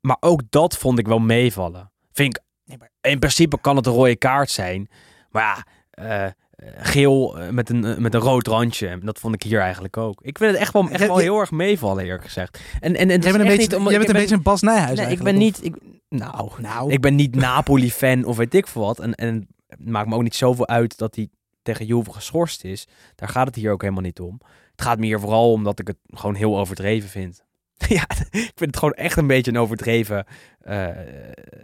Maar 0.00 0.16
ook 0.20 0.40
dat 0.50 0.76
vond 0.76 0.98
ik 0.98 1.06
wel 1.06 1.18
meevallen. 1.18 1.90
Vind 2.12 2.36
ik, 2.36 2.42
Nee, 2.64 2.78
maar- 2.78 2.90
in 3.00 3.18
principe 3.18 3.60
kan 3.60 3.76
het 3.76 3.86
een 3.86 3.92
rode 3.92 4.16
kaart 4.16 4.50
zijn. 4.50 4.88
Maar 5.30 5.66
ja, 5.94 6.34
geel 6.76 7.38
eh, 7.38 7.48
met 7.48 7.70
een, 7.70 7.84
eh, 7.84 7.96
met 7.96 8.14
een 8.14 8.20
rood 8.20 8.46
randje. 8.46 8.98
Dat 9.02 9.18
vond 9.18 9.34
ik 9.34 9.42
hier 9.42 9.60
eigenlijk 9.60 9.96
ook. 9.96 10.20
Ik 10.22 10.38
vind 10.38 10.50
het 10.50 10.60
echt 10.60 10.72
wel, 10.72 10.88
echt 10.90 11.06
wel 11.06 11.16
heel 11.16 11.38
erg 11.40 11.50
meevallen, 11.50 12.04
eerlijk 12.04 12.24
gezegd. 12.24 12.60
En, 12.80 12.96
en, 12.96 12.96
en 12.96 13.08
het 13.10 13.22
Jij 13.22 13.32
bent 13.32 13.44
een 13.44 13.50
beetje, 13.50 13.62
niet 13.62 13.74
om- 13.74 13.88
jij 13.88 13.96
bent 13.98 14.06
een 14.08 14.12
ben- 14.12 14.20
beetje 14.22 14.36
een 14.36 14.42
Bas 14.42 14.60
Nijhuis 14.60 14.98
Nee, 14.98 15.10
ik 15.10 15.22
ben 15.22 15.36
niet. 15.38 15.64
Ik, 15.64 15.74
nou, 16.08 16.50
Nou, 16.58 16.92
ik 16.92 17.00
ben 17.00 17.14
niet 17.14 17.34
Napoli-fan 17.34 18.24
of 18.24 18.36
weet 18.36 18.54
ik 18.54 18.66
veel 18.66 18.82
wat. 18.82 18.98
En, 18.98 19.14
en 19.14 19.48
het 19.66 19.88
maakt 19.88 20.08
me 20.08 20.14
ook 20.14 20.22
niet 20.22 20.34
zoveel 20.34 20.68
uit 20.68 20.98
dat 20.98 21.14
hij 21.14 21.28
tegen 21.62 21.86
Juve 21.86 22.12
geschorst 22.12 22.64
is. 22.64 22.86
Daar 23.14 23.28
gaat 23.28 23.46
het 23.46 23.54
hier 23.56 23.72
ook 23.72 23.80
helemaal 23.82 24.02
niet 24.02 24.20
om. 24.20 24.40
Het 24.70 24.82
gaat 24.82 24.98
me 24.98 25.04
hier 25.06 25.20
vooral 25.20 25.52
om 25.52 25.64
dat 25.64 25.78
ik 25.78 25.86
het 25.86 25.96
gewoon 26.06 26.34
heel 26.34 26.58
overdreven 26.58 27.08
vind. 27.08 27.44
ja, 27.88 28.04
ik 28.30 28.52
vind 28.54 28.60
het 28.60 28.76
gewoon 28.76 28.94
echt 28.94 29.16
een 29.16 29.26
beetje 29.26 29.50
een 29.50 29.58
overdreven. 29.58 30.24
eh 30.60 30.86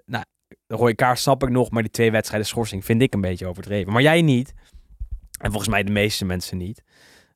nou, 0.06 0.24
de 0.66 0.74
rode 0.74 0.94
kaart 0.94 1.18
snap 1.18 1.42
ik 1.42 1.48
nog, 1.48 1.70
maar 1.70 1.82
die 1.82 1.90
twee 1.90 2.10
wedstrijden 2.10 2.48
schorsing 2.48 2.84
vind 2.84 3.02
ik 3.02 3.14
een 3.14 3.20
beetje 3.20 3.46
overdreven. 3.46 3.92
Maar 3.92 4.02
jij 4.02 4.22
niet. 4.22 4.52
En 5.38 5.50
volgens 5.50 5.68
mij 5.68 5.82
de 5.82 5.92
meeste 5.92 6.24
mensen 6.24 6.56
niet. 6.56 6.82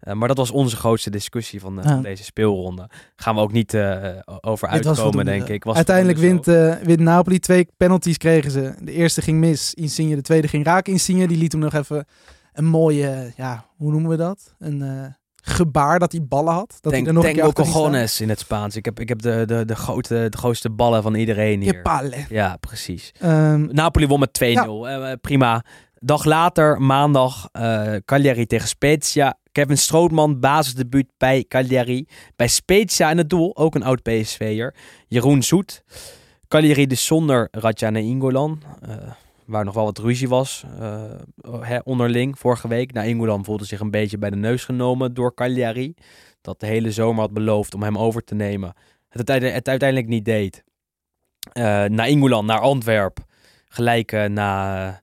Eh, 0.00 0.14
maar 0.14 0.28
dat 0.28 0.36
was 0.36 0.50
onze 0.50 0.76
grootste 0.76 1.10
discussie 1.10 1.60
van, 1.60 1.80
eh, 1.80 1.84
Ja. 1.84 2.00
deze 2.00 2.24
speelronde. 2.24 2.88
Gaan 3.16 3.34
we 3.34 3.40
ook 3.40 3.52
niet 3.52 3.74
eh, 3.74 4.18
over 4.40 4.68
uitkomen, 4.68 5.24
denk 5.24 5.48
ik. 5.48 5.64
Was 5.64 5.76
Uiteindelijk 5.76 6.18
wint, 6.18 6.44
wint 6.82 7.00
Napoli. 7.00 7.38
Twee 7.38 7.68
penalties 7.76 8.16
kregen 8.16 8.50
ze. 8.50 8.74
De 8.80 8.92
eerste 8.92 9.22
ging 9.22 9.38
mis, 9.38 9.74
Insigne. 9.74 10.14
De 10.14 10.22
tweede 10.22 10.48
ging 10.48 10.64
raak, 10.64 10.88
Insigne. 10.88 11.26
Die 11.28 11.38
liet 11.38 11.52
hem 11.52 11.60
nog 11.60 11.74
even 11.74 12.06
een 12.52 12.64
mooie, 12.64 13.32
ja, 13.36 13.66
hoe 13.76 13.90
noemen 13.90 14.10
we 14.10 14.16
dat? 14.16 14.54
Een, 14.58 15.14
gebaar 15.44 15.98
dat 15.98 16.12
hij 16.12 16.24
ballen 16.24 16.52
had. 16.52 16.78
Dat 16.80 16.92
hij 16.92 17.02
Denk, 17.02 17.06
er 17.06 17.12
nog 17.12 17.24
tengo 17.24 17.52
cojones 17.52 18.20
in 18.20 18.28
het 18.28 18.38
Spaans. 18.38 18.76
Ik 18.76 18.84
heb, 18.84 19.00
ik 19.00 19.08
heb 19.08 19.22
de, 19.22 19.42
de, 19.46 19.64
de, 19.64 19.76
grote, 19.76 20.26
de 20.28 20.36
grootste 20.36 20.70
ballen 20.70 21.02
van 21.02 21.14
iedereen 21.14 21.60
hier. 21.60 21.82
palle. 21.82 22.24
Ja, 22.28 22.56
precies. 22.56 23.12
Ehm, 23.18 23.68
Napoli 23.70 24.06
won 24.06 24.20
met 24.20 24.32
2-0. 24.32 24.88
Eh, 24.88 25.10
eh, 25.10 25.18
prima. 25.20 25.64
Dag 26.04 26.24
later, 26.24 26.80
maandag, 26.80 27.48
eh 27.52 27.94
Cagliari 28.04 28.46
tegen 28.46 28.68
Spezia. 28.68 29.38
Kevin 29.52 29.78
Strootman, 29.78 30.40
basisdebuut 30.40 31.06
bij 31.18 31.44
Cagliari. 31.48 32.06
Bij 32.36 32.48
Spezia 32.48 33.10
in 33.10 33.18
het 33.18 33.30
doel, 33.30 33.56
ook 33.56 33.74
een 33.74 33.82
oud 33.82 34.02
PSV'er. 34.02 34.74
Jeroen 35.08 35.42
Zoet. 35.42 35.82
Cagliari 36.48 36.86
dus 36.86 37.04
zonder 37.04 37.48
Radja 37.50 37.88
Ingolan. 37.90 38.62
eh, 38.80 38.96
waar 39.44 39.64
nog 39.64 39.74
wel 39.74 39.84
wat 39.84 39.98
ruzie 39.98 40.28
was 40.28 40.64
eh, 40.80 41.78
onderling 41.84 42.38
vorige 42.38 42.68
week. 42.68 42.92
Nou, 42.92 43.06
Ingolan 43.06 43.44
voelde 43.44 43.64
zich 43.64 43.80
een 43.80 43.90
beetje 43.90 44.18
bij 44.18 44.30
de 44.30 44.36
neus 44.36 44.64
genomen 44.64 45.14
door 45.14 45.34
Cagliari. 45.34 45.94
Dat 46.40 46.60
de 46.60 46.66
hele 46.66 46.90
zomer 46.90 47.20
had 47.20 47.32
beloofd 47.32 47.74
om 47.74 47.82
hem 47.82 47.98
over 47.98 48.24
te 48.24 48.34
nemen. 48.34 48.74
Het, 49.08 49.30
uiteindelijk- 49.30 50.06
niet 50.06 50.24
deed. 50.24 50.64
Eh 51.52 51.84
naar 51.84 52.08
Ingolan, 52.08 52.46
naar 52.46 52.60
Antwerp. 52.60 53.18
Gelijk 53.68 54.28
na, 54.28 55.01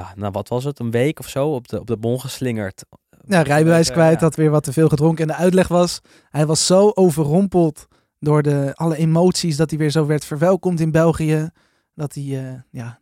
nou, 0.00 0.06
na 0.14 0.30
wat 0.30 0.48
was 0.48 0.64
het, 0.64 0.78
een 0.78 0.90
week 0.90 1.18
of 1.18 1.28
zo 1.28 1.48
op 1.54 1.68
de, 1.68 1.80
op 1.80 1.86
de 1.86 1.96
bon 1.96 2.20
geslingerd. 2.20 2.84
ja, 3.26 3.42
rijbewijs 3.42 3.88
Eh, 3.88 3.94
kwijt, 3.94 4.20
had 4.20 4.34
weer 4.36 4.50
wat 4.50 4.64
te 4.64 4.72
veel 4.72 4.88
gedronken. 4.88 5.22
En 5.28 5.36
de 5.36 5.42
uitleg 5.42 5.68
was, 5.68 6.00
hij 6.30 6.46
was 6.46 6.66
zo 6.66 6.90
overrompeld 6.94 7.86
door 8.18 8.42
de, 8.42 8.70
alle 8.74 8.96
emoties 8.96 9.56
dat 9.56 9.70
hij 9.70 9.78
weer 9.78 9.90
zo 9.90 10.06
werd 10.06 10.24
verwelkomd 10.24 10.80
in 10.80 10.90
België. 10.90 11.50
Dat 11.94 12.14
hij, 12.14 12.22
eh, 12.24 12.60
ja, 12.70 13.00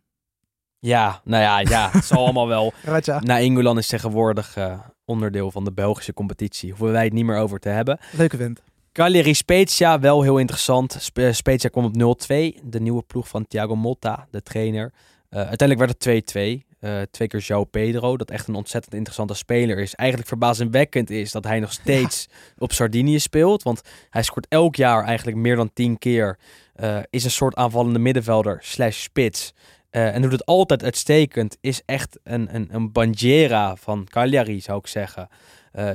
Ja, 0.79 1.21
nou 1.23 1.43
ja, 1.43 1.59
ja, 1.59 1.89
het 1.91 2.05
zal 2.05 2.17
allemaal 2.23 2.47
wel. 2.47 2.73
Radja, 2.83 3.19
Na 3.19 3.37
Ingolan 3.37 3.77
is 3.77 3.87
tegenwoordig 3.87 4.55
eh, 4.55 4.79
onderdeel 5.05 5.51
van 5.51 5.63
de 5.63 5.71
Belgische 5.71 6.13
competitie. 6.13 6.69
Hoeven 6.69 6.91
wij 6.91 7.03
het 7.03 7.13
niet 7.13 7.25
meer 7.25 7.37
over 7.37 7.59
te 7.59 7.69
hebben. 7.69 7.99
leuke 8.11 8.37
vent. 8.37 8.61
Cagliari 8.91 9.33
Spezia, 9.33 9.99
wel 9.99 10.21
heel 10.21 10.37
interessant. 10.37 10.95
Sp- 10.99 11.17
eh, 11.17 11.31
Spezia 11.31 11.69
kwam 11.69 11.85
op 11.85 11.95
0-2. 11.95 12.59
De 12.63 12.79
nieuwe 12.79 13.01
ploeg 13.03 13.27
van 13.27 13.47
Thiago 13.47 13.75
Motta, 13.75 14.27
de 14.31 14.41
trainer. 14.41 14.93
Uiteindelijk 15.29 15.79
werd 15.79 15.91
het 15.91 15.99
2-2. 16.01 16.65
Eh, 16.83 17.01
twee 17.11 17.27
keer 17.27 17.41
João 17.41 17.69
Pedro, 17.69 18.17
dat 18.17 18.31
echt 18.31 18.47
een 18.47 18.55
ontzettend 18.55 18.93
interessante 18.93 19.33
speler 19.33 19.79
is. 19.79 19.95
Eigenlijk 19.95 20.29
verbazingwekkend 20.29 21.09
is 21.09 21.31
dat 21.31 21.43
hij 21.43 21.59
nog 21.59 21.71
steeds 21.71 22.27
op 22.57 22.71
Sardinië 22.71 23.19
speelt. 23.19 23.63
Want 23.63 23.81
hij 24.09 24.23
scoort 24.23 24.47
elk 24.49 24.75
jaar 24.75 25.03
eigenlijk 25.03 25.37
meer 25.37 25.55
dan 25.55 25.73
10 25.73 25.97
keer. 25.97 26.39
Eh, 26.73 26.99
is 27.09 27.23
een 27.23 27.31
soort 27.31 27.55
aanvallende 27.55 27.99
middenvelder 27.99 28.57
slash 28.61 29.01
spits. 29.01 29.53
Eh, 29.89 30.15
en 30.15 30.21
doet 30.21 30.31
het 30.31 30.45
altijd 30.45 30.83
uitstekend. 30.83 31.57
Is 31.61 31.81
echt 31.85 32.19
een, 32.23 32.55
een, 32.55 32.67
een 32.71 32.91
bandiera 32.91 33.75
van 33.75 34.05
Cagliari, 34.09 34.61
zou 34.61 34.79
ik 34.79 34.87
zeggen. 34.87 35.27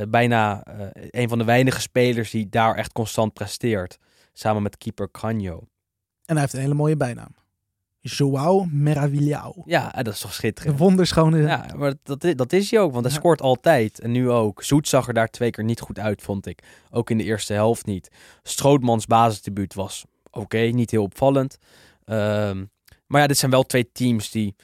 Bijna 0.09 0.63
een 1.11 1.29
van 1.29 1.39
de 1.39 1.45
weinige 1.45 1.81
spelers 1.81 2.31
die 2.31 2.49
daar 2.49 2.75
echt 2.75 2.93
constant 2.93 3.33
presteert. 3.33 3.99
Samen 4.33 4.63
met 4.63 4.77
keeper 4.77 5.11
Canio. 5.11 5.59
En 6.25 6.35
hij 6.35 6.41
heeft 6.41 6.53
een 6.53 6.61
hele 6.61 6.75
mooie 6.75 6.97
bijnaam. 6.97 7.35
João 8.01 8.67
Meravilhao. 8.73 9.63
Ja, 9.65 9.95
eh, 9.95 10.03
dat 10.05 10.15
is 10.15 10.21
toch 10.21 10.33
schitterend. 10.35 10.79
wonderschone... 10.79 11.39
Ja, 11.43 11.67
maar 11.77 11.95
dat, 12.03 12.25
is- 12.25 12.37
dat 12.37 12.53
is 12.53 12.71
hij 12.71 12.81
ook, 12.81 12.93
want 12.93 13.05
hij 13.05 13.13
Ja. 13.15 13.19
scoort 13.21 13.41
altijd. 13.41 14.01
En 14.01 14.11
nu 14.11 14.31
ook. 14.31 14.63
Zoet 14.63 14.89
zag 14.89 15.09
er 15.09 15.15
daar 15.15 15.29
twee 15.29 15.51
keer 15.51 15.65
niet 15.65 15.81
goed 15.81 15.99
uit, 15.99 16.23
vond 16.23 16.47
ik. 16.47 16.63
Ook 16.91 17.11
in 17.11 17.19
de 17.19 17.25
eerste 17.25 17.53
helft 17.53 17.87
niet. 17.87 18.11
Strootmans 18.43 19.07
basisdebuut 19.07 19.75
was 19.75 20.05
oké, 20.31 20.59
niet 20.59 20.91
heel 20.91 21.03
opvallend. 21.03 21.59
Ehm, 22.05 22.65
maar 23.07 23.21
ja, 23.21 23.27
dit 23.27 23.39
zijn 23.39 23.51
wel 23.51 23.63
twee 23.63 23.91
teams 23.93 24.31
die 24.31 24.55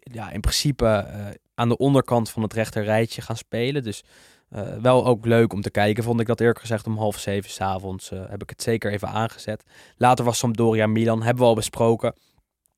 ja, 0.00 0.30
in 0.30 0.40
principe 0.40 0.86
eh, 0.86 1.26
aan 1.54 1.68
de 1.68 1.76
onderkant 1.76 2.30
van 2.30 2.42
het 2.42 2.52
rechter 2.52 2.84
rijtje 2.84 3.22
gaan 3.22 3.36
spelen. 3.36 3.82
Dus 3.82 4.04
eh, 4.48 4.76
wel 4.76 5.06
ook 5.06 5.26
leuk 5.26 5.52
om 5.52 5.60
te 5.60 5.70
kijken. 5.70 6.04
Vond 6.04 6.20
ik 6.20 6.26
dat 6.26 6.40
eerlijk 6.40 6.60
gezegd 6.60 6.86
om 6.86 6.96
half 6.96 7.18
zeven 7.18 7.50
s'avonds 7.50 8.12
avonds 8.12 8.30
heb 8.30 8.42
ik 8.42 8.50
het 8.50 8.62
zeker 8.62 8.92
even 8.92 9.08
aangezet. 9.08 9.64
Later 9.96 10.24
was 10.24 10.38
Sampdoria 10.38 10.86
Milan, 10.86 11.22
hebben 11.22 11.42
we 11.42 11.48
al 11.48 11.54
besproken. 11.54 12.14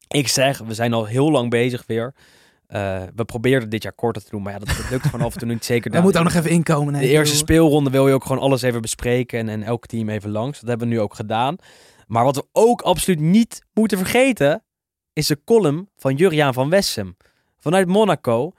Ik 0.09 0.28
zeg, 0.28 0.59
we 0.59 0.74
zijn 0.74 0.92
al 0.92 1.04
heel 1.04 1.30
lang 1.30 1.50
bezig 1.50 1.84
weer. 1.86 2.14
Eh, 2.66 3.02
we 3.14 3.24
probeerden 3.24 3.68
dit 3.70 3.82
jaar 3.82 3.92
korter 3.92 4.22
te 4.24 4.30
doen, 4.30 4.42
maar 4.42 4.52
ja, 4.52 4.59
dat, 4.59 4.68
dat 4.68 4.90
lukt 4.90 5.04
gewoon 5.04 5.26
af 5.26 5.32
en 5.32 5.38
toe 5.38 5.48
niet. 5.48 5.64
Zeker 5.74 5.90
Hij 5.90 6.00
na- 6.00 6.07
moet 6.07 6.16
ook 6.16 6.24
nog 6.24 6.34
even 6.34 6.50
inkomen. 6.50 6.92
de 6.92 7.00
eerste 7.09 7.34
joh. 7.34 7.42
speelronde 7.42 7.90
wil 7.90 8.09
je 8.09 8.14
ook 8.14 8.24
gewoon 8.24 8.42
alles 8.42 8.62
even 8.62 8.80
bespreken 8.82 9.38
en, 9.38 9.48
en 9.48 9.62
elk 9.62 9.86
team 9.86 10.09
even 10.09 10.30
langs. 10.30 10.61
Dat 10.61 10.68
hebben 10.68 10.88
we 10.88 10.94
nu 10.94 11.00
ook 11.00 11.14
gedaan. 11.14 11.57
Maar 12.07 12.24
wat 12.24 12.36
we 12.36 12.46
ook 12.52 12.80
absoluut 12.82 13.20
niet 13.20 13.62
moeten 13.74 13.98
vergeten, 13.98 14.62
is 15.12 15.26
de 15.26 15.40
column 15.44 15.88
van 15.96 16.14
Juriaan 16.14 16.54
van 16.54 16.70
Wessem. 16.70 17.16
Vanuit 17.59 17.88
Monaco, 17.88 18.52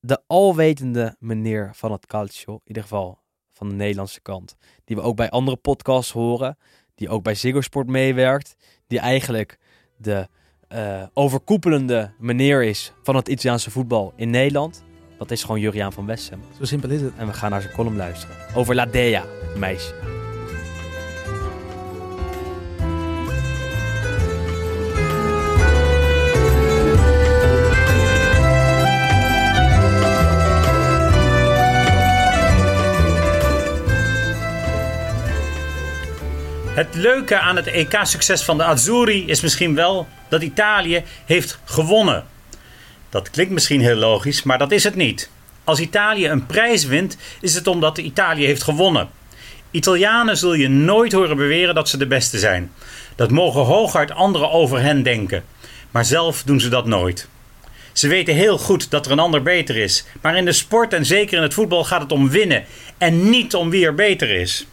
de 0.00 0.22
alwetende 0.26 1.16
meneer 1.18 1.70
van 1.74 1.92
het 1.92 2.06
calcio, 2.06 2.52
in 2.54 2.60
ieder 2.64 2.82
geval 2.82 3.18
van 3.52 3.68
de 3.68 3.74
Nederlandse 3.74 4.20
kant. 4.20 4.56
Die 4.84 4.96
we 4.96 5.02
ook 5.02 5.16
bij 5.16 5.30
andere 5.30 5.56
podcasts 5.56 6.12
horen, 6.12 6.58
die 6.94 7.08
ook 7.08 7.22
bij 7.22 7.34
Ziggo 7.34 7.60
Sport 7.60 7.86
meewerkt. 7.88 8.56
Die 8.86 8.98
eigenlijk 8.98 9.58
de 9.96 10.28
eh, 10.68 11.02
overkoepelende 11.14 12.10
meneer 12.18 12.64
is 12.64 12.92
van 13.02 13.16
het 13.16 13.28
Italiaanse 13.28 13.70
voetbal 13.70 14.12
in 14.16 14.30
Nederland. 14.30 14.84
Dat 15.18 15.30
is 15.30 15.42
gewoon 15.42 15.60
Juriaan 15.60 15.92
van 15.92 16.06
Wessem. 16.06 16.40
Zo 16.58 16.64
simpel 16.64 16.90
is 16.90 17.00
het. 17.00 17.12
En 17.16 17.26
we 17.26 17.32
gaan 17.32 17.50
naar 17.50 17.62
zijn 17.62 17.74
column 17.74 17.96
luisteren. 17.96 18.36
Over 18.54 18.74
La 18.74 18.86
Dea, 18.86 19.24
het 19.40 19.56
meisje. 19.56 19.94
Het 36.78 36.94
leuke 36.94 37.38
aan 37.38 37.56
het 37.56 37.66
EK-succes 37.66 38.44
van 38.44 38.56
de 38.56 38.64
Azzurri 38.64 39.26
is 39.26 39.40
misschien 39.40 39.74
wel 39.74 40.06
dat 40.28 40.42
Italië 40.42 41.02
heeft 41.24 41.58
gewonnen. 41.64 42.26
Dat 43.10 43.30
klinkt 43.30 43.52
misschien 43.52 43.80
heel 43.80 43.96
logisch, 43.96 44.42
maar 44.42 44.58
dat 44.58 44.72
is 44.72 44.84
het 44.84 44.94
niet. 44.94 45.30
Als 45.64 45.80
Italië 45.80 46.28
een 46.28 46.46
prijs 46.46 46.84
wint, 46.84 47.16
is 47.40 47.54
het 47.54 47.66
omdat 47.66 47.98
Italië 47.98 48.44
heeft 48.44 48.62
gewonnen. 48.62 49.08
Italianen 49.70 50.36
zul 50.36 50.54
je 50.54 50.68
nooit 50.68 51.12
horen 51.12 51.36
beweren 51.36 51.74
dat 51.74 51.88
ze 51.88 51.96
de 51.96 52.06
beste 52.06 52.38
zijn. 52.38 52.72
Dat 53.16 53.30
mogen 53.30 53.60
hooguit 53.60 54.10
anderen 54.10 54.50
over 54.50 54.80
hen 54.80 55.02
denken. 55.02 55.44
Maar 55.90 56.04
zelf 56.04 56.42
doen 56.42 56.60
ze 56.60 56.68
dat 56.68 56.86
nooit. 56.86 57.28
Ze 57.92 58.08
weten 58.08 58.34
heel 58.34 58.58
goed 58.58 58.90
dat 58.90 59.06
er 59.06 59.12
een 59.12 59.18
ander 59.18 59.42
beter 59.42 59.76
is. 59.76 60.04
Maar 60.20 60.36
in 60.36 60.44
de 60.44 60.52
sport 60.52 60.92
en 60.92 61.06
zeker 61.06 61.36
in 61.36 61.42
het 61.42 61.54
voetbal 61.54 61.84
gaat 61.84 62.00
het 62.00 62.12
om 62.12 62.30
winnen 62.30 62.64
en 62.98 63.30
niet 63.30 63.54
om 63.54 63.70
wie 63.70 63.84
er 63.84 63.94
beter 63.94 64.30
is. 64.30 64.66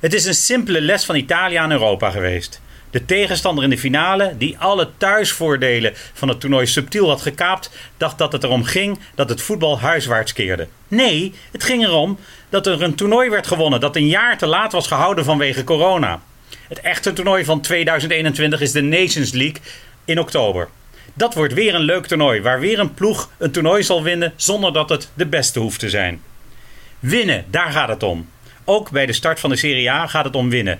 Het 0.00 0.14
is 0.14 0.24
een 0.24 0.34
simpele 0.34 0.80
les 0.80 1.04
van 1.04 1.16
Italië 1.16 1.56
aan 1.56 1.72
Europa 1.72 2.10
geweest. 2.10 2.60
De 2.90 3.04
tegenstander 3.04 3.64
in 3.64 3.70
de 3.70 3.78
finale, 3.78 4.34
die 4.38 4.58
alle 4.58 4.88
thuisvoordelen 4.96 5.92
van 6.12 6.28
het 6.28 6.40
toernooi 6.40 6.66
subtiel 6.66 7.08
had 7.08 7.22
gekaapt, 7.22 7.70
dacht 7.96 8.18
dat 8.18 8.32
het 8.32 8.44
erom 8.44 8.64
ging 8.64 8.98
dat 9.14 9.28
het 9.28 9.42
voetbal 9.42 9.80
huiswaarts 9.80 10.32
keerde. 10.32 10.68
Nee, 10.88 11.34
het 11.52 11.64
ging 11.64 11.84
erom 11.84 12.18
dat 12.48 12.66
er 12.66 12.82
een 12.82 12.94
toernooi 12.94 13.30
werd 13.30 13.46
gewonnen 13.46 13.80
dat 13.80 13.96
een 13.96 14.06
jaar 14.06 14.38
te 14.38 14.46
laat 14.46 14.72
was 14.72 14.86
gehouden 14.86 15.24
vanwege 15.24 15.64
corona. 15.64 16.20
Het 16.68 16.80
echte 16.80 17.12
toernooi 17.12 17.44
van 17.44 17.60
2021 17.60 18.60
is 18.60 18.72
de 18.72 18.82
Nations 18.82 19.32
League 19.32 19.60
in 20.04 20.20
oktober. 20.20 20.68
Dat 21.14 21.34
wordt 21.34 21.54
weer 21.54 21.74
een 21.74 21.80
leuk 21.80 22.06
toernooi 22.06 22.40
waar 22.40 22.60
weer 22.60 22.78
een 22.78 22.94
ploeg 22.94 23.30
een 23.38 23.50
toernooi 23.50 23.82
zal 23.82 24.02
winnen 24.02 24.32
zonder 24.36 24.72
dat 24.72 24.88
het 24.88 25.10
de 25.14 25.26
beste 25.26 25.60
hoeft 25.60 25.80
te 25.80 25.88
zijn. 25.88 26.20
Winnen, 26.98 27.44
daar 27.50 27.70
gaat 27.70 27.88
het 27.88 28.02
om. 28.02 28.28
Ook 28.64 28.90
bij 28.90 29.06
de 29.06 29.12
start 29.12 29.40
van 29.40 29.50
de 29.50 29.56
Serie 29.56 29.90
A 29.90 30.06
gaat 30.06 30.24
het 30.24 30.36
om 30.36 30.50
winnen. 30.50 30.78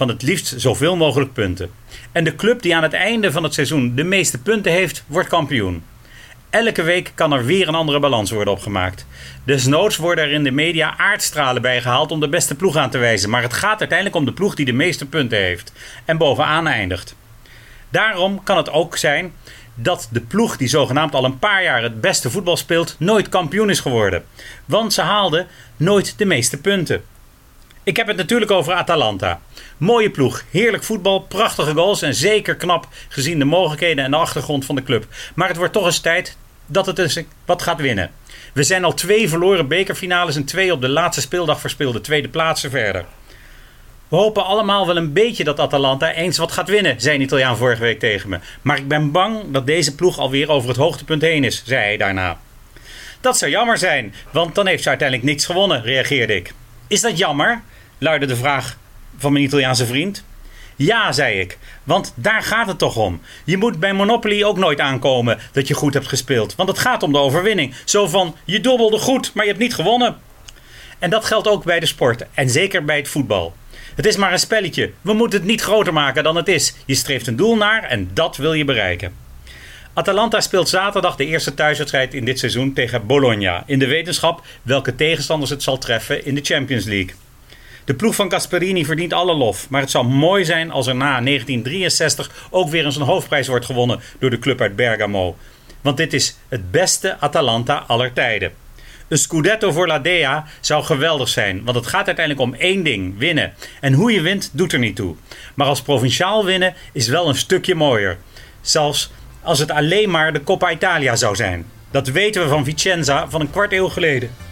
Van 0.00 0.08
het 0.08 0.22
liefst 0.22 0.54
zoveel 0.56 0.96
mogelijk 0.96 1.32
punten. 1.32 1.70
En 2.12 2.24
de 2.24 2.34
club 2.34 2.62
die 2.62 2.76
aan 2.76 2.82
het 2.82 2.92
einde 2.92 3.32
van 3.32 3.42
het 3.42 3.54
seizoen 3.54 3.94
de 3.94 4.04
meeste 4.04 4.38
punten 4.38 4.72
heeft, 4.72 5.04
wordt 5.06 5.28
kampioen. 5.28 5.82
Elke 6.50 6.82
week 6.82 7.12
kan 7.14 7.32
er 7.32 7.44
weer 7.44 7.68
een 7.68 7.74
andere 7.74 8.00
balans 8.00 8.30
worden 8.30 8.52
opgemaakt. 8.52 9.06
Desnoods 9.44 9.96
worden 9.96 10.24
er 10.24 10.30
in 10.30 10.44
de 10.44 10.50
media 10.50 10.98
aardstralen 10.98 11.62
bijgehaald 11.62 12.10
om 12.10 12.20
de 12.20 12.28
beste 12.28 12.54
ploeg 12.54 12.76
aan 12.76 12.90
te 12.90 12.98
wijzen. 12.98 13.30
Maar 13.30 13.42
het 13.42 13.52
gaat 13.52 13.78
uiteindelijk 13.78 14.16
om 14.16 14.24
de 14.24 14.32
ploeg 14.32 14.54
die 14.54 14.64
de 14.64 14.72
meeste 14.72 15.06
punten 15.06 15.38
heeft. 15.38 15.72
En 16.04 16.16
bovenaan 16.16 16.66
eindigt. 16.66 17.16
Daarom 17.90 18.42
kan 18.42 18.56
het 18.56 18.70
ook 18.70 18.96
zijn 18.96 19.32
dat 19.74 20.08
de 20.12 20.20
ploeg 20.20 20.56
die 20.56 20.68
zogenaamd 20.68 21.14
al 21.14 21.24
een 21.24 21.38
paar 21.38 21.62
jaar 21.62 21.82
het 21.82 22.00
beste 22.00 22.30
voetbal 22.30 22.56
speelt, 22.56 22.96
nooit 22.98 23.28
kampioen 23.28 23.70
is 23.70 23.80
geworden. 23.80 24.24
Want 24.64 24.92
ze 24.92 25.00
haalden 25.00 25.46
nooit 25.76 26.18
de 26.18 26.24
meeste 26.24 26.56
punten. 26.56 27.02
Ik 27.82 27.96
heb 27.96 28.06
het 28.06 28.16
natuurlijk 28.16 28.50
over 28.50 28.72
Atalanta. 28.72 29.40
Mooie 29.76 30.10
ploeg, 30.10 30.44
heerlijk 30.50 30.82
voetbal, 30.82 31.20
prachtige 31.20 31.74
goals 31.74 32.02
en 32.02 32.14
zeker 32.14 32.56
knap 32.56 32.88
gezien 33.08 33.38
de 33.38 33.44
mogelijkheden 33.44 34.04
en 34.04 34.10
de 34.10 34.16
achtergrond 34.16 34.64
van 34.64 34.74
de 34.74 34.82
club. 34.82 35.06
Maar 35.34 35.48
het 35.48 35.56
wordt 35.56 35.72
toch 35.72 35.86
eens 35.86 36.00
tijd 36.00 36.36
dat 36.66 36.86
het 36.86 36.98
eens 36.98 37.20
wat 37.44 37.62
gaat 37.62 37.80
winnen. 37.80 38.10
We 38.52 38.62
zijn 38.62 38.84
al 38.84 38.94
twee 38.94 39.28
verloren 39.28 39.68
bekerfinales 39.68 40.36
en 40.36 40.44
twee 40.44 40.72
op 40.72 40.80
de 40.80 40.88
laatste 40.88 41.20
speeldag 41.20 41.60
verspeelde 41.60 42.00
tweede 42.00 42.28
plaatsen 42.28 42.70
verder. 42.70 43.04
We 44.08 44.16
hopen 44.16 44.44
allemaal 44.44 44.86
wel 44.86 44.96
een 44.96 45.12
beetje 45.12 45.44
dat 45.44 45.60
Atalanta 45.60 46.12
eens 46.12 46.38
wat 46.38 46.52
gaat 46.52 46.68
winnen, 46.68 47.00
zei 47.00 47.14
een 47.14 47.22
Italiaan 47.22 47.56
vorige 47.56 47.82
week 47.82 47.98
tegen 47.98 48.28
me. 48.28 48.38
Maar 48.62 48.76
ik 48.76 48.88
ben 48.88 49.10
bang 49.10 49.42
dat 49.52 49.66
deze 49.66 49.94
ploeg 49.94 50.18
alweer 50.18 50.48
over 50.50 50.68
het 50.68 50.78
hoogtepunt 50.78 51.22
heen 51.22 51.44
is, 51.44 51.62
zei 51.66 51.82
hij 51.82 51.96
daarna. 51.96 52.38
Dat 53.20 53.38
zou 53.38 53.50
jammer 53.50 53.78
zijn, 53.78 54.14
want 54.30 54.54
dan 54.54 54.66
heeft 54.66 54.82
ze 54.82 54.88
uiteindelijk 54.88 55.28
niks 55.28 55.44
gewonnen, 55.44 55.82
reageerde 55.82 56.36
ik. 56.36 56.52
Is 56.86 57.00
dat 57.00 57.18
jammer? 57.18 57.62
Luidde 58.00 58.26
de 58.26 58.36
vraag 58.36 58.76
van 59.16 59.32
mijn 59.32 59.44
Italiaanse 59.44 59.86
vriend. 59.86 60.24
Ja, 60.76 61.12
zei 61.12 61.40
ik, 61.40 61.58
want 61.84 62.12
daar 62.16 62.42
gaat 62.42 62.66
het 62.66 62.78
toch 62.78 62.96
om. 62.96 63.20
Je 63.44 63.56
moet 63.56 63.80
bij 63.80 63.92
Monopoly 63.92 64.42
ook 64.42 64.58
nooit 64.58 64.80
aankomen 64.80 65.38
dat 65.52 65.68
je 65.68 65.74
goed 65.74 65.94
hebt 65.94 66.08
gespeeld, 66.08 66.54
want 66.54 66.68
het 66.68 66.78
gaat 66.78 67.02
om 67.02 67.12
de 67.12 67.18
overwinning. 67.18 67.74
Zo 67.84 68.06
van, 68.06 68.36
je 68.44 68.60
dobbelde 68.60 68.98
goed, 68.98 69.34
maar 69.34 69.44
je 69.44 69.50
hebt 69.50 69.62
niet 69.62 69.74
gewonnen. 69.74 70.16
En 70.98 71.10
dat 71.10 71.24
geldt 71.24 71.48
ook 71.48 71.64
bij 71.64 71.80
de 71.80 71.86
sport 71.86 72.24
en 72.34 72.50
zeker 72.50 72.84
bij 72.84 72.96
het 72.96 73.08
voetbal. 73.08 73.54
Het 73.94 74.06
is 74.06 74.16
maar 74.16 74.32
een 74.32 74.38
spelletje. 74.38 74.90
We 75.00 75.12
moeten 75.12 75.38
het 75.38 75.48
niet 75.48 75.60
groter 75.60 75.92
maken 75.92 76.22
dan 76.22 76.36
het 76.36 76.48
is. 76.48 76.74
Je 76.86 76.94
streeft 76.94 77.26
een 77.26 77.36
doel 77.36 77.56
naar 77.56 77.82
en 77.82 78.10
dat 78.14 78.36
wil 78.36 78.52
je 78.52 78.64
bereiken. 78.64 79.14
Atalanta 79.92 80.40
speelt 80.40 80.68
zaterdag 80.68 81.16
de 81.16 81.26
eerste 81.26 81.54
thuiswedstrijd 81.54 82.14
in 82.14 82.24
dit 82.24 82.38
seizoen 82.38 82.72
tegen 82.72 83.06
Bologna. 83.06 83.62
In 83.66 83.78
de 83.78 83.86
wetenschap 83.86 84.42
welke 84.62 84.94
tegenstanders 84.94 85.50
het 85.50 85.62
zal 85.62 85.78
treffen 85.78 86.24
in 86.24 86.34
de 86.34 86.40
Champions 86.44 86.84
League. 86.84 87.14
De 87.90 87.96
ploeg 87.96 88.14
van 88.14 88.30
Gasperini 88.30 88.84
verdient 88.84 89.12
alle 89.12 89.34
lof. 89.34 89.70
Maar 89.70 89.80
het 89.80 89.90
zou 89.90 90.06
mooi 90.06 90.44
zijn 90.44 90.70
als 90.70 90.86
er 90.86 90.94
na 90.94 91.20
1963 91.20 92.46
ook 92.50 92.68
weer 92.68 92.84
eens 92.84 92.96
een 92.96 93.02
hoofdprijs 93.02 93.48
wordt 93.48 93.64
gewonnen 93.64 94.00
door 94.18 94.30
de 94.30 94.38
club 94.38 94.60
uit 94.60 94.76
Bergamo. 94.76 95.36
Want 95.80 95.96
dit 95.96 96.12
is 96.12 96.36
het 96.48 96.70
beste 96.70 97.16
Atalanta 97.18 97.84
aller 97.86 98.12
tijden. 98.12 98.52
Een 99.08 99.18
Scudetto 99.18 99.72
voor 99.72 99.86
La 99.86 99.98
Dea 99.98 100.46
zou 100.60 100.84
geweldig 100.84 101.28
zijn, 101.28 101.64
want 101.64 101.76
het 101.76 101.86
gaat 101.86 102.06
uiteindelijk 102.06 102.46
om 102.46 102.54
één 102.54 102.82
ding: 102.82 103.18
winnen. 103.18 103.52
En 103.80 103.92
hoe 103.92 104.12
je 104.12 104.20
wint, 104.20 104.50
doet 104.52 104.72
er 104.72 104.78
niet 104.78 104.96
toe. 104.96 105.14
Maar 105.54 105.66
als 105.66 105.82
provinciaal 105.82 106.44
winnen 106.44 106.74
is 106.92 107.08
wel 107.08 107.28
een 107.28 107.34
stukje 107.34 107.74
mooier. 107.74 108.18
Zelfs 108.60 109.10
als 109.42 109.58
het 109.58 109.70
alleen 109.70 110.10
maar 110.10 110.32
de 110.32 110.42
Coppa 110.42 110.70
Italia 110.70 111.16
zou 111.16 111.36
zijn. 111.36 111.66
Dat 111.90 112.08
weten 112.08 112.42
we 112.42 112.48
van 112.48 112.64
Vicenza 112.64 113.28
van 113.28 113.40
een 113.40 113.50
kwart 113.50 113.72
eeuw 113.72 113.88
geleden. 113.88 114.49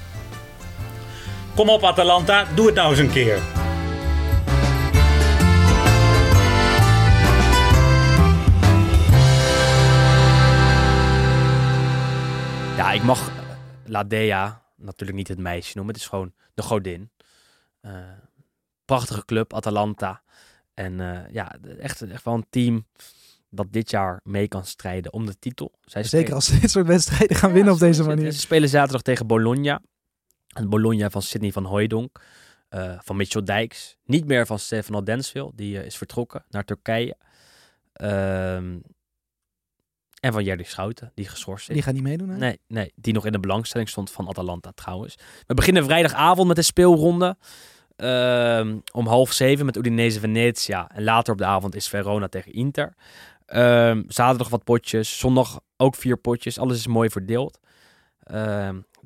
Kom 1.58 1.68
op 1.68 1.82
Atalanta, 1.84 2.44
doe 2.54 2.66
het 2.66 2.74
nou 2.74 2.90
eens 2.90 2.98
een 2.98 3.10
keer. 3.10 3.38
Ja, 12.76 12.92
ik 12.92 13.02
mag 13.02 13.28
eh, 13.28 13.34
Ladea 13.84 14.62
natuurlijk 14.76 15.18
niet 15.18 15.28
het 15.28 15.38
meisje 15.38 15.72
noemen. 15.76 15.94
Het 15.94 16.02
is 16.02 16.08
gewoon 16.08 16.32
de 16.54 16.62
godin. 16.62 17.10
Eh, 17.80 17.92
prachtige 18.84 19.24
club, 19.24 19.54
Atalanta. 19.54 20.22
En 20.74 21.00
eh, 21.00 21.32
ja, 21.32 21.56
echt, 21.78 22.02
echt 22.02 22.24
wel 22.24 22.34
een 22.34 22.46
team 22.50 22.86
dat 23.50 23.66
dit 23.70 23.90
jaar 23.90 24.20
mee 24.24 24.48
kan 24.48 24.64
strijden 24.64 25.12
om 25.12 25.26
de 25.26 25.38
titel. 25.38 25.78
Zij 25.84 26.02
Zeker 26.02 26.18
spelen- 26.18 26.34
als 26.34 26.46
ze 26.46 26.58
dit 26.60 26.70
soort 26.70 26.86
wedstrijden 26.86 27.36
gaan 27.36 27.52
winnen 27.52 27.72
op 27.72 27.78
deze 27.78 28.02
ze- 28.02 28.08
manier. 28.08 28.32
Ze 28.32 28.38
spelen 28.40 28.68
zaterdag 28.68 29.02
tegen 29.02 29.26
Bologna. 29.26 29.80
Het 30.48 30.68
Bologna 30.68 31.10
van 31.10 31.22
Sidney 31.22 31.52
van 31.52 31.64
Hooijdonk. 31.64 32.20
eh, 32.68 32.98
van 32.98 33.16
Mitchell 33.16 33.42
Dijks. 33.42 33.96
Niet 34.04 34.26
meer 34.26 34.46
van 34.46 34.58
Stefano 34.58 35.02
Densville. 35.02 35.52
Die 35.54 35.78
eh, 35.78 35.86
is 35.86 35.96
vertrokken 35.96 36.44
naar 36.50 36.64
Turkije. 36.64 37.16
Ehm, 37.92 38.78
en 40.20 40.32
van 40.32 40.44
Jerdy 40.44 40.62
Schouten, 40.62 41.12
die 41.14 41.28
geschorst 41.28 41.68
is. 41.68 41.74
Die 41.74 41.82
gaan 41.82 41.94
niet 41.94 42.02
meedoen. 42.02 42.28
hè? 42.28 42.36
Nee, 42.36 42.60
nee, 42.66 42.92
die 42.96 43.12
nog 43.12 43.26
in 43.26 43.32
de 43.32 43.40
belangstelling 43.40 43.88
stond 43.88 44.10
van 44.10 44.28
Atalanta 44.28 44.72
trouwens. 44.74 45.14
We 45.46 45.54
beginnen 45.54 45.84
vrijdagavond 45.84 46.46
met 46.46 46.56
de 46.56 46.62
speelronde. 46.62 47.36
Ehm, 47.96 48.78
om 48.92 49.06
half 49.06 49.32
zeven 49.32 49.66
met 49.66 49.76
Udinese 49.76 50.20
Venezia. 50.20 50.90
En 50.90 51.02
later 51.04 51.32
op 51.32 51.38
de 51.38 51.44
avond 51.44 51.74
is 51.74 51.88
Verona 51.88 52.28
tegen 52.28 52.52
Inter. 52.52 52.94
Ehm, 53.46 54.02
zaterdag 54.08 54.48
wat 54.48 54.64
potjes. 54.64 55.18
Zondag 55.18 55.60
ook 55.76 55.94
vier 55.94 56.16
potjes. 56.16 56.58
Alles 56.58 56.78
is 56.78 56.86
mooi 56.86 57.10
verdeeld. 57.10 57.58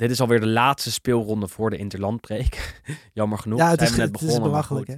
Dit 0.02 0.10
is 0.10 0.20
alweer 0.20 0.40
de 0.40 0.46
laatste 0.46 0.92
speelronde 0.92 1.48
voor 1.48 1.70
de 1.70 1.76
Interlandpreek. 1.76 2.82
Jammer 3.12 3.38
genoeg. 3.38 3.58
Ja, 3.58 3.70
het 3.70 3.78
Zijn 3.78 3.90
is, 3.90 3.96
we 3.96 4.02
net 4.02 4.12
het 4.12 4.20
is 4.20 4.26
begonnen, 4.26 4.50
belachelijk. 4.50 4.86
Hè? 4.86 4.96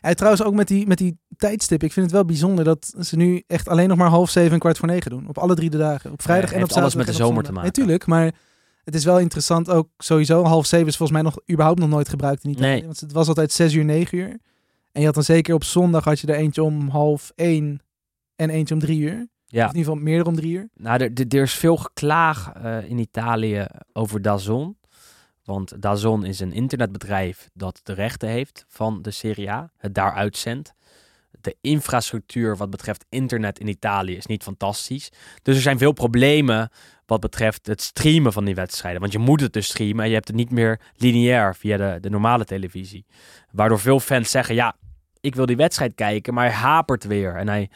En 0.00 0.16
trouwens 0.16 0.42
ook 0.42 0.54
met 0.54 0.68
die, 0.68 0.86
met 0.86 0.98
die 0.98 1.18
tijdstip. 1.36 1.82
Ik 1.82 1.92
vind 1.92 2.06
het 2.06 2.14
wel 2.14 2.24
bijzonder 2.24 2.64
dat 2.64 2.94
ze 3.00 3.16
nu 3.16 3.42
echt 3.46 3.68
alleen 3.68 3.88
nog 3.88 3.98
maar 3.98 4.08
half 4.08 4.30
zeven 4.30 4.52
en 4.52 4.58
kwart 4.58 4.78
voor 4.78 4.88
negen 4.88 5.10
doen. 5.10 5.28
Op 5.28 5.38
alle 5.38 5.54
drie 5.54 5.70
de 5.70 5.76
dagen. 5.76 6.12
Op 6.12 6.22
vrijdag 6.22 6.50
Ja, 6.50 6.56
en 6.56 6.62
op 6.62 6.68
heeft 6.68 6.80
alles 6.80 6.92
zaterdag 6.92 7.06
met 7.06 7.16
de 7.16 7.22
zomer 7.22 7.44
te 7.44 7.52
maken. 7.52 7.66
Natuurlijk, 7.66 8.06
maar 8.06 8.32
het 8.84 8.94
is 8.94 9.04
wel 9.04 9.18
interessant 9.18 9.70
ook 9.70 9.88
sowieso. 9.98 10.44
Half 10.44 10.66
zeven 10.66 10.86
is 10.86 10.96
volgens 10.96 11.22
mij 11.22 11.30
nog 11.30 11.40
überhaupt 11.50 11.80
nog 11.80 11.88
nooit 11.88 12.08
gebruikt 12.08 12.44
in 12.44 12.50
Italië. 12.50 12.70
Nee. 12.70 12.84
Want 12.84 13.00
het 13.00 13.12
was 13.12 13.28
altijd 13.28 13.52
zes 13.52 13.72
uur, 13.72 13.84
negen 13.84 14.18
uur. 14.18 14.38
En 14.92 15.00
je 15.00 15.04
had 15.04 15.14
dan 15.14 15.24
zeker 15.24 15.54
op 15.54 15.64
zondag 15.64 16.04
had 16.04 16.20
je 16.20 16.26
er 16.26 16.34
eentje 16.34 16.62
om 16.62 16.88
half 16.88 17.32
één 17.34 17.80
en 18.36 18.50
eentje 18.50 18.74
om 18.74 18.80
drie 18.80 19.00
uur. 19.00 19.28
Ja. 19.52 19.64
Of 19.64 19.70
in 19.72 19.76
ieder 19.78 19.92
geval 19.92 20.08
meer 20.08 20.26
om 20.26 20.34
drie 20.34 20.52
uur. 20.52 20.68
Nou, 20.74 21.02
er, 21.02 21.10
er- 21.28 21.42
is 21.42 21.54
veel 21.54 21.76
geklaag 21.76 22.52
eh, 22.52 22.90
in 22.90 22.98
Italië 22.98 23.66
over 23.92 24.22
Dazon. 24.22 24.76
Want 25.44 25.82
Dazon 25.82 26.24
is 26.24 26.40
een 26.40 26.52
internetbedrijf 26.52 27.50
dat 27.54 27.80
de 27.82 27.92
rechten 27.92 28.28
heeft 28.28 28.64
van 28.68 29.02
de 29.02 29.10
Serie 29.10 29.50
A. 29.50 29.70
Het 29.76 29.94
daar 29.94 30.12
uitzendt. 30.12 30.74
De 31.40 31.56
infrastructuur 31.60 32.56
wat 32.56 32.70
betreft 32.70 33.04
internet 33.08 33.58
in 33.58 33.68
Italië 33.68 34.16
is 34.16 34.26
niet 34.26 34.42
fantastisch. 34.42 35.10
Dus 35.42 35.56
er 35.56 35.62
zijn 35.62 35.78
veel 35.78 35.92
problemen 35.92 36.70
wat 37.06 37.20
betreft 37.20 37.66
het 37.66 37.80
streamen 37.82 38.32
van 38.32 38.44
die 38.44 38.54
wedstrijden. 38.54 39.00
Want 39.00 39.12
je 39.12 39.18
moet 39.18 39.40
het 39.40 39.52
dus 39.52 39.66
streamen 39.66 40.02
en 40.02 40.08
je 40.08 40.14
hebt 40.14 40.26
het 40.28 40.36
niet 40.36 40.50
meer 40.50 40.80
lineair 40.96 41.54
via 41.54 41.76
de, 41.76 41.98
de 42.00 42.10
normale 42.10 42.44
televisie. 42.44 43.06
Waardoor 43.50 43.80
veel 43.80 44.00
fans 44.00 44.30
zeggen, 44.30 44.54
ja, 44.54 44.76
ik 45.20 45.34
wil 45.34 45.46
die 45.46 45.56
wedstrijd 45.56 45.94
kijken, 45.94 46.34
maar 46.34 46.44
hij 46.44 46.54
hapert 46.54 47.04
weer. 47.04 47.36
En 47.36 47.48
hij, 47.48 47.70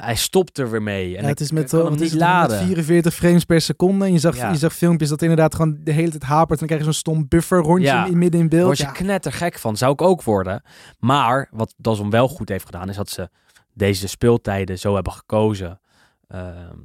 hij 0.00 0.14
stopt 0.14 0.58
er 0.58 0.70
weer 0.70 0.82
mee. 0.82 1.16
En 1.16 1.22
ja, 1.22 1.28
het 1.28 1.40
is 1.40 1.50
met, 1.50 1.70
kan 1.70 1.84
eh, 1.84 1.90
niet 1.90 2.00
is 2.00 2.10
met 2.10 2.20
laden. 2.20 2.58
44 2.58 3.14
frames 3.14 3.44
per 3.44 3.60
seconde. 3.60 4.04
En 4.04 4.12
je 4.12 4.18
zag, 4.18 4.36
Ja. 4.36 4.50
je 4.50 4.56
zag 4.56 4.74
filmpjes 4.74 5.08
dat 5.08 5.22
inderdaad 5.22 5.54
gewoon 5.54 5.78
de 5.84 5.92
hele 5.92 6.10
tijd 6.10 6.22
hapert. 6.22 6.60
En 6.60 6.66
dan 6.66 6.66
krijg 6.66 6.80
je 6.80 6.84
zo'n 6.84 7.14
stom 7.14 7.28
buffer 7.28 7.58
rondje 7.58 7.86
Ja. 7.86 8.06
in, 8.06 8.18
midden 8.18 8.40
in 8.40 8.48
beeld. 8.48 8.64
word 8.64 8.78
je 8.78 8.92
knettergek 8.92 9.58
van. 9.58 9.76
Zou 9.76 9.92
ik 9.92 10.02
ook 10.02 10.22
worden. 10.22 10.62
Maar 10.98 11.48
wat 11.50 11.74
Dazon 11.76 12.10
wel 12.10 12.28
goed 12.28 12.48
heeft 12.48 12.64
gedaan, 12.64 12.88
is 12.88 12.96
dat 12.96 13.10
ze 13.10 13.28
deze 13.74 14.08
speeltijden 14.08 14.78
zo 14.78 14.94
hebben 14.94 15.12
gekozen. 15.12 15.80
Ehm, 16.28 16.76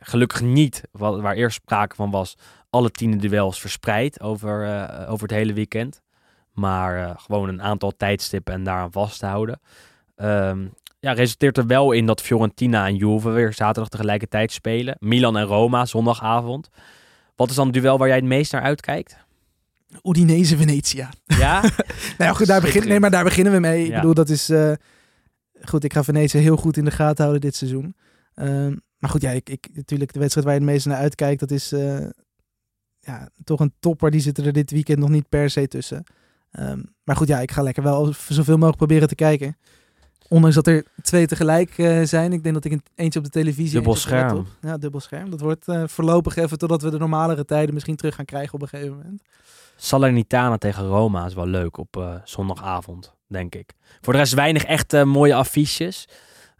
gelukkig 0.00 0.40
niet, 0.40 0.82
wat, 0.92 1.20
waar 1.20 1.34
eerst 1.34 1.56
sprake 1.56 1.94
van 1.94 2.10
was, 2.10 2.36
alle 2.70 2.90
tiende 2.90 3.16
duels 3.16 3.60
verspreid 3.60 4.20
over, 4.20 4.64
eh, 4.64 5.10
over 5.10 5.26
het 5.28 5.36
hele 5.36 5.52
weekend. 5.52 6.02
Maar 6.52 7.04
eh, 7.08 7.10
gewoon 7.16 7.48
een 7.48 7.62
aantal 7.62 7.92
tijdstippen 7.96 8.54
en 8.54 8.64
daaraan 8.64 8.92
vasthouden. 8.92 9.60
Ehm 10.16 10.66
ja, 11.04 11.12
resulteert 11.12 11.58
er 11.58 11.66
wel 11.66 11.92
in 11.92 12.06
dat 12.06 12.20
Fiorentina 12.20 12.86
en 12.86 12.96
Juve 12.96 13.30
weer 13.30 13.52
zaterdag 13.52 13.88
tegelijkertijd 13.88 14.52
spelen. 14.52 14.96
Milan 14.98 15.36
en 15.36 15.44
Roma 15.44 15.86
zondagavond. 15.86 16.68
Wat 17.36 17.50
is 17.50 17.56
dan 17.56 17.66
het 17.66 17.74
duel 17.74 17.98
waar 17.98 18.08
jij 18.08 18.16
het 18.16 18.26
meest 18.26 18.52
naar 18.52 18.62
uitkijkt? 18.62 19.16
Udinese 20.02 20.56
Venetia. 20.56 21.10
Ja? 21.24 21.62
Nou 22.18 22.34
goed, 22.36 22.46
daar, 22.46 22.60
begin, 22.60 22.88
nee, 22.88 23.00
maar 23.00 23.10
daar 23.10 23.24
beginnen 23.24 23.52
we 23.52 23.58
mee. 23.58 23.86
Ik 23.86 23.94
bedoel, 23.94 24.14
dat 24.14 24.28
is... 24.28 24.48
eh, 24.50 24.72
goed, 25.64 25.84
ik 25.84 25.92
ga 25.92 26.04
Venetië 26.04 26.38
heel 26.38 26.56
goed 26.56 26.76
in 26.76 26.84
de 26.84 26.90
gaten 26.90 27.22
houden 27.22 27.40
dit 27.40 27.56
seizoen. 27.56 27.96
Ehm, 28.34 28.76
maar 28.98 29.10
goed, 29.10 29.22
ja, 29.22 29.30
ik, 29.30 29.48
ik, 29.48 29.68
natuurlijk 29.74 30.12
de 30.12 30.18
wedstrijd 30.18 30.46
waar 30.46 30.56
je 30.56 30.60
het 30.62 30.70
meest 30.70 30.86
naar 30.86 30.96
uitkijkt, 30.96 31.40
dat 31.40 31.50
is 31.50 31.72
eh, 31.72 32.06
ja, 33.00 33.28
toch 33.44 33.60
een 33.60 33.74
topper. 33.80 34.10
Die 34.10 34.20
zitten 34.20 34.44
er 34.44 34.52
dit 34.52 34.70
weekend 34.70 34.98
nog 34.98 35.08
niet 35.08 35.28
per 35.28 35.50
se 35.50 35.68
tussen. 35.68 36.04
Ehm, 36.50 36.82
maar 37.04 37.16
goed, 37.16 37.28
ja, 37.28 37.40
ik 37.40 37.50
ga 37.50 37.62
lekker 37.62 37.82
wel 37.82 38.12
zoveel 38.28 38.54
mogelijk 38.54 38.76
proberen 38.76 39.08
te 39.08 39.14
kijken. 39.14 39.56
Ondanks 40.28 40.54
dat 40.56 40.66
er 40.66 40.84
twee 41.02 41.26
tegelijk 41.26 41.78
eh, 41.78 42.02
zijn. 42.02 42.32
Ik 42.32 42.42
denk 42.42 42.54
dat 42.54 42.64
ik 42.64 42.72
een, 42.72 42.82
eentje 42.94 43.18
op 43.18 43.24
de 43.24 43.30
televisie... 43.30 43.72
Dubbel 43.72 43.92
op 43.92 43.98
scherm. 43.98 44.46
Ja, 44.60 44.76
dubbel 44.78 45.00
scherm. 45.00 45.30
Dat 45.30 45.40
wordt 45.40 45.68
eh, 45.68 45.82
voorlopig 45.86 46.36
even 46.36 46.58
totdat 46.58 46.82
we 46.82 46.90
de 46.90 46.98
normalere 46.98 47.44
tijden 47.44 47.74
misschien 47.74 47.96
terug 47.96 48.14
gaan 48.14 48.24
krijgen 48.24 48.54
op 48.54 48.62
een 48.62 48.68
gegeven 48.68 48.96
moment. 48.96 49.22
Salernitana 49.76 50.58
tegen 50.58 50.86
Roma 50.86 51.26
is 51.26 51.34
wel 51.34 51.46
leuk 51.46 51.76
op 51.76 51.96
eh, 51.96 52.14
zondagavond, 52.24 53.14
denk 53.26 53.54
ik. 53.54 53.72
Voor 54.00 54.12
de 54.12 54.18
rest 54.18 54.34
weinig 54.34 54.64
echt 54.64 55.04
mooie 55.04 55.34
affiches. 55.34 56.08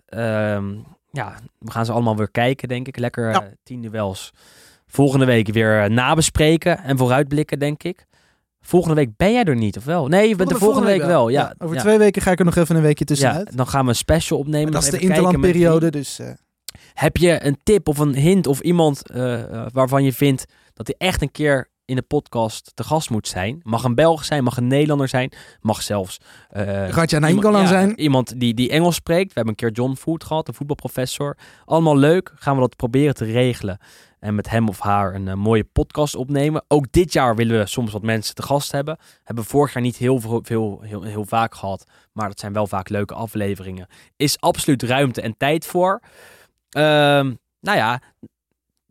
Ehm, 0.07 0.75
ja, 1.11 1.35
we 1.59 1.71
gaan 1.71 1.85
ze 1.85 1.93
allemaal 1.93 2.17
weer 2.17 2.31
kijken, 2.31 2.69
denk 2.69 2.89
ik. 2.89 2.99
Lekker 2.99 3.31
Ja. 3.31 3.51
tien 3.63 3.81
duels. 3.83 4.33
Volgende 4.87 5.25
week 5.25 5.49
weer 5.53 5.91
nabespreken 5.91 6.79
en 6.79 6.99
vooruitblikken, 6.99 7.59
denk 7.59 7.83
ik. 7.83 8.07
Volgende 8.67 8.95
week 8.97 9.17
ben 9.17 9.33
jij 9.33 9.45
er 9.45 9.57
niet, 9.57 9.77
of 9.77 9.85
wel? 9.85 10.07
Nee, 10.07 10.29
je 10.29 10.37
bent 10.37 10.51
er 10.51 10.59
volgende 10.59 10.87
week 10.87 11.03
wel. 11.03 11.29
Ja, 11.29 11.55
over 11.59 11.75
ja. 11.77 11.81
twee 11.83 11.99
weken 11.99 12.23
ga 12.23 12.31
ik 12.31 12.39
er 12.39 12.45
nog 12.45 12.57
even 12.57 12.77
een 12.77 12.83
weekje 12.83 13.05
tussenuit. 13.05 13.49
Ja, 13.51 13.57
dan 13.57 13.67
gaan 13.67 13.83
we 13.85 13.89
een 13.91 13.97
special 13.97 14.39
opnemen. 14.39 14.63
Maar 14.73 14.73
dat 14.83 14.93
is 14.93 14.99
de 14.99 15.07
interlandperiode, 15.07 15.91
dus... 15.91 16.19
eh, 16.19 16.29
Heb 16.95 17.17
je 17.17 17.45
een 17.45 17.59
tip 17.63 17.89
of 17.89 17.99
een 17.99 18.15
hint 18.15 18.47
of 18.47 18.61
iemand 18.61 19.11
eh, 19.11 19.43
eh, 19.43 19.67
waarvan 19.73 20.05
je 20.05 20.13
vindt 20.13 20.45
dat 20.75 20.87
hij 20.87 21.09
echt 21.09 21.23
een 21.23 21.31
keer 21.31 21.73
in 21.85 21.97
de 21.97 22.03
podcast 22.03 22.71
te 22.75 22.85
gast 22.85 23.11
moet 23.11 23.29
zijn? 23.29 23.61
Mag 23.63 23.85
een 23.85 23.95
Belg 23.95 24.25
zijn, 24.25 24.45
mag 24.45 24.57
een 24.57 24.67
Nederlander 24.67 25.09
zijn, 25.09 25.33
mag 25.61 25.83
zelfs... 25.83 26.19
Ratja 26.51 27.03
iemand- 27.03 27.21
Nainggolan 27.21 27.67
zijn. 27.67 28.01
Iemand 28.01 28.41
die, 28.41 28.55
die 28.55 28.71
Engels 28.71 28.95
spreekt. 28.95 29.27
We 29.29 29.33
hebben 29.35 29.55
een 29.59 29.69
keer 29.71 29.85
John 29.85 29.95
Food 29.95 30.25
gehad, 30.25 30.49
een 30.49 30.55
voetbalprofessor. 30.55 31.37
Allemaal 31.65 31.97
leuk. 31.97 32.33
Gaan 32.35 32.55
we 32.55 32.61
dat 32.61 32.77
proberen 32.77 33.15
te 33.15 33.25
regelen. 33.25 33.79
En 34.25 34.35
met 34.35 34.51
hem 34.51 34.69
of 34.69 34.79
haar 34.81 35.15
een 35.15 35.29
eh, 35.29 35.35
mooie 35.35 35.65
podcast 35.65 36.15
opnemen. 36.15 36.65
Ook 36.69 36.93
dit 36.93 37.13
jaar 37.13 37.37
willen 37.37 37.59
we 37.59 37.67
soms 37.67 37.93
wat 37.93 38.03
mensen 38.03 38.35
te 38.35 38.43
gast 38.43 38.73
hebben. 38.73 38.99
Hebben 39.23 39.45
we 39.45 39.51
vorig 39.51 39.73
jaar 39.73 39.83
niet 39.83 39.97
heel, 39.97 40.21
veel, 40.21 40.81
heel, 40.83 41.03
heel 41.03 41.25
vaak 41.25 41.55
gehad. 41.55 41.85
Maar 42.13 42.29
dat 42.29 42.41
zijn 42.41 42.53
wel 42.53 42.67
vaak 42.67 42.89
leuke 42.89 43.15
afleveringen. 43.15 43.87
Is 44.17 44.41
absoluut 44.41 44.83
ruimte 44.83 45.21
en 45.21 45.37
tijd 45.37 45.67
voor. 45.67 46.01
Ehm, 46.69 47.35
nou 47.61 47.79
ja, 47.79 48.01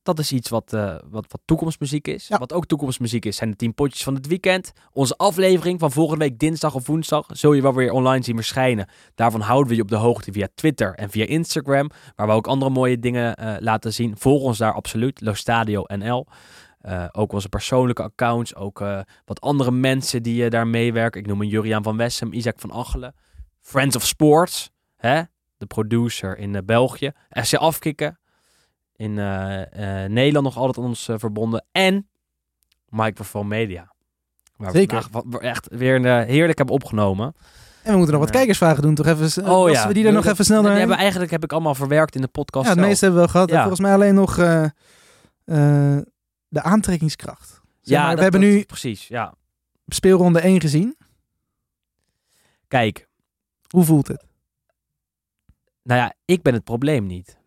dat 0.03 0.19
is 0.19 0.31
iets 0.31 0.49
wat, 0.49 0.73
eh, 0.73 0.95
wat, 1.09 1.25
wat 1.29 1.41
toekomstmuziek 1.45 2.07
is. 2.07 2.27
Ja. 2.27 2.37
Wat 2.37 2.53
ook 2.53 2.65
toekomstmuziek 2.65 3.25
is, 3.25 3.35
zijn 3.35 3.49
de 3.49 3.55
10 3.55 3.73
potjes 3.73 4.03
van 4.03 4.15
het 4.15 4.27
weekend. 4.27 4.71
Onze 4.91 5.17
aflevering 5.17 5.79
van 5.79 5.91
volgende 5.91 6.25
week 6.25 6.39
dinsdag 6.39 6.75
of 6.75 6.87
woensdag 6.87 7.25
zul 7.27 7.53
je 7.53 7.61
wel 7.61 7.73
weer 7.73 7.91
online 7.91 8.23
zien 8.23 8.35
verschijnen. 8.35 8.87
Daarvan 9.15 9.41
houden 9.41 9.69
we 9.69 9.75
je 9.75 9.81
op 9.81 9.89
de 9.89 9.95
hoogte 9.95 10.31
via 10.31 10.47
Twitter 10.55 10.95
en 10.95 11.09
via 11.09 11.25
Instagram. 11.25 11.89
Waar 12.15 12.27
we 12.27 12.33
ook 12.33 12.47
andere 12.47 12.71
mooie 12.71 12.99
dingen 12.99 13.35
eh, 13.35 13.55
laten 13.59 13.93
zien. 13.93 14.17
Volg 14.17 14.43
ons 14.43 14.57
daar 14.57 14.73
absoluut, 14.73 15.21
Lostadio 15.21 15.83
NL. 15.85 16.27
Eh, 16.79 17.05
ook 17.11 17.31
onze 17.33 17.49
persoonlijke 17.49 18.03
accounts, 18.03 18.55
ook 18.55 18.83
wat 19.25 19.41
andere 19.41 19.71
mensen 19.71 20.23
die 20.23 20.49
daar 20.49 20.67
meewerken. 20.67 21.21
Ik 21.21 21.27
noem 21.27 21.41
een 21.41 21.47
Juriaan 21.47 21.83
van 21.83 21.97
Wessem, 21.97 22.33
Isaac 22.33 22.59
van 22.59 22.71
Achelen. 22.71 23.15
Friends 23.61 23.95
of 23.95 24.03
Sports, 24.05 24.71
hè? 24.95 25.21
de 25.57 25.65
producer 25.65 26.37
in 26.37 26.61
België. 26.65 27.11
FC 27.29 27.53
Afkikken, 27.53 28.19
in 28.95 29.17
eh, 29.19 30.03
eh, 30.03 30.11
Nederland 30.11 30.45
nog 30.45 30.57
altijd 30.57 30.77
aan 30.77 30.83
ons 30.83 31.07
eh, 31.07 31.15
verbonden. 31.17 31.65
En 31.71 32.07
Microphone 32.89 33.47
Media. 33.47 33.93
Waar 34.57 34.71
we 34.71 34.77
Zeker. 34.77 35.07
wa- 35.11 35.39
echt 35.39 35.67
weer 35.71 35.95
een, 36.05 36.25
heerlijk 36.27 36.57
hebben 36.57 36.75
opgenomen. 36.75 37.33
En 37.83 37.91
we 37.91 37.97
moeten 37.97 38.13
nog 38.15 38.23
wat 38.23 38.33
kijkersvragen 38.33 38.81
doen, 38.81 38.95
toch 38.95 39.05
even. 39.05 39.49
Oh 39.49 39.69
ja. 39.69 39.87
we 39.87 39.93
die 39.93 40.05
er 40.05 40.13
nog 40.13 40.25
even 40.25 40.45
snel 40.45 40.61
naar. 40.61 40.77
hebben 40.77 40.97
eigenlijk 40.97 41.31
heb 41.31 41.43
ik 41.43 41.51
allemaal 41.51 41.75
verwerkt 41.75 42.15
in 42.15 42.21
de 42.21 42.27
podcast. 42.27 42.63
Ja, 42.65 42.69
het 42.69 42.77
zelf. 42.79 42.89
meeste 42.89 43.05
hebben 43.05 43.23
we 43.23 43.31
wel 43.31 43.35
gehad. 43.41 43.49
En 43.49 43.55
Ja. 43.55 43.61
Volgens 43.61 43.81
mij 43.81 43.93
alleen 43.93 44.15
nog 44.15 44.35
de 46.47 46.61
aantrekkingskracht. 46.61 47.49
Zeg 47.49 47.61
Ja, 47.81 47.99
maar, 47.99 48.07
dat- 48.09 48.17
we 48.17 48.21
hebben 48.23 48.41
dat- 48.41 48.49
nu 48.49 48.63
precies. 48.63 49.07
Ja. 49.07 49.33
speelronde 49.87 50.39
1 50.45 50.61
gezien. 50.61 50.97
Kijk, 52.67 53.07
Hoe 53.69 53.83
voelt 53.83 54.07
het? 54.07 54.25
nou 55.83 55.99
ja, 55.99 56.13
ik 56.25 56.41
ben 56.41 56.53
het 56.53 56.63
probleem 56.63 57.05
niet. 57.05 57.37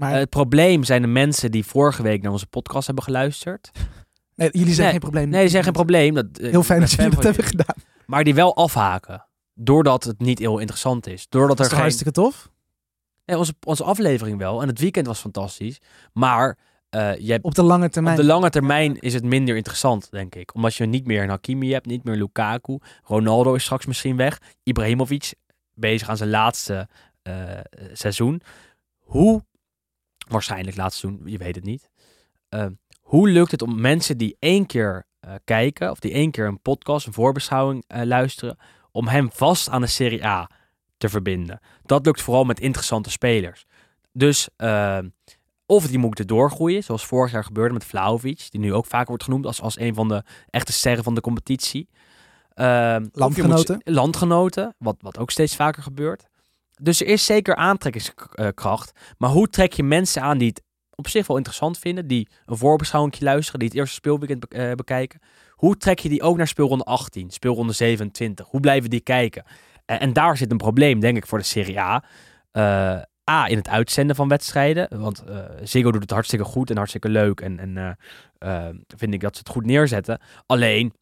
Maar 0.00 0.12
Eh, 0.12 0.18
het 0.18 0.28
probleem 0.28 0.84
zijn 0.84 1.02
de 1.02 1.08
mensen 1.08 1.50
die 1.50 1.64
vorige 1.66 2.02
week 2.02 2.22
naar 2.22 2.32
onze 2.32 2.46
podcast 2.46 2.86
hebben 2.86 3.04
geluisterd. 3.04 3.70
nee, 4.36 4.48
jullie 4.52 4.74
zijn 4.74 4.82
nee, 4.82 4.90
geen 4.90 5.00
probleem. 5.00 5.28
Nee, 5.28 5.40
die 5.40 5.50
zijn 5.50 5.64
geen 5.64 5.72
probleem. 5.72 6.14
Dat, 6.14 6.26
eh, 6.38 6.50
Heel 6.50 6.62
fijn 6.62 6.80
dat 6.80 6.90
jullie 6.90 7.04
dat 7.04 7.14
van 7.14 7.24
hebben 7.24 7.44
gedaan. 7.44 7.76
Maar 8.06 8.24
die 8.24 8.34
wel 8.34 8.56
afhaken. 8.56 9.26
Doordat 9.54 10.04
het 10.04 10.18
niet 10.18 10.38
heel 10.38 10.58
interessant 10.58 11.06
is. 11.06 11.26
Doordat 11.28 11.56
Dat 11.56 11.58
er 11.58 11.62
is 11.64 11.68
toch 11.68 11.78
geen... 11.78 11.88
hartstikke 11.88 12.12
tof? 12.12 12.50
Nee, 13.24 13.38
onze, 13.38 13.54
onze 13.66 13.84
aflevering 13.84 14.38
wel. 14.38 14.62
En 14.62 14.68
het 14.68 14.78
weekend 14.78 15.06
was 15.06 15.20
fantastisch. 15.20 15.80
Maar 16.12 16.58
eh, 16.88 17.16
je 17.16 17.32
hebt 17.32 17.44
Op 17.44 17.54
de 17.54 17.62
lange 17.62 17.88
termijn. 17.88 18.16
Op 18.16 18.22
de 18.22 18.28
lange 18.28 18.50
termijn 18.50 18.98
is 18.98 19.14
het 19.14 19.24
minder 19.24 19.56
interessant, 19.56 20.10
denk 20.10 20.34
ik. 20.34 20.54
Omdat 20.54 20.74
je 20.74 20.86
niet 20.86 21.06
meer 21.06 21.22
een 21.22 21.28
Hakimi 21.28 21.72
hebt, 21.72 21.86
niet 21.86 22.04
meer 22.04 22.16
Lukaku. 22.16 22.78
Ronaldo 23.04 23.54
is 23.54 23.62
straks 23.62 23.86
misschien 23.86 24.16
weg. 24.16 24.40
Ibrahimovic 24.62 25.34
bezig 25.74 26.08
aan 26.08 26.16
zijn 26.16 26.30
laatste 26.30 26.88
seizoen. 27.92 28.42
Hoe, 28.98 29.42
waarschijnlijk 30.30 30.76
laatste 30.76 31.00
seizoen, 31.06 31.30
je 31.30 31.38
weet 31.38 31.54
het 31.54 31.64
niet. 31.64 31.90
Eh, 32.48 32.66
hoe 33.00 33.28
lukt 33.28 33.50
het 33.50 33.62
om 33.62 33.80
mensen 33.80 34.18
die 34.18 34.36
één 34.38 34.66
keer 34.66 35.06
eh, 35.20 35.34
kijken, 35.44 35.90
of 35.90 35.98
die 36.00 36.12
één 36.12 36.30
keer 36.30 36.46
een 36.46 36.60
podcast, 36.60 37.06
een 37.06 37.12
voorbeschouwing 37.12 37.84
eh, 37.86 38.02
luisteren, 38.02 38.58
om 38.92 39.08
hem 39.08 39.30
vast 39.32 39.68
aan 39.68 39.80
de 39.80 39.86
Serie 39.86 40.26
A 40.26 40.50
te 40.96 41.08
verbinden? 41.08 41.60
Dat 41.82 42.04
lukt 42.06 42.22
vooral 42.22 42.44
met 42.44 42.60
interessante 42.60 43.10
spelers. 43.10 43.64
Dus 44.12 44.48
eh, 44.56 44.98
of 45.66 45.86
die 45.86 45.98
moeten 45.98 46.26
doorgroeien, 46.26 46.82
zoals 46.84 47.06
vorig 47.06 47.32
jaar 47.32 47.44
gebeurde 47.44 47.74
met 47.74 47.84
Vlaovic, 47.84 48.46
die 48.50 48.60
nu 48.60 48.74
ook 48.74 48.86
vaak 48.86 49.08
wordt 49.08 49.22
genoemd 49.24 49.46
als, 49.46 49.60
als 49.60 49.78
een 49.78 49.94
van 49.94 50.08
de 50.08 50.22
echte 50.50 50.72
sterren 50.72 51.04
van 51.04 51.14
de 51.14 51.20
competitie. 51.20 51.88
Ehm, 52.54 53.00
moet- 53.02 53.16
Landgenoten. 53.16 53.80
landgenoten, 53.84 54.74
wat, 54.78 54.96
wat 55.00 55.18
ook 55.18 55.30
steeds 55.30 55.56
vaker 55.56 55.82
gebeurt. 55.82 56.28
Dus 56.80 57.00
er 57.00 57.06
is 57.06 57.24
zeker 57.24 57.54
aantrekkingskracht. 57.54 58.92
Maar 59.18 59.30
hoe 59.30 59.48
trek 59.48 59.72
je 59.72 59.82
mensen 59.82 60.22
aan 60.22 60.38
die 60.38 60.48
het 60.48 60.62
op 60.94 61.08
zich 61.08 61.26
wel 61.26 61.36
interessant 61.36 61.78
vinden, 61.78 62.06
die 62.06 62.28
een 62.46 62.56
voorbeschouwing 62.56 63.20
luisteren, 63.20 63.58
die 63.60 63.68
het 63.68 63.76
eerste 63.76 63.94
speelweekend 63.94 64.48
eh, 64.48 64.72
bekijken? 64.72 65.20
Hoe 65.50 65.76
trek 65.76 65.98
je 65.98 66.08
die 66.08 66.22
ook 66.22 66.36
naar 66.36 66.46
speelronde 66.46 66.84
18, 66.84 67.30
speelronde 67.30 67.72
27? 67.72 68.46
Hoe 68.48 68.60
blijven 68.60 68.90
die 68.90 69.00
kijken? 69.00 69.44
En, 69.84 70.12
daar 70.12 70.36
zit 70.36 70.50
een 70.50 70.56
probleem, 70.56 71.00
denk 71.00 71.16
ik, 71.16 71.26
voor 71.26 71.38
de 71.38 71.44
Serie 71.44 71.80
A. 71.80 72.04
Eh, 72.50 73.02
A, 73.30 73.46
in 73.46 73.56
het 73.56 73.68
uitzenden 73.68 74.16
van 74.16 74.28
wedstrijden. 74.28 75.00
Want 75.00 75.24
eh 75.24 75.44
Ziggo 75.62 75.90
doet 75.92 76.02
het 76.02 76.10
hartstikke 76.10 76.44
goed 76.44 76.70
en 76.70 76.76
hartstikke 76.76 77.08
leuk. 77.08 77.40
En, 77.40 77.58
en 77.58 77.98
vind 78.96 79.14
ik 79.14 79.20
dat 79.20 79.34
ze 79.34 79.38
het 79.38 79.52
goed 79.52 79.66
neerzetten. 79.66 80.20
Alleen, 80.46 80.92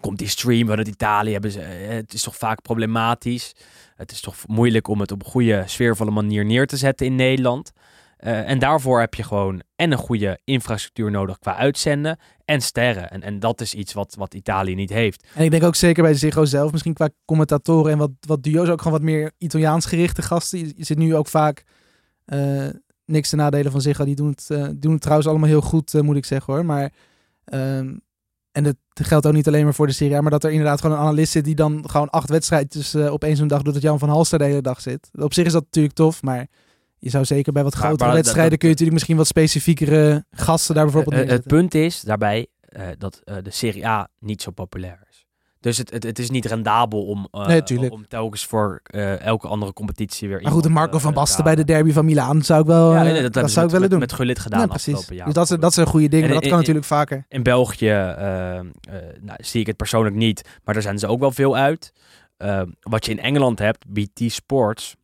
komt 0.00 0.18
die 0.18 0.28
stream 0.28 0.66
vanuit 0.68 0.88
Italië, 0.88 1.32
hebben 1.32 1.50
ze, 1.50 1.60
eh, 1.60 1.88
het 1.88 2.12
is 2.12 2.22
toch 2.22 2.36
vaak 2.36 2.62
problematisch. 2.62 3.54
Het 3.96 4.10
is 4.10 4.20
toch 4.20 4.36
moeilijk 4.46 4.88
om 4.88 5.00
het 5.00 5.12
op 5.12 5.24
een 5.24 5.30
goede, 5.30 5.62
sfeervolle 5.66 6.10
manier 6.10 6.44
neer 6.44 6.66
te 6.66 6.76
zetten 6.76 7.06
in 7.06 7.14
Nederland. 7.14 7.72
Eh, 8.18 8.48
en 8.48 8.58
daarvoor 8.58 9.00
heb 9.00 9.14
je 9.14 9.22
gewoon 9.22 9.62
en 9.76 9.92
een 9.92 9.98
goede 9.98 10.38
infrastructuur 10.44 11.10
nodig 11.10 11.38
qua 11.38 11.56
uitzenden 11.56 12.18
en 12.44 12.60
sterren. 12.60 13.10
En, 13.10 13.22
en 13.22 13.38
dat 13.40 13.60
is 13.60 13.74
iets 13.74 13.92
wat, 13.92 14.14
wat 14.14 14.34
Italië 14.34 14.74
niet 14.74 14.90
heeft. 14.90 15.26
En 15.34 15.44
ik 15.44 15.50
denk 15.50 15.62
ook 15.62 15.74
zeker 15.74 16.02
bij 16.02 16.14
Ziggo 16.14 16.44
zelf, 16.44 16.72
misschien 16.72 16.94
qua 16.94 17.08
commentatoren 17.24 17.92
en 17.92 17.98
wat, 17.98 18.10
wat 18.20 18.42
duo's, 18.42 18.68
ook 18.68 18.82
gewoon 18.82 18.98
wat 18.98 19.06
meer 19.06 19.32
Italiaans 19.38 19.86
gerichte 19.86 20.22
gasten. 20.22 20.58
Je, 20.58 20.72
zit 20.76 20.98
nu 20.98 21.14
ook 21.14 21.28
vaak, 21.28 21.62
eh, 22.24 22.66
niks 23.04 23.28
te 23.28 23.36
nadelen 23.36 23.72
van 23.72 23.80
Ziggo, 23.80 24.04
die 24.04 24.14
doen 24.14 24.36
het, 24.36 24.46
doen 24.82 24.92
het 24.92 25.00
trouwens 25.00 25.28
allemaal 25.28 25.48
heel 25.48 25.60
goed, 25.60 26.02
moet 26.02 26.16
ik 26.16 26.24
zeggen 26.24 26.54
hoor. 26.54 26.64
Maar, 26.64 26.92
ehm, 27.44 27.94
en 28.52 28.62
dat 28.64 28.76
geldt 28.92 29.26
ook 29.26 29.32
niet 29.32 29.46
alleen 29.48 29.64
maar 29.64 29.74
voor 29.74 29.86
de 29.86 29.92
Serie 29.92 30.16
A, 30.16 30.20
maar 30.20 30.30
dat 30.30 30.44
er 30.44 30.50
inderdaad 30.50 30.80
gewoon 30.80 30.96
een 30.96 31.02
analist 31.02 31.32
zit 31.32 31.44
die 31.44 31.54
dan 31.54 31.84
gewoon 31.90 32.10
acht 32.10 32.28
wedstrijdjes 32.30 32.94
eh, 32.94 33.12
op 33.12 33.24
één 33.24 33.36
zo'n 33.36 33.48
dag 33.48 33.62
doet, 33.62 33.72
dat 33.74 33.82
Jan 33.82 33.98
van 33.98 34.08
Halster 34.08 34.38
de 34.38 34.44
hele 34.44 34.60
dag 34.60 34.80
zit. 34.80 35.08
Op 35.12 35.34
zich 35.34 35.46
is 35.46 35.52
dat 35.52 35.64
natuurlijk 35.64 35.94
tof, 35.94 36.22
maar 36.22 36.46
je 36.98 37.10
zou 37.10 37.24
zeker 37.24 37.52
bij 37.52 37.62
wat 37.62 37.74
grotere 37.74 38.04
maar 38.04 38.14
wedstrijden 38.14 38.50
dat- 38.50 38.58
kun 38.58 38.68
je 38.68 38.74
natuurlijk 38.74 38.92
misschien 38.98 39.16
wat 39.16 39.26
specifiekere 39.26 40.24
gasten 40.30 40.74
daar 40.74 40.84
bijvoorbeeld 40.84 41.22
eh, 41.24 41.28
het 41.30 41.46
punt 41.46 41.74
is 41.74 42.00
daarbij 42.00 42.46
dat 42.98 43.20
de 43.42 43.50
Serie 43.50 43.86
A 43.86 44.08
niet 44.18 44.42
zo 44.42 44.50
populair. 44.50 45.06
Dus 45.60 45.78
het, 45.78 45.90
het, 45.90 46.02
het 46.02 46.18
is 46.18 46.30
niet 46.30 46.44
rendabel 46.46 47.04
om, 47.06 47.28
Nee, 47.30 47.62
tuurlijk. 47.62 47.92
om 47.92 48.08
telkens 48.08 48.44
voor 48.44 48.80
eh, 48.84 49.20
elke 49.20 49.48
andere 49.48 49.72
competitie 49.72 50.28
weer 50.28 50.42
Maar 50.42 50.52
goed, 50.52 50.62
de 50.62 50.68
Marco 50.68 50.96
eh, 50.96 51.02
van 51.02 51.12
te 51.12 51.18
Basten 51.18 51.44
bij 51.44 51.54
de 51.54 51.64
derby 51.64 51.92
van 51.92 52.04
Milaan 52.04 52.42
zou 52.42 52.60
ik 52.60 52.66
wel, 52.66 52.92
Ja, 52.92 53.02
nee, 53.02 53.12
nee, 53.12 53.22
dat, 53.30 53.32
zou 53.34 53.48
ik 53.48 53.56
met, 53.62 53.70
willen 53.72 53.90
doen. 53.90 53.98
Met, 53.98 54.12
Gullit 54.12 54.38
gedaan 54.38 54.60
Ja, 54.60 54.66
precies. 54.66 54.86
afgelopen 54.94 55.16
jaar. 55.16 55.24
Dus 55.24 55.34
dat, 55.34 55.50
is- 55.50 55.58
dat 55.58 55.74
zijn 55.74 55.86
goede 55.86 56.08
dingen. 56.08 56.24
En 56.28 56.30
maar 56.32 56.42
dat 56.42 56.44
in- 56.44 56.50
kan 56.50 56.58
in- 56.58 56.64
natuurlijk 56.66 56.92
vaker. 56.94 57.24
In 57.28 57.42
België 57.42 57.88
eh, 57.88 58.58
eh, 58.58 58.64
nou, 59.20 59.38
zie 59.44 59.60
ik 59.60 59.66
het 59.66 59.76
persoonlijk 59.76 60.16
niet, 60.16 60.42
maar 60.64 60.74
daar 60.74 60.82
zijn 60.82 60.98
ze 60.98 61.06
ook 61.06 61.20
wel 61.20 61.30
veel 61.30 61.56
uit. 61.56 61.92
Eh, 62.36 62.62
wat 62.80 63.04
je 63.04 63.10
in 63.10 63.20
Engeland 63.20 63.58
hebt, 63.58 63.84
BT 63.88 64.32
Sports, 64.32 64.96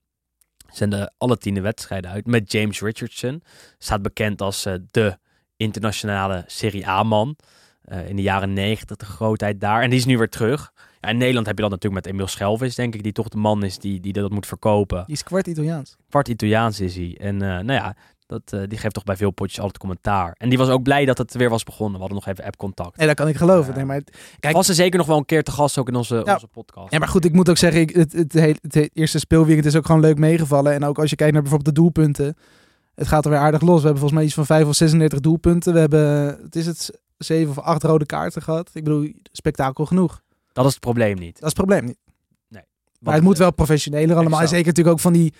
zenden 0.73 1.15
alle 1.19 1.37
tiende 1.39 1.61
wedstrijden 1.61 2.11
uit 2.11 2.27
met 2.27 2.53
James 2.53 2.81
Richardson. 2.81 3.43
Staat 3.79 4.03
bekend 4.03 4.41
als 4.43 4.63
de 4.91 5.19
internationale 5.57 6.45
Serie 6.47 6.89
A-man. 6.89 7.37
Eh, 7.85 8.09
in 8.09 8.17
de 8.17 8.23
jaren 8.23 8.53
negentig 8.53 8.97
de 8.97 9.05
grootheid 9.05 9.61
daar. 9.61 9.83
En 9.83 9.91
die 9.91 9.99
is 9.99 10.05
nu 10.05 10.19
weer 10.19 10.29
terug. 10.29 10.73
Ja, 11.01 11.09
in 11.09 11.17
Nederland 11.17 11.47
heb 11.47 11.57
je 11.57 11.63
dat 11.63 11.71
natuurlijk 11.71 12.05
met 12.05 12.15
Emil 12.15 12.27
Schelvis, 12.27 12.75
denk 12.75 12.95
ik, 12.95 13.03
die 13.03 13.13
toch 13.13 13.29
de 13.29 13.37
man 13.37 13.65
is 13.65 13.79
die, 13.79 14.01
die 14.01 14.13
dat 14.13 14.31
moet 14.31 14.47
verkopen. 14.47 15.03
Die 15.07 15.15
is 15.15 15.23
kwart 15.23 15.47
Italiaans. 15.47 15.97
Kwart 16.09 16.29
Italiaans 16.29 16.81
is 16.81 16.97
hij. 16.97 17.17
En 17.21 17.43
eh, 17.43 17.49
nou 17.49 17.73
ja, 17.73 17.97
dat, 18.27 18.43
eh, 18.53 18.61
die 18.69 18.79
geeft 18.79 18.95
toch 18.95 19.05
bij 19.05 19.17
veel 19.17 19.31
potjes 19.31 19.59
altijd 19.59 19.79
commentaar. 19.79 20.35
En 20.39 20.49
die 20.49 20.59
was 20.59 20.69
ook 20.69 20.83
blij 20.83 21.05
dat 21.05 21.19
het 21.19 21.35
weer 21.35 21.51
was 21.51 21.63
begonnen. 21.63 21.93
We 21.95 21.99
hadden 21.99 22.17
nog 22.17 22.27
even 22.27 22.45
app-contact. 22.45 22.97
Nee, 22.97 23.07
dat 23.07 23.17
kan 23.17 23.29
ik 23.29 23.37
geloven. 23.37 23.71
Ja. 23.71 23.77
Nee, 23.77 23.87
maar, 23.87 24.03
kijk, 24.41 24.55
Was 24.55 24.69
er 24.69 24.75
zeker 24.75 24.99
nog 24.99 25.07
wel 25.07 25.17
een 25.17 25.25
keer 25.25 25.43
te 25.43 25.51
gast 25.51 25.79
ook 25.79 25.89
in 25.89 25.95
onze, 25.95 26.23
Ja. 26.25 26.33
onze 26.35 26.47
podcast. 26.47 26.93
ja, 26.93 26.99
maar 26.99 27.09
goed, 27.09 27.25
ik 27.25 27.33
moet 27.33 27.49
ook 27.51 27.57
zeggen, 27.57 27.81
ik, 27.81 27.91
het, 27.91 28.13
het, 28.13 28.91
eerste 28.93 29.19
speelweekend 29.19 29.67
is 29.67 29.77
ook 29.77 29.87
gewoon 29.87 30.01
leuk 30.01 30.19
meegevallen. 30.19 30.73
En 30.73 30.85
ook 30.85 30.99
als 30.99 31.11
je 31.11 31.17
kijkt 31.17 31.33
naar 31.33 31.43
bijvoorbeeld 31.43 31.75
de 31.75 31.81
doelpunten. 31.81 32.37
Het 32.95 33.09
gaat 33.09 33.25
er 33.25 33.31
weer 33.31 33.41
aardig 33.41 33.61
los. 33.61 33.81
We 33.81 33.87
hebben 33.87 33.99
volgens 33.99 34.13
mij 34.13 34.25
iets 34.25 34.35
van 34.35 34.47
5 34.47 34.67
of 34.67 34.75
36 34.75 35.21
doelpunten. 35.21 35.73
We 35.73 35.79
hebben, 35.79 36.27
het 36.43 36.57
is 36.57 36.67
het, 36.67 37.01
7 37.17 37.51
of 37.51 37.59
8 37.59 37.83
rode 37.83 38.07
kaarten 38.07 38.43
gehad. 38.43 38.71
Ik 38.73 38.85
bedoel, 38.85 39.13
spektakel 39.33 39.87
genoeg. 39.87 40.23
Dat 40.53 40.65
is 40.65 40.71
het 40.71 40.81
probleem 40.81 41.19
niet. 41.19 41.35
Dat 41.35 41.51
is 41.51 41.57
het 41.57 41.67
probleem 41.67 41.85
niet. 41.85 41.99
Maar 43.05 43.13
Want, 43.13 43.25
het 43.25 43.25
moet 43.35 43.39
wel 43.39 43.53
professioneler 43.53 44.17
allemaal. 44.17 44.41
En 44.41 44.49
zeker 44.49 44.67
natuurlijk 44.67 44.97
ook 44.97 45.03
van 45.03 45.13
die 45.13 45.35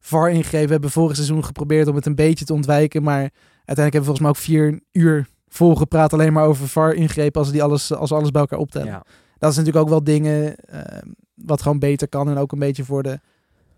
VAR-ingrepen. 0.00 0.66
We 0.66 0.72
hebben 0.72 0.90
vorig 0.90 1.14
seizoen 1.14 1.44
geprobeerd 1.44 1.88
om 1.88 1.94
het 1.94 2.06
een 2.06 2.14
beetje 2.14 2.44
te 2.44 2.52
ontwijken. 2.52 3.02
Maar 3.02 3.30
uiteindelijk 3.64 3.76
hebben 3.76 4.00
we 4.00 4.04
volgens 4.04 4.20
mij 4.20 4.30
ook 4.30 4.36
vier 4.36 4.80
uur 4.92 5.28
volgepraat 5.48 6.12
alleen 6.12 6.32
maar 6.32 6.44
over 6.44 6.68
VAR-ingrepen. 6.68 7.40
Als, 7.40 7.50
die 7.50 7.62
alles, 7.62 7.92
als 7.92 8.10
we 8.10 8.16
alles 8.16 8.30
bij 8.30 8.40
elkaar 8.40 8.58
optellen. 8.58 8.88
Ja. 8.88 9.04
Dat 9.38 9.50
is 9.50 9.56
natuurlijk 9.56 9.84
ook 9.84 9.90
wel 9.90 10.04
dingen 10.04 10.56
eh, 10.56 10.98
wat 11.34 11.62
gewoon 11.62 11.78
beter 11.78 12.08
kan. 12.08 12.28
En 12.28 12.36
ook 12.36 12.52
een 12.52 12.58
beetje 12.58 12.84
voor 12.84 13.02
de 13.02 13.20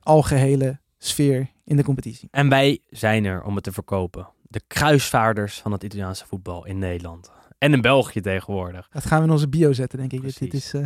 algehele 0.00 0.78
sfeer 0.98 1.50
in 1.64 1.76
de 1.76 1.84
competitie. 1.84 2.28
En 2.30 2.48
wij 2.48 2.78
zijn 2.88 3.24
er 3.24 3.42
om 3.42 3.54
het 3.54 3.64
te 3.64 3.72
verkopen. 3.72 4.28
De 4.42 4.62
kruisvaarders 4.66 5.60
van 5.60 5.72
het 5.72 5.84
Italiaanse 5.84 6.26
voetbal 6.26 6.66
in 6.66 6.78
Nederland. 6.78 7.30
En 7.60 7.72
in 7.72 7.80
België 7.80 8.20
tegenwoordig. 8.20 8.88
Dat 8.92 9.06
gaan 9.06 9.18
we 9.18 9.24
in 9.26 9.30
onze 9.32 9.48
bio 9.48 9.72
zetten, 9.72 9.98
denk 9.98 10.12
ik. 10.12 10.38
Dit, 10.38 10.54
is, 10.54 10.74
eh, 10.74 10.84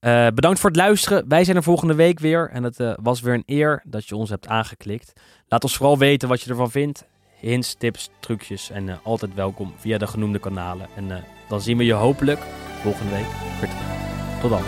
Eh, 0.00 0.26
bedankt 0.34 0.60
voor 0.60 0.70
het 0.70 0.78
luisteren. 0.78 1.28
Wij 1.28 1.44
zijn 1.44 1.56
er 1.56 1.62
volgende 1.62 1.94
week 1.94 2.18
weer. 2.18 2.50
En 2.50 2.62
het 2.62 2.80
eh, 2.80 2.92
was 3.02 3.20
weer 3.20 3.34
een 3.34 3.42
eer 3.46 3.82
dat 3.86 4.08
je 4.08 4.16
ons 4.16 4.30
hebt 4.30 4.46
aangeklikt. 4.46 5.12
Laat 5.48 5.62
ons 5.62 5.76
vooral 5.76 5.98
weten 5.98 6.28
wat 6.28 6.42
je 6.42 6.50
ervan 6.50 6.70
vindt. 6.70 7.04
Hints, 7.40 7.74
tips, 7.74 8.10
trucjes. 8.20 8.70
En 8.70 9.02
altijd 9.02 9.34
welkom 9.34 9.72
via 9.76 9.98
de 9.98 10.06
genoemde 10.06 10.38
kanalen. 10.38 10.86
En 10.96 11.24
dan 11.48 11.60
zien 11.60 11.76
we 11.76 11.84
je 11.84 11.92
hopelijk 11.92 12.40
volgende 12.82 13.12
week 13.12 13.26
weer 13.60 13.70
terug. 13.70 14.40
Tot 14.40 14.50
dan. 14.50 14.62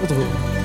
tot 0.00 0.08
de 0.08 0.14
volgende. 0.14 0.57